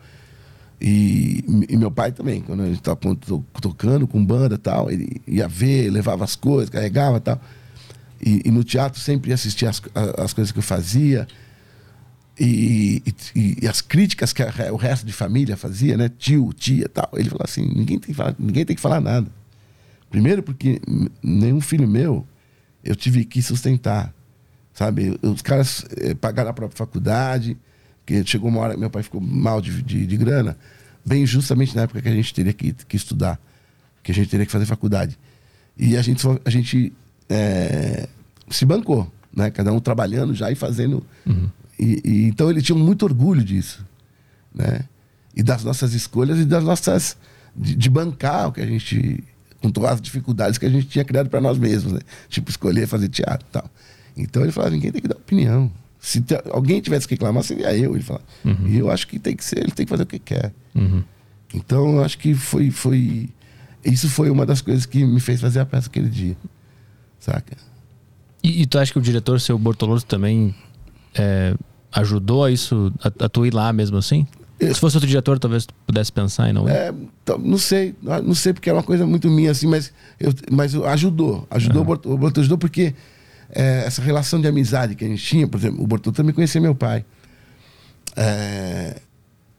E, 0.85 1.45
e 1.69 1.77
meu 1.77 1.93
pai 1.93 2.11
também, 2.11 2.41
quando 2.41 2.63
a 2.65 2.67
gente 2.67 2.79
estava 2.79 2.99
tocando 3.61 4.05
com 4.09 4.25
banda 4.25 4.57
e 4.57 4.59
tal, 4.59 4.91
ele 4.91 5.23
ia 5.29 5.47
ver, 5.47 5.89
levava 5.91 6.25
as 6.25 6.35
coisas, 6.35 6.69
carregava 6.69 7.21
tal. 7.21 7.41
E, 8.21 8.43
e 8.45 8.51
no 8.51 8.65
teatro 8.65 8.99
sempre 8.99 9.29
ia 9.31 9.35
assistir 9.37 9.67
as, 9.67 9.81
as 10.19 10.33
coisas 10.33 10.51
que 10.51 10.59
eu 10.59 10.63
fazia. 10.63 11.29
E, 12.39 13.01
e- 13.37 13.59
e 13.63 13.69
as 13.69 13.81
críticas 13.81 14.33
que 14.33 14.43
a- 14.43 14.73
o 14.73 14.77
resto 14.77 15.07
de 15.07 15.13
família 15.13 15.57
fazia, 15.57 15.97
né? 15.97 16.09
Tio, 16.19 16.53
tia 16.53 16.89
tal. 16.89 17.09
Ele 17.15 17.29
falou 17.31 17.45
assim: 17.45 17.63
ninguém 17.63 17.99
tem, 18.01 18.09
que 18.09 18.15
falar, 18.15 18.35
ninguém 18.39 18.65
tem 18.65 18.75
que 18.75 18.83
falar 18.83 19.01
nada. 19.01 19.29
Primeiro, 20.11 20.43
porque 20.43 20.81
nenhum 21.23 21.61
filho 21.61 21.87
meu 21.87 22.27
eu 22.83 22.97
tive 22.97 23.25
que 23.25 23.41
sustentar. 23.41 24.13
Sabe? 24.75 25.17
Os 25.23 25.43
caras 25.43 25.85
eh, 25.97 26.15
pagaram 26.15 26.51
a 26.51 26.55
própria 26.55 26.77
faculdade, 26.77 27.57
que 28.05 28.25
chegou 28.27 28.49
uma 28.49 28.61
hora 28.61 28.75
que 28.75 28.81
meu 28.81 28.91
pai 28.91 29.03
ficou 29.03 29.21
mal 29.21 29.61
de, 29.61 29.83
de, 29.83 30.07
de 30.07 30.17
grana, 30.17 30.57
bem 31.05 31.25
justamente 31.27 31.75
na 31.75 31.83
época 31.83 32.01
que 32.03 32.09
a 32.09 32.15
gente 32.15 32.33
teria 32.33 32.53
que, 32.53 32.73
que 32.73 32.97
estudar, 32.97 33.41
que 34.03 34.13
a 34.13 34.15
gente 34.15 34.29
teria 34.29 34.47
que 34.47 34.53
fazer 34.53 34.67
faculdade. 34.67 35.19
E 35.77 35.97
a 35.97 36.03
gente, 36.03 36.25
a 36.45 36.51
gente 36.51 36.93
eh, 37.29 38.09
se 38.51 38.65
bancou, 38.67 39.11
né? 39.35 39.51
Cada 39.51 39.73
um 39.73 39.81
trabalhando 39.81 40.35
já 40.35 40.51
e 40.51 40.55
fazendo. 40.55 41.05
E, 41.79 42.01
e 42.05 42.25
então 42.27 42.51
ele 42.51 42.61
tinha 42.61 42.77
muito 42.77 43.05
orgulho 43.05 43.43
disso, 43.43 43.85
né? 44.55 44.85
e 45.35 45.43
das 45.43 45.65
nossas 45.65 45.95
escolhas 45.95 46.39
e 46.39 46.45
das 46.45 46.63
nossas. 46.63 47.17
de, 47.57 47.75
de 47.75 47.91
bancar 47.91 48.49
o 48.49 48.53
que 48.53 48.61
a 48.61 48.67
gente. 48.67 49.25
com 49.61 49.71
todas 49.71 49.93
as 49.93 50.01
dificuldades 50.01 50.59
que 50.59 50.67
a 50.67 50.71
gente 50.71 50.87
tinha 50.87 51.05
criado 51.05 51.29
para 51.29 51.41
nós 51.41 51.59
mesmos, 51.59 51.95
né? 51.95 52.01
Tipo, 52.29 52.51
escolher 52.51 52.87
fazer 52.87 53.09
teatro 53.09 53.47
e 53.49 53.53
tal. 53.53 53.71
Então 54.17 54.43
ele 54.43 54.53
falava: 54.53 54.73
ninguém 54.73 54.93
tem 54.93 55.01
que 55.01 55.09
dar 55.09 55.17
opinião. 55.17 55.71
Se 56.05 56.21
alguém 56.51 56.81
tivesse 56.81 57.07
que 57.07 57.15
reclamar, 57.15 57.45
seria 57.45 57.77
eu. 57.77 57.95
Ele 57.95 58.03
falava. 58.03 58.25
E 58.67 58.77
eu 58.77 58.91
acho 58.91 59.07
que 59.07 59.21
tem 59.21 59.37
que 59.37 59.45
ser, 59.45 59.61
ele 59.61 59.71
tem 59.71 59.87
que 59.87 59.91
fazer 59.91 60.03
o 60.03 60.07
que 60.07 60.19
quer. 60.19 60.53
Então 61.55 61.97
eu 61.97 62.05
acho 62.05 62.19
que 62.19 62.35
foi, 62.35 62.71
foi. 62.73 63.29
Isso 63.85 64.09
foi 64.09 64.29
uma 64.31 64.45
das 64.45 64.61
coisas 64.61 64.85
que 64.85 65.05
me 65.05 65.21
fez 65.21 65.41
fazer 65.41 65.61
a 65.61 65.65
peça 65.67 65.89
aquele 65.89 66.09
dia. 66.09 66.37
Saca? 67.21 67.57
E, 68.43 68.63
e 68.63 68.67
tu 68.67 68.79
acha 68.79 68.93
que 68.93 68.99
o 68.99 69.03
diretor, 69.03 69.41
seu 69.41 69.57
Bortolotto, 69.57 70.05
também 70.07 70.53
é, 71.15 71.55
ajudou 71.93 72.45
a 72.45 72.51
isso, 72.51 72.93
a, 73.03 73.25
a 73.25 73.29
tu 73.29 73.47
ir 73.47 73.55
lá 73.55 73.73
mesmo 73.73 73.97
assim? 73.97 74.27
Se 74.61 74.75
fosse 74.75 74.97
outro 74.97 75.09
diretor, 75.09 75.39
talvez 75.41 75.67
tu 75.67 75.75
pudesse 75.87 76.13
pensar 76.13 76.49
e 76.49 76.53
não. 76.53 76.69
É, 76.69 76.93
então, 77.23 77.37
não 77.39 77.59
sei, 77.59 77.95
não 78.03 78.35
sei 78.35 78.53
porque 78.53 78.71
é 78.71 78.73
uma 78.73 78.83
coisa 78.83 79.05
muito 79.07 79.29
minha 79.29 79.51
assim, 79.51 79.67
mas, 79.67 79.93
eu, 80.21 80.33
mas 80.53 80.73
ajudou, 80.75 81.47
ajudou, 81.51 81.85
Bort- 81.85 82.07
o 82.07 82.11
Bortolotto 82.11 82.41
ajudou 82.41 82.59
porque 82.59 82.95
é, 83.53 83.85
essa 83.87 84.01
relação 84.03 84.41
de 84.41 84.49
amizade 84.49 84.95
que 84.95 85.05
a 85.05 85.09
gente 85.09 85.23
tinha, 85.23 85.47
por 85.47 85.59
exemplo, 85.59 85.83
o 85.83 85.87
Bortolotto 85.87 86.17
também 86.17 86.35
conhecia 86.35 86.61
meu 86.61 86.75
pai. 86.75 87.05
É, 88.17 89.01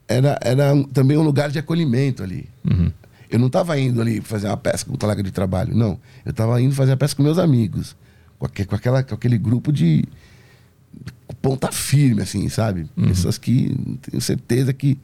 era 0.08 0.38
era 0.42 0.74
um- 0.74 0.84
também 0.84 1.18
um 1.18 1.24
lugar 1.24 1.50
de 1.50 1.60
acolhimento 1.60 2.22
ali. 2.24 2.50
Eu 3.30 3.40
não 3.40 3.48
estava 3.48 3.80
indo 3.80 4.00
ali 4.02 4.22
fazer 4.22 4.48
uma 4.48 4.58
peça 4.58 4.86
com 4.86 4.94
um 4.94 4.98
colega 4.98 5.24
de 5.24 5.32
trabalho, 5.32 5.76
não. 5.76 6.00
Eu 6.24 6.32
estava 6.32 6.62
indo 6.62 6.76
fazer 6.76 6.92
a 6.92 6.98
peça 6.98 7.16
com 7.16 7.24
meus 7.24 7.40
amigos, 7.40 7.96
com, 8.38 8.48
com 8.48 8.76
aquela, 8.76 9.02
com 9.02 9.16
aquele 9.16 9.38
grupo 9.40 9.72
de 9.72 10.06
ponta 11.42 11.72
firme, 11.72 12.22
assim, 12.22 12.48
sabe? 12.50 12.88
Pessoas 12.96 13.38
que 13.40 13.76
tenho 14.10 14.22
certeza 14.22 14.72
que 14.72 15.00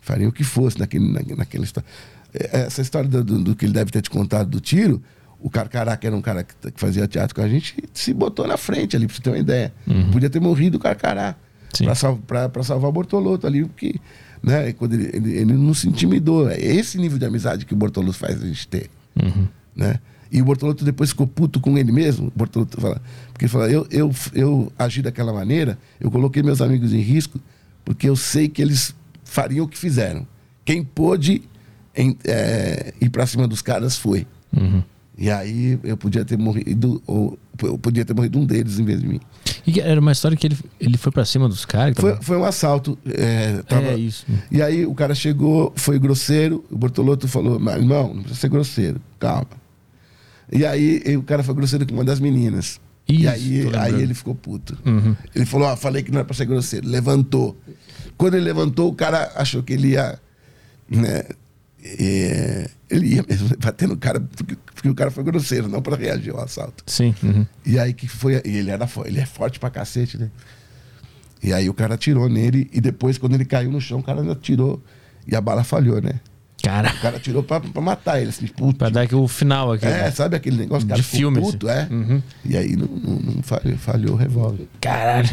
fariam 0.00 0.28
o 0.28 0.32
que 0.32 0.44
fosse 0.44 0.78
naquele, 0.78 1.10
na, 1.10 1.20
naquela 1.36 1.64
história. 1.64 1.88
É, 2.34 2.60
Essa 2.66 2.82
história 2.82 3.08
do, 3.08 3.24
do- 3.24 3.42
do 3.42 3.56
que 3.56 3.64
ele 3.64 3.72
deve 3.72 3.90
ter 3.90 4.02
te 4.02 4.10
contado 4.10 4.50
do 4.50 4.60
tiro, 4.60 5.02
o 5.40 5.48
Carcará, 5.48 5.96
que 5.96 6.06
era 6.06 6.16
um 6.16 6.20
cara 6.22 6.42
que, 6.44 6.72
que 6.72 6.80
fazia 6.80 7.06
teatro 7.06 7.34
com 7.34 7.42
a 7.42 7.48
gente, 7.48 7.76
se 7.94 8.12
botou 8.12 8.46
na 8.46 8.56
frente 8.56 8.96
ali, 8.96 9.06
pra 9.06 9.14
você 9.16 9.22
ter 9.22 9.30
uma 9.30 9.38
ideia. 9.38 9.72
Podia 10.10 10.28
ter 10.30 10.40
morrido 10.40 10.76
o 10.76 10.80
Carcará 10.80 11.36
pra, 11.84 11.94
sal, 11.94 12.16
pra, 12.26 12.48
pra 12.48 12.62
salvar 12.62 12.88
o 12.90 12.92
Bortolotto 12.92 13.46
ali, 13.46 13.64
porque 13.64 13.94
né, 14.42 14.72
quando 14.72 14.94
ele, 14.94 15.10
ele, 15.12 15.32
ele 15.38 15.52
não 15.52 15.74
se 15.74 15.88
intimidou. 15.88 16.48
É 16.50 16.58
esse 16.60 16.98
nível 16.98 17.18
de 17.18 17.24
amizade 17.24 17.64
que 17.66 17.72
o 17.74 17.76
Bortolotto 17.76 18.18
faz 18.18 18.42
a 18.42 18.46
gente 18.46 18.66
ter. 18.68 18.90
Né? 19.76 20.00
E 20.30 20.42
o 20.42 20.44
Bortolotto 20.44 20.84
depois 20.84 21.10
ficou 21.10 21.26
puto 21.26 21.60
com 21.60 21.78
ele 21.78 21.90
mesmo. 21.92 22.26
O 22.28 22.32
Bortolotto 22.36 22.80
fala, 22.80 23.00
porque 23.32 23.44
ele 23.46 23.52
fala: 23.52 23.70
eu, 23.70 23.86
eu, 23.90 24.10
eu 24.34 24.72
agi 24.78 25.00
daquela 25.02 25.32
maneira, 25.32 25.78
eu 26.00 26.10
coloquei 26.10 26.42
meus 26.42 26.60
amigos 26.60 26.92
em 26.92 27.00
risco, 27.00 27.40
porque 27.84 28.08
eu 28.08 28.16
sei 28.16 28.48
que 28.48 28.60
eles 28.60 28.94
fariam 29.24 29.64
o 29.64 29.68
que 29.68 29.78
fizeram. 29.78 30.26
Quem 30.64 30.82
pôde 30.84 31.42
em- 31.96 32.16
é, 32.24 32.92
ir 33.00 33.08
para 33.08 33.24
cima 33.26 33.46
dos 33.48 33.62
caras 33.62 33.96
foi. 33.96 34.26
E 35.20 35.30
aí 35.30 35.78
eu 35.82 35.96
podia 35.96 36.24
ter 36.24 36.38
morrido, 36.38 37.02
ou 37.04 37.36
eu 37.62 37.76
podia 37.76 38.04
ter 38.04 38.14
morrido 38.14 38.38
um 38.38 38.46
deles 38.46 38.78
em 38.78 38.84
vez 38.84 39.00
de 39.00 39.08
mim. 39.08 39.20
E 39.66 39.80
era 39.80 40.00
uma 40.00 40.12
história 40.12 40.36
que 40.36 40.46
ele, 40.46 40.56
ele 40.78 40.96
foi 40.96 41.10
pra 41.10 41.24
cima 41.24 41.48
dos 41.48 41.64
caras? 41.64 41.94
Foi, 41.98 42.12
tava- 42.12 42.22
foi 42.22 42.36
um 42.36 42.44
assalto. 42.44 42.96
É, 43.04 43.60
tava- 43.64 43.88
É 43.88 43.96
isso. 43.96 44.24
E 44.50 44.62
aí 44.62 44.86
o 44.86 44.94
cara 44.94 45.14
chegou, 45.16 45.72
foi 45.74 45.98
grosseiro, 45.98 46.64
o 46.70 46.78
Bortolotto 46.78 47.26
falou, 47.26 47.58
mas 47.58 47.76
irmão, 47.76 48.08
não 48.14 48.22
precisa 48.22 48.40
ser 48.42 48.48
grosseiro, 48.48 49.00
calma. 49.18 49.48
E 50.52 50.64
aí 50.64 51.02
e 51.04 51.16
o 51.16 51.22
cara 51.24 51.42
foi 51.42 51.54
grosseiro 51.54 51.84
com 51.84 51.94
uma 51.94 52.04
das 52.04 52.20
meninas. 52.20 52.80
Isso, 53.08 53.22
e 53.22 53.26
aí, 53.26 53.68
aí 53.76 54.02
ele 54.02 54.14
ficou 54.14 54.34
puto. 54.36 54.78
Ele 55.34 55.44
falou, 55.46 55.66
ó, 55.68 55.76
falei 55.76 56.02
que 56.02 56.10
não 56.12 56.18
era 56.18 56.26
pra 56.26 56.36
ser 56.36 56.44
grosseiro. 56.44 56.86
Levantou. 56.88 57.56
Quando 58.16 58.34
ele 58.34 58.44
levantou, 58.44 58.88
o 58.88 58.94
cara 58.94 59.32
achou 59.34 59.62
que 59.64 59.72
ele 59.72 59.88
ia. 59.92 60.18
Né, 60.88 61.24
é, 61.82 62.70
ele 62.90 63.14
ia 63.14 63.24
mesmo 63.28 63.48
bater 63.58 63.88
no 63.88 63.96
cara, 63.96 64.20
porque, 64.20 64.56
porque 64.74 64.88
o 64.88 64.94
cara 64.94 65.10
foi 65.10 65.24
grosseiro, 65.24 65.68
não 65.68 65.82
pra 65.82 65.96
reagir 65.96 66.32
ao 66.32 66.40
assalto. 66.40 66.84
Sim. 66.86 67.14
uhum. 67.22 67.46
E 67.64 67.78
aí 67.78 67.92
que 67.92 68.08
foi. 68.08 68.40
E 68.44 68.56
ele 68.56 68.70
era 68.70 68.88
ele 69.04 69.20
é 69.20 69.26
forte 69.26 69.58
pra 69.58 69.70
cacete, 69.70 70.18
né? 70.18 70.30
E 71.42 71.52
aí 71.52 71.68
o 71.68 71.74
cara 71.74 71.94
atirou 71.94 72.28
nele, 72.28 72.68
e 72.72 72.80
depois, 72.80 73.16
quando 73.16 73.34
ele 73.34 73.44
caiu 73.44 73.70
no 73.70 73.80
chão, 73.80 74.00
o 74.00 74.02
cara 74.02 74.32
atirou 74.32 74.82
e 75.26 75.36
a 75.36 75.40
bala 75.40 75.62
falhou, 75.62 76.00
né? 76.00 76.20
Cara, 76.62 76.90
O 76.92 77.00
cara 77.00 77.16
atirou 77.18 77.42
pra, 77.42 77.60
pra 77.60 77.80
matar 77.80 78.20
ele, 78.20 78.30
assim, 78.30 78.46
puto. 78.48 78.78
pra 78.78 78.88
dar 78.88 79.06
o 79.14 79.28
final 79.28 79.72
aqui. 79.72 79.86
É, 79.86 79.90
né? 79.90 80.10
sabe 80.10 80.36
aquele 80.36 80.56
negócio 80.56 80.84
De 80.84 80.90
cara 80.90 81.02
filme, 81.02 81.40
puto, 81.40 81.68
assim. 81.68 82.22
é? 82.44 82.48
E 82.50 82.56
aí 82.56 82.76
não, 82.76 82.86
não, 82.88 83.14
não 83.20 83.42
falhou, 83.42 83.78
falhou 83.78 84.12
o 84.14 84.16
revólver. 84.16 84.66
Caralho. 84.80 85.30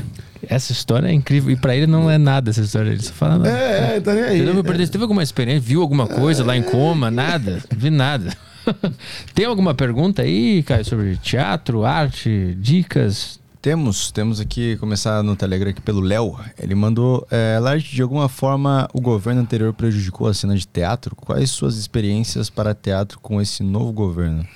Essa 0.48 0.72
história 0.72 1.08
é 1.08 1.12
incrível. 1.12 1.52
E 1.52 1.56
pra 1.56 1.76
ele 1.76 1.88
não 1.88 2.10
é 2.12 2.18
nada 2.20 2.52
essa 2.52 2.62
história. 2.62 2.92
Ele 2.92 3.02
só 3.02 3.12
fala. 3.14 3.40
"Não, 3.40 3.46
É, 3.48 3.96
é, 3.96 4.00
tá 4.00 4.14
nem 4.14 4.24
aí. 4.24 4.42
Entendeu? 4.42 4.64
Perder, 4.64 4.86
Você 4.86 4.92
teve 4.92 5.04
alguma 5.04 5.24
experiência? 5.24 5.62
Viu 5.62 5.82
alguma 5.82 6.08
coisa 6.08 6.44
lá 6.46 6.56
em 6.56 6.62
coma? 6.62 7.10
Nada? 7.10 7.64
Vi 7.76 7.90
nada. 7.90 8.32
Tem 9.34 9.46
alguma 9.46 9.74
pergunta 9.74 10.22
aí, 10.22 10.62
Caio, 10.64 10.86
sobre 10.86 11.18
teatro, 11.18 11.84
arte, 11.86 12.56
dicas? 12.60 13.40
Temos, 13.66 14.12
temos 14.12 14.40
aqui, 14.40 14.78
começar 14.78 15.24
no 15.24 15.36
Telegram 15.36 15.72
aqui 15.72 15.82
pelo 15.82 16.00
Léo. 16.00 16.40
Ele 16.60 16.76
mandou, 16.76 17.28
é, 17.32 17.58
de 17.80 18.00
alguma 18.00 18.30
forma 18.30 18.88
o 18.94 19.02
governo 19.02 19.42
anterior 19.42 19.74
prejudicou 19.74 20.28
a 20.28 20.36
cena 20.36 20.56
de 20.56 20.68
teatro? 20.68 21.16
Quais 21.16 21.50
suas 21.50 21.76
experiências 21.76 22.48
para 22.48 22.76
teatro 22.76 23.20
com 23.20 23.42
esse 23.42 23.64
novo 23.64 23.92
governo? 23.92 24.48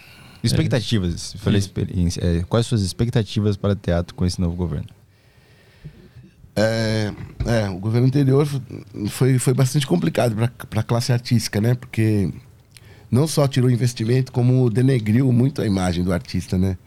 Expectativas, 0.43 1.33
eu 1.33 1.39
falei 1.39 1.57
experiência. 1.57 2.21
é, 2.23 2.43
quais 2.43 2.67
suas 2.67 2.83
expectativas 2.83 3.57
para 3.57 3.75
teatro 3.75 4.13
com 4.13 4.27
esse 4.27 4.39
novo 4.39 4.55
governo? 4.55 4.89
É, 6.55 7.11
é, 7.47 7.67
o 7.67 7.79
governo 7.79 8.05
anterior 8.05 8.47
foi, 9.07 9.39
foi 9.39 9.55
bastante 9.55 9.87
complicado 9.87 10.35
para 10.35 10.81
a 10.81 10.83
classe 10.83 11.11
artística, 11.11 11.59
né? 11.59 11.73
Porque 11.73 12.31
não 13.09 13.25
só 13.25 13.47
tirou 13.47 13.71
investimento, 13.71 14.31
como 14.31 14.69
denegriu 14.69 15.31
muito 15.31 15.63
a 15.63 15.65
imagem 15.65 16.03
do 16.03 16.13
artista, 16.13 16.59
né? 16.59 16.77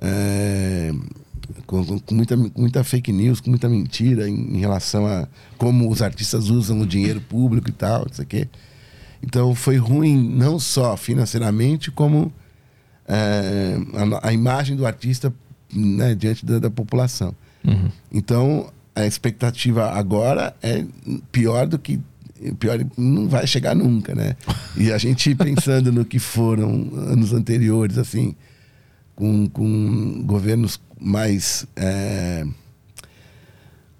É, 0.00 0.92
com, 1.66 1.84
com- 2.00 2.14
muita, 2.14 2.36
muita 2.36 2.84
fake 2.84 3.12
news, 3.12 3.40
com 3.40 3.50
muita 3.50 3.68
mentira 3.68 4.28
em, 4.28 4.56
em 4.56 4.58
relação 4.58 5.06
a 5.06 5.26
como 5.58 5.90
os 5.90 6.02
artistas 6.02 6.48
usam 6.48 6.80
o 6.80 6.86
dinheiro 6.86 7.20
público 7.20 7.68
e 7.68 7.72
tal, 7.72 8.04
não 8.06 8.12
sei 8.12 8.24
o 8.24 8.28
quê. 8.28 8.48
Então 9.22 9.54
foi 9.54 9.76
ruim 9.76 10.16
não 10.18 10.58
só 10.58 10.96
financeiramente, 10.96 11.90
como 11.90 12.32
é, 13.06 13.76
a, 14.22 14.28
a 14.28 14.32
imagem 14.32 14.76
do 14.76 14.86
artista 14.86 15.32
né, 15.72 16.14
diante 16.14 16.44
da, 16.44 16.58
da 16.58 16.70
população. 16.70 17.34
Então 18.12 18.70
a 18.94 19.06
expectativa 19.06 19.90
agora 19.90 20.54
é 20.62 20.84
pior 21.30 21.66
do 21.66 21.78
que 21.78 22.00
pior 22.58 22.84
não 22.98 23.28
vai 23.28 23.46
chegar 23.46 23.72
nunca, 23.74 24.14
né? 24.16 24.34
E 24.76 24.90
a 24.90 24.98
gente 24.98 25.32
pensando 25.36 25.92
no 25.92 26.04
que 26.04 26.18
foram 26.18 26.90
anos 26.96 27.32
anteriores, 27.32 27.96
assim, 27.98 28.34
com, 29.14 29.48
com 29.48 30.22
governos 30.26 30.80
mais 31.02 31.66
é, 31.76 32.44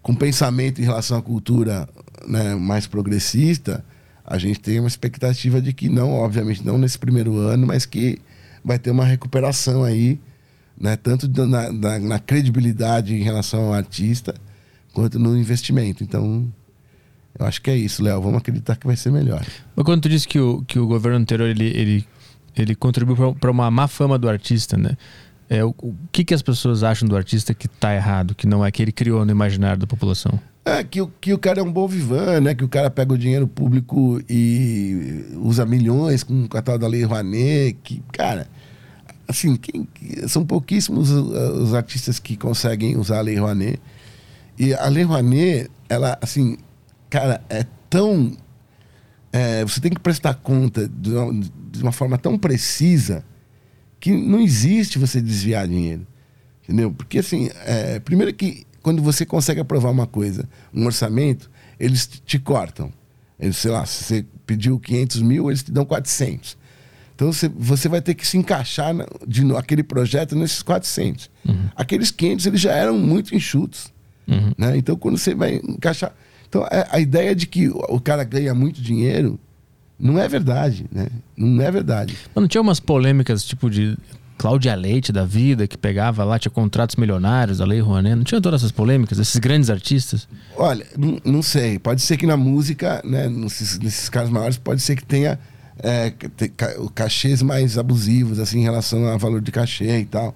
com 0.03 0.15
pensamento 0.15 0.81
em 0.81 0.85
relação 0.85 1.17
à 1.19 1.23
cultura 1.23 1.89
né, 2.27 2.55
mais 2.55 2.87
progressista, 2.87 3.85
a 4.25 4.39
gente 4.39 4.61
tem 4.61 4.79
uma 4.79 4.89
expectativa 4.89 5.61
de 5.61 5.73
que 5.73 5.89
não, 5.89 6.11
obviamente, 6.13 6.65
não 6.65 6.79
nesse 6.79 6.99
primeiro 6.99 7.37
ano, 7.37 7.67
mas 7.67 7.85
que 7.87 8.19
vai 8.65 8.79
ter 8.79 8.91
uma 8.91 9.05
recuperação 9.05 9.83
aí, 9.85 10.19
né, 10.81 10.97
tanto 10.97 11.29
na, 11.47 11.73
na- 11.73 11.99
na 11.99 12.19
credibilidade 12.19 13.15
em 13.15 13.23
relação 13.23 13.65
ao 13.67 13.73
artista, 13.75 14.35
quanto 14.93 15.19
no 15.19 15.37
investimento. 15.37 16.03
Então, 16.03 16.53
eu 17.39 17.47
acho 17.47 17.61
que 17.63 17.71
é 17.71 17.77
isso, 17.77 18.03
Léo. 18.03 18.21
Vamos 18.21 18.39
acreditar 18.39 18.77
que 18.77 18.87
vai 18.87 18.97
ser 18.97 19.11
melhor. 19.11 19.45
Mas 19.75 19.85
quando 19.85 20.03
tu 20.03 20.09
disse 20.09 20.27
que 20.29 20.39
o, 20.39 20.63
que 20.63 20.79
o 20.79 20.87
governo 20.87 21.19
anterior 21.19 21.49
ele, 21.49 21.67
ele, 21.67 22.07
ele 22.57 22.75
contribuiu 22.75 23.35
para 23.35 23.51
uma 23.51 23.71
má 23.71 23.89
fama 23.89 24.19
do 24.19 24.29
artista, 24.29 24.77
né? 24.77 24.97
É, 25.49 25.65
o, 25.65 25.75
o 25.83 25.95
que, 26.11 26.25
que 26.25 26.33
as 26.35 26.43
pessoas 26.43 26.83
acham 26.83 27.07
do 27.09 27.17
artista 27.17 27.53
que 27.53 27.69
tá 27.69 27.95
errado, 27.95 28.35
que 28.35 28.47
não 28.47 28.65
é 28.65 28.71
que 28.71 28.81
ele 28.83 28.93
criou 28.93 29.25
no 29.25 29.31
imaginário 29.31 29.79
da 29.81 29.87
população? 29.87 30.39
É, 30.65 30.83
que, 30.85 31.01
o- 31.03 31.11
que 31.21 31.35
o 31.35 31.39
cara 31.39 31.61
é 31.61 31.63
um 31.63 31.73
bom 31.73 31.87
vivan, 31.89 32.41
né? 32.41 32.55
Que 32.55 32.65
o 32.65 32.69
cara 32.69 32.89
pega 32.91 33.13
o 33.13 33.19
dinheiro 33.19 33.47
público 33.49 34.21
e 34.31 35.25
usa 35.37 35.67
milhões 35.67 36.23
com 36.23 36.47
a 36.55 36.63
tal 36.63 36.79
da 36.79 36.87
Lei 36.87 37.03
Rouanet. 37.05 37.77
Que, 37.83 38.01
cara, 38.13 38.47
assim, 39.27 39.57
quem- 39.57 39.85
que- 39.93 40.29
são 40.29 40.47
pouquíssimos 40.47 41.11
os 41.11 41.75
artistas 41.75 42.19
que 42.19 42.37
conseguem 42.37 42.97
usar 42.97 43.19
a 43.19 43.23
Lei 43.23 43.37
Rouanet. 43.37 43.81
E 44.59 44.73
a 44.73 44.87
Lei 44.89 45.03
Rouanet, 45.03 45.69
ela, 45.89 46.17
assim, 46.23 46.57
cara, 47.11 47.43
é 47.51 47.67
tão. 47.91 48.33
é, 49.33 49.65
você 49.65 49.81
tem 49.81 49.91
que 49.91 49.99
prestar 50.01 50.35
conta 50.35 50.89
de 50.89 51.11
uma, 51.11 51.43
de 51.73 51.83
uma 51.83 51.93
forma 51.93 52.17
tão 52.17 52.39
precisa 52.39 53.25
que 54.03 54.11
não 54.11 54.41
existe 54.41 54.99
você 54.99 55.21
desviar 55.21 55.67
dinheiro. 55.69 56.05
Entendeu? 56.65 56.91
Porque, 56.93 57.21
assim, 57.21 57.49
é, 57.65 58.01
primeiro 58.01 58.35
que 58.35 58.67
quando 58.83 59.01
você 59.01 59.25
consegue 59.25 59.61
aprovar 59.61 59.91
uma 59.91 60.07
coisa, 60.09 60.49
um 60.75 60.85
orçamento, 60.87 61.49
eles 61.79 62.07
te- 62.27 62.39
cortam. 62.39 62.93
Eles, 63.39 63.57
sei 63.57 63.71
lá, 63.71 63.87
se 63.87 64.03
você 64.05 64.27
pediu 64.45 64.79
500 64.81 65.23
mil, 65.23 65.49
eles 65.49 65.63
te 65.63 65.71
dão 65.71 65.85
400. 65.85 66.57
Então 67.15 67.33
você, 67.33 67.49
você 67.49 67.89
vai 67.89 68.01
ter 68.03 68.15
que 68.15 68.27
se 68.27 68.37
encaixar 68.37 68.93
na, 68.93 69.07
de 69.27 69.45
no- 69.45 69.57
aquele 69.57 69.85
projeto 69.85 70.35
nesses 70.35 70.63
400. 70.63 71.31
Aqueles 71.77 72.11
500 72.11 72.47
eles 72.47 72.61
já 72.61 72.73
eram 72.73 72.99
muito 72.99 73.35
enxutos. 73.37 73.93
Né? 74.59 74.77
Então 74.79 74.97
quando 74.97 75.17
você 75.19 75.33
vai 75.35 75.57
encaixar. 75.57 76.13
Então, 76.49 76.67
é, 76.71 76.87
a 76.91 76.99
ideia 76.99 77.35
de 77.37 77.47
que 77.47 77.69
o 77.69 78.01
cara 78.01 78.25
ganha 78.25 78.53
muito 78.55 78.81
dinheiro 78.83 79.39
não 80.03 80.19
é 80.19 80.27
verdade, 80.29 80.85
né? 80.93 81.07
Não 81.37 81.63
é 81.63 81.71
verdade. 81.71 82.17
Mas 82.35 82.43
não 82.43 82.49
tinha 82.49 82.61
umas 82.61 82.81
polêmicas, 82.81 83.45
tipo 83.45 83.71
de 83.71 83.97
Cláudia 84.37 84.75
Leite 84.75 85.13
da 85.13 85.25
vida, 85.25 85.69
que 85.69 85.79
pegava 85.79 86.25
lá, 86.25 86.39
tinha 86.39 86.51
contratos 86.51 86.97
milionários, 86.97 87.61
a 87.61 87.65
Lei 87.65 87.81
Rouanet. 87.81 88.17
Não 88.17 88.25
tinha 88.25 88.41
todas 88.41 88.61
essas 88.61 88.73
polêmicas, 88.73 89.19
esses 89.19 89.37
grandes 89.39 89.71
artistas? 89.71 90.27
Olha, 90.57 90.85
não, 90.99 91.19
não 91.25 91.43
sei. 91.43 91.79
Pode 91.79 92.03
ser 92.03 92.17
que 92.17 92.27
na 92.27 92.37
música, 92.37 93.01
né, 93.05 93.29
nesses, 93.29 93.79
nesses 93.79 94.09
casos 94.09 94.31
maiores, 94.31 94.57
pode 94.59 94.83
ser 94.83 94.97
que 94.97 95.05
tenha 95.05 95.39
é, 95.79 96.13
cachês 96.95 97.41
mais 97.41 97.79
abusivos, 97.79 98.39
assim, 98.41 98.59
em 98.61 98.63
relação 98.65 99.07
ao 99.07 99.19
valor 99.19 99.41
de 99.41 99.53
cachê 99.53 100.01
e 100.01 100.05
tal. 100.07 100.35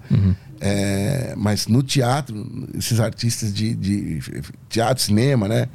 É, 0.59 1.35
mas 1.37 1.67
no 1.67 1.83
teatro, 1.83 2.67
esses 2.75 2.99
artistas 2.99 3.53
de, 3.53 3.75
de 3.75 4.21
teatro, 4.69 5.03
cinema, 5.03 5.47
né? 5.47 5.67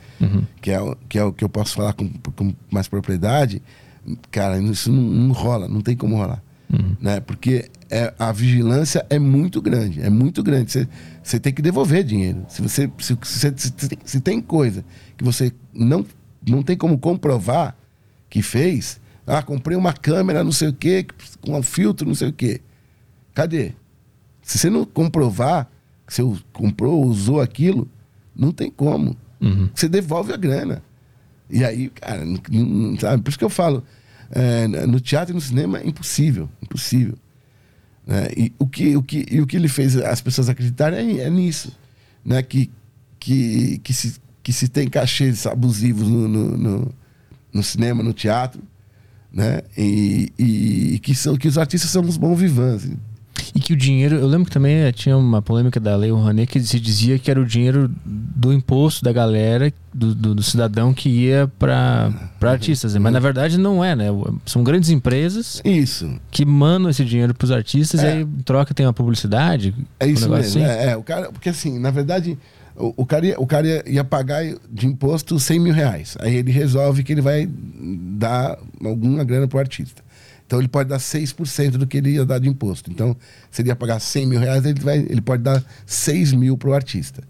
Que, 0.60 0.70
é, 0.72 0.80
o- 0.80 0.96
que 1.08 1.18
é 1.18 1.24
o 1.24 1.32
que 1.32 1.44
eu 1.44 1.48
posso 1.48 1.74
falar 1.74 1.92
com, 1.92 2.08
com 2.34 2.52
mais 2.70 2.88
propriedade, 2.88 3.62
cara, 4.30 4.58
isso 4.60 4.90
não, 4.90 5.02
não 5.02 5.32
rola, 5.32 5.68
não 5.68 5.80
tem 5.80 5.96
como 5.96 6.16
rolar. 6.16 6.42
Né? 7.00 7.20
Porque 7.20 7.68
é, 7.90 8.14
a 8.18 8.32
vigilância 8.32 9.04
é 9.10 9.18
muito 9.18 9.60
grande, 9.60 10.00
é 10.00 10.08
muito 10.08 10.42
grande. 10.42 10.88
Você, 11.22 11.38
tem 11.38 11.52
que 11.52 11.60
devolver 11.60 12.02
dinheiro. 12.02 12.44
Se 12.48 12.62
você 12.62 12.90
se, 12.98 13.18
se, 13.22 13.52
se, 13.56 13.72
se- 14.04 14.20
tem 14.20 14.40
coisa 14.40 14.82
que 15.16 15.22
você 15.22 15.52
não, 15.74 16.04
não 16.46 16.62
tem 16.62 16.76
como 16.76 16.96
comprovar 16.98 17.76
que 18.30 18.40
fez, 18.40 18.98
ah, 19.26 19.42
comprei 19.42 19.76
uma 19.76 19.92
câmera, 19.92 20.42
não 20.42 20.52
sei 20.52 20.68
o 20.68 20.72
quê, 20.72 21.06
com 21.42 21.58
um 21.58 21.62
filtro, 21.62 22.08
não 22.08 22.14
sei 22.14 22.28
o 22.28 22.32
quê. 22.32 22.62
Cadê? 23.34 23.72
Se 24.42 24.58
você 24.58 24.70
não 24.70 24.84
comprovar 24.86 25.68
que 26.06 26.14
você 26.14 26.22
comprou, 26.52 27.04
usou 27.04 27.40
aquilo, 27.40 27.86
não 28.34 28.50
tem 28.50 28.70
como. 28.70 29.14
Você 29.74 29.88
devolve 29.88 30.32
a 30.32 30.36
grana. 30.36 30.82
E 31.52 31.62
aí, 31.64 31.90
cara, 31.90 32.24
sabe? 32.98 33.22
Por 33.22 33.28
isso 33.28 33.38
que 33.38 33.44
eu 33.44 33.50
falo, 33.50 33.84
é, 34.30 34.66
no 34.86 34.98
teatro 34.98 35.32
e 35.32 35.34
no 35.34 35.40
cinema 35.40 35.78
é 35.78 35.86
impossível, 35.86 36.48
impossível. 36.62 37.14
né? 38.06 38.28
E, 38.34 38.52
o 38.58 38.66
que, 38.66 38.96
o 38.96 39.02
que, 39.02 39.26
e 39.30 39.40
o 39.40 39.46
que 39.46 39.56
ele 39.56 39.68
fez 39.68 39.94
as 39.96 40.22
pessoas 40.22 40.48
acreditarem 40.48 41.20
é, 41.20 41.24
é 41.24 41.30
nisso. 41.30 41.70
Né? 42.24 42.42
Que, 42.42 42.70
que, 43.20 43.78
que, 43.84 43.92
se, 43.92 44.16
que 44.42 44.52
se 44.52 44.66
tem 44.66 44.88
cachês 44.88 45.46
abusivos 45.46 46.08
no, 46.08 46.26
no, 46.26 46.56
no, 46.56 46.94
no 47.52 47.62
cinema, 47.62 48.02
no 48.02 48.14
teatro, 48.14 48.62
né? 49.30 49.60
E, 49.76 50.32
e, 50.38 50.94
e 50.94 50.98
que, 50.98 51.14
são, 51.14 51.36
que 51.36 51.48
os 51.48 51.58
artistas 51.58 51.90
são 51.90 52.02
os 52.02 52.16
bons 52.16 52.38
vivants. 52.38 52.88
E 53.54 53.60
que 53.60 53.74
o 53.74 53.76
dinheiro, 53.76 54.16
eu 54.16 54.26
lembro 54.26 54.46
que 54.46 54.50
também 54.50 54.76
eh, 54.76 54.92
tinha 54.92 55.14
uma 55.14 55.42
polêmica 55.42 55.78
da 55.78 55.94
Lei 55.94 56.10
Rouanet 56.10 56.46
que 56.50 56.60
se 56.60 56.80
dizia 56.80 57.18
que 57.18 57.30
era 57.30 57.38
o 57.38 57.44
dinheiro 57.44 57.90
do 58.04 58.50
imposto 58.50 59.04
da 59.04 59.12
galera, 59.12 59.70
do, 59.92 60.14
do- 60.14 60.34
do 60.36 60.42
cidadão 60.42 60.94
que 60.94 61.08
ia 61.10 61.50
para 61.58 62.10
artistas. 62.40 62.96
Mas 62.96 63.12
na 63.12 63.18
verdade 63.20 63.58
não 63.58 63.84
é, 63.84 63.94
né? 63.94 64.06
São 64.46 64.64
grandes 64.64 64.88
empresas 64.88 65.60
Isso. 65.64 66.18
que 66.30 66.46
mandam 66.46 66.88
esse 66.88 67.04
dinheiro 67.04 67.34
para 67.34 67.44
os 67.44 67.50
artistas 67.50 68.02
É. 68.02 68.06
e 68.06 68.12
aí 68.18 68.22
em 68.22 68.42
troca 68.42 68.72
tem 68.72 68.86
uma 68.86 68.92
publicidade. 68.94 69.74
É 70.00 70.06
um 70.06 70.08
isso 70.08 70.22
negócio 70.30 70.58
mesmo. 70.58 70.64
assim. 70.72 70.80
É, 70.86 70.90
é, 70.92 70.96
o 70.96 71.02
cara, 71.02 71.30
porque 71.30 71.50
assim, 71.50 71.78
na 71.78 71.90
verdade, 71.90 72.38
o, 72.74 72.94
o 73.02 73.04
cara, 73.04 73.26
ia, 73.26 73.38
o 73.38 73.46
cara 73.46 73.66
ia, 73.66 73.84
ia 73.86 74.02
pagar 74.02 74.42
de 74.72 74.86
imposto 74.86 75.38
100 75.38 75.60
mil 75.60 75.74
reais. 75.74 76.16
Aí 76.20 76.36
ele 76.36 76.50
resolve 76.50 77.02
que 77.04 77.12
ele 77.12 77.20
vai 77.20 77.46
dar 77.46 78.56
alguma 78.82 79.22
grana 79.24 79.46
pro 79.46 79.58
artista. 79.58 80.02
Então 80.52 80.60
ele 80.60 80.68
pode 80.68 80.90
dar 80.90 80.98
6% 80.98 81.70
do 81.78 81.86
que 81.86 81.96
ele 81.96 82.10
ia 82.10 82.26
dar 82.26 82.38
de 82.38 82.46
imposto. 82.46 82.90
Então, 82.90 83.16
se 83.50 83.62
ele 83.62 83.70
ia 83.70 83.74
pagar 83.74 83.98
100 83.98 84.26
mil 84.26 84.38
reais, 84.38 84.62
ele, 84.66 84.78
vai, 84.80 84.98
ele 84.98 85.22
pode 85.22 85.42
dar 85.42 85.64
6 85.86 86.34
mil 86.34 86.58
pro 86.58 86.74
artista. 86.74 87.22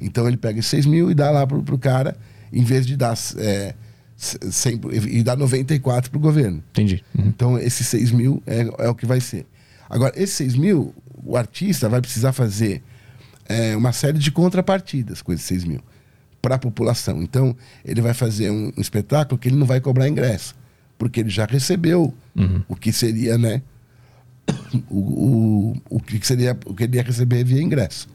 Então 0.00 0.28
ele 0.28 0.36
pega 0.36 0.60
esses 0.60 0.70
6 0.70 0.86
mil 0.86 1.10
e 1.10 1.14
dá 1.14 1.28
lá 1.28 1.44
pro, 1.44 1.60
pro 1.60 1.76
cara, 1.76 2.16
em 2.52 2.62
vez 2.62 2.86
de 2.86 2.96
dar 2.96 3.18
é, 3.36 3.74
100, 4.16 4.78
pro- 4.78 4.94
e 4.94 5.24
dá 5.24 5.34
94 5.34 6.08
pro 6.08 6.20
governo. 6.20 6.62
Entendi. 6.70 7.02
Uhum. 7.18 7.24
Então, 7.26 7.58
esses 7.58 7.84
6 7.88 8.12
mil 8.12 8.40
é, 8.46 8.60
é 8.78 8.88
o 8.88 8.94
que 8.94 9.06
vai 9.06 9.20
ser. 9.20 9.44
Agora, 9.90 10.12
esses 10.16 10.36
6 10.36 10.54
mil, 10.54 10.94
o 11.24 11.36
artista 11.36 11.88
vai 11.88 12.00
precisar 12.00 12.32
fazer 12.32 12.80
é, 13.48 13.76
uma 13.76 13.90
série 13.92 14.18
de 14.20 14.30
contrapartidas 14.30 15.20
com 15.20 15.32
esses 15.32 15.46
6 15.46 15.64
mil 15.64 15.80
para 16.40 16.54
a 16.54 16.58
população. 16.58 17.20
Então, 17.24 17.56
ele 17.84 18.00
vai 18.00 18.14
fazer 18.14 18.52
um, 18.52 18.70
um 18.76 18.80
espetáculo 18.80 19.36
que 19.36 19.48
ele 19.48 19.56
não 19.56 19.66
vai 19.66 19.80
cobrar 19.80 20.08
ingresso, 20.08 20.54
porque 20.98 21.20
ele 21.20 21.30
já 21.30 21.46
recebeu 21.46 22.12
o 22.68 22.76
que 22.76 22.92
seria, 22.92 23.38
né? 23.38 23.62
O, 24.90 24.98
o, 24.98 25.76
o 25.96 26.00
que 26.00 26.26
seria 26.26 26.58
o 26.66 26.74
que 26.74 26.84
ele 26.84 26.96
ia 26.96 27.02
receber 27.02 27.44
via 27.44 27.62
ingresso. 27.62 28.08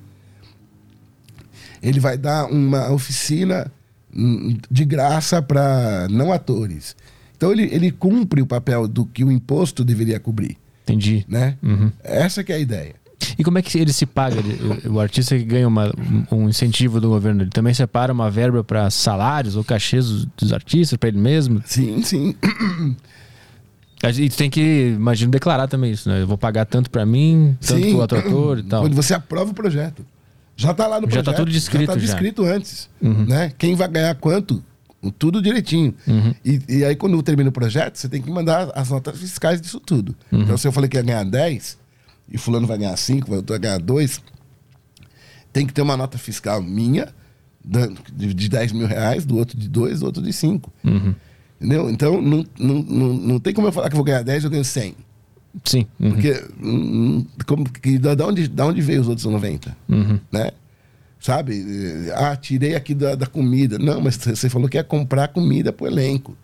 Ele 1.82 2.00
vai 2.00 2.18
dar 2.18 2.46
uma 2.46 2.92
oficina 2.92 3.72
hum, 4.16 4.58
de 4.70 4.86
graça 4.86 5.42
para 5.42 6.08
não 6.10 6.32
atores. 6.32 6.96
Então 7.36 7.52
ele, 7.52 7.64
ele 7.72 7.92
cumpre 7.92 8.42
o 8.42 8.46
papel 8.46 8.88
do 8.88 9.06
que 9.06 9.24
o 9.24 9.32
imposto 9.32 9.84
deveria 9.84 10.20
cobrir, 10.20 10.58
Entendi. 10.84 11.26
né? 11.28 11.58
Essa 12.04 12.44
que 12.44 12.52
é 12.52 12.56
a 12.56 12.60
ideia. 12.60 12.96
E 13.38 13.44
como 13.44 13.58
é 13.58 13.62
que 13.62 13.78
ele 13.78 13.92
se 13.94 14.06
paga? 14.06 14.38
Ele- 14.40 14.88
O 14.90 15.00
artista 15.00 15.38
que 15.38 15.44
ganha 15.44 15.68
uma- 15.68 15.92
um 16.32 16.50
incentivo 16.50 17.00
do 17.02 17.10
governo, 17.10 17.42
ele 17.44 17.50
também 17.50 17.74
separa 17.74 18.12
uma 18.14 18.30
verba 18.32 18.64
para 18.64 18.90
salários 18.90 19.56
ou 19.56 19.64
cachês 19.64 20.06
dos, 20.08 20.26
dos 20.38 20.54
artistas, 20.54 20.98
para 20.98 21.10
ele 21.10 21.18
mesmo? 21.20 21.62
Sim, 21.66 22.02
sim. 22.04 22.36
E 24.20 24.30
tem 24.30 24.50
que, 24.50 24.94
imagino, 24.98 25.32
declarar 25.32 25.68
também 25.68 25.92
isso, 25.92 26.10
né? 26.10 26.22
Eu 26.22 26.28
vou 26.28 26.38
pagar 26.38 26.66
tanto 26.66 26.90
para 26.90 27.06
mim, 27.06 27.58
tanto 27.62 27.82
sim. 27.82 27.92
pro 27.92 28.00
outro 28.02 28.18
ator 28.20 28.60
e 28.60 28.64
tal. 28.64 28.82
Quando 28.82 28.96
você 28.96 29.14
aprova 29.14 29.52
o 29.52 29.54
projeto. 29.54 30.06
Já 30.58 30.72
está 30.72 30.88
lá 30.88 30.98
no 31.00 31.08
Já 31.08 31.14
projeto. 31.14 31.26
tá 31.26 31.34
tudo 31.34 31.50
descrito 31.52 31.86
Já 31.86 31.94
está 31.94 32.06
já. 32.08 32.14
descrito 32.14 32.44
antes. 32.44 32.90
Né? 33.02 33.54
Quem 33.58 33.76
vai 33.76 33.88
ganhar 33.88 34.14
quanto, 34.16 34.62
tudo 35.18 35.42
direitinho. 35.42 35.94
E, 36.44 36.60
e 36.68 36.84
aí, 36.86 36.96
quando 36.98 37.22
termina 37.24 37.50
o 37.50 37.52
projeto, 37.54 37.96
você 37.96 38.10
tem 38.10 38.22
que 38.22 38.30
mandar 38.30 38.72
as 38.76 38.90
notas 38.90 39.18
fiscais 39.18 39.62
disso 39.62 39.80
tudo. 39.80 40.14
Então, 40.32 40.58
se 40.58 40.68
eu 40.68 40.72
falei 40.74 40.90
que 40.90 40.98
ia 40.98 41.02
ganhar 41.02 41.24
10, 41.24 41.78
e 42.34 42.38
fulano 42.38 42.66
vai 42.66 42.80
ganhar 42.80 42.98
5, 42.98 43.32
o 43.32 43.36
outro 43.36 43.54
vai 43.54 43.60
ganhar 43.60 43.78
2, 43.78 44.20
tem 45.54 45.68
que 45.68 45.74
ter 45.74 45.84
uma 45.84 45.96
nota 45.96 46.18
fiscal 46.18 46.62
minha, 46.62 47.14
de, 48.12 48.34
de 48.34 48.50
10 48.50 48.72
mil 48.74 48.88
reais, 48.88 49.24
do 49.24 49.38
outro 49.38 49.58
de 49.58 49.70
2, 49.70 50.00
do 50.00 50.08
outro 50.08 50.22
de 50.22 50.34
5. 50.34 50.74
Entendeu? 51.62 51.90
Então, 51.90 52.22
não, 52.22 52.46
não, 52.60 52.76
não, 52.82 53.14
não 53.14 53.40
tem 53.40 53.54
como 53.54 53.68
eu 53.68 53.72
falar 53.72 53.88
que 53.88 53.94
eu 53.94 53.98
vou 53.98 54.04
ganhar 54.04 54.24
10 54.24 54.44
e 54.44 54.48
eu 54.48 54.52
ganho 54.52 54.66
100. 54.66 54.96
Sim. 55.64 55.86
uhum. 56.00 56.12
Porque 56.12 56.44
hum, 56.62 57.26
como, 57.46 57.70
que, 57.70 58.00
da, 58.00 58.26
onde, 58.26 58.48
da 58.48 58.66
onde 58.66 58.82
veio 58.82 59.02
os 59.02 59.08
outros 59.08 59.26
90? 59.26 59.78
Né? 60.32 60.52
Sabe? 61.24 61.64
Ah, 62.16 62.36
tirei 62.36 62.76
aqui 62.76 62.94
da, 62.94 63.16
da 63.16 63.26
comida. 63.26 63.80
Não, 63.80 64.02
mas 64.02 64.18
você 64.18 64.50
falou 64.50 64.68
que 64.68 64.76
ia 64.76 64.84
comprar 64.84 65.30
comida 65.30 65.72
pro 65.72 65.88
elenco. 65.88 66.36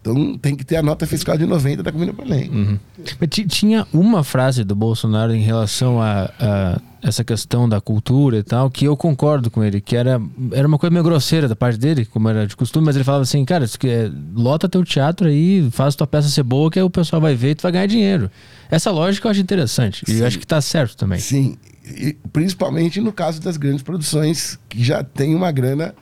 Então 0.00 0.38
tem 0.38 0.56
que 0.56 0.64
ter 0.64 0.76
a 0.76 0.82
nota 0.82 1.06
fiscal 1.06 1.36
de 1.36 1.44
90 1.44 1.82
da 1.82 1.92
comida 1.92 2.10
pro 2.14 2.24
elenco. 2.24 2.80
Mas 3.20 3.28
ti- 3.28 3.46
Tinha 3.46 3.86
uma 3.92 4.24
frase 4.24 4.64
do 4.64 4.74
Bolsonaro 4.74 5.34
em 5.34 5.42
relação 5.42 6.00
a, 6.00 6.30
a 6.40 6.80
essa 7.02 7.22
questão 7.22 7.68
da 7.68 7.82
cultura 7.82 8.38
e 8.38 8.42
tal, 8.42 8.70
que 8.70 8.86
eu 8.86 8.96
concordo 8.96 9.50
com 9.50 9.62
ele, 9.62 9.78
que 9.78 9.94
era, 9.94 10.18
era 10.52 10.66
uma 10.66 10.78
coisa 10.78 10.90
meio 10.90 11.04
grosseira 11.04 11.46
da 11.46 11.54
parte 11.54 11.78
dele, 11.78 12.06
como 12.06 12.26
era 12.26 12.46
de 12.46 12.56
costume, 12.56 12.86
mas 12.86 12.96
ele 12.96 13.04
falava 13.04 13.24
assim, 13.24 13.44
cara, 13.44 13.62
isso 13.66 13.78
que 13.78 13.86
é, 13.88 14.10
lota 14.34 14.70
teu 14.70 14.82
teatro 14.82 15.28
aí, 15.28 15.68
faz 15.70 15.94
tua 15.94 16.06
peça 16.06 16.30
ser 16.30 16.42
boa, 16.44 16.70
que 16.70 16.78
aí 16.78 16.82
o 16.82 16.88
pessoal 16.88 17.20
vai 17.20 17.34
ver 17.34 17.50
e 17.50 17.54
tu 17.56 17.62
vai 17.62 17.72
ganhar 17.72 17.86
dinheiro. 17.86 18.30
Essa 18.70 18.90
lógica 18.90 19.26
eu 19.28 19.30
acho 19.32 19.40
interessante. 19.42 20.02
E 20.08 20.12
Sim. 20.12 20.20
eu 20.20 20.26
acho 20.26 20.38
que 20.38 20.46
tá 20.46 20.58
certo 20.62 20.96
também. 20.96 21.18
Sim, 21.18 21.58
e 21.84 22.16
principalmente 22.32 23.00
no 23.00 23.12
caso 23.12 23.40
das 23.40 23.56
grandes 23.56 23.82
produções 23.82 24.58
que 24.68 24.82
já 24.82 25.04
tem 25.04 25.34
uma 25.34 25.52
grana 25.52 25.94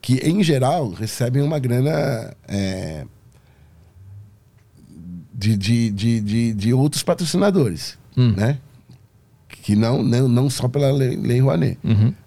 que, 0.00 0.14
em 0.18 0.42
geral, 0.42 0.90
recebem 0.90 1.42
uma 1.42 1.58
grana 1.58 2.32
é, 2.46 3.04
de, 5.34 5.56
de, 5.56 5.90
de, 5.90 6.20
de, 6.20 6.54
de 6.54 6.72
outros 6.72 7.02
patrocinadores, 7.02 7.98
né? 8.36 8.58
Que 9.48 9.74
não, 9.74 10.02
não, 10.02 10.28
não 10.28 10.48
só 10.48 10.68
pela 10.68 10.90
lei, 10.92 11.16
lei 11.16 11.40
Rouanet. 11.40 11.78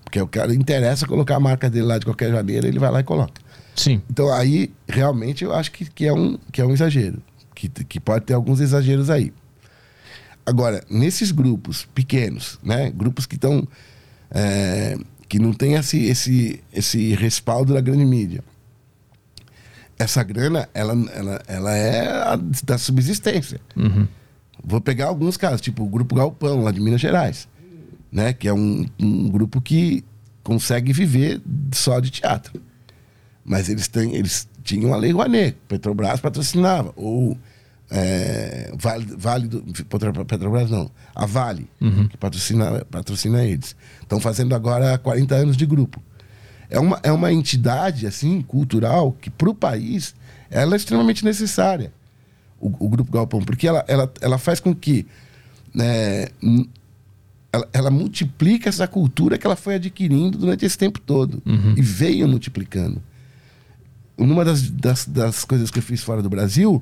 Porque 0.03 0.19
o 0.21 0.27
cara 0.27 0.53
interessa 0.53 1.07
colocar 1.07 1.37
a 1.37 1.39
marca 1.39 1.69
dele 1.69 1.85
lá 1.85 1.97
de 1.97 2.05
qualquer 2.05 2.31
maneira, 2.33 2.67
ele 2.67 2.77
vai 2.77 2.91
lá 2.91 2.99
e 2.99 3.03
coloca. 3.03 3.41
Sim. 3.75 4.01
Então 4.09 4.31
aí, 4.33 4.71
realmente, 4.87 5.43
eu 5.43 5.53
acho 5.53 5.71
que, 5.71 5.89
que, 5.89 6.05
é, 6.05 6.13
um, 6.13 6.37
que 6.51 6.61
é 6.61 6.65
um 6.65 6.71
exagero. 6.71 7.21
Que, 7.55 7.69
que 7.69 7.99
pode 7.99 8.25
ter 8.25 8.33
alguns 8.33 8.59
exageros 8.59 9.09
aí. 9.09 9.31
Agora, 10.45 10.83
nesses 10.89 11.31
grupos 11.31 11.87
pequenos, 11.93 12.59
né? 12.63 12.89
Grupos 12.91 13.25
que 13.25 13.35
estão. 13.35 13.67
é, 14.31 14.97
que 15.31 15.39
não 15.39 15.53
tem 15.53 15.75
esse, 15.75 16.03
esse, 16.03 16.61
esse 16.73 17.15
respaldo 17.15 17.73
da 17.73 17.79
grande 17.79 18.03
mídia. 18.03 18.43
Essa 19.97 20.23
grana, 20.23 20.67
ela, 20.73 20.93
ela, 21.13 21.41
ela 21.47 21.73
é 21.73 22.05
a 22.05 22.39
da 22.65 22.77
subsistência. 22.77 23.61
Vou 24.61 24.81
pegar 24.81 25.05
alguns 25.05 25.37
casos, 25.37 25.61
tipo 25.61 25.83
o 25.83 25.87
Grupo 25.87 26.15
Galpão, 26.15 26.63
lá 26.63 26.71
de 26.71 26.81
Minas 26.81 26.99
Gerais. 26.99 27.47
Né? 28.11 28.33
Que 28.33 28.49
é 28.49 28.53
um, 28.53 28.85
um 28.99 29.29
grupo 29.29 29.61
que 29.61 30.03
consegue 30.43 30.91
viver 30.91 31.41
só 31.71 32.01
de 32.01 32.09
teatro. 32.09 32.61
Mas 33.45 33.69
eles, 33.69 33.87
têm, 33.87 34.13
eles 34.15 34.49
tinham 34.63 34.93
a 34.93 34.97
Lei 34.97 35.11
Rouanet, 35.11 35.57
Petrobras 35.65 36.19
patrocinava. 36.19 36.91
Ou 36.97 37.37
é, 37.91 38.71
Vale, 38.77 39.05
vale 39.17 39.47
do, 39.47 39.61
Petro- 39.61 40.25
Petrobras 40.25 40.69
não, 40.71 40.89
a 41.13 41.25
Vale, 41.25 41.67
que 42.09 42.17
patrocina, 42.17 42.85
patrocina 42.89 43.43
eles. 43.43 43.75
Estão 44.01 44.19
fazendo 44.19 44.55
agora 44.55 44.97
40 44.97 45.35
anos 45.35 45.57
de 45.57 45.65
grupo. 45.65 46.01
é 46.69 46.79
uma, 46.79 46.99
é 47.03 47.11
uma 47.11 47.31
entidade 47.33 48.07
assim 48.07 48.41
cultural 48.41 49.11
que 49.21 49.29
para 49.29 49.49
o 49.49 49.53
país 49.53 50.15
ela 50.49 50.73
é 50.73 50.77
extremamente 50.77 51.23
necessária 51.25 51.91
o, 52.59 52.85
o 52.85 52.87
grupo 52.89 53.11
Galpão 53.11 53.41
porque 53.41 53.67
ela, 53.67 53.83
ela, 53.87 54.09
ela 54.21 54.37
faz 54.37 54.59
com 54.61 54.73
que 54.73 55.05
né, 55.73 56.27
ela, 57.51 57.67
ela 57.73 57.91
multiplica 57.91 58.69
essa 58.69 58.87
cultura 58.87 59.37
que 59.37 59.45
ela 59.45 59.55
foi 59.57 59.75
adquirindo 59.75 60.37
durante 60.37 60.65
esse 60.65 60.77
tempo 60.77 60.99
todo 60.99 61.41
e 61.77 61.81
veio 61.81 62.25
multiplicando 62.27 63.01
uma 64.17 64.45
das, 64.45 64.69
das, 64.69 65.05
das 65.05 65.43
coisas 65.45 65.69
que 65.71 65.79
eu 65.79 65.83
fiz 65.83 66.01
fora 66.03 66.21
do 66.21 66.29
Brasil 66.29 66.81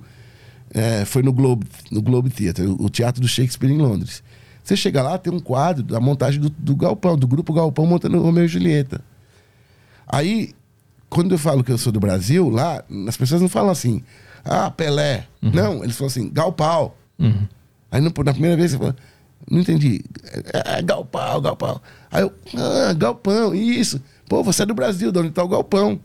é, 0.73 1.05
foi 1.05 1.21
no 1.23 1.31
Globe, 1.33 1.65
no 1.91 2.01
Globe 2.01 2.29
Theatre, 2.29 2.65
o, 2.67 2.89
teatro 2.89 3.21
do 3.21 3.27
Shakespeare 3.27 3.71
em 3.71 3.77
Londres. 3.77 4.21
Você 4.63 4.75
chega 4.75 5.01
lá, 5.01 5.17
tem 5.17 5.33
um 5.33 5.39
quadro 5.39 5.81
da 5.83 5.99
montagem 5.99 6.39
do, 6.39 6.49
do 6.49 6.75
Galpão, 6.75 7.17
do 7.17 7.27
grupo 7.27 7.51
Galpão 7.53 7.85
montando 7.85 8.21
Romeu 8.21 8.45
e 8.45 8.47
Julieta. 8.47 9.01
Aí, 10.07 10.53
quando 11.09 11.33
eu 11.33 11.37
falo 11.39 11.63
que 11.63 11.71
eu 11.71 11.77
sou 11.77 11.91
do 11.91 11.99
Brasil, 11.99 12.49
lá, 12.49 12.83
as 13.07 13.17
pessoas 13.17 13.41
não 13.41 13.49
falam 13.49 13.71
assim, 13.71 14.01
ah, 14.45 14.69
Pelé. 14.69 15.27
Não, 15.41 15.83
eles 15.83 15.95
falam 15.95 16.07
assim, 16.09 16.29
Galpau. 16.29 16.97
Aí 17.91 17.99
no- 18.01 18.13
na 18.23 18.31
primeira 18.33 18.55
vez 18.55 18.71
você 18.71 18.77
fala, 18.77 18.95
não 19.49 19.59
entendi. 19.59 20.01
É, 20.53 20.77
é 20.77 20.81
Galpau, 20.81 21.41
Galpau. 21.41 21.81
Aí 22.11 22.21
eu, 22.21 22.33
ah, 22.55 22.93
Galpão, 22.93 23.53
isso. 23.55 23.99
Pô, 24.27 24.43
você 24.43 24.61
é 24.63 24.65
do 24.65 24.75
Brasil, 24.75 25.11
de 25.11 25.17
onde 25.19 25.29
está 25.29 25.43
o 25.43 25.47
Galpão? 25.47 25.99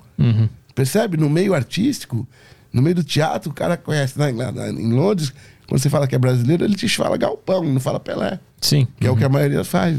Percebe? 0.75 1.17
No 1.19 1.29
meio 1.31 1.53
artístico, 1.55 2.27
no 2.75 2.83
meio 2.83 2.97
do 2.97 3.05
teatro, 3.05 3.51
o 3.51 3.55
cara 3.55 3.77
conhece 3.77 4.19
lá 4.19 4.29
em 4.31 4.93
Londres, 4.93 5.33
quando 5.67 5.81
você 5.81 5.89
fala 5.89 6.07
que 6.07 6.15
é 6.15 6.19
brasileiro, 6.19 6.63
ele 6.65 6.75
te 6.75 6.89
fala 6.89 7.17
Galpão, 7.17 7.65
não 7.65 7.81
fala 7.81 7.99
Pelé 8.01 8.39
Sim. 8.61 8.87
que 9.01 9.07
é 9.07 9.11
o 9.11 9.17
que 9.17 9.25
a 9.25 9.29
maioria 9.31 9.65
faz. 9.65 9.99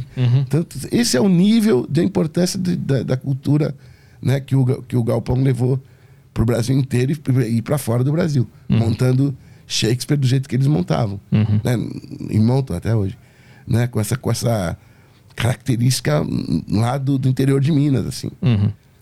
Tanto, 0.50 0.78
esse 0.92 1.18
é 1.18 1.22
o 1.22 1.28
nível 1.30 1.88
de 1.90 2.04
importância 2.04 2.60
de- 2.60 2.76
da, 2.76 3.02
da 3.02 3.18
cultura 3.18 3.74
né, 4.22 4.40
que, 4.40 4.56
o, 4.56 4.84
que 4.84 4.96
o 4.96 5.04
Galpão 5.04 5.42
levou 5.42 5.82
para 6.34 6.44
o 6.44 6.46
Brasil 6.46 6.78
inteiro 6.78 7.12
e, 7.14 7.58
e 7.58 7.62
para 7.64 7.78
fora 7.80 8.04
do 8.04 8.12
Brasil, 8.12 8.48
montando 8.70 9.36
Shakespeare 9.66 10.18
do 10.18 10.28
jeito 10.28 10.48
que 10.50 10.56
eles 10.56 10.68
montavam. 10.68 11.20
Né, 11.32 11.76
e 12.30 12.38
montam 12.40 12.76
até 12.76 12.94
hoje. 12.96 13.18
Né, 13.68 13.88
com, 13.88 14.00
essa, 14.00 14.16
com 14.16 14.30
essa 14.30 14.78
característica 15.36 16.24
lá 16.70 16.98
do, 16.98 17.18
do 17.18 17.28
interior 17.28 17.60
de 17.60 17.72
Minas. 17.72 18.06
assim. 18.06 18.30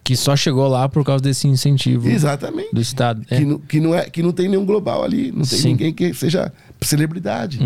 Uhum. 0.04 0.06
Que 0.06 0.18
só 0.18 0.36
chegou 0.36 0.68
lá 0.68 0.90
por 0.90 1.04
causa 1.06 1.24
desse 1.24 1.48
incentivo 1.48 2.10
Exatamente. 2.10 2.74
do 2.74 2.82
Estado. 2.82 3.22
É. 3.30 3.38
Que, 3.38 3.46
não, 3.46 3.58
que, 3.60 3.80
não 3.80 3.96
é, 3.96 4.10
que 4.10 4.22
não 4.22 4.34
tem 4.34 4.50
nenhum 4.50 4.66
global 4.66 5.02
ali, 5.02 5.32
não 5.32 5.44
tem 5.46 5.60
Sim. 5.60 5.68
ninguém 5.70 5.94
que 5.94 6.14
seja 6.14 6.52
celebridade. 6.82 7.60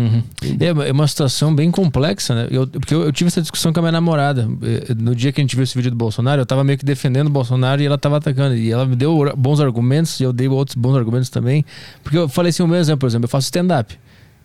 É 0.60 0.72
uma- 0.72 0.84
é 0.86 0.92
uma 0.92 1.08
situação 1.08 1.52
bem 1.52 1.68
complexa, 1.70 2.34
né? 2.36 2.48
Eu, 2.50 2.66
porque 2.68 2.94
eu, 2.94 3.02
eu 3.02 3.12
tive 3.12 3.26
essa 3.28 3.40
discussão 3.42 3.72
com 3.72 3.80
a 3.80 3.82
minha 3.82 3.90
namorada. 3.92 4.48
Eh, 4.62 4.94
No 4.96 5.14
dia 5.16 5.32
que 5.32 5.40
a 5.40 5.42
gente 5.42 5.56
viu 5.56 5.64
esse 5.64 5.74
vídeo 5.76 5.90
do 5.90 5.96
Bolsonaro, 5.96 6.40
eu 6.40 6.46
tava 6.46 6.62
meio 6.62 6.78
que 6.78 6.84
defendendo 6.84 7.26
o 7.26 7.30
Bolsonaro 7.30 7.82
e 7.82 7.86
ela 7.86 7.98
tava 7.98 8.18
atacando. 8.18 8.54
E 8.54 8.70
ela 8.70 8.86
me 8.86 8.94
deu 8.94 9.34
bons 9.36 9.58
argumentos 9.60 10.20
e 10.20 10.22
eu 10.22 10.32
dei 10.32 10.46
outros 10.46 10.76
bons 10.76 10.94
argumentos 10.96 11.28
também. 11.30 11.64
Porque 12.04 12.16
eu 12.16 12.28
falei 12.28 12.50
assim, 12.50 12.62
o 12.62 12.68
meu 12.68 12.78
exemplo, 12.78 13.00
por 13.00 13.06
exemplo, 13.08 13.24
eu 13.24 13.28
faço 13.28 13.46
stand-up. 13.46 13.98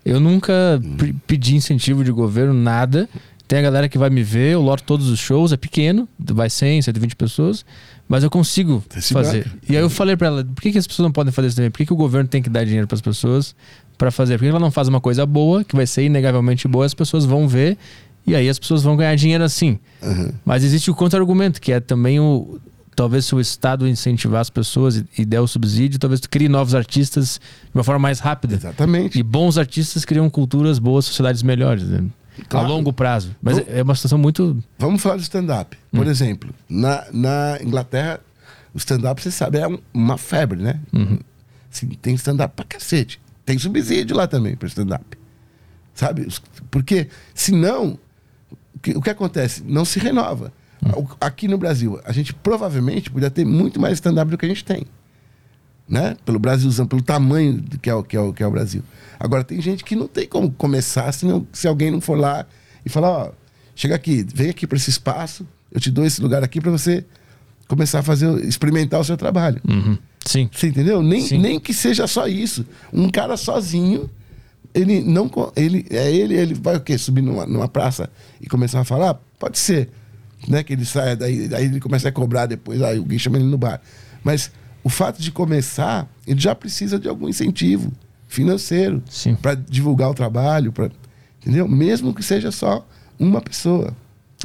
Eu 0.04 0.20
nunca 0.20 0.82
pe- 0.98 1.14
pedi 1.28 1.56
incentivo 1.56 2.04
de 2.04 2.12
governo, 2.12 2.54
nada. 2.54 3.08
Tem 3.48 3.60
a 3.60 3.62
galera 3.62 3.90
que 3.90 3.98
vai 3.98 4.10
me 4.10 4.24
ver, 4.24 4.54
eu 4.54 4.62
loto 4.62 4.84
todos 4.84 5.10
os 5.10 5.20
shows, 5.20 5.52
é 5.52 5.58
pequeno, 5.58 6.08
vai 6.18 6.50
100, 6.50 6.84
120 6.84 7.16
pessoas, 7.16 7.66
mas 8.08 8.24
eu 8.24 8.30
consigo 8.30 8.84
Esse 8.96 9.14
fazer. 9.14 9.52
E 9.68 9.76
aí 9.76 9.84
eu 9.84 9.90
falei 9.90 10.16
pra 10.16 10.28
ela, 10.28 10.44
por 10.44 10.62
que, 10.62 10.72
que 10.72 10.78
as 10.78 10.88
pessoas 10.88 11.06
não 11.06 11.12
podem 11.12 11.32
fazer 11.32 11.50
isso 11.50 11.58
também? 11.58 11.70
Por 11.70 11.78
que, 11.78 11.86
que 11.86 11.94
o 11.94 11.96
governo 11.96 12.28
tem 12.28 12.42
que 12.42 12.50
dar 12.50 12.64
dinheiro 12.64 12.88
pras 12.88 13.02
pessoas 13.02 13.56
pra 13.98 14.12
fazer? 14.12 14.38
Por 14.38 14.46
que 14.46 14.50
ela 14.50 14.60
não 14.60 14.72
faz 14.72 14.88
uma 14.88 15.02
coisa 15.02 15.26
boa, 15.26 15.64
que 15.64 15.76
vai 15.76 15.86
ser 15.86 16.04
inegavelmente 16.04 16.68
boa, 16.68 16.86
as 16.86 16.94
pessoas 16.94 17.26
vão 17.26 17.48
ver 17.48 17.78
e 18.26 18.36
aí 18.36 18.48
as 18.48 18.58
pessoas 18.58 18.84
vão 18.84 18.96
ganhar 18.96 19.16
dinheiro 19.16 19.44
assim. 19.44 19.78
Uhum. 20.02 20.32
Mas 20.46 20.64
existe 20.64 20.90
o 20.90 20.96
contra-argumento, 20.96 21.62
que 21.62 21.72
é 21.72 21.80
também 21.80 22.20
o. 22.20 22.60
Talvez 22.96 23.26
se 23.26 23.34
o 23.34 23.40
Estado 23.40 23.88
incentivar 23.88 24.40
as 24.40 24.52
pessoas 24.52 24.98
e, 24.98 25.06
e 25.18 25.26
der 25.26 25.40
o 25.40 25.48
subsídio, 25.48 25.98
talvez 25.98 26.22
tu 26.22 26.30
crie 26.30 26.48
novos 26.48 26.76
artistas 26.76 27.42
de 27.64 27.72
uma 27.74 27.84
forma 27.84 28.00
mais 28.00 28.20
rápida. 28.20 28.54
Exatamente. 28.56 29.18
E 29.18 29.24
bons 29.24 29.58
artistas 29.58 30.06
criam 30.06 30.30
culturas 30.30 30.78
boas, 30.78 31.06
sociedades 31.06 31.42
melhores, 31.42 31.84
né? 31.84 32.04
Claro. 32.50 32.66
a 32.66 32.70
longo 32.70 32.92
prazo. 32.94 33.36
Mas 33.42 33.58
é 33.68 33.82
uma 33.84 33.96
situação 33.96 34.18
muito. 34.18 34.62
Vamos 34.78 35.02
falar 35.02 35.16
do 35.18 35.22
stand-up. 35.22 35.78
Hum. 35.94 35.98
Por 35.98 36.08
exemplo, 36.08 36.54
na, 36.70 37.06
na 37.12 37.58
Inglaterra, 37.62 38.20
o 38.74 38.78
stand-up, 38.78 39.22
você 39.22 39.32
sabe, 39.32 39.60
é 39.60 39.68
um- 39.68 39.80
uma 39.94 40.18
febre, 40.18 40.62
né? 40.62 40.80
Uhum. 40.92 41.20
Assim, 41.72 41.88
tem 41.90 42.14
stand-up 42.16 42.56
pra 42.56 42.66
cacete. 42.66 43.20
Tem 43.46 43.58
subsídio 43.58 44.16
lá 44.16 44.26
também 44.28 44.56
para 44.56 44.68
stand-up. 44.68 45.18
Sabe? 45.94 46.28
Porque, 46.72 47.08
senão, 47.36 48.00
o 48.76 48.80
que, 48.80 48.92
o 48.98 49.02
que 49.02 49.10
acontece? 49.10 49.64
Não 49.66 49.86
se 49.86 50.00
renova. 50.00 50.52
Hum. 50.84 51.06
Aqui 51.22 51.48
no 51.48 51.58
Brasil, 51.58 52.00
a 52.04 52.12
gente 52.12 52.34
provavelmente 52.34 53.10
podia 53.12 53.30
ter 53.30 53.46
muito 53.46 53.80
mais 53.80 53.94
stand-up 53.96 54.30
do 54.32 54.38
que 54.38 54.46
a 54.46 54.50
gente 54.50 54.66
tem. 54.66 54.86
Né? 55.88 56.16
Pelo 56.26 56.40
Brasilzão, 56.40 56.88
pelo 56.88 57.02
tamanho 57.02 57.54
do 57.62 57.78
que 57.78 57.90
é, 57.90 57.94
o, 57.94 58.02
que, 58.04 58.16
é 58.16 58.20
o, 58.20 58.34
que 58.34 58.42
é 58.42 58.48
o 58.48 58.52
Brasil. 58.52 58.82
Agora, 59.20 59.44
tem 59.44 59.62
gente 59.62 59.84
que 59.84 59.96
não 59.96 60.08
tem 60.08 60.26
como 60.28 60.50
começar 60.52 61.12
se, 61.12 61.26
não- 61.26 61.46
se 61.52 61.68
alguém 61.68 61.92
não 61.92 62.00
for 62.00 62.18
lá 62.18 62.46
e 62.86 62.90
falar: 62.90 63.10
ó, 63.10 63.32
chega 63.76 63.94
aqui, 63.94 64.26
vem 64.34 64.50
aqui 64.50 64.66
para 64.66 64.78
esse 64.78 64.90
espaço, 64.90 65.46
eu 65.72 65.82
te 65.82 65.92
dou 65.92 66.06
esse 66.06 66.22
lugar 66.22 66.42
aqui 66.44 66.62
para 66.62 66.72
você 66.72 67.04
começar 67.68 68.00
a 68.00 68.04
fazer, 68.04 68.28
experimentar 68.46 69.00
o 69.00 69.04
seu 69.04 69.18
trabalho. 69.18 69.62
Uhum. 69.68 69.98
Sim. 70.26 70.50
Você 70.54 70.68
entendeu? 70.68 71.04
Nem, 71.04 71.22
Sim. 71.22 71.38
nem 71.38 71.60
que 71.60 71.74
seja 71.74 72.08
só 72.08 72.28
isso. 72.28 72.66
Um 72.92 73.10
cara 73.10 73.36
sozinho, 73.36 74.10
ele 74.74 75.02
não. 75.02 75.30
Ele, 75.56 75.86
é 75.90 76.10
ele, 76.14 76.34
ele 76.36 76.54
vai 76.54 76.78
o 76.78 76.82
quê? 76.82 76.98
Subir 76.98 77.22
numa, 77.22 77.46
numa 77.46 77.68
praça 77.68 78.10
e 78.40 78.48
começar 78.48 78.80
a 78.80 78.86
falar? 78.86 79.16
Pode 79.38 79.60
ser. 79.60 79.90
Né? 80.48 80.64
Que 80.64 80.74
ele 80.74 80.86
saia 80.86 81.16
daí, 81.16 81.48
daí 81.50 81.66
ele 81.66 81.80
começa 81.82 82.08
a 82.08 82.12
cobrar 82.12 82.46
depois, 82.46 82.82
aí 82.82 82.98
alguém 82.98 83.20
chama 83.20 83.38
ele 83.38 83.46
no 83.48 83.58
bar. 83.58 83.82
Mas 84.24 84.50
o 84.84 84.90
fato 84.90 85.22
de 85.22 85.32
começar, 85.32 86.08
ele 86.28 86.40
já 86.40 86.54
precisa 86.54 87.00
de 87.00 87.08
algum 87.08 87.30
incentivo 87.30 87.92
financeiro 88.28 89.02
para 89.42 89.56
divulgar 89.56 90.10
o 90.10 90.14
trabalho, 90.14 90.74
entendeu? 91.42 91.68
Mesmo 91.68 92.14
que 92.14 92.24
seja 92.24 92.52
só 92.52 92.86
uma 93.20 93.42
pessoa. 93.42 93.94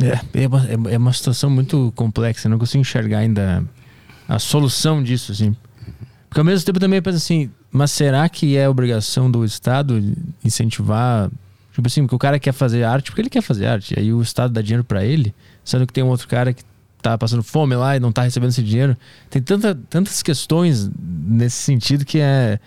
É, 0.00 0.42
é, 0.44 0.46
uma, 0.46 0.66
é- 0.66 0.94
é 0.94 0.98
uma 0.98 1.12
situação 1.12 1.50
muito 1.50 1.92
complexa. 1.96 2.46
Eu 2.46 2.50
não 2.50 2.58
consigo 2.58 2.80
enxergar 2.80 3.18
ainda 3.18 3.64
a 4.28 4.38
solução 4.38 5.02
disso, 5.02 5.32
assim. 5.32 5.56
Porque 6.28 6.38
ao 6.40 6.44
mesmo 6.44 6.64
tempo 6.66 6.78
também 6.78 6.98
eu 6.98 7.02
penso 7.02 7.16
assim, 7.16 7.50
mas 7.72 7.90
será 7.90 8.28
que 8.28 8.56
é 8.56 8.68
obrigação 8.68 9.30
do 9.30 9.44
Estado 9.44 10.00
incentivar? 10.44 11.30
Tipo 11.72 11.86
assim, 11.88 12.02
porque 12.02 12.14
o 12.14 12.18
cara 12.18 12.38
quer 12.38 12.52
fazer 12.52 12.84
arte, 12.84 13.10
porque 13.10 13.22
ele 13.22 13.30
quer 13.30 13.40
fazer 13.42 13.66
arte. 13.66 13.98
Aí 13.98 14.12
o 14.12 14.20
Estado 14.20 14.52
dá 14.52 14.60
dinheiro 14.60 14.84
pra 14.84 15.04
ele, 15.04 15.34
sendo 15.64 15.86
que 15.86 15.92
tem 15.92 16.04
um 16.04 16.08
outro 16.08 16.28
cara 16.28 16.52
que 16.52 16.62
tá 17.00 17.16
passando 17.16 17.42
fome 17.42 17.74
lá 17.74 17.96
e 17.96 18.00
não 18.00 18.12
tá 18.12 18.22
recebendo 18.22 18.50
esse 18.50 18.62
dinheiro. 18.62 18.96
Tem 19.30 19.40
tanta, 19.40 19.74
tantas 19.88 20.22
questões 20.22 20.90
nesse 20.98 21.56
sentido 21.56 22.04
que 22.04 22.20
é. 22.20 22.58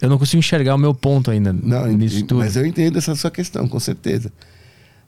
Eu 0.00 0.08
não 0.08 0.18
consigo 0.18 0.38
enxergar 0.38 0.74
o 0.76 0.78
meu 0.78 0.94
ponto 0.94 1.28
ainda 1.30 1.52
Não, 1.52 1.86
nisso 1.88 2.24
tudo. 2.24 2.38
mas 2.38 2.54
eu 2.54 2.64
entendo 2.64 2.98
essa 2.98 3.16
sua 3.16 3.32
questão, 3.32 3.66
com 3.66 3.80
certeza. 3.80 4.32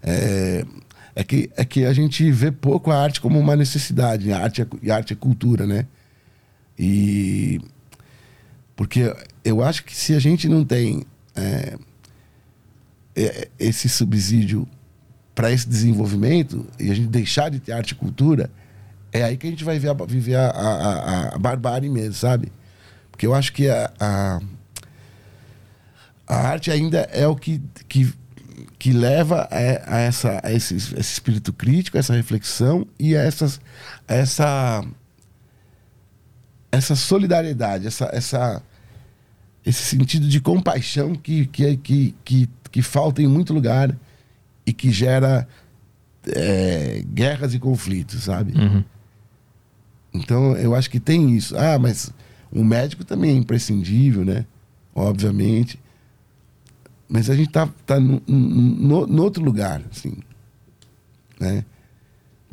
É, 0.03 0.65
é, 1.15 1.23
que, 1.23 1.49
é 1.57 1.65
que 1.65 1.85
a 1.85 1.93
gente 1.93 2.29
vê 2.33 2.51
pouco 2.51 2.91
a 2.91 3.01
arte 3.01 3.21
como 3.21 3.39
uma 3.39 3.55
necessidade. 3.55 4.33
A 4.33 4.39
arte 4.39 4.63
é, 4.63 4.67
e 4.83 4.91
a 4.91 4.97
arte 4.97 5.13
é 5.13 5.17
cultura, 5.17 5.67
né? 5.67 5.87
E. 6.79 7.61
Porque 8.75 9.15
eu 9.45 9.63
acho 9.63 9.85
que 9.85 9.95
se 9.95 10.15
a 10.15 10.19
gente 10.19 10.49
não 10.49 10.65
tem 10.65 11.05
é, 11.37 11.77
é, 13.15 13.49
esse 13.59 13.89
subsídio 13.89 14.67
para 15.41 15.51
esse 15.51 15.67
desenvolvimento 15.67 16.67
e 16.79 16.91
a 16.91 16.95
gente 16.95 17.09
deixar 17.09 17.51
de 17.51 17.59
ter 17.61 17.73
arte 17.73 17.93
e 17.93 17.95
cultura, 17.95 18.51
é 19.11 19.23
aí 19.25 19.39
que 19.39 19.47
a 19.47 19.51
gente 19.51 19.65
vai 19.65 19.79
ver 19.79 19.89
a, 19.89 19.95
viver 19.95 20.35
a, 20.35 20.51
a, 20.51 21.35
a, 21.35 21.39
barbárie 21.39 21.89
mesmo, 21.89 22.13
sabe? 22.13 22.53
Porque 23.11 23.27
eu 23.27 23.35
acho 23.35 23.51
que 23.55 23.67
a- 23.67 23.91
a 23.99 24.41
a 26.29 26.37
arte 26.47 26.71
ainda 26.71 27.09
é 27.11 27.27
o 27.27 27.35
que, 27.35 27.59
que, 27.89 28.13
que 28.79 28.93
leva 28.93 29.49
a, 29.51 29.97
a 29.97 29.99
essa, 30.01 30.41
a 30.45 30.53
esse, 30.53 30.75
esse 30.77 30.99
espírito 31.01 31.55
crítico, 31.55 31.97
essa 31.97 32.13
reflexão 32.13 32.87
e 32.99 33.17
a 33.17 33.23
essas, 33.23 33.59
essa, 34.07 34.85
essa 36.71 36.95
solidariedade, 36.95 37.87
essa, 37.87 38.11
essa, 38.13 38.63
esse 39.65 39.83
sentido 39.85 40.29
de 40.29 40.39
compaixão 40.39 41.15
que, 41.15 41.47
que, 41.47 41.77
que, 41.79 42.15
que, 42.23 42.49
que 42.71 42.83
falta 42.83 43.23
em 43.23 43.27
muito 43.27 43.55
lugar 43.55 43.97
e 44.71 44.73
que 44.73 44.91
gera 44.93 45.47
é, 46.29 47.03
guerras 47.13 47.55
e 47.55 47.59
conflitos, 47.59 48.23
sabe? 48.23 48.57
Uhum. 48.57 48.85
Então, 50.15 50.57
eu 50.57 50.75
acho 50.75 50.89
que 50.89 51.01
tem 51.01 51.37
isso. 51.37 51.57
Ah, 51.57 51.79
mas 51.79 52.13
o 52.53 52.65
médico 52.65 53.05
também 53.05 53.33
é 53.33 53.35
imprescindível, 53.35 54.25
né? 54.25 54.47
Obviamente. 54.95 55.79
Mas 57.09 57.29
a 57.29 57.35
gente 57.35 57.51
tá, 57.51 57.69
tá 57.85 57.99
no, 57.99 58.23
no, 58.27 59.07
no 59.07 59.23
outro 59.23 59.43
lugar, 59.43 59.83
assim. 59.91 60.17
Né? 61.39 61.65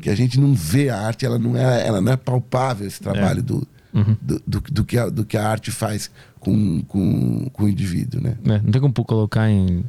Que 0.00 0.10
a 0.10 0.14
gente 0.14 0.38
não 0.40 0.54
vê 0.54 0.88
a 0.88 0.98
arte, 0.98 1.24
ela 1.24 1.38
não 1.38 1.56
é, 1.56 1.86
ela 1.86 2.00
não 2.00 2.12
é 2.12 2.16
palpável, 2.16 2.86
esse 2.86 3.00
trabalho 3.00 3.42
do, 3.42 3.66
Uhum. 3.94 4.16
do, 4.20 4.42
do, 4.46 4.60
do 4.60 4.84
que 4.84 4.98
a, 4.98 5.08
do 5.08 5.24
que 5.24 5.36
a 5.36 5.48
arte 5.48 5.70
faz 5.70 6.10
com, 6.38 6.82
com, 6.82 7.48
com 7.50 7.64
o 7.64 7.68
indivíduo, 7.68 8.20
né? 8.20 8.36
É, 8.44 8.58
não 8.60 8.70
tem 8.70 8.80
como 8.80 8.92
colocar 8.92 9.48
em. 9.48 9.82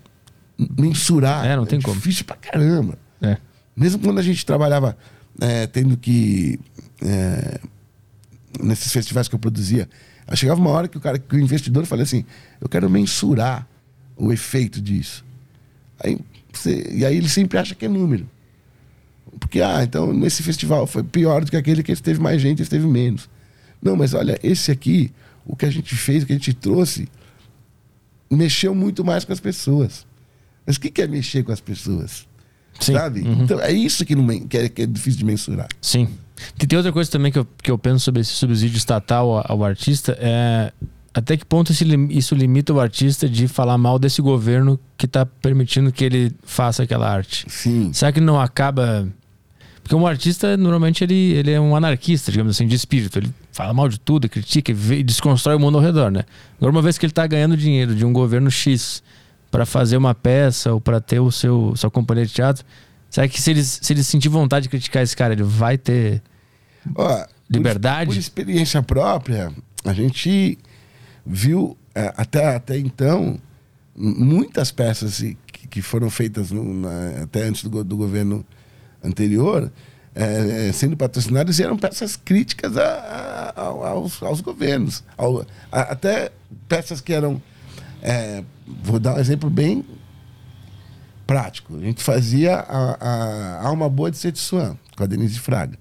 Mensurar. 0.78 1.46
É, 1.46 1.56
não 1.56 1.66
tem 1.66 1.82
como. 1.82 1.96
difícil 1.96 2.26
pra 2.26 2.36
caramba. 2.36 2.98
É. 3.22 3.38
Mesmo 3.76 4.02
quando 4.02 4.20
a 4.20 4.24
gente 4.24 4.46
trabalhava 4.46 4.98
é, 5.40 5.68
tendo 5.68 5.96
que. 5.96 6.60
É, 7.02 7.60
nesses 8.62 8.92
festivais 8.92 9.28
que 9.28 9.36
eu 9.36 9.40
produzia, 9.40 9.88
chegava 10.36 10.60
uma 10.60 10.72
hora 10.72 10.88
que 10.88 10.98
o 10.98 11.02
cara, 11.02 11.18
que 11.18 11.36
o 11.36 11.40
investidor 11.40 11.86
falou 11.86 12.04
assim: 12.04 12.26
eu 12.60 12.68
quero 12.68 12.90
mensurar 12.90 13.68
o 14.18 14.34
efeito 14.34 14.82
disso. 14.82 15.24
Aí, 16.00 16.20
você, 16.52 16.90
e 16.92 17.06
aí 17.06 17.16
ele 17.16 17.30
sempre 17.30 17.58
acha 17.58 17.74
que 17.74 17.86
é 17.86 17.90
número. 17.90 18.28
Porque, 19.40 19.62
ah, 19.62 19.84
então 19.84 20.12
nesse 20.12 20.44
festival 20.44 20.86
foi 20.88 21.04
pior 21.04 21.46
do 21.46 21.52
que 21.52 21.58
aquele 21.58 21.84
que 21.84 21.92
esteve 21.92 22.20
mais 22.20 22.42
gente 22.42 22.60
e 22.60 22.64
esteve 22.64 22.86
menos. 22.88 23.30
Não, 23.82 23.96
mas 23.96 24.14
olha, 24.14 24.38
esse 24.44 24.72
aqui, 24.72 25.12
o 25.46 25.56
que 25.56 25.66
a 25.66 25.70
gente 25.70 25.96
fez, 25.96 26.24
o 26.24 26.26
que 26.26 26.34
a 26.34 26.36
gente 26.36 26.54
trouxe, 26.54 27.08
mexeu 28.30 28.76
muito 28.76 29.06
mais 29.06 29.24
com 29.24 29.32
as 29.32 29.40
pessoas. 29.40 30.06
Mas 30.70 30.76
o 30.76 30.82
que 30.82 31.02
é 31.02 31.08
mexer 31.08 31.42
com 31.42 31.52
as 31.52 31.60
pessoas? 31.60 32.28
Sim. 32.80 32.94
Sabe? 32.94 33.22
Uhum. 33.22 33.42
Então 33.42 33.60
é 33.60 33.72
isso 33.72 34.06
que, 34.06 34.16
não, 34.16 34.28
que, 34.48 34.56
é, 34.56 34.70
que 34.70 34.84
é 34.84 34.86
difícil 34.86 35.18
de 35.18 35.26
mensurar. 35.26 35.68
Sim. 35.82 36.08
Tem 36.60 36.78
outra 36.78 36.94
coisa 36.94 37.10
também 37.10 37.32
que 37.32 37.40
eu, 37.40 37.48
que 37.64 37.72
eu 37.72 37.78
penso 37.78 38.06
sobre 38.06 38.22
esse 38.22 38.34
subsídio 38.34 38.78
estatal 38.78 39.32
ao, 39.32 39.52
ao 39.52 39.64
artista 39.64 40.16
é 40.22 40.72
até 41.12 41.36
que 41.36 41.44
ponto 41.44 41.74
isso 42.12 42.36
limita 42.36 42.72
o 42.72 42.80
artista 42.80 43.28
de 43.28 43.48
falar 43.48 43.80
mal 43.80 43.98
desse 43.98 44.22
governo 44.22 44.80
que 44.96 45.08
está 45.08 45.26
permitindo 45.26 45.92
que 45.92 46.06
ele 46.06 46.32
faça 46.44 46.84
aquela 46.84 47.12
arte? 47.12 47.48
Sim. 47.50 47.92
Será 47.92 48.12
que 48.12 48.22
não 48.22 48.40
acaba. 48.40 49.08
Porque 49.82 49.96
um 49.96 50.06
artista, 50.06 50.56
normalmente, 50.56 51.04
ele, 51.04 51.32
ele 51.34 51.50
é 51.50 51.60
um 51.60 51.76
anarquista, 51.76 52.32
digamos 52.32 52.56
assim, 52.56 52.68
de 52.68 52.76
espírito. 52.76 53.18
Ele 53.18 53.34
fala 53.52 53.74
mal 53.74 53.90
de 53.90 54.00
tudo, 54.00 54.30
critica 54.30 54.72
e 54.72 55.02
desconstrói 55.02 55.56
o 55.56 55.60
mundo 55.60 55.80
ao 55.80 55.84
redor, 55.84 56.12
né? 56.12 56.26
Agora, 56.58 56.72
uma 56.72 56.82
vez 56.82 56.96
que 57.00 57.08
ele 57.08 57.12
está 57.12 57.26
ganhando 57.26 57.58
dinheiro 57.58 57.96
de 57.96 58.06
um 58.06 58.14
governo 58.14 58.52
X 58.52 59.02
para 59.52 59.66
fazer 59.66 59.98
uma 59.98 60.14
peça 60.14 60.74
ou 60.74 60.82
para 60.82 61.02
ter 61.02 61.20
o 61.20 61.32
seu 61.32 61.74
sua 61.76 61.90
companhia 61.90 62.26
de 62.26 62.34
teatro, 62.34 62.66
será 63.10 63.28
que 63.28 63.42
se 63.42 63.52
ele, 63.52 63.64
se 63.64 63.92
ele 63.92 64.04
sentir 64.04 64.30
vontade 64.30 64.64
de 64.64 64.70
criticar 64.70 65.04
esse 65.04 65.16
cara, 65.16 65.34
ele 65.34 65.44
vai 65.44 65.78
ter 65.78 66.22
Ó, 66.96 67.26
liberdade? 67.50 68.08
Por, 68.08 68.14
por 68.14 68.20
experiência 68.20 68.82
própria, 68.84 69.52
a 69.84 69.94
gente 69.94 70.58
viu 71.26 71.78
é, 71.96 72.14
até, 72.16 72.56
até 72.56 72.78
então 72.78 73.40
muitas 73.96 74.72
peças 74.72 75.20
que, 75.20 75.68
que 75.68 75.82
foram 75.82 76.10
feitas 76.10 76.52
no, 76.52 76.74
na, 76.74 77.24
até 77.24 77.44
antes 77.44 77.64
do, 77.64 77.84
do 77.84 77.98
governo 77.98 78.46
anterior 79.04 79.72
é, 80.16 80.70
é 80.70 80.72
sendo 80.72 80.98
patrocinadas 80.98 81.60
e 81.60 81.64
eram 81.64 81.78
peças 81.78 82.16
críticas 82.16 82.78
a, 82.78 83.54
a, 83.56 83.62
aos, 83.64 84.22
aos, 84.22 84.42
governos. 84.42 85.04
Ao, 85.18 85.46
até 85.72 86.32
peças 86.68 87.00
que 87.02 87.14
eram. 87.14 87.42
É, 88.02 88.44
vou 88.84 89.00
dar 89.00 89.16
um 89.16 89.20
exemplo 89.20 89.50
bem 89.50 89.86
prático. 91.26 91.76
A 91.78 91.82
gente 91.82 92.04
fazia 92.04 92.56
a, 92.56 93.60
a 93.60 93.68
Alma 93.68 93.90
Boa 93.90 94.10
de 94.10 94.18
Setsuan, 94.18 94.78
com 94.96 95.04
a 95.04 95.08
Denise 95.08 95.40
Fraga, 95.40 95.78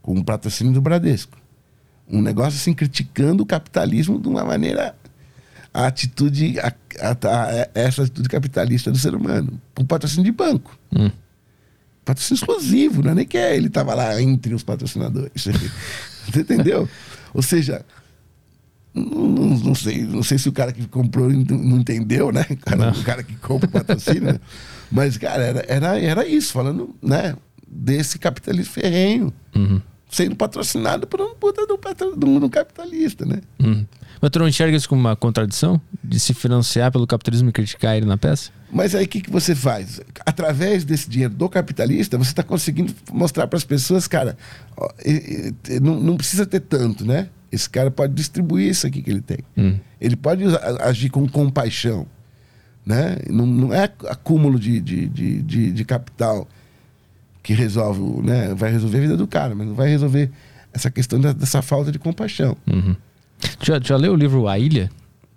com 0.00 0.18
o 0.18 0.24
patrocínio 0.24 0.72
do 0.72 0.80
Bradesco 0.80 1.42
um 2.12 2.20
negócio 2.20 2.58
assim 2.58 2.74
criticando 2.74 3.42
o 3.42 3.46
capitalismo 3.46 4.20
de 4.20 4.28
uma 4.28 4.44
maneira 4.44 4.94
a 5.72 5.86
atitude 5.86 6.58
a, 6.60 6.72
a, 7.00 7.68
essa 7.74 8.02
atitude 8.02 8.28
capitalista 8.28 8.92
do 8.92 8.98
ser 8.98 9.14
humano 9.14 9.58
com 9.74 9.84
patrocínio 9.84 10.24
de 10.24 10.32
banco 10.32 10.78
hum. 10.94 11.10
patrocínio 12.04 12.38
exclusivo 12.38 13.02
não 13.02 13.12
é 13.12 13.14
nem 13.14 13.26
que 13.26 13.38
é, 13.38 13.56
ele 13.56 13.68
estava 13.68 13.94
lá 13.94 14.20
entre 14.20 14.54
os 14.54 14.62
patrocinadores 14.62 15.32
você 16.28 16.40
entendeu 16.40 16.86
ou 17.32 17.42
seja 17.42 17.84
não, 18.94 19.28
não, 19.28 19.46
não, 19.58 19.74
sei 19.74 20.04
não 20.04 20.22
sei 20.22 20.38
se 20.38 20.48
o 20.48 20.52
cara 20.52 20.72
que 20.72 20.86
comprou 20.86 21.28
não 21.30 21.78
entendeu 21.78 22.30
né 22.30 22.46
o 22.50 22.56
cara, 22.56 22.90
o 22.90 23.02
cara 23.02 23.22
que 23.22 23.36
compra 23.36 23.68
o 23.68 23.72
patrocínio 23.72 24.38
mas 24.92 25.16
cara 25.16 25.42
era, 25.42 25.64
era, 25.66 25.98
era 25.98 26.26
isso 26.26 26.52
falando 26.52 26.94
né 27.02 27.34
desse 27.66 28.18
capitalismo 28.18 28.72
ferrenho 28.72 29.32
uhum 29.54 29.80
sendo 30.12 30.36
patrocinado 30.36 31.06
por 31.06 31.20
um 31.22 31.34
puta 31.34 31.66
do, 31.66 31.78
do, 32.16 32.40
do 32.40 32.50
capitalista, 32.50 33.24
né? 33.24 33.40
Hum. 33.58 33.84
Mas 34.20 34.30
tu 34.30 34.38
não 34.38 34.46
enxerga 34.46 34.76
isso 34.76 34.88
como 34.88 35.00
uma 35.00 35.16
contradição? 35.16 35.80
De 36.04 36.20
se 36.20 36.34
financiar 36.34 36.92
pelo 36.92 37.06
capitalismo 37.06 37.48
e 37.48 37.52
criticar 37.52 37.96
ele 37.96 38.04
na 38.04 38.18
peça? 38.18 38.50
Mas 38.70 38.94
aí 38.94 39.06
o 39.06 39.08
que, 39.08 39.22
que 39.22 39.30
você 39.30 39.54
faz? 39.54 40.00
Através 40.24 40.84
desse 40.84 41.08
dinheiro 41.08 41.32
do 41.34 41.48
capitalista, 41.48 42.18
você 42.18 42.30
está 42.30 42.42
conseguindo 42.42 42.94
mostrar 43.10 43.46
para 43.46 43.56
as 43.56 43.64
pessoas, 43.64 44.06
cara, 44.06 44.36
ó, 44.76 44.88
e, 45.04 45.54
e, 45.68 45.80
não, 45.80 45.98
não, 45.98 46.16
precisa 46.16 46.44
ter 46.44 46.60
tanto, 46.60 47.06
né? 47.06 47.28
Esse 47.52 47.68
cara 47.68 47.90
pode 47.90 48.14
distribuir 48.14 48.70
isso 48.70 48.86
aqui 48.86 49.02
que 49.02 49.10
ele 49.10 49.20
tem. 49.20 49.38
Hum. 49.56 49.78
Ele 50.00 50.16
pode 50.16 50.44
agir 50.80 51.10
com 51.10 51.28
compaixão. 51.28 52.06
Né? 52.84 53.18
Não, 53.28 53.46
não 53.46 53.74
é 53.74 53.84
acúmulo 54.08 54.58
de, 54.58 54.80
de, 54.80 55.06
de, 55.06 55.42
de, 55.42 55.72
de 55.72 55.84
capital 55.84 56.48
que 57.42 57.52
resolve, 57.52 58.00
né? 58.22 58.54
Vai 58.54 58.72
resolver 58.72 58.98
a 58.98 59.00
vida 59.02 59.16
do 59.16 59.26
cara, 59.26 59.54
mas 59.54 59.66
não 59.66 59.74
vai 59.74 59.88
resolver 59.88 60.30
essa 60.72 60.90
questão 60.90 61.20
dessa 61.20 61.60
falta 61.60 61.92
de 61.92 61.98
compaixão. 61.98 62.56
Uhum. 62.66 62.96
Já, 63.60 63.78
já 63.80 63.96
leu 63.96 64.12
o 64.12 64.16
livro 64.16 64.48
A 64.48 64.58
Ilha? 64.58 64.90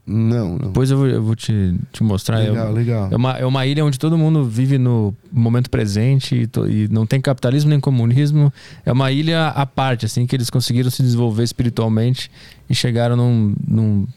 Não, 0.08 0.50
não. 0.50 0.68
Depois 0.68 0.92
eu 0.92 0.98
vou, 0.98 1.08
eu 1.08 1.24
vou 1.24 1.36
te, 1.36 1.76
te 1.92 2.04
mostrar. 2.04 2.38
Legal, 2.38 2.68
é, 2.68 2.72
legal. 2.72 3.10
É 3.12 3.16
uma, 3.16 3.32
é 3.34 3.46
uma 3.46 3.66
ilha 3.66 3.84
onde 3.84 3.98
todo 3.98 4.16
mundo 4.18 4.44
vive 4.44 4.78
no 4.78 5.16
momento 5.32 5.70
presente 5.70 6.36
e, 6.36 6.48
to, 6.48 6.70
e, 6.70 6.88
não 6.90 7.08
tem 7.08 7.20
capitalismo 7.20 7.72
nem 7.72 7.80
comunismo. 7.80 8.54
É 8.86 8.92
uma 8.92 9.12
ilha 9.12 9.48
à 9.48 9.66
parte, 9.66 10.06
assim, 10.06 10.28
que 10.28 10.36
eles 10.36 10.52
conseguiram 10.52 10.92
se 10.92 11.02
desenvolver 11.02 11.44
espiritualmente 11.44 12.30
e 12.70 12.76
chegaram 12.76 13.16
num, 13.16 13.56
num 13.68 14.08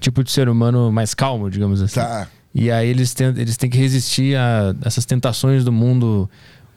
tipo 0.00 0.24
de 0.24 0.30
ser 0.30 0.48
humano 0.48 0.90
mais 0.90 1.12
calmo, 1.12 1.50
digamos 1.50 1.82
assim. 1.82 1.96
Tá. 1.96 2.26
E 2.54 2.70
aí 2.70 2.88
eles 2.88 3.12
têm, 3.12 3.26
eles 3.36 3.58
têm 3.58 3.68
que 3.68 3.76
resistir 3.76 4.34
a 4.34 4.74
essas 4.82 5.04
tentações 5.04 5.62
do 5.62 5.70
mundo 5.70 6.28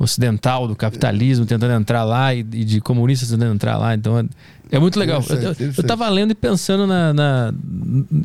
ocidental 0.01 0.67
do 0.67 0.75
capitalismo 0.75 1.45
tentando 1.45 1.73
entrar 1.73 2.03
lá 2.03 2.33
e, 2.33 2.39
e 2.39 2.65
de 2.65 2.81
comunistas 2.81 3.29
tentando 3.29 3.53
entrar 3.53 3.77
lá. 3.77 3.93
Então 3.93 4.19
é, 4.19 4.25
é 4.71 4.79
muito 4.79 4.99
legal. 4.99 5.23
Eu, 5.29 5.37
eu, 5.37 5.73
eu 5.77 5.83
tava 5.83 6.07
lendo 6.09 6.31
e 6.31 6.35
pensando 6.35 6.87
na, 6.87 7.13
na 7.13 7.53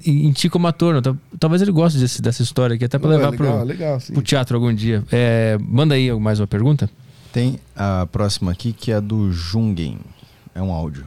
em, 0.05 0.29
em 0.29 0.33
ti 0.33 0.49
como 0.49 0.67
ator. 0.67 0.95
Né? 0.95 1.17
Talvez 1.39 1.61
ele 1.61 1.73
goste 1.73 1.99
desse, 1.99 2.23
dessa 2.23 2.43
história 2.43 2.75
aqui, 2.75 2.85
até 2.85 2.99
para 2.99 3.11
levar 3.11 3.29
é 3.29 3.31
legal, 3.31 3.57
pro, 3.59 3.65
legal, 3.65 3.99
pro 4.13 4.23
teatro 4.23 4.57
algum 4.57 4.75
dia. 4.75 5.05
É, 5.13 5.59
manda 5.61 5.95
aí 5.95 6.13
mais 6.19 6.41
uma 6.41 6.47
pergunta. 6.47 6.89
Tem 7.33 7.61
a 7.77 8.07
próxima 8.11 8.53
aqui 8.53 8.73
que 8.73 8.91
é 8.91 9.01
do 9.01 9.31
Jungen. 9.31 9.99
É 10.55 10.63
um 10.63 10.73
áudio. 10.73 11.07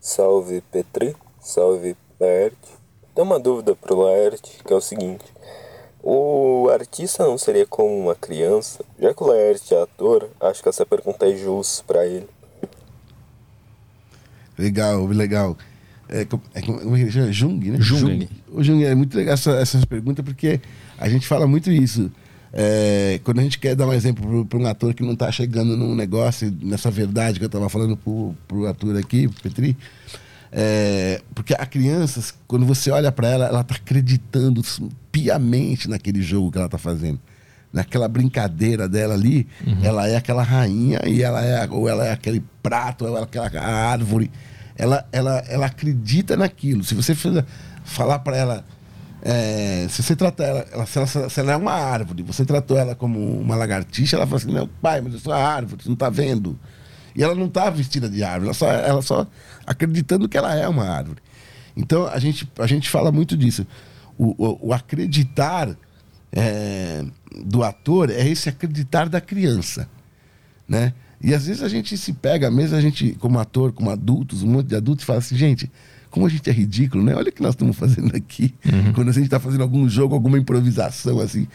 Salve 0.00 0.62
Petri, 0.70 1.16
salve 1.40 1.96
Laerte. 2.20 2.56
Tem 3.14 3.24
uma 3.24 3.40
dúvida 3.40 3.74
pro 3.74 4.00
Laerte, 4.00 4.60
que 4.64 4.72
é 4.72 4.76
o 4.76 4.80
seguinte. 4.80 5.24
O 6.02 6.68
artista 6.72 7.24
não 7.24 7.36
seria 7.36 7.66
como 7.66 7.98
uma 7.98 8.14
criança? 8.14 8.84
Já 8.98 9.12
que 9.12 9.22
o 9.22 9.26
Laerte 9.26 9.74
é 9.74 9.82
ator, 9.82 10.30
acho 10.40 10.62
que 10.62 10.68
essa 10.68 10.86
pergunta 10.86 11.26
é 11.26 11.36
justa 11.36 11.84
para 11.86 12.06
ele. 12.06 12.26
Legal, 14.58 15.06
legal. 15.06 15.56
É, 16.08 16.22
é, 16.22 16.62
como 16.62 16.96
é 16.96 17.04
que 17.04 17.10
chama? 17.10 17.32
Jung, 17.32 17.70
né? 17.70 17.78
Jung. 17.80 18.28
O 18.50 18.62
Jung 18.62 18.84
é 18.84 18.94
muito 18.94 19.16
legal 19.16 19.34
essa, 19.34 19.52
essas 19.52 19.84
perguntas 19.84 20.24
porque 20.24 20.60
a 20.98 21.08
gente 21.08 21.26
fala 21.26 21.46
muito 21.46 21.70
isso. 21.70 22.10
É, 22.52 23.20
quando 23.22 23.38
a 23.38 23.42
gente 23.42 23.58
quer 23.58 23.76
dar 23.76 23.86
um 23.86 23.92
exemplo 23.92 24.44
para 24.44 24.58
um 24.58 24.66
ator 24.66 24.92
que 24.92 25.04
não 25.04 25.12
está 25.12 25.30
chegando 25.30 25.76
num 25.76 25.94
negócio, 25.94 26.52
nessa 26.60 26.90
verdade 26.90 27.38
que 27.38 27.44
eu 27.44 27.46
estava 27.46 27.68
falando 27.68 27.96
para 27.96 28.56
o 28.56 28.66
ator 28.66 28.96
aqui, 28.96 29.28
pro 29.28 29.42
Petri, 29.42 29.76
é, 30.52 31.22
porque 31.34 31.54
a 31.54 31.64
criança, 31.64 32.34
quando 32.46 32.66
você 32.66 32.90
olha 32.90 33.12
para 33.12 33.28
ela, 33.28 33.46
ela 33.46 33.60
está 33.60 33.76
acreditando 33.76 34.62
piamente 35.12 35.88
naquele 35.88 36.20
jogo 36.20 36.50
que 36.50 36.58
ela 36.58 36.66
está 36.66 36.78
fazendo. 36.78 37.20
Naquela 37.72 38.08
brincadeira 38.08 38.88
dela 38.88 39.14
ali, 39.14 39.46
uhum. 39.64 39.78
ela 39.84 40.08
é 40.08 40.16
aquela 40.16 40.42
rainha 40.42 41.00
e 41.06 41.22
ela 41.22 41.40
é, 41.44 41.68
ou 41.70 41.88
ela 41.88 42.04
é 42.04 42.12
aquele 42.12 42.42
prato, 42.60 43.04
ou 43.04 43.08
ela 43.08 43.20
é 43.20 43.22
aquela 43.22 43.64
árvore. 43.64 44.30
Ela, 44.76 45.06
ela, 45.12 45.44
ela 45.48 45.66
acredita 45.66 46.36
naquilo. 46.36 46.82
Se 46.82 46.94
você 46.96 47.14
falar 47.84 48.18
para 48.20 48.36
ela, 48.36 48.64
é, 49.22 49.86
se 49.88 50.02
você 50.02 50.16
tratar 50.16 50.44
ela, 50.44 50.66
ela, 50.72 50.86
se 50.86 50.98
ela, 50.98 51.06
se 51.06 51.40
ela 51.40 51.52
é 51.52 51.56
uma 51.56 51.72
árvore, 51.72 52.24
você 52.24 52.44
tratou 52.44 52.76
ela 52.76 52.96
como 52.96 53.40
uma 53.40 53.54
lagartixa, 53.54 54.16
ela 54.16 54.26
fala 54.26 54.38
assim: 54.38 54.52
Meu 54.52 54.66
pai, 54.66 55.00
mas 55.00 55.12
eu 55.12 55.20
sou 55.20 55.32
a 55.32 55.38
árvore, 55.38 55.82
você 55.82 55.88
não 55.88 55.94
está 55.94 56.10
vendo. 56.10 56.58
E 57.14 57.22
ela 57.22 57.34
não 57.34 57.46
está 57.46 57.68
vestida 57.70 58.08
de 58.08 58.22
árvore, 58.22 58.46
ela 58.46 58.54
só, 58.54 58.70
ela 58.70 59.02
só 59.02 59.26
acreditando 59.66 60.28
que 60.28 60.36
ela 60.36 60.54
é 60.54 60.68
uma 60.68 60.88
árvore. 60.88 61.18
Então 61.76 62.06
a 62.06 62.18
gente, 62.18 62.50
a 62.58 62.66
gente 62.66 62.88
fala 62.88 63.10
muito 63.10 63.36
disso. 63.36 63.66
O, 64.18 64.34
o, 64.38 64.68
o 64.68 64.72
acreditar 64.72 65.76
é, 66.32 67.04
do 67.44 67.62
ator 67.62 68.10
é 68.10 68.28
esse 68.28 68.48
acreditar 68.48 69.08
da 69.08 69.20
criança, 69.20 69.88
né? 70.68 70.92
E 71.22 71.34
às 71.34 71.46
vezes 71.46 71.62
a 71.62 71.68
gente 71.68 71.98
se 71.98 72.12
pega, 72.14 72.50
mesmo 72.50 72.76
a 72.76 72.80
gente 72.80 73.14
como 73.20 73.38
ator, 73.38 73.72
como 73.72 73.90
adultos, 73.90 74.42
um 74.42 74.48
monte 74.48 74.68
de 74.68 74.76
adultos, 74.76 75.02
e 75.02 75.06
fala 75.06 75.18
assim, 75.18 75.36
gente, 75.36 75.70
como 76.10 76.26
a 76.26 76.28
gente 76.28 76.48
é 76.48 76.52
ridículo, 76.52 77.04
né? 77.04 77.14
Olha 77.14 77.28
o 77.28 77.32
que 77.32 77.42
nós 77.42 77.52
estamos 77.54 77.76
fazendo 77.76 78.14
aqui. 78.16 78.54
Uhum. 78.64 78.92
Quando 78.92 79.10
a 79.10 79.12
gente 79.12 79.24
está 79.24 79.38
fazendo 79.38 79.62
algum 79.62 79.88
jogo, 79.88 80.14
alguma 80.14 80.38
improvisação 80.38 81.20
assim. 81.20 81.46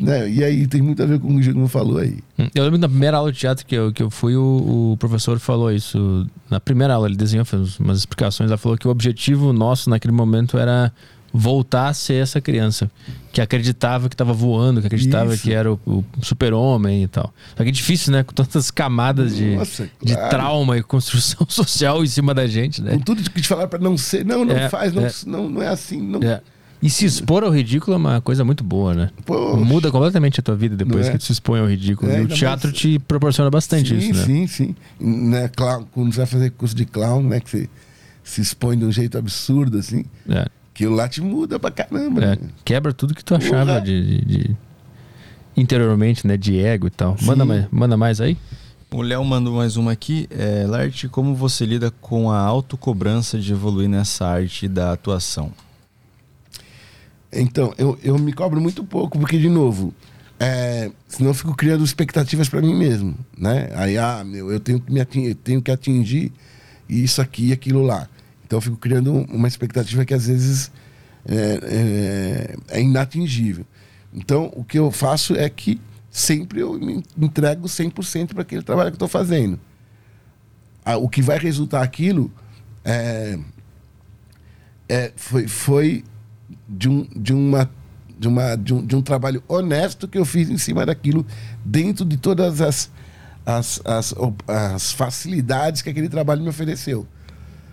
Né? 0.00 0.30
E 0.30 0.44
aí 0.44 0.66
tem 0.66 0.80
muito 0.82 1.02
a 1.02 1.06
ver 1.06 1.18
com 1.18 1.28
o 1.28 1.30
que 1.32 1.36
o 1.40 1.42
Gino 1.42 1.68
falou 1.68 1.98
aí. 1.98 2.18
Hum, 2.38 2.48
eu 2.54 2.64
lembro 2.64 2.78
da 2.78 2.88
primeira 2.88 3.16
aula 3.16 3.32
de 3.32 3.38
teatro 3.38 3.66
que 3.66 3.74
eu, 3.74 3.92
que 3.92 4.02
eu 4.02 4.10
fui, 4.10 4.36
o, 4.36 4.92
o 4.92 4.96
professor 4.98 5.38
falou 5.38 5.70
isso. 5.72 6.26
Na 6.50 6.60
primeira 6.60 6.94
aula, 6.94 7.06
ele 7.08 7.16
desenhou, 7.16 7.44
fez 7.44 7.78
umas 7.78 7.98
explicações. 7.98 8.50
Ela 8.50 8.58
falou 8.58 8.76
que 8.78 8.88
o 8.88 8.90
objetivo 8.90 9.52
nosso 9.52 9.90
naquele 9.90 10.12
momento 10.12 10.58
era 10.58 10.92
voltar 11.36 11.88
a 11.88 11.92
ser 11.94 12.22
essa 12.22 12.40
criança 12.40 12.88
que 13.32 13.40
acreditava 13.40 14.08
que 14.08 14.14
estava 14.14 14.32
voando, 14.32 14.80
que 14.80 14.86
acreditava 14.86 15.34
Isso. 15.34 15.42
que 15.42 15.52
era 15.52 15.72
o, 15.72 15.80
o 15.84 16.04
super-homem 16.22 17.02
e 17.02 17.08
tal. 17.08 17.34
Só 17.56 17.64
que 17.64 17.70
é 17.70 17.72
difícil, 17.72 18.12
né? 18.12 18.22
Com 18.22 18.32
tantas 18.32 18.70
camadas 18.70 19.34
de, 19.34 19.56
Nossa, 19.56 19.90
de 20.00 20.14
claro. 20.14 20.30
trauma 20.30 20.78
e 20.78 20.82
construção 20.84 21.44
social 21.50 22.04
em 22.04 22.06
cima 22.06 22.32
da 22.32 22.46
gente, 22.46 22.80
né? 22.80 22.92
Com 22.92 23.00
tudo 23.00 23.28
que 23.28 23.42
te 23.42 23.48
falaram 23.48 23.68
pra 23.68 23.80
não 23.80 23.98
ser, 23.98 24.24
não, 24.24 24.44
não 24.44 24.54
É, 24.54 24.68
faz, 24.68 24.92
não 24.92 25.02
é. 25.02 25.06
é. 25.06 25.12
Não, 25.26 25.50
não 25.50 25.60
é 25.60 25.66
assim. 25.66 26.00
Não, 26.00 26.22
É. 26.22 26.40
E 26.84 26.90
se 26.90 27.06
expor 27.06 27.42
ao 27.42 27.50
ridículo 27.50 27.94
é 27.94 27.96
uma 27.96 28.20
coisa 28.20 28.44
muito 28.44 28.62
boa, 28.62 28.92
né? 28.92 29.10
Poxa. 29.24 29.56
Muda 29.56 29.90
completamente 29.90 30.38
a 30.38 30.42
tua 30.42 30.54
vida 30.54 30.76
depois 30.76 31.06
é? 31.08 31.12
que 31.12 31.18
tu 31.18 31.24
se 31.24 31.32
expõe 31.32 31.58
ao 31.60 31.66
ridículo. 31.66 32.10
É, 32.12 32.14
e 32.14 32.18
o 32.18 32.20
ainda 32.22 32.34
teatro 32.34 32.68
mais- 32.68 32.78
te 32.78 32.98
proporciona 32.98 33.50
bastante 33.50 33.88
sim, 33.88 34.10
isso, 34.10 34.20
né? 34.20 34.24
sim, 34.26 34.46
sim. 34.46 34.76
Né, 35.00 35.48
clown, 35.48 35.86
quando 35.92 36.12
você 36.12 36.18
vai 36.18 36.26
fazer 36.26 36.50
curso 36.50 36.74
de 36.76 36.84
clown, 36.84 37.22
né? 37.22 37.40
Que 37.40 37.48
você 37.50 37.68
se 38.22 38.40
expõe 38.42 38.76
de 38.78 38.84
um 38.84 38.92
jeito 38.92 39.16
absurdo, 39.16 39.78
assim, 39.78 40.04
É. 40.28 40.44
que 40.74 40.86
o 40.86 40.90
lá 40.94 41.08
te 41.08 41.22
muda 41.22 41.58
pra 41.58 41.70
caramba. 41.70 42.22
É, 42.22 42.26
né? 42.36 42.38
quebra 42.64 42.92
tudo 42.92 43.14
que 43.14 43.24
tu 43.24 43.34
achava 43.34 43.80
de, 43.80 44.20
de- 44.20 44.24
de- 44.26 44.56
interiormente, 45.56 46.26
né? 46.26 46.36
De 46.36 46.58
ego 46.58 46.86
e 46.86 46.90
tal. 46.90 47.16
Manda 47.22 47.44
mais, 47.44 47.66
manda 47.70 47.96
mais 47.96 48.20
aí. 48.20 48.36
O 48.90 49.02
Léo 49.02 49.24
mandou 49.24 49.54
mais 49.56 49.76
uma 49.76 49.90
aqui. 49.92 50.28
É, 50.30 50.64
Lart, 50.68 51.06
como 51.08 51.34
você 51.34 51.64
lida 51.66 51.90
com 52.00 52.30
a 52.30 52.38
autocobrança 52.38 53.38
de 53.38 53.52
evoluir 53.52 53.88
nessa 53.88 54.26
arte 54.26 54.68
da 54.68 54.92
atuação? 54.92 55.50
Então, 57.34 57.74
eu, 57.78 57.98
eu 58.02 58.18
me 58.18 58.32
cobro 58.32 58.60
muito 58.60 58.84
pouco, 58.84 59.18
porque, 59.18 59.38
de 59.38 59.48
novo, 59.48 59.94
é, 60.38 60.90
senão 61.08 61.30
eu 61.30 61.34
fico 61.34 61.54
criando 61.54 61.84
expectativas 61.84 62.48
para 62.48 62.60
mim 62.60 62.74
mesmo, 62.74 63.16
né? 63.36 63.70
Aí, 63.74 63.98
ah, 63.98 64.22
meu, 64.24 64.50
eu 64.50 64.60
tenho 64.60 64.80
que, 64.80 64.92
me 64.92 65.00
atingir, 65.00 65.28
eu 65.28 65.34
tenho 65.34 65.62
que 65.62 65.70
atingir 65.70 66.32
isso 66.88 67.20
aqui 67.20 67.48
e 67.48 67.52
aquilo 67.52 67.82
lá. 67.82 68.08
Então, 68.46 68.58
eu 68.58 68.60
fico 68.60 68.76
criando 68.76 69.12
uma 69.30 69.48
expectativa 69.48 70.04
que, 70.04 70.14
às 70.14 70.26
vezes, 70.26 70.70
é, 71.26 72.56
é, 72.70 72.78
é 72.78 72.82
inatingível. 72.82 73.64
Então, 74.12 74.52
o 74.54 74.64
que 74.64 74.78
eu 74.78 74.90
faço 74.90 75.34
é 75.34 75.48
que 75.48 75.80
sempre 76.10 76.60
eu 76.60 76.74
me 76.74 77.02
entrego 77.18 77.66
100% 77.66 78.34
para 78.34 78.42
aquele 78.42 78.62
trabalho 78.62 78.90
que 78.90 78.96
estou 78.96 79.08
fazendo. 79.08 79.58
O 81.00 81.08
que 81.08 81.22
vai 81.22 81.38
resultar 81.38 81.82
aquilo 81.82 82.30
é, 82.84 83.38
é, 84.88 85.12
foi, 85.16 85.48
foi 85.48 86.04
de 86.68 86.88
um, 86.88 87.06
de, 87.14 87.32
uma, 87.32 87.70
de, 88.18 88.28
uma, 88.28 88.56
de, 88.56 88.74
um, 88.74 88.86
de 88.86 88.96
um 88.96 89.02
trabalho 89.02 89.42
honesto 89.48 90.08
que 90.08 90.18
eu 90.18 90.24
fiz 90.24 90.50
em 90.50 90.58
cima 90.58 90.84
daquilo, 90.86 91.26
dentro 91.64 92.04
de 92.04 92.16
todas 92.16 92.60
as, 92.60 92.90
as, 93.44 93.80
as, 93.84 94.14
as 94.46 94.92
facilidades 94.92 95.82
que 95.82 95.90
aquele 95.90 96.08
trabalho 96.08 96.42
me 96.42 96.48
ofereceu. 96.48 97.06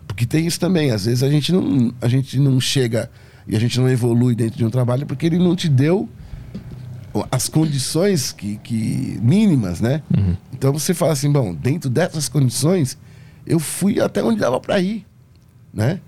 Porque 0.07 0.25
tem 0.25 0.45
isso 0.45 0.59
também, 0.59 0.91
às 0.91 1.05
vezes 1.05 1.23
a 1.23 1.29
gente 1.29 1.51
não, 1.51 1.93
a 2.01 2.07
gente 2.07 2.37
não 2.37 2.59
chega 2.59 3.09
e 3.47 3.55
a 3.55 3.59
gente 3.59 3.79
não 3.79 3.89
evolui 3.89 4.35
dentro 4.35 4.57
de 4.57 4.65
um 4.65 4.69
trabalho 4.69 5.05
porque 5.05 5.25
ele 5.25 5.37
não 5.37 5.55
te 5.55 5.69
deu 5.69 6.09
as 7.29 7.49
condições 7.49 8.31
que, 8.31 8.57
que 8.57 9.19
mínimas, 9.21 9.81
né? 9.81 10.01
Então 10.53 10.71
você 10.71 10.93
fala 10.93 11.13
assim, 11.13 11.31
bom, 11.31 11.53
dentro 11.53 11.89
dessas 11.89 12.29
condições, 12.29 12.97
eu 13.45 13.59
fui 13.59 13.99
até 13.99 14.23
onde 14.23 14.39
dava 14.39 14.59
para 14.59 14.79
ir, 14.79 15.05
né? 15.73 15.99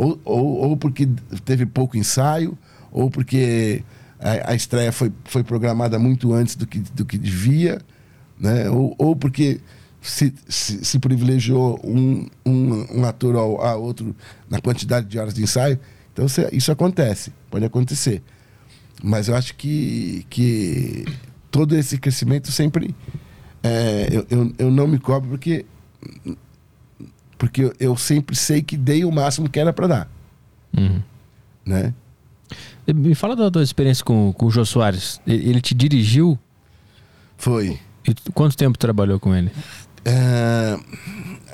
Ou, 0.00 0.18
ou, 0.24 0.46
ou 0.70 0.76
porque 0.78 1.06
teve 1.44 1.66
pouco 1.66 1.94
ensaio, 1.94 2.56
ou 2.90 3.10
porque 3.10 3.84
a, 4.18 4.52
a 4.52 4.54
estreia 4.54 4.90
foi, 4.92 5.12
foi 5.26 5.44
programada 5.44 5.98
muito 5.98 6.32
antes 6.32 6.56
do 6.56 6.66
que, 6.66 6.78
do 6.78 7.04
que 7.04 7.18
devia, 7.18 7.82
né? 8.38 8.70
Ou, 8.70 8.94
ou 8.96 9.14
porque 9.14 9.60
se, 10.00 10.32
se, 10.48 10.82
se 10.82 10.98
privilegiou 10.98 11.78
um, 11.84 12.26
um, 12.46 13.00
um 13.00 13.04
ator 13.04 13.36
ao, 13.36 13.60
a 13.60 13.76
outro 13.76 14.16
na 14.48 14.58
quantidade 14.58 15.06
de 15.06 15.18
horas 15.18 15.34
de 15.34 15.42
ensaio. 15.42 15.78
Então 16.14 16.24
isso 16.50 16.72
acontece, 16.72 17.30
pode 17.50 17.66
acontecer. 17.66 18.22
Mas 19.02 19.28
eu 19.28 19.36
acho 19.36 19.54
que, 19.54 20.24
que 20.30 21.04
todo 21.50 21.76
esse 21.76 21.98
crescimento 21.98 22.50
sempre. 22.50 22.94
é, 23.62 24.08
eu, 24.10 24.26
eu, 24.30 24.52
eu 24.58 24.70
não 24.70 24.88
me 24.88 24.98
cobro 24.98 25.28
porque. 25.28 25.66
Porque 27.40 27.64
eu, 27.64 27.74
eu 27.80 27.96
sempre 27.96 28.36
sei 28.36 28.60
que 28.60 28.76
dei 28.76 29.02
o 29.02 29.10
máximo 29.10 29.48
que 29.48 29.58
era 29.58 29.72
para 29.72 29.86
dar. 29.86 30.10
Uhum. 30.76 31.00
Né? 31.64 31.94
Me 32.86 33.14
fala 33.14 33.34
da 33.34 33.50
tua 33.50 33.62
experiência 33.62 34.04
com, 34.04 34.30
com 34.34 34.44
o 34.44 34.50
Jô 34.50 34.62
Soares. 34.66 35.22
Ele 35.26 35.58
te 35.58 35.74
dirigiu 35.74 36.38
Foi. 37.38 37.80
e 38.06 38.14
quanto 38.34 38.54
tempo 38.58 38.76
trabalhou 38.76 39.18
com 39.18 39.34
ele? 39.34 39.50
É, 40.04 40.78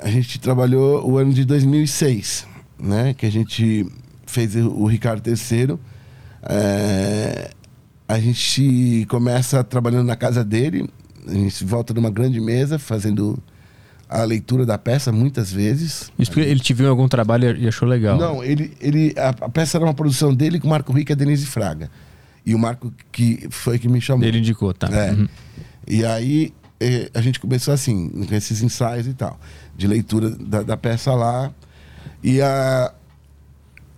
a 0.03 0.09
gente 0.09 0.41
trabalhou 0.41 1.09
o 1.09 1.17
ano 1.17 1.33
de 1.33 1.45
2006, 1.45 2.45
né? 2.77 3.13
Que 3.13 3.25
a 3.25 3.31
gente 3.31 3.89
fez 4.25 4.57
o 4.57 4.69
o 4.71 4.87
Ricardo 4.87 5.25
III. 5.25 5.79
É, 6.49 7.51
a 8.05 8.19
gente 8.19 9.05
começa 9.09 9.63
trabalhando 9.63 10.07
na 10.07 10.17
casa 10.17 10.43
dele, 10.43 10.89
a 11.25 11.33
gente 11.33 11.63
volta 11.63 11.93
numa 11.93 12.09
grande 12.11 12.41
mesa 12.41 12.77
fazendo 12.77 13.41
a 14.09 14.23
leitura 14.23 14.65
da 14.65 14.77
peça 14.77 15.11
muitas 15.11 15.51
vezes. 15.51 16.11
Isso 16.17 16.31
porque 16.31 16.47
ele 16.47 16.59
te 16.59 16.73
viu 16.73 16.85
em 16.85 16.89
algum 16.89 17.07
trabalho 17.07 17.57
e 17.57 17.67
achou 17.67 17.87
legal. 17.87 18.17
Não, 18.17 18.43
ele, 18.43 18.75
ele, 18.79 19.13
a, 19.17 19.29
a 19.29 19.49
peça 19.49 19.77
era 19.77 19.85
uma 19.85 19.93
produção 19.93 20.33
dele 20.33 20.59
com 20.59 20.67
o 20.67 20.69
Marco 20.69 20.91
Rico 20.93 21.11
e 21.11 21.13
a 21.13 21.15
Denise 21.15 21.45
Fraga. 21.45 21.89
E 22.45 22.55
o 22.55 22.59
Marco 22.59 22.93
que 23.11 23.47
foi 23.49 23.77
que 23.77 23.89
me 23.89 23.99
chamou. 23.99 24.25
Ele 24.25 24.39
indicou, 24.39 24.73
tá. 24.73 24.87
É. 24.87 25.11
Uhum. 25.11 25.27
E 25.85 26.05
aí 26.05 26.53
eh, 26.79 27.09
a 27.13 27.21
gente 27.21 27.39
começou 27.39 27.73
assim, 27.73 28.09
com 28.09 28.33
esses 28.33 28.61
ensaios 28.61 29.07
e 29.07 29.13
tal, 29.13 29.39
de 29.75 29.87
leitura 29.87 30.29
da, 30.29 30.63
da 30.63 30.77
peça 30.77 31.13
lá. 31.13 31.51
E, 32.23 32.41
a, 32.41 32.93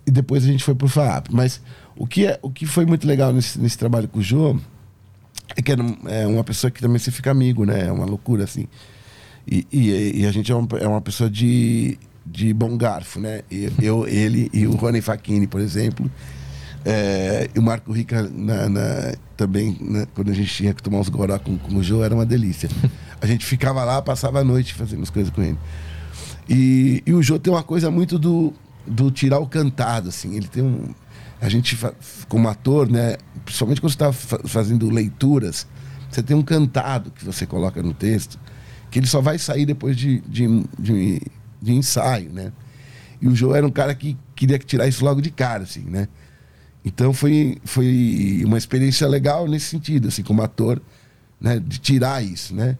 e 0.06 0.10
depois 0.10 0.44
a 0.44 0.46
gente 0.46 0.64
foi 0.64 0.74
pro 0.74 0.88
FAAP. 0.88 1.28
Mas 1.30 1.60
o 1.96 2.06
que, 2.06 2.26
é, 2.26 2.38
o 2.42 2.50
que 2.50 2.66
foi 2.66 2.84
muito 2.84 3.06
legal 3.06 3.32
nesse, 3.32 3.60
nesse 3.60 3.78
trabalho 3.78 4.08
com 4.08 4.18
o 4.18 4.22
Jô 4.22 4.58
é 5.56 5.62
que 5.62 5.70
era 5.70 5.82
é 6.08 6.26
uma 6.26 6.44
pessoa 6.44 6.70
que 6.70 6.80
também 6.80 6.98
se 6.98 7.10
fica 7.10 7.30
amigo, 7.30 7.64
né? 7.64 7.86
É 7.86 7.92
uma 7.92 8.04
loucura, 8.04 8.44
assim. 8.44 8.66
E, 9.50 9.66
e, 9.72 10.20
e 10.20 10.26
a 10.26 10.30
gente 10.32 10.52
é 10.52 10.54
uma, 10.54 10.68
é 10.78 10.86
uma 10.86 11.00
pessoa 11.00 11.28
de, 11.28 11.98
de 12.24 12.52
bom 12.54 12.76
garfo, 12.76 13.18
né? 13.18 13.42
E 13.50 13.68
Eu, 13.82 14.06
ele 14.06 14.48
e 14.52 14.66
o 14.66 14.72
Rony 14.76 15.00
Facchini, 15.00 15.46
por 15.46 15.60
exemplo. 15.60 16.08
É, 16.84 17.50
e 17.54 17.58
o 17.58 17.62
Marco 17.62 17.92
Rica 17.92 18.22
na, 18.32 18.68
na- 18.68 19.14
também, 19.36 19.76
né, 19.80 20.06
quando 20.14 20.30
a 20.30 20.34
gente 20.34 20.50
tinha 20.54 20.72
que 20.72 20.82
tomar 20.82 20.98
uns 20.98 21.08
goró 21.10 21.38
com, 21.38 21.58
com 21.58 21.74
o 21.76 21.82
Jô, 21.82 22.02
era 22.04 22.14
uma 22.14 22.24
delícia. 22.24 22.68
A 23.20 23.26
gente 23.26 23.44
ficava 23.44 23.84
lá, 23.84 24.00
passava 24.00 24.40
a 24.40 24.44
noite 24.44 24.72
fazendo 24.72 25.02
as 25.02 25.10
coisas 25.10 25.30
com 25.30 25.42
ele. 25.42 25.58
E, 26.48 27.02
e 27.06 27.12
o 27.12 27.22
Jô 27.22 27.38
tem 27.38 27.52
uma 27.52 27.62
coisa 27.62 27.90
muito 27.90 28.18
do, 28.18 28.52
do 28.86 29.10
tirar 29.10 29.38
o 29.40 29.46
cantado, 29.46 30.08
assim. 30.08 30.34
Ele 30.36 30.48
tem 30.48 30.62
um. 30.62 30.86
A 31.40 31.48
gente, 31.50 31.78
como 32.28 32.48
ator, 32.48 32.90
né? 32.90 33.16
Principalmente 33.44 33.80
quando 33.80 33.92
você 33.92 33.96
está 33.96 34.12
fazendo 34.48 34.88
leituras, 34.88 35.66
você 36.10 36.22
tem 36.22 36.34
um 36.36 36.42
cantado 36.42 37.10
que 37.10 37.24
você 37.24 37.44
coloca 37.44 37.82
no 37.82 37.92
texto, 37.92 38.38
que 38.90 38.98
ele 38.98 39.06
só 39.06 39.20
vai 39.20 39.38
sair 39.38 39.64
depois 39.64 39.96
de, 39.96 40.20
de, 40.22 40.46
de, 40.78 41.22
de 41.60 41.72
ensaio, 41.72 42.30
né? 42.30 42.52
E 43.20 43.28
o 43.28 43.34
Jô 43.34 43.54
era 43.54 43.66
um 43.66 43.70
cara 43.70 43.94
que 43.94 44.16
queria 44.34 44.58
tirar 44.58 44.88
isso 44.88 45.04
logo 45.04 45.20
de 45.20 45.30
cara, 45.30 45.62
assim, 45.62 45.84
né? 45.84 46.08
Então 46.84 47.12
foi, 47.12 47.58
foi 47.64 48.42
uma 48.44 48.56
experiência 48.56 49.06
legal 49.06 49.46
nesse 49.46 49.66
sentido, 49.66 50.08
assim, 50.08 50.22
como 50.22 50.42
ator, 50.42 50.80
né? 51.40 51.60
De 51.60 51.78
tirar 51.78 52.24
isso, 52.24 52.54
né? 52.54 52.76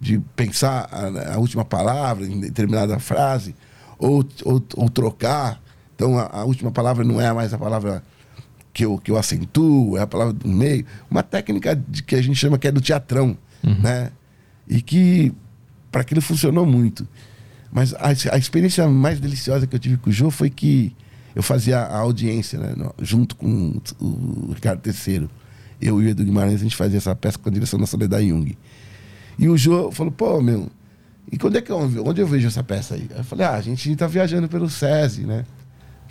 De 0.00 0.18
pensar 0.36 0.88
a, 0.90 1.34
a 1.34 1.38
última 1.38 1.64
palavra 1.64 2.26
em 2.26 2.40
determinada 2.40 2.98
frase, 2.98 3.54
ou, 3.98 4.26
ou, 4.44 4.62
ou 4.76 4.90
trocar. 4.90 5.62
Então 5.94 6.18
a, 6.18 6.40
a 6.40 6.44
última 6.44 6.72
palavra 6.72 7.04
não 7.04 7.20
é 7.20 7.32
mais 7.32 7.54
a 7.54 7.58
palavra 7.58 8.02
que 8.72 8.84
eu, 8.84 8.98
que 8.98 9.10
eu 9.10 9.16
acentuo, 9.16 9.96
é 9.96 10.02
a 10.02 10.06
palavra 10.06 10.32
do 10.32 10.48
meio. 10.48 10.84
Uma 11.08 11.22
técnica 11.22 11.76
de, 11.76 12.02
que 12.02 12.16
a 12.16 12.22
gente 12.22 12.36
chama 12.36 12.58
que 12.58 12.66
é 12.66 12.72
do 12.72 12.80
teatrão, 12.80 13.38
né? 13.62 14.10
E 14.66 14.82
que 14.82 15.32
para 15.94 16.00
aquilo 16.00 16.20
funcionou 16.20 16.66
muito. 16.66 17.06
Mas 17.72 17.94
a, 17.94 18.08
a 18.32 18.36
experiência 18.36 18.88
mais 18.88 19.20
deliciosa 19.20 19.64
que 19.64 19.76
eu 19.76 19.78
tive 19.78 19.96
com 19.96 20.10
o 20.10 20.12
Jô 20.12 20.28
foi 20.28 20.50
que 20.50 20.92
eu 21.36 21.42
fazia 21.42 21.78
a 21.78 21.98
audiência, 21.98 22.58
né, 22.58 22.74
no- 22.76 22.92
junto 23.00 23.36
com 23.36 23.80
o, 24.00 24.04
o 24.04 24.52
Ricardo 24.52 24.82
III. 24.84 25.28
Eu 25.80 26.02
e 26.02 26.06
o 26.06 26.08
Edu 26.08 26.24
Guimarães, 26.24 26.56
a 26.56 26.64
gente 26.64 26.74
fazia 26.74 26.98
essa 26.98 27.14
peça 27.14 27.38
com 27.38 27.48
a 27.48 27.52
direção 27.52 27.78
da 27.78 27.86
Soledad 27.86 28.26
Jung. 28.28 28.58
E 29.38 29.48
o 29.48 29.56
Jô 29.56 29.92
falou, 29.92 30.10
pô, 30.10 30.40
meu, 30.42 30.68
e 31.30 31.38
quando 31.38 31.58
é 31.58 31.60
que 31.62 31.70
eu, 31.70 31.78
onde 32.04 32.20
eu 32.20 32.26
vejo 32.26 32.48
essa 32.48 32.64
peça 32.64 32.96
aí? 32.96 33.08
Eu 33.16 33.22
falei, 33.22 33.46
ah, 33.46 33.54
a 33.54 33.60
gente 33.60 33.94
tá 33.94 34.08
viajando 34.08 34.48
pelo 34.48 34.68
SESI, 34.68 35.20
né? 35.22 35.44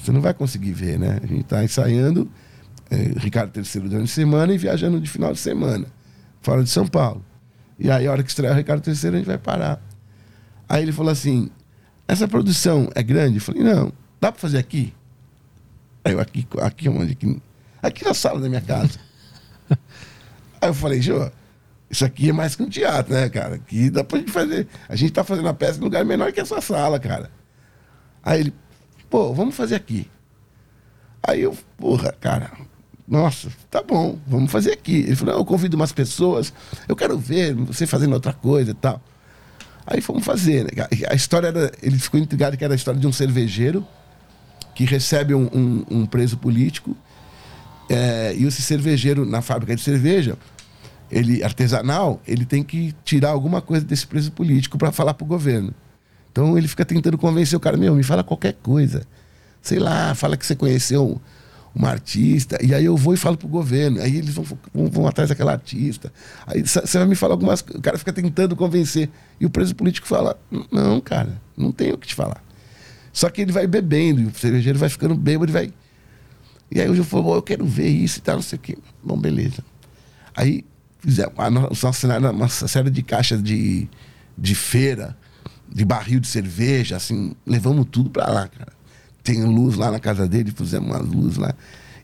Você 0.01 0.13
não 0.13 0.21
vai 0.21 0.33
conseguir 0.33 0.71
ver, 0.71 0.97
né? 0.97 1.19
A 1.21 1.27
gente 1.27 1.43
tá 1.43 1.61
ensaiando 1.61 2.29
eh, 2.89 3.11
Ricardo 3.17 3.51
III 3.57 3.81
durante 3.89 4.05
a 4.05 4.07
semana 4.13 4.53
e 4.53 4.57
viajando 4.57 4.99
de 5.01 5.09
final 5.09 5.33
de 5.33 5.39
semana, 5.39 5.87
fora 6.41 6.63
de 6.63 6.69
São 6.69 6.87
Paulo. 6.87 7.21
E 7.77 7.89
aí, 7.89 8.07
a 8.07 8.11
hora 8.11 8.23
que 8.23 8.29
estrear 8.29 8.53
o 8.53 8.57
Ricardo 8.57 8.87
III, 8.87 8.93
a 8.93 9.11
gente 9.11 9.25
vai 9.25 9.37
parar. 9.37 9.81
Aí 10.67 10.83
ele 10.83 10.91
falou 10.91 11.11
assim: 11.11 11.49
essa 12.07 12.27
produção 12.27 12.89
é 12.95 13.03
grande? 13.03 13.37
Eu 13.37 13.41
falei: 13.41 13.63
não, 13.63 13.91
dá 14.19 14.31
pra 14.31 14.39
fazer 14.41 14.57
aqui? 14.57 14.93
Aí 16.03 16.13
eu, 16.13 16.19
aqui, 16.19 16.47
aqui 16.61 16.89
onde? 16.89 17.13
Aqui, 17.13 17.41
aqui 17.81 18.05
na 18.05 18.13
sala 18.13 18.39
da 18.39 18.49
minha 18.49 18.61
casa. 18.61 18.99
Aí 20.61 20.69
eu 20.69 20.73
falei: 20.73 21.01
Jô, 21.01 21.29
isso 21.89 22.05
aqui 22.05 22.29
é 22.29 22.33
mais 22.33 22.55
que 22.55 22.63
um 22.63 22.69
teatro, 22.69 23.13
né, 23.13 23.29
cara? 23.29 23.55
Aqui 23.55 23.89
dá 23.89 24.03
pra 24.03 24.19
gente 24.19 24.31
fazer. 24.31 24.67
A 24.87 24.95
gente 24.95 25.13
tá 25.13 25.23
fazendo 25.23 25.47
a 25.47 25.53
peça 25.53 25.79
em 25.79 25.83
lugar 25.83 26.03
menor 26.03 26.31
que 26.31 26.39
essa 26.39 26.59
sala, 26.61 26.99
cara. 26.99 27.31
Aí 28.23 28.39
ele: 28.39 28.53
pô, 29.09 29.33
vamos 29.33 29.55
fazer 29.55 29.75
aqui. 29.75 30.09
Aí 31.21 31.41
eu, 31.41 31.57
porra, 31.77 32.11
cara, 32.19 32.51
nossa, 33.13 33.47
tá 33.69 33.83
bom, 33.83 34.17
vamos 34.25 34.51
fazer 34.51 34.71
aqui. 34.71 35.01
Ele 35.01 35.15
falou, 35.15 35.35
eu 35.35 35.45
convido 35.45 35.75
umas 35.75 35.91
pessoas, 35.91 36.51
eu 36.87 36.95
quero 36.95 37.15
ver 37.15 37.53
você 37.53 37.85
fazendo 37.85 38.13
outra 38.13 38.33
coisa 38.33 38.71
e 38.71 38.73
tal. 38.73 38.99
Aí 39.85 40.01
fomos 40.01 40.25
fazer, 40.25 40.63
né? 40.63 40.87
A 41.07 41.13
história 41.13 41.49
era, 41.49 41.71
ele 41.83 41.99
ficou 41.99 42.19
intrigado 42.19 42.57
que 42.57 42.63
era 42.63 42.73
a 42.73 42.75
história 42.75 42.99
de 42.99 43.05
um 43.05 43.11
cervejeiro 43.11 43.85
que 44.73 44.83
recebe 44.83 45.35
um, 45.35 45.43
um, 45.53 45.85
um 45.91 46.05
preso 46.07 46.37
político 46.37 46.97
é, 47.87 48.33
e 48.35 48.45
esse 48.45 48.63
cervejeiro 48.63 49.27
na 49.27 49.43
fábrica 49.43 49.75
de 49.75 49.83
cerveja, 49.83 50.35
ele 51.11 51.43
artesanal, 51.43 52.19
ele 52.27 52.45
tem 52.45 52.63
que 52.63 52.95
tirar 53.05 53.29
alguma 53.29 53.61
coisa 53.61 53.85
desse 53.85 54.07
preso 54.07 54.31
político 54.31 54.75
para 54.75 54.91
falar 54.91 55.13
pro 55.13 55.23
governo. 55.23 55.71
Então 56.31 56.57
ele 56.57 56.67
fica 56.67 56.83
tentando 56.83 57.19
convencer 57.19 57.55
o 57.55 57.59
cara, 57.59 57.77
meu, 57.77 57.93
me 57.93 58.01
fala 58.01 58.23
qualquer 58.23 58.53
coisa. 58.53 59.05
Sei 59.61 59.77
lá, 59.77 60.15
fala 60.15 60.35
que 60.35 60.43
você 60.43 60.55
conheceu 60.55 61.21
uma 61.75 61.89
artista, 61.89 62.57
e 62.63 62.73
aí 62.73 62.85
eu 62.85 62.95
vou 62.95 63.13
e 63.13 63.17
falo 63.17 63.35
pro 63.35 63.47
governo, 63.47 63.99
aí 63.99 64.17
eles 64.17 64.35
vão, 64.35 64.45
vão, 64.73 64.87
vão 64.87 65.07
atrás 65.07 65.29
daquela 65.29 65.53
artista. 65.53 66.13
Aí 66.45 66.61
você 66.61 66.97
vai 66.99 67.07
me 67.07 67.15
falar 67.15 67.33
algumas 67.33 67.61
O 67.61 67.81
cara 67.81 67.97
fica 67.97 68.13
tentando 68.13 68.55
convencer. 68.55 69.09
E 69.39 69.45
o 69.45 69.49
preso 69.49 69.75
político 69.75 70.07
fala: 70.07 70.39
Não, 70.71 71.01
cara, 71.01 71.41
não 71.57 71.71
tenho 71.71 71.95
o 71.95 71.97
que 71.97 72.07
te 72.07 72.15
falar. 72.15 72.43
Só 73.11 73.29
que 73.29 73.41
ele 73.41 73.51
vai 73.51 73.65
bebendo, 73.65 74.21
e 74.21 74.25
o 74.25 74.33
cervejeiro 74.35 74.77
vai 74.77 74.89
ficando 74.89 75.15
bêbado, 75.15 75.45
ele 75.45 75.51
vai. 75.51 75.73
E 76.71 76.81
aí 76.81 76.87
eu 76.87 77.03
falo, 77.03 77.35
eu 77.35 77.41
quero 77.41 77.65
ver 77.65 77.87
isso 77.87 78.17
e 78.17 78.21
tal, 78.21 78.35
não 78.35 78.41
sei 78.41 78.57
o 78.57 78.61
quê. 78.61 78.77
Bom, 79.03 79.17
beleza. 79.17 79.63
Aí 80.35 80.65
fizemos 80.99 81.33
uma 82.33 82.49
série 82.49 82.89
de 82.89 83.03
caixas 83.03 83.43
de, 83.43 83.87
de 84.35 84.55
feira, 84.55 85.15
de 85.69 85.85
barril 85.85 86.19
de 86.19 86.27
cerveja, 86.27 86.95
assim, 86.95 87.35
levamos 87.45 87.85
tudo 87.91 88.09
para 88.09 88.27
lá, 88.27 88.47
cara. 88.47 88.73
Tem 89.23 89.43
luz 89.43 89.75
lá 89.75 89.89
na 89.89 89.99
casa 89.99 90.27
dele, 90.27 90.51
fizemos 90.51 90.89
uma 90.89 90.99
luz 90.99 91.37
lá. 91.37 91.53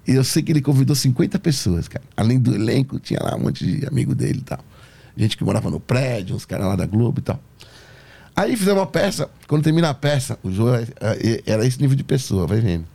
E 0.07 0.15
eu 0.15 0.23
sei 0.23 0.41
que 0.41 0.51
ele 0.51 0.61
convidou 0.61 0.95
50 0.95 1.37
pessoas, 1.39 1.87
cara. 1.87 2.03
Além 2.15 2.39
do 2.39 2.55
elenco, 2.55 2.99
tinha 2.99 3.19
lá 3.21 3.35
um 3.35 3.41
monte 3.41 3.65
de 3.65 3.85
amigo 3.85 4.15
dele 4.15 4.39
e 4.39 4.43
tal. 4.43 4.59
Gente 5.15 5.37
que 5.37 5.43
morava 5.43 5.69
no 5.69 5.79
prédio, 5.79 6.35
uns 6.35 6.45
caras 6.45 6.65
lá 6.65 6.75
da 6.75 6.85
Globo 6.85 7.19
e 7.19 7.21
tal. 7.21 7.39
Aí 8.35 8.55
fizemos 8.55 8.79
uma 8.79 8.87
peça. 8.87 9.29
Quando 9.47 9.63
termina 9.63 9.89
a 9.89 9.93
peça, 9.93 10.39
o 10.41 10.51
jogo 10.51 10.73
é, 10.73 10.87
é, 11.01 11.43
era 11.45 11.65
esse 11.65 11.79
nível 11.79 11.95
de 11.95 12.03
pessoa, 12.03 12.47
vai 12.47 12.61
vendo. 12.61 12.85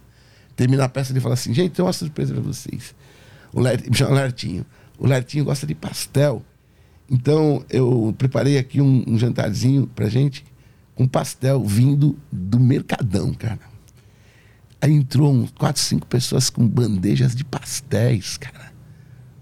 Termina 0.56 0.84
a 0.84 0.88
peça, 0.88 1.12
ele 1.12 1.20
fala 1.20 1.34
assim: 1.34 1.52
gente, 1.52 1.72
tem 1.72 1.84
uma 1.84 1.92
surpresa 1.92 2.32
pra 2.32 2.42
vocês. 2.42 2.94
O 3.52 3.60
Lertinho, 3.60 3.90
me 3.92 3.96
chama 3.96 4.14
Lertinho. 4.14 4.64
O 4.98 5.06
Lertinho 5.06 5.44
gosta 5.44 5.66
de 5.66 5.74
pastel. 5.74 6.42
Então 7.10 7.62
eu 7.68 8.14
preparei 8.16 8.56
aqui 8.56 8.80
um, 8.80 9.04
um 9.06 9.18
jantarzinho 9.18 9.86
pra 9.86 10.08
gente 10.08 10.44
com 10.94 11.06
pastel 11.06 11.62
vindo 11.62 12.18
do 12.32 12.58
Mercadão, 12.58 13.34
cara. 13.34 13.73
Aí 14.84 14.92
entrou 14.92 15.32
uns 15.32 15.50
quatro, 15.52 15.80
cinco 15.80 16.06
pessoas 16.06 16.50
com 16.50 16.68
bandejas 16.68 17.34
de 17.34 17.42
pastéis, 17.42 18.36
cara. 18.36 18.70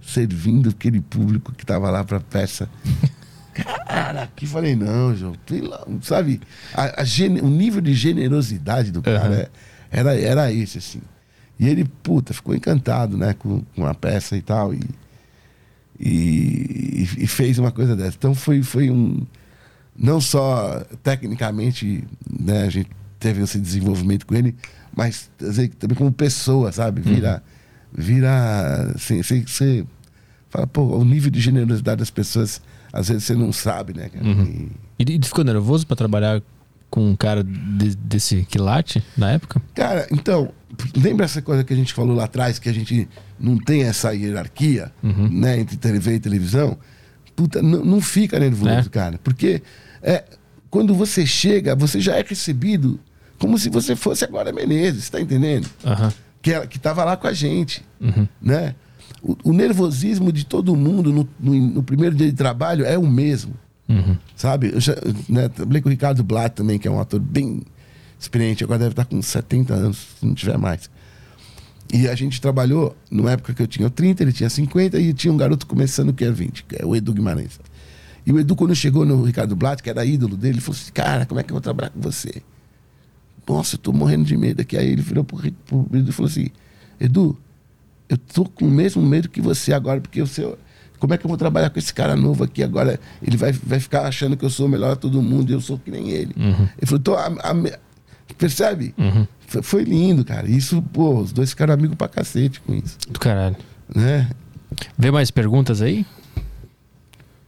Servindo 0.00 0.70
aquele 0.70 1.00
público 1.00 1.52
que 1.52 1.66
tava 1.66 1.90
lá 1.90 2.04
pra 2.04 2.20
peça. 2.20 2.70
Cara, 3.52 4.22
aqui 4.22 4.46
falei, 4.46 4.76
não, 4.76 5.14
João, 5.16 5.34
sabe? 6.00 6.40
A, 6.72 7.02
a 7.02 7.04
o 7.42 7.50
nível 7.50 7.80
de 7.80 7.92
generosidade 7.92 8.92
do 8.92 9.02
cara 9.02 9.28
uhum. 9.28 9.46
era, 9.90 10.18
era 10.18 10.52
esse, 10.52 10.78
assim. 10.78 11.02
E 11.58 11.68
ele, 11.68 11.84
puta, 12.02 12.32
ficou 12.32 12.54
encantado, 12.54 13.18
né, 13.18 13.34
com, 13.34 13.62
com 13.74 13.84
a 13.84 13.92
peça 13.92 14.36
e 14.36 14.42
tal. 14.42 14.72
E, 14.72 14.80
e, 16.00 17.02
e, 17.18 17.26
fez 17.26 17.58
uma 17.58 17.72
coisa 17.72 17.94
dessa. 17.96 18.16
Então 18.16 18.34
foi, 18.34 18.62
foi 18.62 18.90
um. 18.90 19.26
Não 19.94 20.20
só 20.20 20.82
tecnicamente, 21.02 22.04
né, 22.30 22.62
a 22.62 22.70
gente 22.70 22.90
teve 23.18 23.42
esse 23.42 23.58
desenvolvimento 23.58 24.24
com 24.24 24.34
ele, 24.34 24.56
mas 24.96 25.30
dizer, 25.38 25.68
também 25.70 25.96
como 25.96 26.12
pessoa, 26.12 26.72
sabe? 26.72 27.00
Vira. 27.00 27.42
Uhum. 27.96 28.02
Vira. 28.02 28.92
Assim, 28.94 29.22
você, 29.22 29.42
você 29.46 29.86
fala, 30.50 30.66
pô, 30.66 30.82
o 30.82 31.04
nível 31.04 31.30
de 31.30 31.40
generosidade 31.40 31.98
das 31.98 32.10
pessoas 32.10 32.60
às 32.92 33.08
vezes 33.08 33.24
você 33.24 33.34
não 33.34 33.52
sabe, 33.52 33.94
né? 33.94 34.10
Uhum. 34.20 34.68
E... 34.98 35.04
e 35.04 35.20
ficou 35.24 35.42
nervoso 35.42 35.86
para 35.86 35.96
trabalhar 35.96 36.42
com 36.90 37.08
um 37.08 37.16
cara 37.16 37.42
de, 37.42 37.96
desse 37.96 38.44
quilate 38.44 39.02
na 39.16 39.30
época? 39.30 39.62
Cara, 39.74 40.06
então, 40.12 40.52
lembra 40.94 41.24
essa 41.24 41.40
coisa 41.40 41.64
que 41.64 41.72
a 41.72 41.76
gente 41.76 41.94
falou 41.94 42.14
lá 42.14 42.24
atrás, 42.24 42.58
que 42.58 42.68
a 42.68 42.72
gente 42.72 43.08
não 43.40 43.56
tem 43.56 43.84
essa 43.84 44.12
hierarquia, 44.12 44.92
uhum. 45.02 45.28
né, 45.30 45.58
entre 45.58 45.78
TV 45.78 46.16
e 46.16 46.20
televisão? 46.20 46.76
Puta, 47.34 47.62
não, 47.62 47.82
não 47.82 48.00
fica 48.02 48.38
nervoso, 48.38 48.70
é. 48.70 48.84
cara. 48.90 49.18
Porque 49.24 49.62
é, 50.02 50.22
quando 50.68 50.94
você 50.94 51.24
chega, 51.24 51.74
você 51.74 51.98
já 51.98 52.14
é 52.16 52.22
recebido 52.22 53.00
como 53.42 53.58
se 53.58 53.68
você 53.68 53.96
fosse 53.96 54.24
agora 54.24 54.52
Menezes, 54.52 55.10
tá 55.10 55.20
entendendo? 55.20 55.68
Uhum. 55.84 56.10
Que, 56.40 56.66
que 56.68 56.78
tava 56.78 57.04
lá 57.04 57.16
com 57.16 57.26
a 57.26 57.32
gente, 57.32 57.84
uhum. 58.00 58.26
né? 58.40 58.74
o, 59.22 59.36
o 59.44 59.52
nervosismo 59.52 60.32
de 60.32 60.44
todo 60.44 60.74
mundo 60.74 61.12
no, 61.12 61.28
no, 61.38 61.54
no, 61.54 61.82
primeiro 61.82 62.14
dia 62.14 62.26
de 62.26 62.36
trabalho 62.36 62.84
é 62.84 62.98
o 62.98 63.06
mesmo. 63.06 63.54
Uhum. 63.88 64.16
Sabe? 64.34 64.72
Eu 64.74 64.80
já 64.80 64.94
né, 65.28 65.48
trabalhei 65.48 65.80
com 65.80 65.88
o 65.88 65.90
Ricardo 65.90 66.22
Blatt 66.24 66.54
também, 66.54 66.78
que 66.78 66.88
é 66.88 66.90
um 66.90 67.00
ator 67.00 67.20
bem 67.20 67.62
experiente, 68.18 68.64
agora 68.64 68.80
deve 68.80 68.92
estar 68.92 69.04
com 69.04 69.20
70 69.20 69.74
anos, 69.74 70.08
se 70.18 70.26
não 70.26 70.34
tiver 70.34 70.58
mais. 70.58 70.90
E 71.92 72.08
a 72.08 72.14
gente 72.14 72.40
trabalhou, 72.40 72.96
numa 73.10 73.32
época 73.32 73.52
que 73.52 73.62
eu 73.62 73.66
tinha 73.66 73.90
30, 73.90 74.22
ele 74.22 74.32
tinha 74.32 74.48
50, 74.48 74.98
e 74.98 75.12
tinha 75.12 75.32
um 75.32 75.36
garoto 75.36 75.66
começando 75.66 76.12
que 76.12 76.24
era 76.24 76.32
20, 76.32 76.64
que 76.64 76.76
é 76.80 76.86
o 76.86 76.96
Edu 76.96 77.12
Guimarães. 77.12 77.60
E 78.24 78.32
o 78.32 78.38
Edu, 78.38 78.54
quando 78.54 78.74
chegou 78.74 79.04
no 79.04 79.22
Ricardo 79.24 79.54
Blatt, 79.56 79.82
que 79.82 79.90
era 79.90 80.04
ídolo 80.04 80.36
dele, 80.36 80.54
ele 80.54 80.60
falou 80.60 80.80
assim: 80.80 80.92
Cara, 80.92 81.26
como 81.26 81.40
é 81.40 81.42
que 81.42 81.50
eu 81.50 81.54
vou 81.54 81.60
trabalhar 81.60 81.90
com 81.90 82.00
você? 82.00 82.40
Nossa, 83.48 83.74
eu 83.74 83.78
tô 83.78 83.92
morrendo 83.92 84.24
de 84.24 84.36
medo 84.36 84.60
aqui. 84.60 84.76
Aí 84.76 84.88
ele 84.88 85.02
virou 85.02 85.24
pro, 85.24 85.38
pro 85.66 85.86
Edu 85.92 86.10
e 86.10 86.12
falou 86.12 86.30
assim: 86.30 86.48
Edu, 87.00 87.38
eu 88.08 88.16
tô 88.16 88.44
com 88.44 88.66
o 88.66 88.70
mesmo 88.70 89.02
medo 89.02 89.28
que 89.28 89.40
você 89.40 89.72
agora, 89.72 90.00
porque 90.00 90.20
o 90.20 90.26
seu. 90.26 90.58
Como 90.98 91.12
é 91.12 91.18
que 91.18 91.26
eu 91.26 91.28
vou 91.28 91.36
trabalhar 91.36 91.68
com 91.70 91.78
esse 91.80 91.92
cara 91.92 92.14
novo 92.14 92.44
aqui 92.44 92.62
agora? 92.62 93.00
Ele 93.20 93.36
vai, 93.36 93.50
vai 93.50 93.80
ficar 93.80 94.02
achando 94.02 94.36
que 94.36 94.44
eu 94.44 94.50
sou 94.50 94.66
o 94.66 94.68
melhor 94.68 94.94
de 94.94 95.00
todo 95.00 95.20
mundo 95.20 95.50
e 95.50 95.52
eu 95.52 95.60
sou 95.60 95.76
que 95.76 95.90
nem 95.90 96.10
ele. 96.10 96.32
Uhum. 96.36 96.68
Ele 96.78 96.86
falou, 96.86 97.00
tô, 97.00 97.14
a, 97.14 97.26
a, 97.26 97.54
percebe? 98.38 98.94
Uhum. 98.96 99.26
Foi, 99.48 99.62
foi, 99.62 99.82
lindo, 99.82 100.24
cara. 100.24 100.48
Isso, 100.48 100.80
pô, 100.80 101.18
os 101.18 101.32
dois 101.32 101.50
ficaram 101.50 101.74
amigos 101.74 101.96
pra 101.96 102.06
cacete 102.06 102.60
com 102.60 102.72
isso. 102.72 102.96
Do 103.08 103.18
caralho. 103.18 103.56
Né? 103.92 104.30
Vê 104.96 105.10
mais 105.10 105.30
perguntas 105.32 105.82
aí? 105.82 106.06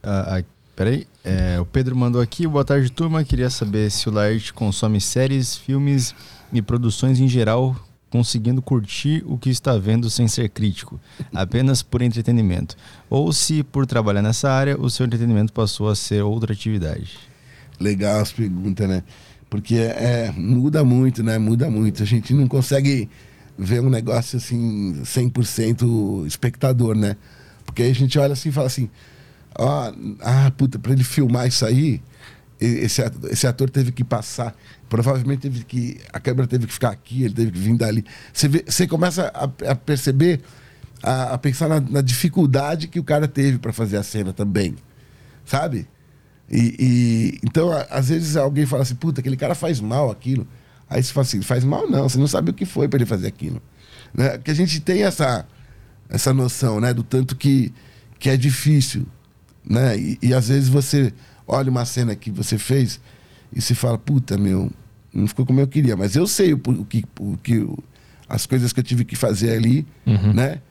Ah, 0.03 0.43
peraí. 0.75 1.07
É, 1.23 1.59
o 1.59 1.65
Pedro 1.65 1.95
mandou 1.95 2.21
aqui. 2.21 2.45
Boa 2.45 2.65
tarde, 2.65 2.91
turma. 2.91 3.23
Queria 3.23 3.49
saber 3.49 3.89
se 3.89 4.09
o 4.09 4.11
Laerte 4.11 4.53
consome 4.53 4.99
séries, 4.99 5.55
filmes 5.55 6.13
e 6.51 6.61
produções 6.61 7.19
em 7.19 7.27
geral 7.27 7.75
conseguindo 8.15 8.61
curtir 8.61 9.23
o 9.25 9.37
que 9.37 9.49
está 9.49 9.77
vendo 9.77 10.09
sem 10.09 10.25
ser 10.25 10.47
crítico, 10.47 10.97
apenas 11.33 11.83
por 11.83 12.01
entretenimento. 12.01 12.77
Ou 13.09 13.33
se, 13.33 13.61
por 13.61 13.85
trabalhar 13.85 14.21
nessa 14.21 14.49
área, 14.49 14.79
o 14.79 14.89
seu 14.89 15.05
entretenimento 15.05 15.51
passou 15.51 15.89
a 15.89 15.95
ser 15.95 16.23
outra 16.23 16.53
atividade. 16.53 17.17
Legal 17.77 18.21
as 18.21 18.31
perguntas, 18.31 18.87
né? 18.87 19.03
Porque 19.49 19.75
é, 19.75 20.31
muda 20.31 20.81
muito, 20.83 21.21
né? 21.23 21.37
Muda 21.37 21.69
muito. 21.69 22.03
A 22.03 22.05
gente 22.05 22.33
não 22.33 22.47
consegue 22.47 23.09
ver 23.57 23.81
um 23.81 23.89
negócio 23.89 24.37
assim, 24.37 25.01
100% 25.03 26.25
espectador, 26.25 26.95
né? 26.95 27.17
Porque 27.65 27.83
aí 27.83 27.91
a 27.91 27.95
gente 27.95 28.17
olha 28.17 28.31
assim 28.31 28.47
e 28.47 28.51
fala 28.51 28.67
assim: 28.67 28.89
ó, 29.57 29.91
ah, 30.21 30.51
puta, 30.57 30.79
pra 30.79 30.93
ele 30.93 31.03
filmar 31.03 31.47
isso 31.47 31.65
aí, 31.65 32.01
esse 32.59 33.01
esse 33.29 33.45
ator 33.47 33.69
teve 33.69 33.91
que 33.91 34.03
passar 34.03 34.55
provavelmente 34.87 35.41
teve 35.41 35.63
que 35.65 35.99
a 36.13 36.19
câmera 36.19 36.47
teve 36.47 36.67
que 36.67 36.73
ficar 36.73 36.89
aqui 36.89 37.23
ele 37.23 37.33
teve 37.33 37.51
que 37.51 37.59
vir 37.59 37.75
dali. 37.75 38.05
Você, 38.31 38.47
vê, 38.47 38.63
você 38.65 38.87
começa 38.87 39.31
a, 39.33 39.71
a 39.71 39.75
perceber 39.75 40.41
a, 41.03 41.33
a 41.33 41.37
pensar 41.37 41.67
na, 41.67 41.81
na, 41.81 42.01
dificuldade 42.01 42.87
que 42.87 42.99
o 42.99 43.03
cara 43.03 43.27
teve 43.27 43.57
para 43.57 43.73
fazer 43.73 43.97
a 43.97 44.03
cena 44.03 44.31
também 44.31 44.75
sabe? 45.45 45.87
E, 46.49 46.75
e 46.79 47.39
então 47.43 47.71
a, 47.71 47.81
às 47.83 48.09
vezes 48.09 48.35
alguém 48.35 48.65
fala 48.65 48.83
assim 48.83 48.95
puta 48.95 49.21
aquele 49.21 49.37
cara 49.37 49.55
faz 49.55 49.79
mal 49.79 50.11
aquilo. 50.11 50.47
Aí 50.89 51.01
você 51.01 51.11
fala 51.11 51.25
assim 51.25 51.41
faz 51.41 51.63
mal 51.63 51.89
não 51.89 52.07
você 52.07 52.17
não 52.17 52.27
sabe 52.27 52.51
o 52.51 52.53
que 52.53 52.65
foi 52.65 52.87
para 52.87 52.97
ele 52.97 53.05
fazer 53.05 53.27
aquilo. 53.27 53.61
Né? 54.13 54.37
que 54.37 54.49
a 54.49 54.53
gente 54.53 54.79
tem 54.79 55.03
essa 55.03 55.45
essa 56.07 56.33
noção 56.33 56.79
né 56.79 56.93
do 56.93 57.03
tanto 57.03 57.35
que 57.35 57.73
que 58.17 58.29
é 58.29 58.37
difícil 58.37 59.05
né 59.67 59.97
e, 59.97 60.17
e 60.21 60.33
às 60.33 60.47
vezes 60.49 60.69
você 60.69 61.13
olha 61.47 61.69
uma 61.69 61.85
cena 61.85 62.15
que 62.15 62.31
você 62.31 62.57
fez 62.57 62.99
e 63.53 63.61
se 63.61 63.73
fala, 63.73 63.97
puta, 63.97 64.37
meu, 64.37 64.71
não 65.13 65.27
ficou 65.27 65.45
como 65.45 65.61
eu 65.61 65.67
queria. 65.67 65.95
Mas 65.95 66.15
eu 66.15 66.27
sei 66.27 66.53
o, 66.53 66.57
o 66.57 66.85
que, 66.85 67.05
o 67.19 67.37
que 67.37 67.65
as 68.27 68.45
coisas 68.45 68.73
que 68.73 68.79
eu 68.79 68.83
tive 68.83 69.05
que 69.05 69.15
fazer 69.15 69.51
ali, 69.51 69.87
uhum. 70.05 70.33
né? 70.33 70.61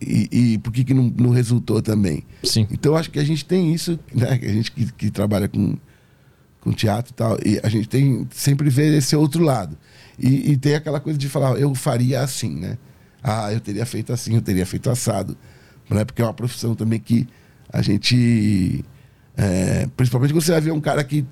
E, 0.00 0.28
e 0.54 0.58
por 0.58 0.72
que, 0.72 0.84
que 0.84 0.94
não, 0.94 1.12
não, 1.16 1.30
resultou 1.30 1.82
também. 1.82 2.22
Sim. 2.44 2.66
Então 2.70 2.96
acho 2.96 3.10
que 3.10 3.18
a 3.18 3.24
gente 3.24 3.44
tem 3.44 3.74
isso, 3.74 3.98
né? 4.14 4.30
A 4.30 4.48
gente 4.48 4.70
que, 4.70 4.92
que 4.92 5.10
trabalha 5.10 5.48
com, 5.48 5.76
com 6.60 6.72
teatro 6.72 7.12
e 7.12 7.14
tal, 7.14 7.38
e 7.44 7.60
a 7.62 7.68
gente 7.68 7.88
tem 7.88 8.26
sempre 8.30 8.70
vê 8.70 8.96
esse 8.96 9.16
outro 9.16 9.42
lado. 9.42 9.76
E, 10.18 10.52
e, 10.52 10.56
tem 10.56 10.74
aquela 10.74 11.00
coisa 11.00 11.18
de 11.18 11.28
falar, 11.28 11.58
eu 11.58 11.74
faria 11.74 12.20
assim, 12.20 12.54
né? 12.54 12.78
Ah, 13.22 13.52
eu 13.52 13.60
teria 13.60 13.84
feito 13.86 14.12
assim, 14.12 14.34
eu 14.34 14.42
teria 14.42 14.66
feito 14.66 14.88
assado. 14.90 15.36
Né? 15.88 16.04
Porque 16.04 16.22
é 16.22 16.24
uma 16.24 16.34
profissão 16.34 16.74
também 16.74 17.00
que 17.00 17.26
a 17.72 17.82
gente 17.82 18.84
é, 19.36 19.88
principalmente 19.96 20.32
quando 20.32 20.42
você 20.42 20.52
vai 20.52 20.60
ver 20.60 20.72
um 20.72 20.80
cara 20.80 21.02
que 21.04 21.24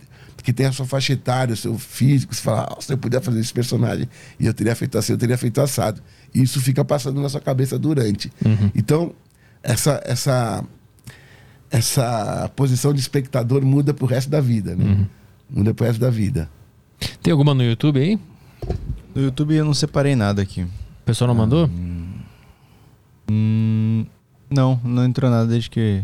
que 0.42 0.52
tem 0.52 0.66
a 0.66 0.72
sua 0.72 0.86
faixa 0.86 1.12
etária, 1.12 1.52
o 1.52 1.56
seu 1.56 1.76
físico, 1.76 2.34
você 2.34 2.40
fala, 2.40 2.74
se 2.80 2.92
eu 2.92 2.96
puder 2.96 3.20
fazer 3.20 3.40
esse 3.40 3.52
personagem 3.52 4.08
e 4.38 4.46
eu 4.46 4.54
teria 4.54 4.74
feito 4.74 4.96
assim, 4.96 5.12
eu 5.12 5.18
teria 5.18 5.36
feito 5.36 5.60
assado. 5.60 6.00
E 6.34 6.40
isso 6.40 6.60
fica 6.60 6.84
passando 6.84 7.20
na 7.20 7.28
sua 7.28 7.40
cabeça 7.40 7.78
durante. 7.78 8.32
Então, 8.74 9.12
essa, 9.62 10.00
essa, 10.06 10.64
essa 11.70 12.50
posição 12.56 12.94
de 12.94 13.00
espectador 13.00 13.62
muda 13.62 13.92
pro 13.92 14.06
resto 14.06 14.30
da 14.30 14.40
vida, 14.40 14.74
né? 14.74 15.06
Muda 15.50 15.74
pro 15.74 15.84
resto 15.84 16.00
da 16.00 16.08
vida. 16.08 16.48
Tem 17.22 17.30
alguma 17.30 17.52
no 17.52 17.62
YouTube 17.62 18.00
aí? 18.00 18.18
No 19.14 19.22
YouTube 19.22 19.54
eu 19.54 19.64
não 19.64 19.74
separei 19.74 20.16
nada 20.16 20.40
aqui. 20.40 20.62
O 20.62 21.04
pessoal 21.04 21.28
não 21.28 21.34
mandou? 21.34 21.68
Hum, 23.30 24.06
não, 24.50 24.80
não 24.84 25.04
entrou 25.04 25.30
nada 25.30 25.46
desde 25.46 25.68
que, 25.68 26.02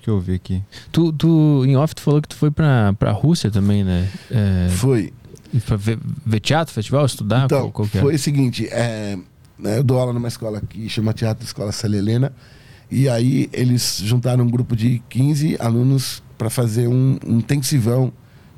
que 0.00 0.08
eu 0.08 0.20
vi 0.20 0.34
aqui. 0.34 0.62
Tu, 0.90 1.12
tu, 1.12 1.64
em 1.66 1.76
off, 1.76 1.94
tu 1.94 2.00
falou 2.00 2.22
que 2.22 2.28
tu 2.28 2.36
foi 2.36 2.50
pra, 2.50 2.92
pra 2.94 3.12
Rússia 3.12 3.50
também, 3.50 3.84
né? 3.84 4.08
É, 4.30 4.68
Foi. 4.70 5.12
pra 5.66 5.76
ver, 5.76 5.98
ver 6.24 6.40
teatro, 6.40 6.72
festival, 6.72 7.04
estudar? 7.04 7.44
Então, 7.44 7.70
qual, 7.70 7.88
qual 7.88 7.88
é? 7.94 8.00
foi 8.00 8.14
o 8.14 8.18
seguinte, 8.18 8.68
é, 8.70 9.18
né, 9.58 9.78
eu 9.78 9.84
dou 9.84 9.98
aula 9.98 10.12
numa 10.12 10.28
escola 10.28 10.60
que 10.60 10.88
chama 10.88 11.12
Teatro 11.12 11.44
Escola 11.44 11.72
Célia 11.72 11.98
Helena, 11.98 12.32
e 12.90 13.08
aí 13.08 13.48
eles 13.52 14.00
juntaram 14.04 14.44
um 14.44 14.50
grupo 14.50 14.76
de 14.76 15.02
15 15.08 15.56
alunos 15.58 16.22
para 16.38 16.50
fazer 16.50 16.88
um, 16.88 17.18
um 17.26 17.38
intensivão 17.38 18.12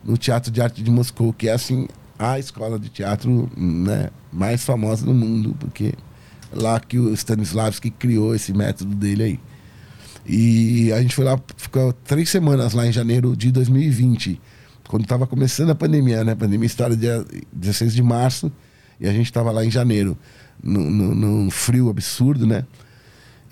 no 0.04 0.16
Teatro 0.16 0.50
de 0.50 0.60
Arte 0.60 0.82
de 0.82 0.90
Moscou, 0.90 1.32
que 1.32 1.48
é 1.48 1.52
assim 1.52 1.86
a 2.18 2.38
escola 2.38 2.78
de 2.78 2.88
teatro 2.88 3.50
né, 3.56 4.10
mais 4.32 4.64
famosa 4.64 5.04
do 5.04 5.12
mundo, 5.12 5.54
porque 5.58 5.94
lá 6.52 6.78
que 6.78 6.98
o 6.98 7.12
Stanislavski 7.12 7.90
criou 7.90 8.34
esse 8.34 8.52
método 8.52 8.94
dele 8.94 9.22
aí. 9.22 9.40
E 10.26 10.92
a 10.92 11.00
gente 11.02 11.14
foi 11.14 11.24
lá, 11.24 11.38
ficou 11.56 11.92
três 11.92 12.28
semanas 12.30 12.72
lá 12.72 12.86
em 12.86 12.92
janeiro 12.92 13.36
de 13.36 13.50
2020, 13.52 14.40
quando 14.88 15.02
estava 15.02 15.26
começando 15.26 15.70
a 15.70 15.74
pandemia, 15.74 16.24
né? 16.24 16.32
A 16.32 16.36
pandemia 16.36 16.66
estoura 16.66 16.96
dia 16.96 17.24
16 17.52 17.94
de 17.94 18.02
março 18.02 18.50
e 19.00 19.06
a 19.06 19.12
gente 19.12 19.26
estava 19.26 19.50
lá 19.50 19.64
em 19.64 19.70
janeiro, 19.70 20.16
num, 20.62 21.50
frio 21.50 21.90
absurdo, 21.90 22.46
né? 22.46 22.64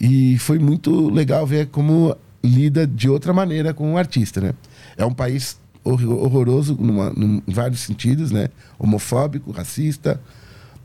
E 0.01 0.39
foi 0.39 0.59
muito 0.59 1.11
legal 1.11 1.47
ver 1.47 1.67
como 1.69 2.17
lida 2.43 2.87
de 2.87 3.09
outra 3.09 3.33
maneira 3.33 3.73
com 3.75 3.93
o 3.93 3.99
artista, 3.99 4.41
né? 4.41 4.55
É 4.97 5.05
um 5.05 5.13
país 5.13 5.59
horror- 5.85 6.25
horroroso 6.25 6.77
numa- 6.81 7.11
num- 7.11 7.43
em 7.47 7.53
vários 7.53 7.81
sentidos, 7.81 8.31
né? 8.31 8.49
Homofóbico, 8.79 9.51
racista, 9.53 10.21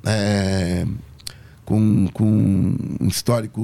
é, 0.05 0.85
com, 1.65 2.07
com 2.14 2.76
um 2.99 3.07
histórico 3.07 3.61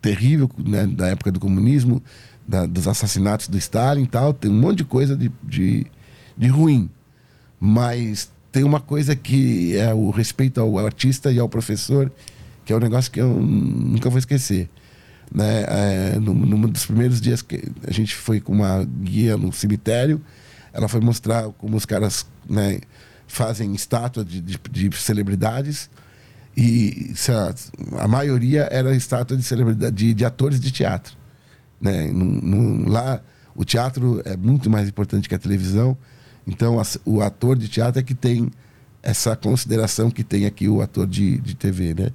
terrível 0.00 0.50
né, 0.58 0.86
da 0.86 1.08
época 1.08 1.30
do 1.32 1.40
comunismo, 1.40 2.02
da- 2.46 2.66
dos 2.66 2.86
assassinatos 2.88 3.48
do 3.48 3.58
Stalin 3.58 4.04
e 4.04 4.06
tal. 4.06 4.32
Tem 4.32 4.50
um 4.50 4.58
monte 4.60 4.78
de 4.78 4.84
coisa 4.84 5.16
de, 5.16 5.30
de, 5.42 5.86
de 6.36 6.48
ruim. 6.48 6.88
Mas 7.60 8.30
tem 8.52 8.64
uma 8.64 8.80
coisa 8.80 9.14
que 9.16 9.76
é 9.76 9.92
o 9.92 10.10
respeito 10.10 10.60
ao 10.60 10.78
artista 10.78 11.30
e 11.32 11.38
ao 11.38 11.48
professor, 11.48 12.10
que 12.64 12.72
é 12.72 12.76
um 12.76 12.80
negócio 12.80 13.10
que 13.10 13.20
eu 13.20 13.28
nunca 13.28 14.08
vou 14.08 14.18
esquecer. 14.18 14.68
Né? 15.32 15.64
É, 15.68 16.18
num, 16.18 16.34
num 16.34 16.60
dos 16.68 16.86
primeiros 16.86 17.20
dias 17.20 17.42
que 17.42 17.62
a 17.86 17.92
gente 17.92 18.14
foi 18.14 18.40
com 18.40 18.52
uma 18.52 18.84
guia 18.84 19.36
no 19.36 19.52
cemitério, 19.52 20.20
ela 20.72 20.88
foi 20.88 21.00
mostrar 21.00 21.44
como 21.58 21.76
os 21.76 21.84
caras 21.84 22.26
né, 22.48 22.80
fazem 23.26 23.74
estátua 23.74 24.24
de, 24.24 24.40
de, 24.40 24.58
de 24.70 24.96
celebridades 24.96 25.90
e 26.60 27.12
lá, 27.14 27.54
a 27.98 28.08
maioria 28.08 28.68
era 28.72 28.94
estátua 28.96 29.36
de 29.36 29.42
celebridade 29.44 29.94
de, 29.94 30.12
de 30.14 30.24
atores 30.24 30.58
de 30.58 30.70
teatro 30.72 31.14
né? 31.80 32.06
Num- 32.10 32.40
num- 32.42 32.88
lá 32.88 33.20
o 33.54 33.64
teatro 33.64 34.20
é 34.24 34.36
muito 34.36 34.68
mais 34.68 34.88
importante 34.88 35.28
que 35.28 35.34
a 35.34 35.38
televisão 35.38 35.96
então 36.46 36.80
as- 36.80 36.98
o 37.04 37.20
ator 37.22 37.56
de 37.56 37.68
teatro 37.68 38.00
é 38.00 38.02
que 38.02 38.14
tem 38.14 38.50
essa 39.02 39.36
consideração 39.36 40.10
que 40.10 40.24
tem 40.24 40.46
aqui 40.46 40.68
o 40.68 40.80
ator 40.82 41.06
de, 41.06 41.38
de 41.38 41.54
TV 41.54 41.94
né 41.94 42.10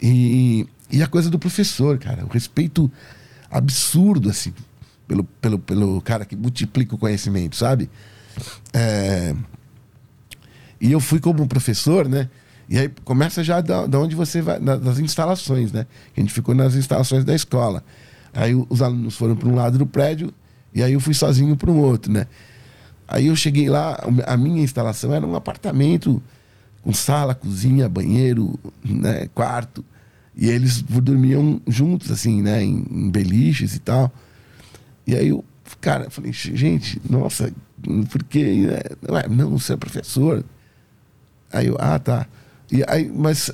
e, 0.00 0.66
e 0.90 1.02
a 1.02 1.06
coisa 1.08 1.28
do 1.28 1.38
professor 1.38 1.98
cara 1.98 2.24
o 2.24 2.28
respeito 2.28 2.90
absurdo 3.50 4.30
assim 4.30 4.52
pelo, 5.08 5.24
pelo, 5.24 5.58
pelo 5.58 6.00
cara 6.02 6.24
que 6.24 6.36
multiplica 6.36 6.94
o 6.94 6.98
conhecimento 6.98 7.56
sabe 7.56 7.90
é, 8.72 9.34
e 10.80 10.92
eu 10.92 11.00
fui 11.00 11.18
como 11.20 11.46
professor, 11.46 12.08
né? 12.08 12.30
E 12.70 12.78
aí 12.78 12.88
começa 13.04 13.42
já 13.42 13.60
da, 13.60 13.84
da 13.86 13.98
onde 13.98 14.14
você 14.14 14.40
vai, 14.40 14.60
da- 14.60 14.76
das 14.76 15.00
instalações, 15.00 15.72
né? 15.72 15.86
A 16.16 16.20
gente 16.20 16.32
ficou 16.32 16.54
nas 16.54 16.76
instalações 16.76 17.24
da 17.24 17.34
escola. 17.34 17.82
Aí 18.32 18.54
o- 18.54 18.64
os 18.70 18.80
alunos 18.80 19.16
foram 19.16 19.34
para 19.34 19.48
um 19.48 19.56
lado 19.56 19.76
do 19.76 19.84
prédio 19.84 20.32
e 20.72 20.80
aí 20.80 20.92
eu 20.92 21.00
fui 21.00 21.12
sozinho 21.12 21.56
para 21.56 21.68
um 21.68 21.78
outro, 21.78 22.12
né? 22.12 22.28
Aí 23.08 23.26
eu 23.26 23.34
cheguei 23.34 23.68
lá, 23.68 23.98
a 24.24 24.36
minha 24.36 24.62
instalação 24.62 25.12
era 25.12 25.26
um 25.26 25.34
apartamento 25.34 26.22
com 26.80 26.92
sala, 26.92 27.34
cozinha, 27.34 27.88
banheiro, 27.88 28.56
né, 28.84 29.26
quarto. 29.34 29.84
E 30.36 30.48
eles 30.48 30.80
dormiam 30.80 31.60
juntos, 31.66 32.08
assim, 32.12 32.40
né, 32.40 32.62
em, 32.62 32.86
em 32.88 33.10
beliches 33.10 33.74
e 33.74 33.80
tal. 33.80 34.12
E 35.04 35.16
aí 35.16 35.26
eu, 35.28 35.44
cara, 35.80 36.04
eu 36.04 36.10
falei, 36.10 36.32
gente, 36.32 37.02
nossa, 37.10 37.52
por 38.12 38.22
que? 38.22 38.44
né? 38.66 38.78
Ué, 39.08 39.26
não, 39.28 39.58
você 39.58 39.72
é 39.72 39.76
professor. 39.76 40.44
Aí 41.52 41.66
eu, 41.66 41.76
ah, 41.80 41.98
tá. 41.98 42.28
E 42.70 42.84
aí, 42.86 43.10
mas 43.12 43.50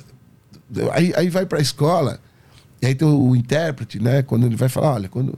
aí, 0.93 1.13
aí 1.15 1.29
vai 1.29 1.45
para 1.45 1.59
a 1.59 1.61
escola, 1.61 2.19
e 2.81 2.85
aí 2.87 2.95
tem 2.95 3.07
o, 3.07 3.29
o 3.29 3.35
intérprete, 3.35 3.99
né? 3.99 4.21
Quando 4.21 4.45
ele 4.45 4.55
vai 4.55 4.69
falar, 4.69 4.93
olha, 4.93 5.09
quando 5.09 5.37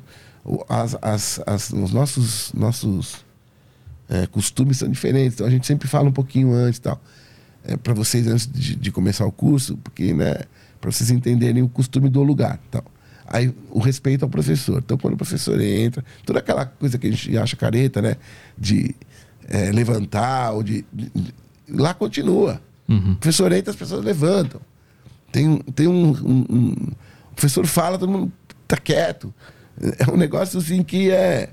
as, 0.67 0.97
as, 1.01 1.41
as- 1.45 1.69
os 1.71 1.91
nossos, 1.93 2.51
nossos 2.53 3.25
é, 4.09 4.25
costumes 4.27 4.77
são 4.77 4.89
diferentes, 4.89 5.35
então 5.35 5.47
a 5.47 5.49
gente 5.49 5.65
sempre 5.67 5.87
fala 5.87 6.09
um 6.09 6.11
pouquinho 6.13 6.53
antes 6.53 6.77
e 6.77 6.81
tal. 6.81 7.01
É, 7.63 7.75
para 7.77 7.93
vocês 7.93 8.25
antes 8.27 8.47
de, 8.47 8.75
de 8.75 8.91
começar 8.91 9.25
o 9.25 9.31
curso, 9.31 9.77
porque, 9.77 10.13
né, 10.13 10.35
para 10.81 10.91
vocês 10.91 11.11
entenderem 11.11 11.61
o 11.61 11.69
costume 11.69 12.09
do 12.09 12.23
lugar. 12.23 12.59
Então, 12.69 12.81
aí 13.27 13.53
o 13.69 13.79
respeito 13.79 14.23
ao 14.23 14.29
professor. 14.29 14.79
Então, 14.79 14.97
quando 14.97 15.13
o 15.13 15.17
professor 15.17 15.59
entra, 15.61 16.03
toda 16.25 16.39
aquela 16.39 16.65
coisa 16.65 16.97
que 16.97 17.07
a 17.07 17.11
gente 17.11 17.37
acha 17.37 17.55
careta, 17.55 18.01
né, 18.01 18.15
de 18.57 18.95
é, 19.47 19.71
levantar 19.71 20.51
ou 20.53 20.63
de, 20.63 20.85
de- 20.91 21.11
de- 21.13 21.33
lá 21.69 21.93
continua. 21.93 22.61
O 22.89 23.15
professor 23.17 23.51
entra, 23.51 23.71
as 23.71 23.75
pessoas 23.77 24.03
levantam. 24.03 24.59
Tem, 25.31 25.47
um- 25.47 25.59
tem 25.59 25.87
um, 25.87 26.09
um- 26.09 26.45
um- 26.49 26.75
O 27.31 27.35
professor 27.35 27.65
fala, 27.67 27.97
todo 27.97 28.11
mundo 28.11 28.31
tá 28.67 28.75
quieto. 28.77 29.33
É 29.99 30.11
um 30.11 30.17
negócio 30.17 30.59
assim 30.59 30.83
que 30.83 31.09
é. 31.11 31.49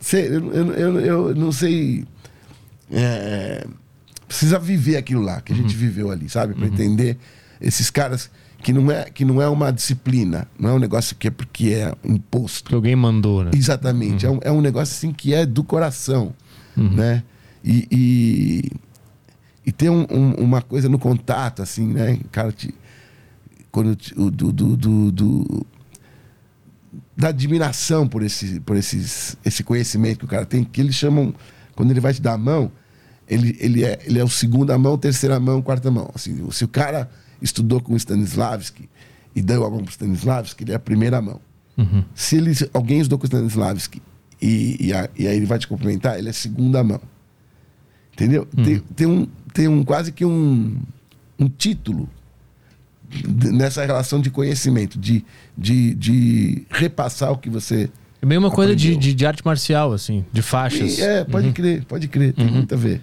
Sei, 0.00 0.28
eu, 0.28 0.52
eu, 0.52 0.72
eu, 0.72 1.00
eu 1.30 1.34
não 1.34 1.50
sei. 1.52 2.04
é, 2.90 3.66
precisa 4.26 4.58
viver 4.58 4.96
aquilo 4.96 5.20
lá 5.22 5.40
que 5.40 5.52
a 5.52 5.56
gente 5.56 5.74
viveu 5.74 6.10
ali, 6.10 6.28
sabe? 6.28 6.54
Para 6.54 6.66
entender 6.66 7.18
esses 7.60 7.90
caras 7.90 8.30
que 8.62 8.72
não, 8.72 8.90
é, 8.90 9.04
que 9.10 9.24
não 9.24 9.40
é 9.42 9.48
uma 9.48 9.72
disciplina, 9.72 10.46
não 10.58 10.70
é 10.70 10.72
um 10.74 10.78
negócio 10.78 11.16
que 11.16 11.26
é 11.28 11.30
porque 11.30 11.70
é 11.70 11.92
imposto. 12.04 12.68
Que 12.68 12.74
alguém 12.74 12.94
mandou, 12.94 13.42
né? 13.44 13.50
Exatamente. 13.54 14.24
É, 14.26 14.30
um, 14.30 14.38
é 14.42 14.52
um 14.52 14.60
negócio 14.60 14.92
assim 14.94 15.12
que 15.12 15.34
é 15.34 15.44
do 15.44 15.64
coração, 15.64 16.32
né? 16.76 17.22
E, 17.64 17.86
e, 17.90 18.70
e 19.64 19.70
tem 19.72 19.88
um- 19.90 20.06
um- 20.10 20.34
uma 20.34 20.62
coisa 20.62 20.88
no 20.88 20.98
contato, 20.98 21.62
assim, 21.62 21.86
né? 21.86 22.18
O 22.24 22.28
cara 22.28 22.50
te, 22.52 22.74
quando 23.70 23.94
te- 23.96 24.18
o, 24.18 24.30
do, 24.30 24.52
do, 24.52 24.76
do- 24.76 25.12
do- 25.12 25.66
da 27.16 27.28
admiração 27.28 28.08
por 28.08 28.22
esse 28.22 28.58
por 28.60 28.76
esses, 28.76 29.36
esse 29.44 29.62
conhecimento 29.62 30.20
que 30.20 30.24
o 30.24 30.28
cara 30.28 30.44
tem, 30.46 30.64
que 30.64 30.80
eles 30.80 30.94
chamam 30.94 31.34
quando 31.76 31.90
ele 31.90 32.00
vai 32.00 32.12
te 32.12 32.20
dar 32.20 32.32
a 32.34 32.38
mão, 32.38 32.70
ele, 33.28 33.56
ele, 33.60 33.84
é, 33.84 33.98
ele 34.04 34.18
é 34.18 34.24
o 34.24 34.28
segunda 34.28 34.76
mão, 34.76 34.98
terceira 34.98 35.38
mão, 35.38 35.62
quarta 35.62 35.90
mão. 35.90 36.10
Assim, 36.14 36.50
se 36.50 36.64
o 36.64 36.68
cara 36.68 37.08
estudou 37.40 37.80
com 37.80 37.92
o 37.92 37.96
Stanislavski 37.96 38.88
e 39.34 39.40
deu 39.40 39.64
a 39.64 39.70
mão 39.70 39.78
para 39.80 39.88
o 39.88 39.90
Stanislavski, 39.92 40.64
ele 40.64 40.72
é 40.72 40.74
a 40.74 40.80
primeira 40.80 41.20
mão. 41.22 41.40
Se 42.14 42.36
ele, 42.36 42.52
alguém 42.74 42.98
estudou 42.98 43.18
com 43.18 43.24
o 43.24 43.28
Stanislavski 43.28 44.02
e, 44.42 44.88
e, 44.88 44.92
a- 44.92 45.08
e 45.16 45.26
aí 45.28 45.36
ele 45.36 45.46
vai 45.46 45.58
te 45.58 45.68
cumprimentar, 45.68 46.18
ele 46.18 46.28
é 46.28 46.32
segunda 46.32 46.82
mão. 46.82 47.00
Entendeu? 48.12 48.46
Tem, 48.64 48.78
tem, 48.96 49.06
um, 49.06 49.26
tem 49.52 49.68
um 49.68 49.84
quase 49.84 50.12
que 50.12 50.24
um, 50.24 50.76
um 51.38 51.48
título 51.48 52.08
nessa 53.26 53.84
relação 53.84 54.20
de 54.20 54.30
conhecimento, 54.30 54.98
de, 54.98 55.24
de, 55.56 55.94
de 55.94 56.62
repassar 56.70 57.32
o 57.32 57.38
que 57.38 57.50
você. 57.50 57.90
É 58.22 58.26
meio 58.26 58.40
uma 58.40 58.50
coisa 58.50 58.76
de, 58.76 58.96
de, 58.96 59.14
de 59.14 59.26
arte 59.26 59.44
marcial, 59.44 59.92
assim, 59.92 60.24
de 60.32 60.42
faixas. 60.42 60.98
E, 60.98 61.02
é, 61.02 61.24
pode 61.24 61.50
crer, 61.52 61.84
pode 61.84 62.06
crer, 62.08 62.32
tem 62.32 62.46
muito 62.46 62.74
a 62.74 62.78
ver. 62.78 63.00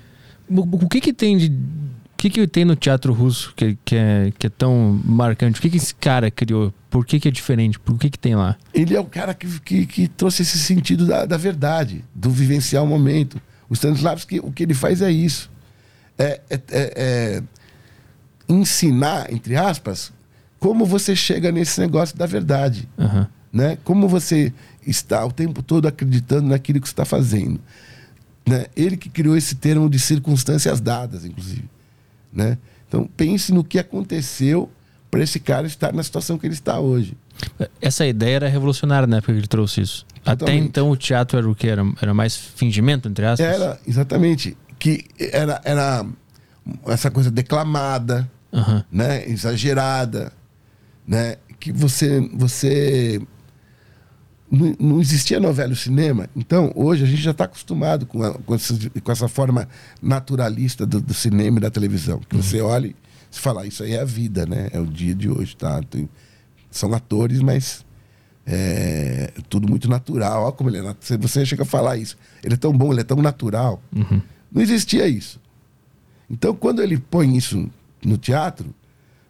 O, 0.49 0.61
o 0.85 0.87
que 0.87 1.01
que 1.01 1.11
tem 1.11 1.37
de... 1.37 1.47
O 1.47 2.17
que 2.17 2.31
que 2.31 2.47
tem 2.47 2.65
no 2.65 2.75
teatro 2.75 3.13
russo 3.13 3.53
que, 3.55 3.77
que, 3.85 3.95
é, 3.95 4.33
que 4.39 4.47
é 4.47 4.49
tão 4.49 4.99
marcante? 5.05 5.59
O 5.59 5.61
que 5.61 5.69
que 5.69 5.77
esse 5.77 5.93
cara 5.93 6.31
criou? 6.31 6.73
Por 6.89 7.05
que 7.05 7.19
que 7.19 7.27
é 7.27 7.31
diferente? 7.31 7.77
Por 7.79 7.95
que 7.99 8.09
que 8.09 8.17
tem 8.17 8.35
lá? 8.35 8.57
Ele 8.73 8.95
é 8.95 8.99
o 8.99 9.05
cara 9.05 9.35
que, 9.35 9.47
que, 9.59 9.85
que 9.85 10.07
trouxe 10.07 10.41
esse 10.41 10.57
sentido 10.57 11.05
da, 11.05 11.25
da 11.25 11.37
verdade, 11.37 12.03
do 12.15 12.31
vivenciar 12.31 12.83
o 12.83 12.87
momento. 12.87 13.39
O 13.69 13.75
Stanislavski, 13.75 14.39
o 14.39 14.51
que 14.51 14.63
ele 14.63 14.73
faz 14.73 15.03
é 15.03 15.11
isso. 15.11 15.51
É, 16.17 16.41
é- 16.49 16.61
é- 16.71 16.93
é 16.95 17.43
ensinar, 18.49 19.31
entre 19.31 19.55
aspas, 19.55 20.11
como 20.59 20.85
você 20.85 21.15
chega 21.15 21.51
nesse 21.51 21.79
negócio 21.79 22.17
da 22.17 22.25
verdade. 22.25 22.87
Aham. 22.97 23.27
né? 23.51 23.77
Como 23.83 24.07
você 24.07 24.53
está 24.85 25.25
o 25.25 25.31
tempo 25.31 25.63
todo 25.63 25.87
acreditando 25.87 26.47
naquilo 26.49 26.79
que 26.81 26.87
você 26.87 26.91
está 26.93 27.05
fazendo. 27.05 27.59
Né? 28.45 28.65
Ele 28.75 28.95
que 28.97 29.09
criou 29.09 29.35
esse 29.35 29.55
termo 29.55 29.89
de 29.89 29.97
circunstâncias 29.97 30.79
dadas, 30.79 31.25
inclusive. 31.25 31.65
Né? 32.31 32.57
Então, 32.87 33.09
pense 33.17 33.51
no 33.53 33.63
que 33.63 33.79
aconteceu 33.79 34.69
para 35.09 35.23
esse 35.23 35.39
cara 35.39 35.65
estar 35.65 35.91
na 35.93 36.03
situação 36.03 36.37
que 36.37 36.45
ele 36.45 36.53
está 36.53 36.79
hoje. 36.79 37.17
Essa 37.81 38.05
ideia 38.05 38.35
era 38.35 38.47
revolucionária 38.47 39.07
na 39.07 39.17
época 39.17 39.33
que 39.33 39.39
ele 39.39 39.47
trouxe 39.47 39.81
isso. 39.81 40.05
Até 40.25 40.53
então 40.53 40.91
o 40.91 40.95
teatro 40.97 41.37
era 41.39 41.49
o 41.49 41.55
que? 41.55 41.67
Era, 41.67 41.83
era 42.01 42.13
mais 42.13 42.35
fingimento, 42.35 43.07
entre 43.07 43.25
aspas? 43.25 43.47
Era, 43.47 43.79
exatamente. 43.87 44.55
Que 44.79 45.05
era, 45.19 45.61
era 45.63 46.05
essa 46.87 47.09
coisa 47.11 47.31
declamada, 47.31 48.29
Aham. 48.53 48.83
né? 48.91 49.27
exagerada, 49.29 50.31
né? 51.07 51.37
que 51.59 51.71
você. 51.71 52.19
você 52.33 53.19
não, 54.49 54.75
não 54.79 55.01
existia 55.01 55.39
novela 55.39 55.69
no 55.69 55.75
cinema. 55.75 56.29
Então, 56.35 56.71
hoje 56.75 57.03
a 57.03 57.07
gente 57.07 57.21
já 57.21 57.31
está 57.31 57.43
acostumado 57.45 58.05
com, 58.05 58.23
a- 58.23 58.33
com, 58.35 58.55
essa, 58.55 58.73
com 59.03 59.11
essa 59.11 59.27
forma 59.27 59.67
naturalista 60.01 60.85
do, 60.85 61.01
do 61.01 61.13
cinema 61.13 61.57
e 61.57 61.61
da 61.61 61.69
televisão. 61.69 62.19
Que 62.29 62.37
você 62.37 62.61
olha 62.61 62.87
e 62.87 62.95
você 63.29 63.41
fala, 63.41 63.63
"Ah, 63.63 63.65
isso 63.67 63.83
aí 63.83 63.93
é 63.93 63.99
a 64.01 64.05
vida, 64.05 64.45
né? 64.45 64.69
É 64.71 64.79
o 64.79 64.85
dia 64.85 65.13
de 65.13 65.29
hoje, 65.29 65.55
tá? 65.55 65.81
Tem- 65.83 66.07
são 66.71 66.93
atores, 66.93 67.41
mas 67.41 67.85
é 68.45 69.31
tudo 69.49 69.67
muito 69.67 69.89
natural. 69.89 70.43
Olha 70.43 70.51
como 70.53 70.69
ele 70.69 70.77
é. 70.77 70.95
Você- 70.99 71.17
Você 71.17 71.45
chega 71.45 71.63
a 71.63 71.65
falar 71.65 71.97
isso. 71.97 72.17
Ele 72.43 72.53
é 72.53 72.57
tão 72.57 72.71
bom, 72.71 72.91
ele 72.93 73.01
é 73.01 73.03
tão 73.03 73.21
natural. 73.21 73.81
Não 74.51 74.61
existia 74.61 75.07
isso. 75.07 75.39
Então, 76.29 76.53
quando 76.55 76.81
ele 76.81 76.97
põe 76.97 77.35
isso 77.37 77.69
no 78.03 78.17
teatro, 78.17 78.73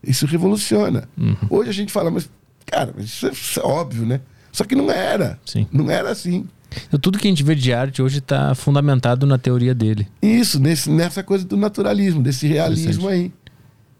isso 0.04 0.26
revoluciona. 0.26 1.08
Hoje 1.50 1.70
a 1.70 1.74
gente 1.74 1.92
fala, 1.92 2.10
mas, 2.10 2.30
cara, 2.66 2.94
isso 2.98 3.28
é, 3.28 3.32
isso 3.32 3.60
é 3.60 3.64
óbvio, 3.64 4.06
né? 4.06 4.22
Só 4.52 4.64
que 4.64 4.76
não 4.76 4.90
era. 4.90 5.40
Sim. 5.46 5.68
Não 5.72 5.90
era 5.92 6.10
assim. 6.10 6.48
Então, 6.88 7.00
tudo 7.00 7.18
que 7.18 7.28
a 7.28 7.30
gente 7.32 7.44
vê 7.44 7.56
de 7.56 7.72
arte 7.74 8.02
hoje 8.02 8.18
está 8.20 8.54
fundamentado 8.56 9.26
na 9.26 9.38
teoria 9.38 9.74
dele. 9.76 10.08
Isso, 10.22 10.60
nesse, 10.60 10.90
nessa 10.90 11.24
coisa 11.24 11.46
do 11.46 11.56
naturalismo, 11.56 12.22
desse 12.22 12.48
realismo 12.48 13.08
aí. 13.08 13.32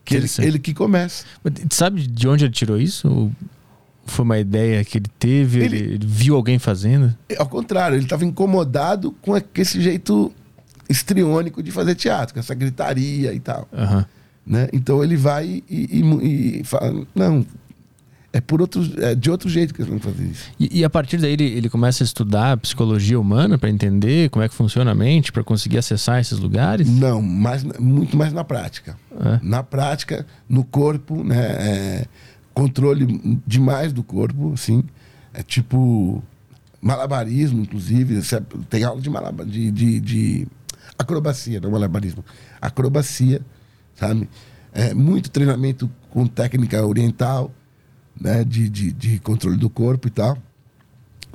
Que 0.04 0.16
ele, 0.16 0.28
ele 0.40 0.60
que 0.60 0.74
começa. 0.74 1.26
Mas 1.44 1.54
Sabe 1.72 2.08
de 2.08 2.28
onde 2.28 2.46
ele 2.46 2.54
tirou 2.54 2.80
isso? 2.80 3.32
Foi 4.06 4.24
uma 4.24 4.40
ideia 4.40 4.84
que 4.86 4.98
ele 4.98 5.08
teve? 5.20 5.60
Ele, 5.64 5.78
Ele- 5.78 6.00
viu 6.08 6.36
alguém 6.36 6.58
fazendo? 6.58 7.14
Ao 7.38 7.46
contrário, 7.48 7.96
ele 7.96 8.06
estava 8.06 8.24
incomodado 8.26 9.12
com 9.22 9.34
esse 9.56 9.82
jeito 9.82 10.32
estriônico 10.90 11.62
de 11.64 11.72
fazer 11.72 11.96
teatro, 11.96 12.34
com 12.34 12.40
essa 12.40 12.54
gritaria 12.56 13.34
e 13.34 13.40
tal. 13.40 13.68
Aham. 13.74 14.06
Né? 14.46 14.70
Então 14.72 15.04
ele 15.04 15.18
vai 15.18 15.62
e, 15.70 16.02
e- 16.02 16.60
e 16.60 16.64
fala: 16.64 17.06
não, 17.14 17.46
é, 18.32 18.40
por 18.40 18.62
outro, 18.62 18.82
é 19.04 19.14
de 19.16 19.30
outro 19.30 19.50
jeito 19.50 19.74
que 19.74 19.82
eles 19.82 19.90
vão 19.90 20.00
fazer 20.00 20.24
isso. 20.26 20.50
E, 20.60 20.80
e 20.80 20.84
a 20.86 20.90
partir 20.90 21.18
daí 21.18 21.34
ele, 21.34 21.44
ele 21.44 21.70
começa 21.70 22.04
a 22.04 22.06
estudar 22.06 22.56
psicologia 22.58 23.20
humana 23.20 23.58
para 23.58 23.70
entender 23.70 24.30
como 24.30 24.44
é 24.44 24.48
que 24.50 24.56
funciona 24.56 24.92
a 24.92 24.96
mente, 24.96 25.32
para 25.34 25.44
conseguir 25.44 25.78
acessar 25.78 26.22
esses 26.22 26.40
lugares? 26.40 26.88
Não, 26.88 27.22
mais, 27.22 27.64
muito 27.78 28.16
mais 28.16 28.32
na 28.32 28.44
prática. 28.44 28.98
É. 29.20 29.40
Na 29.42 29.64
prática, 29.64 30.26
no 30.48 30.64
corpo, 30.64 31.24
né? 31.24 31.40
é, 31.40 32.06
controle 32.54 33.40
demais 33.46 33.92
do 33.92 34.02
corpo, 34.04 34.54
assim. 34.54 34.82
É 35.34 35.44
tipo 35.44 36.24
malabarismo, 36.82 37.62
inclusive. 37.62 38.22
Tem 38.70 38.84
aula 38.84 39.02
de, 39.02 39.10
malaba, 39.10 39.46
de, 39.46 39.72
de, 39.72 40.00
de 40.00 40.48
acrobacia, 40.98 41.60
não 41.60 41.72
malabarismo. 41.72 42.24
Acrobacia, 42.62 43.42
sabe? 43.96 44.30
É, 44.74 44.94
muito 44.94 45.30
treinamento 45.30 45.90
com 46.10 46.26
técnica 46.28 46.86
oriental, 46.86 47.52
né? 48.20 48.44
De, 48.44 48.70
de, 48.70 48.92
de 48.92 49.20
controle 49.20 49.58
do 49.58 49.70
corpo 49.70 50.08
e 50.08 50.12
tal. 50.12 50.38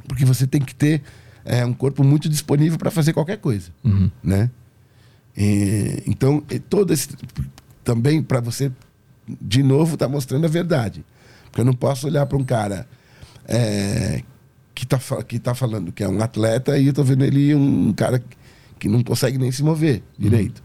Porque 0.06 0.24
você 0.24 0.46
tem 0.46 0.60
que 0.60 0.74
ter 0.74 1.02
é, 1.44 1.64
um 1.64 1.72
corpo 1.72 2.02
muito 2.04 2.28
disponível 2.28 2.78
para 2.78 2.90
fazer 2.90 3.12
qualquer 3.12 3.38
coisa, 3.38 3.70
né? 4.22 4.50
E, 5.36 6.02
então, 6.06 6.42
e 6.50 6.58
todo 6.58 6.92
esse 6.92 7.08
também 7.82 8.22
para 8.22 8.40
você 8.40 8.70
de 9.40 9.62
novo 9.62 9.96
tá 9.96 10.08
mostrando 10.08 10.44
a 10.44 10.48
verdade, 10.48 11.04
porque 11.44 11.60
eu 11.60 11.64
não 11.64 11.72
posso 11.72 12.06
olhar 12.06 12.26
para 12.26 12.36
um 12.36 12.44
cara 12.44 12.86
é, 13.46 14.22
que 14.74 14.86
tá 14.86 14.98
que 15.26 15.38
tá 15.38 15.54
falando 15.54 15.92
que 15.92 16.02
é 16.02 16.08
um 16.08 16.20
atleta 16.22 16.78
e 16.78 16.88
eu 16.88 16.92
tô 16.92 17.02
vendo 17.02 17.24
ele 17.24 17.54
um 17.54 17.92
cara 17.92 18.22
que 18.82 18.88
não 18.88 19.00
consegue 19.04 19.38
nem 19.38 19.52
se 19.52 19.62
mover 19.62 20.02
direito. 20.18 20.60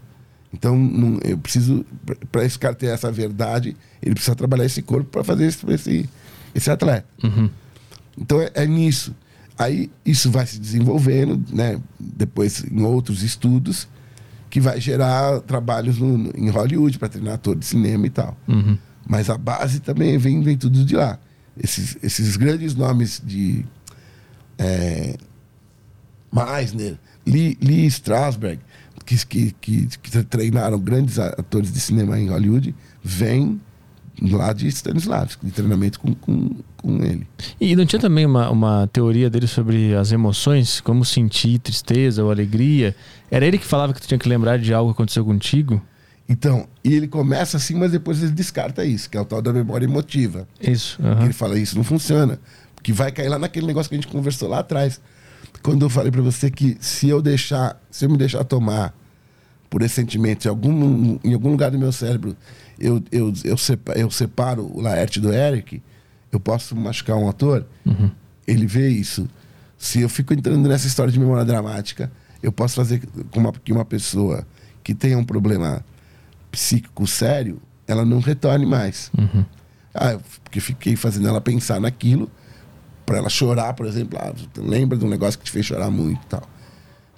Então, 0.52 0.76
não- 0.76 1.20
eu 1.22 1.38
preciso 1.38 1.86
para 2.32 2.44
esse 2.44 2.58
cara 2.58 2.74
ter 2.74 2.86
essa 2.86 3.12
verdade, 3.12 3.76
ele 4.02 4.14
precisa 4.16 4.34
trabalhar 4.34 4.64
esse 4.64 4.82
corpo 4.82 5.08
para 5.08 5.22
fazer 5.22 5.46
esse, 5.46 5.64
esse 5.70 6.08
esse 6.52 6.68
atleta. 6.68 7.06
Então 8.20 8.40
é, 8.40 8.50
é 8.54 8.66
nisso. 8.66 9.14
Aí 9.56 9.88
isso 10.04 10.32
vai 10.32 10.46
se 10.46 10.58
desenvolvendo, 10.58 11.40
né? 11.54 11.80
Depois 12.00 12.64
em 12.64 12.82
outros 12.82 13.22
estudos 13.22 13.86
que 14.50 14.60
vai 14.60 14.80
gerar 14.80 15.40
trabalhos 15.42 15.98
no- 15.98 16.18
no- 16.18 16.32
em 16.36 16.48
Hollywood 16.50 16.98
para 16.98 17.08
treinar 17.08 17.34
ator 17.34 17.54
de 17.54 17.64
cinema 17.64 18.04
e 18.06 18.10
tal. 18.10 18.36
Mas 19.06 19.30
a 19.30 19.38
base 19.38 19.78
também 19.78 20.18
vem, 20.18 20.42
vem 20.42 20.56
tudo 20.56 20.84
de 20.84 20.96
lá. 20.96 21.20
Esses, 21.62 21.96
esses 22.02 22.36
grandes 22.36 22.74
nomes 22.74 23.22
de 23.24 23.64
é, 24.58 25.16
Meisner, 26.32 26.98
Lee, 27.28 27.58
Lee 27.60 27.86
Strasberg, 27.86 28.60
que, 29.04 29.26
que, 29.26 29.54
que, 29.60 29.86
que 30.02 30.24
treinaram 30.24 30.78
grandes 30.78 31.18
atores 31.18 31.72
de 31.72 31.80
cinema 31.80 32.18
em 32.18 32.28
Hollywood, 32.28 32.74
vêm 33.02 33.60
lá 34.20 34.52
de 34.52 34.66
Stanislavski, 34.66 35.46
de 35.46 35.52
treinamento 35.52 36.00
com, 36.00 36.14
com, 36.14 36.50
com 36.76 37.04
ele. 37.04 37.26
E 37.60 37.76
não 37.76 37.86
tinha 37.86 38.00
também 38.00 38.26
uma, 38.26 38.50
uma 38.50 38.86
teoria 38.88 39.30
dele 39.30 39.46
sobre 39.46 39.94
as 39.94 40.10
emoções, 40.10 40.80
como 40.80 41.04
sentir 41.04 41.58
tristeza 41.58 42.24
ou 42.24 42.30
alegria? 42.30 42.96
Era 43.30 43.46
ele 43.46 43.58
que 43.58 43.64
falava 43.64 43.92
que 43.94 44.00
tu 44.00 44.08
tinha 44.08 44.18
que 44.18 44.28
lembrar 44.28 44.58
de 44.58 44.74
algo 44.74 44.92
que 44.92 44.96
aconteceu 44.96 45.24
contigo? 45.24 45.80
Então, 46.28 46.68
e 46.84 46.94
ele 46.94 47.08
começa 47.08 47.56
assim, 47.56 47.74
mas 47.74 47.92
depois 47.92 48.22
ele 48.22 48.32
descarta 48.32 48.84
isso, 48.84 49.08
que 49.08 49.16
é 49.16 49.20
o 49.20 49.24
tal 49.24 49.40
da 49.40 49.52
memória 49.52 49.86
emotiva. 49.86 50.46
Isso. 50.60 51.00
Aham. 51.02 51.24
Ele 51.24 51.32
fala, 51.32 51.58
isso 51.58 51.76
não 51.76 51.84
funciona. 51.84 52.38
Que 52.82 52.92
vai 52.92 53.10
cair 53.10 53.28
lá 53.28 53.38
naquele 53.38 53.66
negócio 53.66 53.88
que 53.88 53.94
a 53.94 53.98
gente 54.00 54.08
conversou 54.08 54.48
lá 54.48 54.58
atrás. 54.58 55.00
Quando 55.62 55.84
eu 55.84 55.90
falei 55.90 56.10
pra 56.10 56.22
você 56.22 56.50
que 56.50 56.76
se 56.80 57.08
eu 57.08 57.20
deixar, 57.20 57.80
se 57.90 58.04
eu 58.04 58.10
me 58.10 58.16
deixar 58.16 58.44
tomar 58.44 58.94
por 59.68 59.82
esse 59.82 59.94
sentimento 59.96 60.46
em 60.46 60.48
algum, 60.48 61.18
em 61.22 61.34
algum 61.34 61.50
lugar 61.50 61.70
do 61.70 61.78
meu 61.78 61.92
cérebro, 61.92 62.36
eu, 62.78 63.02
eu, 63.12 63.32
eu, 63.44 63.56
sepa- 63.58 63.92
eu 63.94 64.10
separo 64.10 64.70
o 64.72 64.80
Laerte 64.80 65.20
do 65.20 65.32
Eric, 65.32 65.82
eu 66.32 66.40
posso 66.40 66.74
machucar 66.76 67.16
um 67.16 67.28
ator, 67.28 67.66
ele 68.46 68.66
vê 68.66 68.88
isso. 68.88 69.28
Se 69.76 70.00
eu 70.00 70.08
fico 70.08 70.32
entrando 70.32 70.68
nessa 70.68 70.86
história 70.86 71.12
de 71.12 71.18
memória 71.20 71.44
dramática, 71.44 72.10
eu 72.42 72.50
posso 72.52 72.76
fazer 72.76 73.02
com 73.30 73.40
uma, 73.40 73.52
que 73.52 73.72
uma 73.72 73.84
pessoa 73.84 74.46
que 74.82 74.94
tenha 74.94 75.18
um 75.18 75.24
problema 75.24 75.84
psíquico 76.50 77.06
sério, 77.06 77.60
ela 77.86 78.04
não 78.04 78.20
retorne 78.20 78.64
mais. 78.64 79.10
Ah, 79.94 80.12
eu- 80.12 80.22
porque 80.44 80.60
fiquei 80.60 80.96
fazendo 80.96 81.28
ela 81.28 81.40
pensar 81.40 81.80
naquilo, 81.80 82.30
para 83.08 83.18
ela 83.18 83.28
chorar, 83.28 83.72
por 83.74 83.86
exemplo. 83.86 84.18
Ah, 84.20 84.32
lembra 84.56 84.96
de 84.98 85.04
um 85.04 85.08
negócio 85.08 85.38
que 85.38 85.44
te 85.46 85.50
fez 85.50 85.64
chorar 85.66 85.90
muito 85.90 86.20
e 86.22 86.26
tal. 86.26 86.42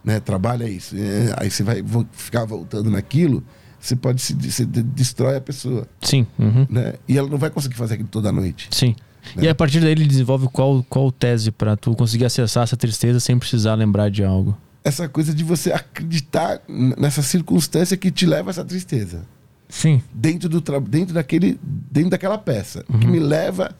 Né? 0.04 0.20
Trabalha 0.20 0.68
isso. 0.68 0.96
É, 0.96 1.34
aí 1.36 1.50
você 1.50 1.62
vai 1.62 1.84
ficar 2.12 2.44
voltando 2.44 2.90
naquilo, 2.90 3.42
você 3.78 3.96
pode 3.96 4.22
se 4.22 4.32
você 4.34 4.64
de- 4.64 4.82
destrói 4.82 5.36
a 5.36 5.40
pessoa. 5.40 5.86
Sim. 6.00 6.26
uhum. 6.38 6.66
Né? 6.70 6.94
E 7.08 7.18
ela 7.18 7.28
não 7.28 7.38
vai 7.38 7.50
conseguir 7.50 7.74
fazer 7.76 7.94
aquilo 7.94 8.08
toda 8.08 8.30
noite. 8.32 8.68
Sim. 8.70 8.94
E 9.36 9.46
a 9.48 9.54
partir 9.54 9.80
daí 9.80 9.90
ele 9.90 10.06
desenvolve 10.06 10.48
qual, 10.48 10.82
qual 10.88 11.12
tese 11.12 11.50
para 11.50 11.76
tu 11.76 11.94
conseguir 11.94 12.24
acessar 12.24 12.62
essa 12.62 12.76
tristeza 12.76 13.20
sem 13.20 13.38
precisar 13.38 13.74
lembrar 13.74 14.10
de 14.10 14.24
algo? 14.24 14.56
Essa 14.82 15.06
coisa 15.08 15.34
de 15.34 15.44
você 15.44 15.70
acreditar 15.72 16.60
nessa 16.66 17.20
circunstância 17.20 17.96
que 17.98 18.10
te 18.10 18.24
leva 18.24 18.48
a 18.48 18.52
essa 18.52 18.64
tristeza. 18.64 19.22
Sim. 19.68 20.02
dentro 20.12 20.48
do 20.48 20.60
dentro 20.80 21.14
daquele 21.14 21.60
dentro 21.62 22.10
daquela 22.10 22.36
peça 22.36 22.84
que 23.00 23.06
me 23.06 23.20
leva 23.20 23.72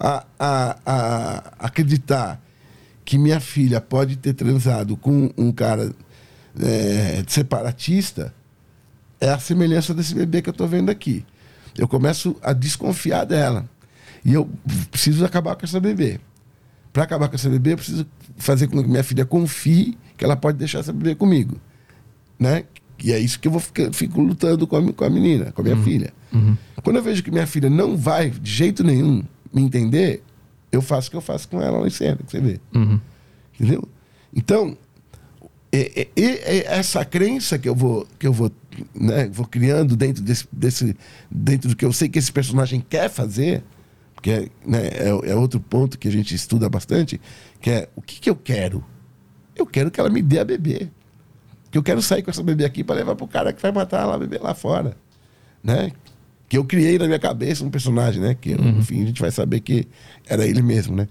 a, 0.00 0.24
a, 0.38 0.76
a 0.86 1.66
acreditar 1.66 2.40
que 3.04 3.18
minha 3.18 3.38
filha 3.38 3.80
pode 3.80 4.16
ter 4.16 4.32
transado 4.32 4.96
com 4.96 5.30
um 5.36 5.52
cara 5.52 5.92
é, 6.60 7.22
separatista 7.28 8.34
é 9.20 9.28
a 9.28 9.38
semelhança 9.38 9.92
desse 9.92 10.14
bebê 10.14 10.40
que 10.40 10.48
eu 10.48 10.52
estou 10.52 10.66
vendo 10.66 10.90
aqui. 10.90 11.24
Eu 11.76 11.86
começo 11.86 12.36
a 12.42 12.52
desconfiar 12.52 13.24
dela. 13.24 13.68
E 14.24 14.32
eu 14.32 14.48
preciso 14.90 15.24
acabar 15.24 15.54
com 15.56 15.64
essa 15.64 15.78
bebê. 15.78 16.18
Para 16.92 17.04
acabar 17.04 17.28
com 17.28 17.34
essa 17.34 17.48
bebê 17.48 17.74
eu 17.74 17.76
preciso 17.76 18.06
fazer 18.36 18.66
com 18.66 18.82
que 18.82 18.88
minha 18.88 19.04
filha 19.04 19.26
confie 19.26 19.96
que 20.16 20.24
ela 20.24 20.36
pode 20.36 20.58
deixar 20.58 20.78
essa 20.78 20.92
bebê 20.92 21.14
comigo 21.14 21.60
né? 22.40 22.64
E 23.04 23.12
é 23.12 23.18
isso 23.18 23.38
que 23.38 23.46
eu 23.46 23.52
vou 23.52 23.60
ficar, 23.60 23.92
fico 23.92 24.20
lutando 24.20 24.66
com 24.66 24.76
a, 24.76 24.92
com 24.92 25.04
a 25.04 25.10
menina, 25.10 25.52
com 25.52 25.60
a 25.60 25.64
minha 25.64 25.76
filha. 25.76 26.12
Quando 26.82 26.96
eu 26.96 27.02
vejo 27.02 27.22
que 27.22 27.30
minha 27.30 27.46
filha 27.46 27.68
não 27.68 27.96
vai 27.96 28.30
de 28.30 28.50
jeito 28.50 28.82
nenhum 28.82 29.22
me 29.52 29.62
entender, 29.62 30.22
eu 30.72 30.80
faço 30.82 31.08
o 31.08 31.10
que 31.10 31.16
eu 31.16 31.20
faço 31.20 31.48
com 31.48 31.60
ela 31.60 31.78
lá 31.78 31.86
em 31.86 31.90
cena, 31.90 32.16
que 32.24 32.30
você 32.30 32.40
vê. 32.40 32.60
Entendeu? 33.58 33.86
Então, 34.34 34.76
é, 35.72 36.02
é- 36.02 36.08
é- 36.16 36.56
é 36.58 36.64
essa 36.78 37.04
crença 37.04 37.58
que 37.58 37.68
eu 37.68 37.74
vou, 37.74 38.06
que 38.18 38.26
eu 38.26 38.32
vou, 38.32 38.50
né, 38.94 39.28
vou 39.32 39.46
criando 39.46 39.96
dentro 39.96 40.22
desse, 40.22 40.46
desse, 40.52 40.96
dentro 41.30 41.68
do 41.68 41.76
que 41.76 41.84
eu 41.84 41.92
sei 41.92 42.08
que 42.08 42.18
esse 42.18 42.32
personagem 42.32 42.84
quer 42.88 43.08
fazer, 43.10 43.62
porque 44.14 44.50
né, 44.66 44.86
é, 44.92 45.08
é, 45.30 45.34
outro 45.34 45.60
ponto 45.60 45.98
que 45.98 46.08
a 46.08 46.12
gente 46.12 46.34
estuda 46.34 46.68
bastante, 46.68 47.20
que 47.60 47.70
é 47.70 47.88
o 47.96 48.02
que, 48.02 48.20
que 48.20 48.30
eu 48.30 48.36
quero? 48.36 48.84
Eu 49.56 49.66
quero 49.66 49.90
que 49.90 50.00
ela 50.00 50.08
me 50.10 50.22
dê 50.22 50.38
a 50.38 50.44
bebê. 50.44 50.88
Que 51.70 51.78
eu 51.78 51.82
quero 51.82 52.02
sair 52.02 52.22
com 52.22 52.30
essa 52.30 52.42
bebê 52.42 52.64
aqui 52.64 52.82
para 52.82 52.96
levar 52.96 53.14
pro 53.14 53.28
cara 53.28 53.52
que 53.52 53.60
vai 53.62 53.70
matar 53.70 54.00
ela, 54.02 54.14
a 54.14 54.18
bebê 54.18 54.38
lá 54.38 54.54
fora. 54.54 54.96
Né? 55.62 55.92
Que 56.50 56.58
eu 56.58 56.64
criei 56.64 56.98
na 56.98 57.06
minha 57.06 57.18
cabeça 57.20 57.64
um 57.64 57.70
personagem, 57.70 58.20
né? 58.20 58.36
Que, 58.38 58.54
uhum. 58.54 58.80
enfim, 58.80 59.04
a 59.04 59.06
gente 59.06 59.20
vai 59.20 59.30
saber 59.30 59.60
que 59.60 59.86
era 60.26 60.44
ele 60.44 60.60
mesmo, 60.60 60.96
né? 60.96 61.06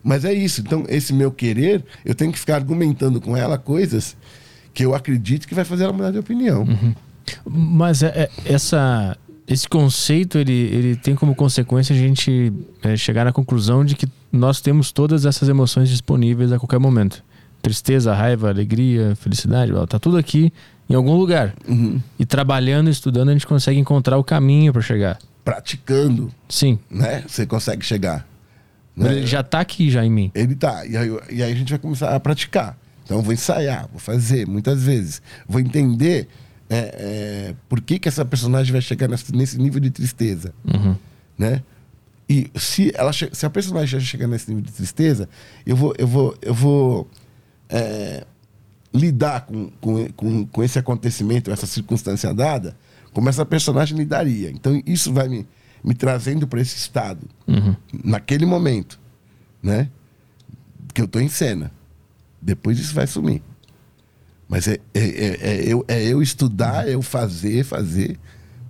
Mas 0.00 0.24
é 0.24 0.32
isso. 0.32 0.60
Então, 0.60 0.84
esse 0.88 1.12
meu 1.12 1.32
querer, 1.32 1.84
eu 2.04 2.14
tenho 2.14 2.30
que 2.30 2.38
ficar 2.38 2.54
argumentando 2.54 3.20
com 3.20 3.36
ela 3.36 3.58
coisas 3.58 4.16
que 4.72 4.84
eu 4.84 4.94
acredito 4.94 5.48
que 5.48 5.56
vai 5.56 5.64
fazer 5.64 5.84
ela 5.84 5.92
mudar 5.92 6.12
de 6.12 6.18
opinião. 6.18 6.62
Uhum. 6.62 6.94
Mas 7.44 8.04
é, 8.04 8.06
é, 8.06 8.30
essa, 8.44 9.18
esse 9.44 9.68
conceito, 9.68 10.38
ele, 10.38 10.52
ele 10.52 10.96
tem 10.96 11.16
como 11.16 11.34
consequência 11.34 11.92
a 11.92 11.98
gente 11.98 12.52
é, 12.80 12.96
chegar 12.96 13.24
na 13.24 13.32
conclusão 13.32 13.84
de 13.84 13.96
que 13.96 14.06
nós 14.30 14.60
temos 14.60 14.92
todas 14.92 15.26
essas 15.26 15.48
emoções 15.48 15.88
disponíveis 15.88 16.52
a 16.52 16.60
qualquer 16.60 16.78
momento. 16.78 17.24
Tristeza, 17.60 18.14
raiva, 18.14 18.50
alegria, 18.50 19.16
felicidade, 19.16 19.72
tá 19.88 19.98
tudo 19.98 20.16
aqui 20.16 20.52
em 20.88 20.94
algum 20.94 21.14
lugar. 21.14 21.54
Uhum. 21.66 22.00
E 22.18 22.24
trabalhando, 22.24 22.88
estudando, 22.88 23.28
a 23.28 23.32
gente 23.32 23.46
consegue 23.46 23.78
encontrar 23.78 24.16
o 24.18 24.24
caminho 24.24 24.72
para 24.72 24.82
chegar. 24.82 25.18
Praticando. 25.44 26.32
Sim. 26.48 26.78
Né? 26.90 27.24
Você 27.26 27.46
consegue 27.46 27.84
chegar. 27.84 28.26
Né? 28.96 29.12
Ele 29.12 29.26
já 29.26 29.42
tá 29.42 29.60
aqui 29.60 29.90
já 29.90 30.04
em 30.04 30.10
mim. 30.10 30.30
Ele 30.34 30.54
tá. 30.54 30.84
E 30.86 30.96
aí, 30.96 31.08
e 31.30 31.42
aí 31.42 31.52
a 31.52 31.54
gente 31.54 31.70
vai 31.70 31.78
começar 31.78 32.14
a 32.14 32.20
praticar. 32.20 32.76
Então 33.04 33.18
eu 33.18 33.22
vou 33.22 33.32
ensaiar, 33.32 33.88
vou 33.90 34.00
fazer 34.00 34.46
muitas 34.46 34.82
vezes. 34.82 35.22
Vou 35.48 35.60
entender 35.60 36.28
é, 36.68 36.76
é, 36.78 37.54
por 37.68 37.80
que, 37.80 37.98
que 37.98 38.08
essa 38.08 38.24
personagem 38.24 38.72
vai 38.72 38.82
chegar 38.82 39.08
nesse, 39.08 39.34
nesse 39.34 39.58
nível 39.58 39.80
de 39.80 39.90
tristeza. 39.90 40.52
Uhum. 40.64 40.96
Né? 41.38 41.62
E 42.28 42.50
se, 42.56 42.92
ela, 42.94 43.10
se 43.12 43.46
a 43.46 43.48
personagem 43.48 43.98
já 43.98 44.04
chegar 44.04 44.26
nesse 44.26 44.48
nível 44.50 44.62
de 44.62 44.72
tristeza, 44.72 45.28
eu 45.64 45.74
vou, 45.74 45.94
eu 45.96 46.06
vou, 46.06 46.36
eu 46.42 46.52
vou 46.52 47.08
é, 47.70 48.26
lidar 48.92 49.42
com, 49.42 49.70
com, 49.80 50.08
com, 50.12 50.46
com, 50.46 50.62
esse 50.62 50.78
acontecimento, 50.78 51.50
essa 51.50 51.66
circunstância 51.66 52.32
dada, 52.32 52.76
como 53.12 53.28
essa 53.28 53.44
personagem 53.44 53.96
lidaria. 53.96 54.50
Então 54.50 54.80
isso 54.86 55.12
vai 55.12 55.28
me, 55.28 55.46
me 55.84 55.94
trazendo 55.94 56.46
para 56.46 56.60
esse 56.60 56.76
estado, 56.76 57.26
uhum. 57.46 57.74
naquele 58.04 58.46
momento, 58.46 58.98
né? 59.62 59.90
Que 60.94 61.00
eu 61.00 61.06
estou 61.06 61.20
em 61.20 61.28
cena. 61.28 61.70
Depois 62.40 62.78
isso 62.78 62.94
vai 62.94 63.06
sumir. 63.06 63.42
Mas 64.48 64.66
é, 64.66 64.78
é, 64.94 65.00
é, 65.00 65.36
é, 65.40 65.64
eu, 65.66 65.84
é 65.86 66.02
eu 66.02 66.22
estudar, 66.22 66.88
é 66.88 66.94
eu 66.94 67.02
fazer, 67.02 67.64
fazer 67.64 68.18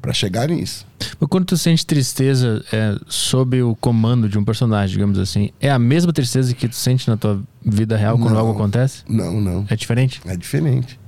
para 0.00 0.12
chegar 0.12 0.48
nisso. 0.48 0.86
Mas 1.18 1.28
quando 1.28 1.46
tu 1.46 1.56
sente 1.56 1.84
tristeza 1.84 2.64
é, 2.72 2.96
sob 3.06 3.62
o 3.62 3.74
comando 3.74 4.28
de 4.28 4.38
um 4.38 4.44
personagem, 4.44 4.94
digamos 4.94 5.18
assim, 5.18 5.50
é 5.60 5.70
a 5.70 5.78
mesma 5.78 6.12
tristeza 6.12 6.54
que 6.54 6.68
tu 6.68 6.76
sente 6.76 7.08
na 7.08 7.16
tua 7.16 7.40
vida 7.64 7.96
real 7.96 8.16
quando 8.18 8.34
não, 8.34 8.40
algo 8.40 8.52
acontece? 8.52 9.02
Não, 9.08 9.40
não. 9.40 9.66
É 9.68 9.76
diferente? 9.76 10.20
É 10.24 10.36
diferente. 10.36 10.98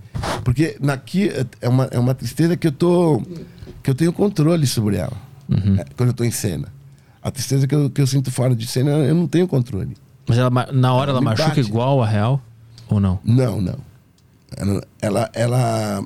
Porque 0.45 0.77
naqui 0.81 1.31
é 1.61 1.69
uma, 1.69 1.85
é 1.85 1.99
uma 1.99 2.15
tristeza 2.15 2.57
que 2.57 2.67
eu 2.67 2.73
tô 2.73 3.23
que 3.83 3.91
eu 3.91 3.95
tenho 3.95 4.13
controle 4.13 4.67
sobre 4.67 4.97
ela. 4.97 5.17
Uhum. 5.49 5.77
É, 5.79 5.85
quando 5.97 6.11
eu 6.11 6.15
tô 6.15 6.25
em 6.25 6.31
cena. 6.31 6.69
A 7.23 7.31
tristeza 7.31 7.67
que 7.67 7.75
eu, 7.75 7.91
que 7.91 8.01
eu 8.01 8.07
sinto 8.07 8.31
fora 8.31 8.55
de 8.55 8.67
cena, 8.67 8.91
eu 8.91 9.15
não 9.15 9.27
tenho 9.27 9.47
controle. 9.47 9.97
Mas 10.27 10.39
ela, 10.39 10.51
na 10.73 10.95
hora 10.95 11.11
ela, 11.11 11.19
ela 11.19 11.21
machuca 11.21 11.49
bate. 11.49 11.61
igual 11.61 12.03
a 12.03 12.07
real 12.07 12.41
ou 12.89 13.01
não? 13.01 13.19
Não, 13.25 13.61
não. 13.61 13.79
Ela, 14.57 14.83
ela, 15.01 15.31
ela, 15.33 16.05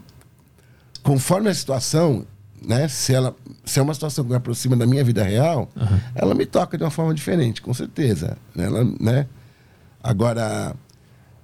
conforme 1.02 1.48
a 1.48 1.54
situação, 1.54 2.24
né? 2.66 2.88
Se 2.88 3.14
ela 3.14 3.34
se 3.64 3.78
é 3.78 3.82
uma 3.82 3.94
situação 3.94 4.24
que 4.24 4.30
me 4.30 4.36
aproxima 4.36 4.76
da 4.76 4.86
minha 4.86 5.02
vida 5.02 5.22
real, 5.22 5.70
uhum. 5.74 6.00
ela 6.14 6.34
me 6.34 6.44
toca 6.44 6.76
de 6.76 6.84
uma 6.84 6.90
forma 6.90 7.14
diferente, 7.14 7.62
com 7.62 7.72
certeza. 7.72 8.36
Ela, 8.56 8.84
né? 9.00 9.26
Agora, 10.02 10.76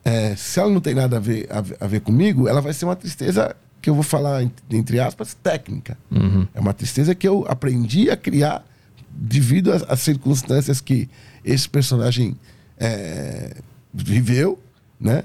é, 0.04 0.36
se 0.36 0.60
ela 0.60 0.70
não 0.70 0.80
tem 0.80 0.94
nada 0.94 1.16
a 1.16 1.20
ver, 1.20 1.48
a, 1.50 1.84
a, 1.84 1.86
ver 1.86 2.00
comigo, 2.00 2.46
ela 2.46 2.60
vai 2.60 2.74
ser 2.74 2.84
uma 2.84 2.96
tristeza 2.96 3.56
que 3.80 3.88
eu 3.88 3.94
vou 3.94 4.02
falar, 4.02 4.42
entre 4.70 5.00
aspas, 5.00 5.32
técnica. 5.32 5.96
Uhum. 6.10 6.46
É 6.52 6.60
uma 6.60 6.74
tristeza 6.74 7.14
que 7.14 7.26
eu 7.26 7.46
aprendi 7.48 8.10
a 8.10 8.16
criar 8.16 8.62
devido 9.10 9.72
às, 9.72 9.82
às 9.88 10.00
circunstâncias 10.00 10.80
que 10.80 11.08
esse 11.42 11.68
personagem 11.68 12.36
é, 12.78 13.56
viveu, 13.92 14.58
né? 15.00 15.24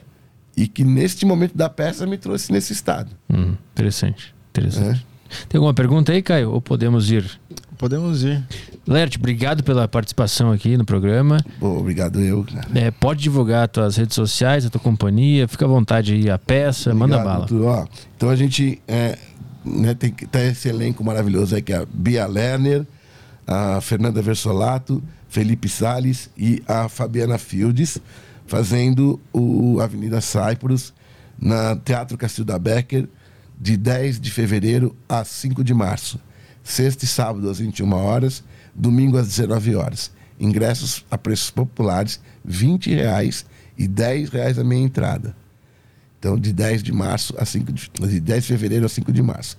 E 0.56 0.68
que 0.68 0.86
neste 0.86 1.26
momento 1.26 1.58
da 1.58 1.70
peça 1.70 2.06
me 2.08 2.18
trouxe 2.18 2.52
nesse 2.54 2.72
estado. 2.72 3.12
Hum, 3.30 3.58
interessante, 3.74 4.34
interessante. 4.50 5.06
É. 5.12 5.15
Tem 5.48 5.58
alguma 5.58 5.74
pergunta 5.74 6.12
aí, 6.12 6.22
Caio? 6.22 6.52
Ou 6.52 6.62
podemos 6.62 7.12
ir? 7.12 7.30
Podemos 7.78 8.24
ir. 8.24 8.44
Lert, 8.88 9.18
obrigado 9.18 9.64
pela 9.64 9.88
participação 9.88 10.52
aqui 10.52 10.78
no 10.78 10.86
programa. 10.86 11.44
Pô, 11.60 11.80
obrigado 11.80 12.20
eu. 12.22 12.46
É, 12.74 12.92
pode 12.92 13.22
divulgar 13.22 13.68
tuas 13.68 13.98
redes 13.98 14.16
sociais, 14.16 14.66
a 14.66 14.70
tua 14.70 14.80
companhia, 14.80 15.48
fica 15.48 15.66
à 15.66 15.68
vontade 15.68 16.14
aí, 16.14 16.30
a 16.30 16.38
peça, 16.38 16.92
obrigado, 16.92 17.10
manda 17.10 17.24
bala. 17.24 17.48
Ó, 17.52 17.88
então 18.16 18.30
a 18.30 18.36
gente 18.36 18.82
é, 18.88 19.18
né, 19.66 19.94
tem 19.94 20.12
tá 20.12 20.42
esse 20.44 20.70
elenco 20.70 21.04
maravilhoso 21.04 21.56
aí 21.56 21.62
que 21.62 21.74
é 21.74 21.78
a 21.78 21.86
Bia 21.92 22.28
Lerner, 22.28 22.86
a 23.48 23.82
Fernanda 23.82 24.22
Versolato, 24.22 25.04
Felipe 25.28 25.68
Sales 25.68 26.30
e 26.38 26.64
a 26.68 26.88
Fabiana 26.88 27.38
Fields, 27.38 28.00
fazendo 28.46 29.20
o 29.34 29.80
Avenida 29.82 30.22
Cyprus 30.22 30.94
na 31.38 31.76
Teatro 31.76 32.18
Castilho 32.18 32.46
da 32.46 32.60
Becker, 32.60 33.08
de 33.60 33.78
10 33.78 34.20
de 34.20 34.32
fevereiro 34.32 34.96
a 35.08 35.24
5 35.24 35.64
de 35.64 35.74
março. 35.74 36.20
Sexta 36.64 37.06
e 37.06 37.08
sábado 37.08 37.50
às 37.50 37.60
21 37.60 37.94
horas, 37.94 38.44
domingo 38.74 39.18
às 39.18 39.28
19 39.28 39.76
horas. 39.76 40.12
Ingressos 40.40 41.06
a 41.10 41.18
preços 41.18 41.50
populares, 41.50 42.20
20 42.44 42.94
reais 42.94 43.46
e 43.78 43.86
R$ 43.86 44.30
reais 44.32 44.58
a 44.60 44.64
meia 44.64 44.82
entrada. 44.82 45.36
Então, 46.20 46.38
de 46.38 46.52
10 46.52 46.82
de 46.82 46.92
março 46.92 47.36
a 47.38 47.46
5 47.46 47.72
de, 47.72 47.90
de 47.90 48.20
10 48.20 48.44
de 48.44 48.48
fevereiro 48.48 48.86
a 48.86 48.90
5 48.90 49.14
de 49.14 49.22
março. 49.22 49.58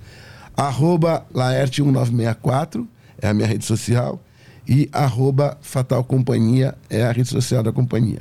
Arroba 0.57 1.25
Laerte1964 1.35 2.87
é 3.21 3.29
a 3.29 3.35
minha 3.35 3.47
rede 3.47 3.65
social 3.65 4.23
e 4.67 4.89
arroba 4.93 5.57
Fatal 5.61 6.03
Companhia 6.03 6.77
é 6.91 7.05
a 7.05 7.13
rede 7.13 7.29
social 7.29 7.63
da 7.63 7.71
companhia. 7.71 8.21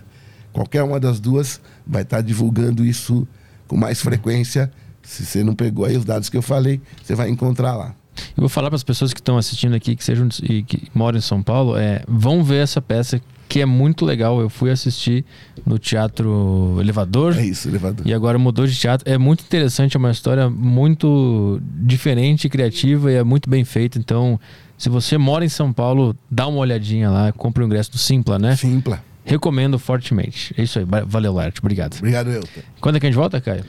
Qualquer 0.54 0.84
uma 0.84 1.00
das 1.00 1.20
duas 1.20 1.60
vai 1.86 2.04
estar 2.04 2.22
divulgando 2.22 2.86
isso 2.86 3.28
com 3.68 3.76
mais 3.76 4.00
frequência 4.02 4.72
se 5.06 5.26
você 5.26 5.44
não 5.44 5.56
pegou 5.56 5.86
aí 5.86 5.96
os 5.96 6.06
dados 6.06 6.30
que 6.30 6.38
eu 6.38 6.42
falei, 6.42 6.82
você 7.04 7.16
vai 7.16 7.30
encontrar 7.30 7.76
lá. 7.76 7.96
Eu 8.36 8.42
vou 8.42 8.50
falar 8.50 8.70
para 8.70 8.76
as 8.76 8.84
pessoas 8.84 9.14
que 9.14 9.20
estão 9.20 9.38
assistindo 9.38 9.76
aqui, 9.76 9.96
que 9.96 10.04
sejam 10.04 10.28
e 10.44 10.64
que 10.64 10.88
moram 10.94 11.18
em 11.18 11.22
São 11.22 11.44
Paulo, 11.44 11.78
é, 11.78 12.02
vão 12.08 12.44
ver 12.44 12.64
essa 12.64 12.82
peça 12.82 13.22
que 13.48 13.62
é 13.62 13.66
muito 13.66 14.06
legal. 14.06 14.40
Eu 14.42 14.50
fui 14.50 14.72
assistir 14.72 15.24
no 15.66 15.78
Teatro 15.78 16.78
Elevador. 16.80 17.38
É 17.38 17.46
isso, 17.46 17.68
Elevador. 17.68 18.06
E 18.06 18.14
agora 18.14 18.38
mudou 18.38 18.66
de 18.66 18.76
teatro. 18.76 19.10
É 19.10 19.18
muito 19.18 19.44
interessante, 19.44 19.96
é 19.96 20.00
uma 20.00 20.12
história 20.12 20.50
muito 20.50 21.60
diferente, 21.62 22.50
criativa 22.50 23.12
e 23.12 23.16
é 23.16 23.24
muito 23.24 23.50
bem 23.50 23.64
feita. 23.64 24.00
Então, 24.00 24.40
se 24.78 24.90
você 24.90 25.18
mora 25.18 25.46
em 25.46 25.50
São 25.50 25.72
Paulo, 25.72 26.16
dá 26.30 26.48
uma 26.48 26.60
olhadinha 26.60 27.10
lá, 27.10 27.32
compre 27.32 27.64
o 27.64 27.66
ingresso 27.66 27.92
do 27.92 27.98
Simpla, 27.98 28.40
né? 28.40 28.56
Simpla. 28.56 29.04
Recomendo 29.24 29.80
fortemente. 29.80 30.54
É 30.58 30.64
isso 30.64 30.80
aí. 30.80 30.86
Valeu, 31.06 31.34
Larte. 31.34 31.60
Obrigado. 31.60 31.98
Obrigado, 31.98 32.30
Elton. 32.30 32.62
Quando 32.80 32.98
é 32.98 33.00
que 33.00 33.08
a 33.08 33.10
gente 33.10 33.18
volta, 33.18 33.42
Caio? 33.42 33.64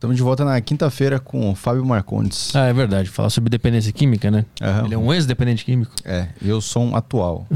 Estamos 0.00 0.16
de 0.16 0.22
volta 0.22 0.46
na 0.46 0.58
quinta-feira 0.62 1.20
com 1.20 1.50
o 1.50 1.54
Fábio 1.54 1.84
Marcondes. 1.84 2.56
Ah, 2.56 2.68
é 2.68 2.72
verdade. 2.72 3.10
Falar 3.10 3.28
sobre 3.28 3.50
dependência 3.50 3.92
química, 3.92 4.30
né? 4.30 4.46
Uhum. 4.58 4.86
Ele 4.86 4.94
é 4.94 4.98
um 4.98 5.12
ex-dependente 5.12 5.62
químico. 5.62 5.92
É, 6.06 6.28
eu 6.42 6.58
sou 6.62 6.84
um 6.84 6.96
atual. 6.96 7.46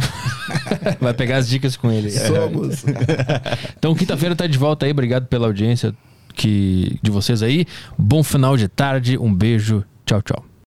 Vai 1.00 1.14
pegar 1.14 1.38
as 1.38 1.48
dicas 1.48 1.74
com 1.74 1.90
ele. 1.90 2.10
Somos. 2.10 2.84
então, 3.78 3.94
quinta-feira 3.94 4.36
tá 4.36 4.46
de 4.46 4.58
volta 4.58 4.84
aí. 4.84 4.92
Obrigado 4.92 5.24
pela 5.24 5.46
audiência 5.46 5.94
que, 6.34 6.98
de 7.02 7.10
vocês 7.10 7.42
aí. 7.42 7.64
Bom 7.96 8.22
final 8.22 8.58
de 8.58 8.68
tarde. 8.68 9.16
Um 9.16 9.34
beijo. 9.34 9.82
Tchau, 10.04 10.20
tchau. 10.20 10.44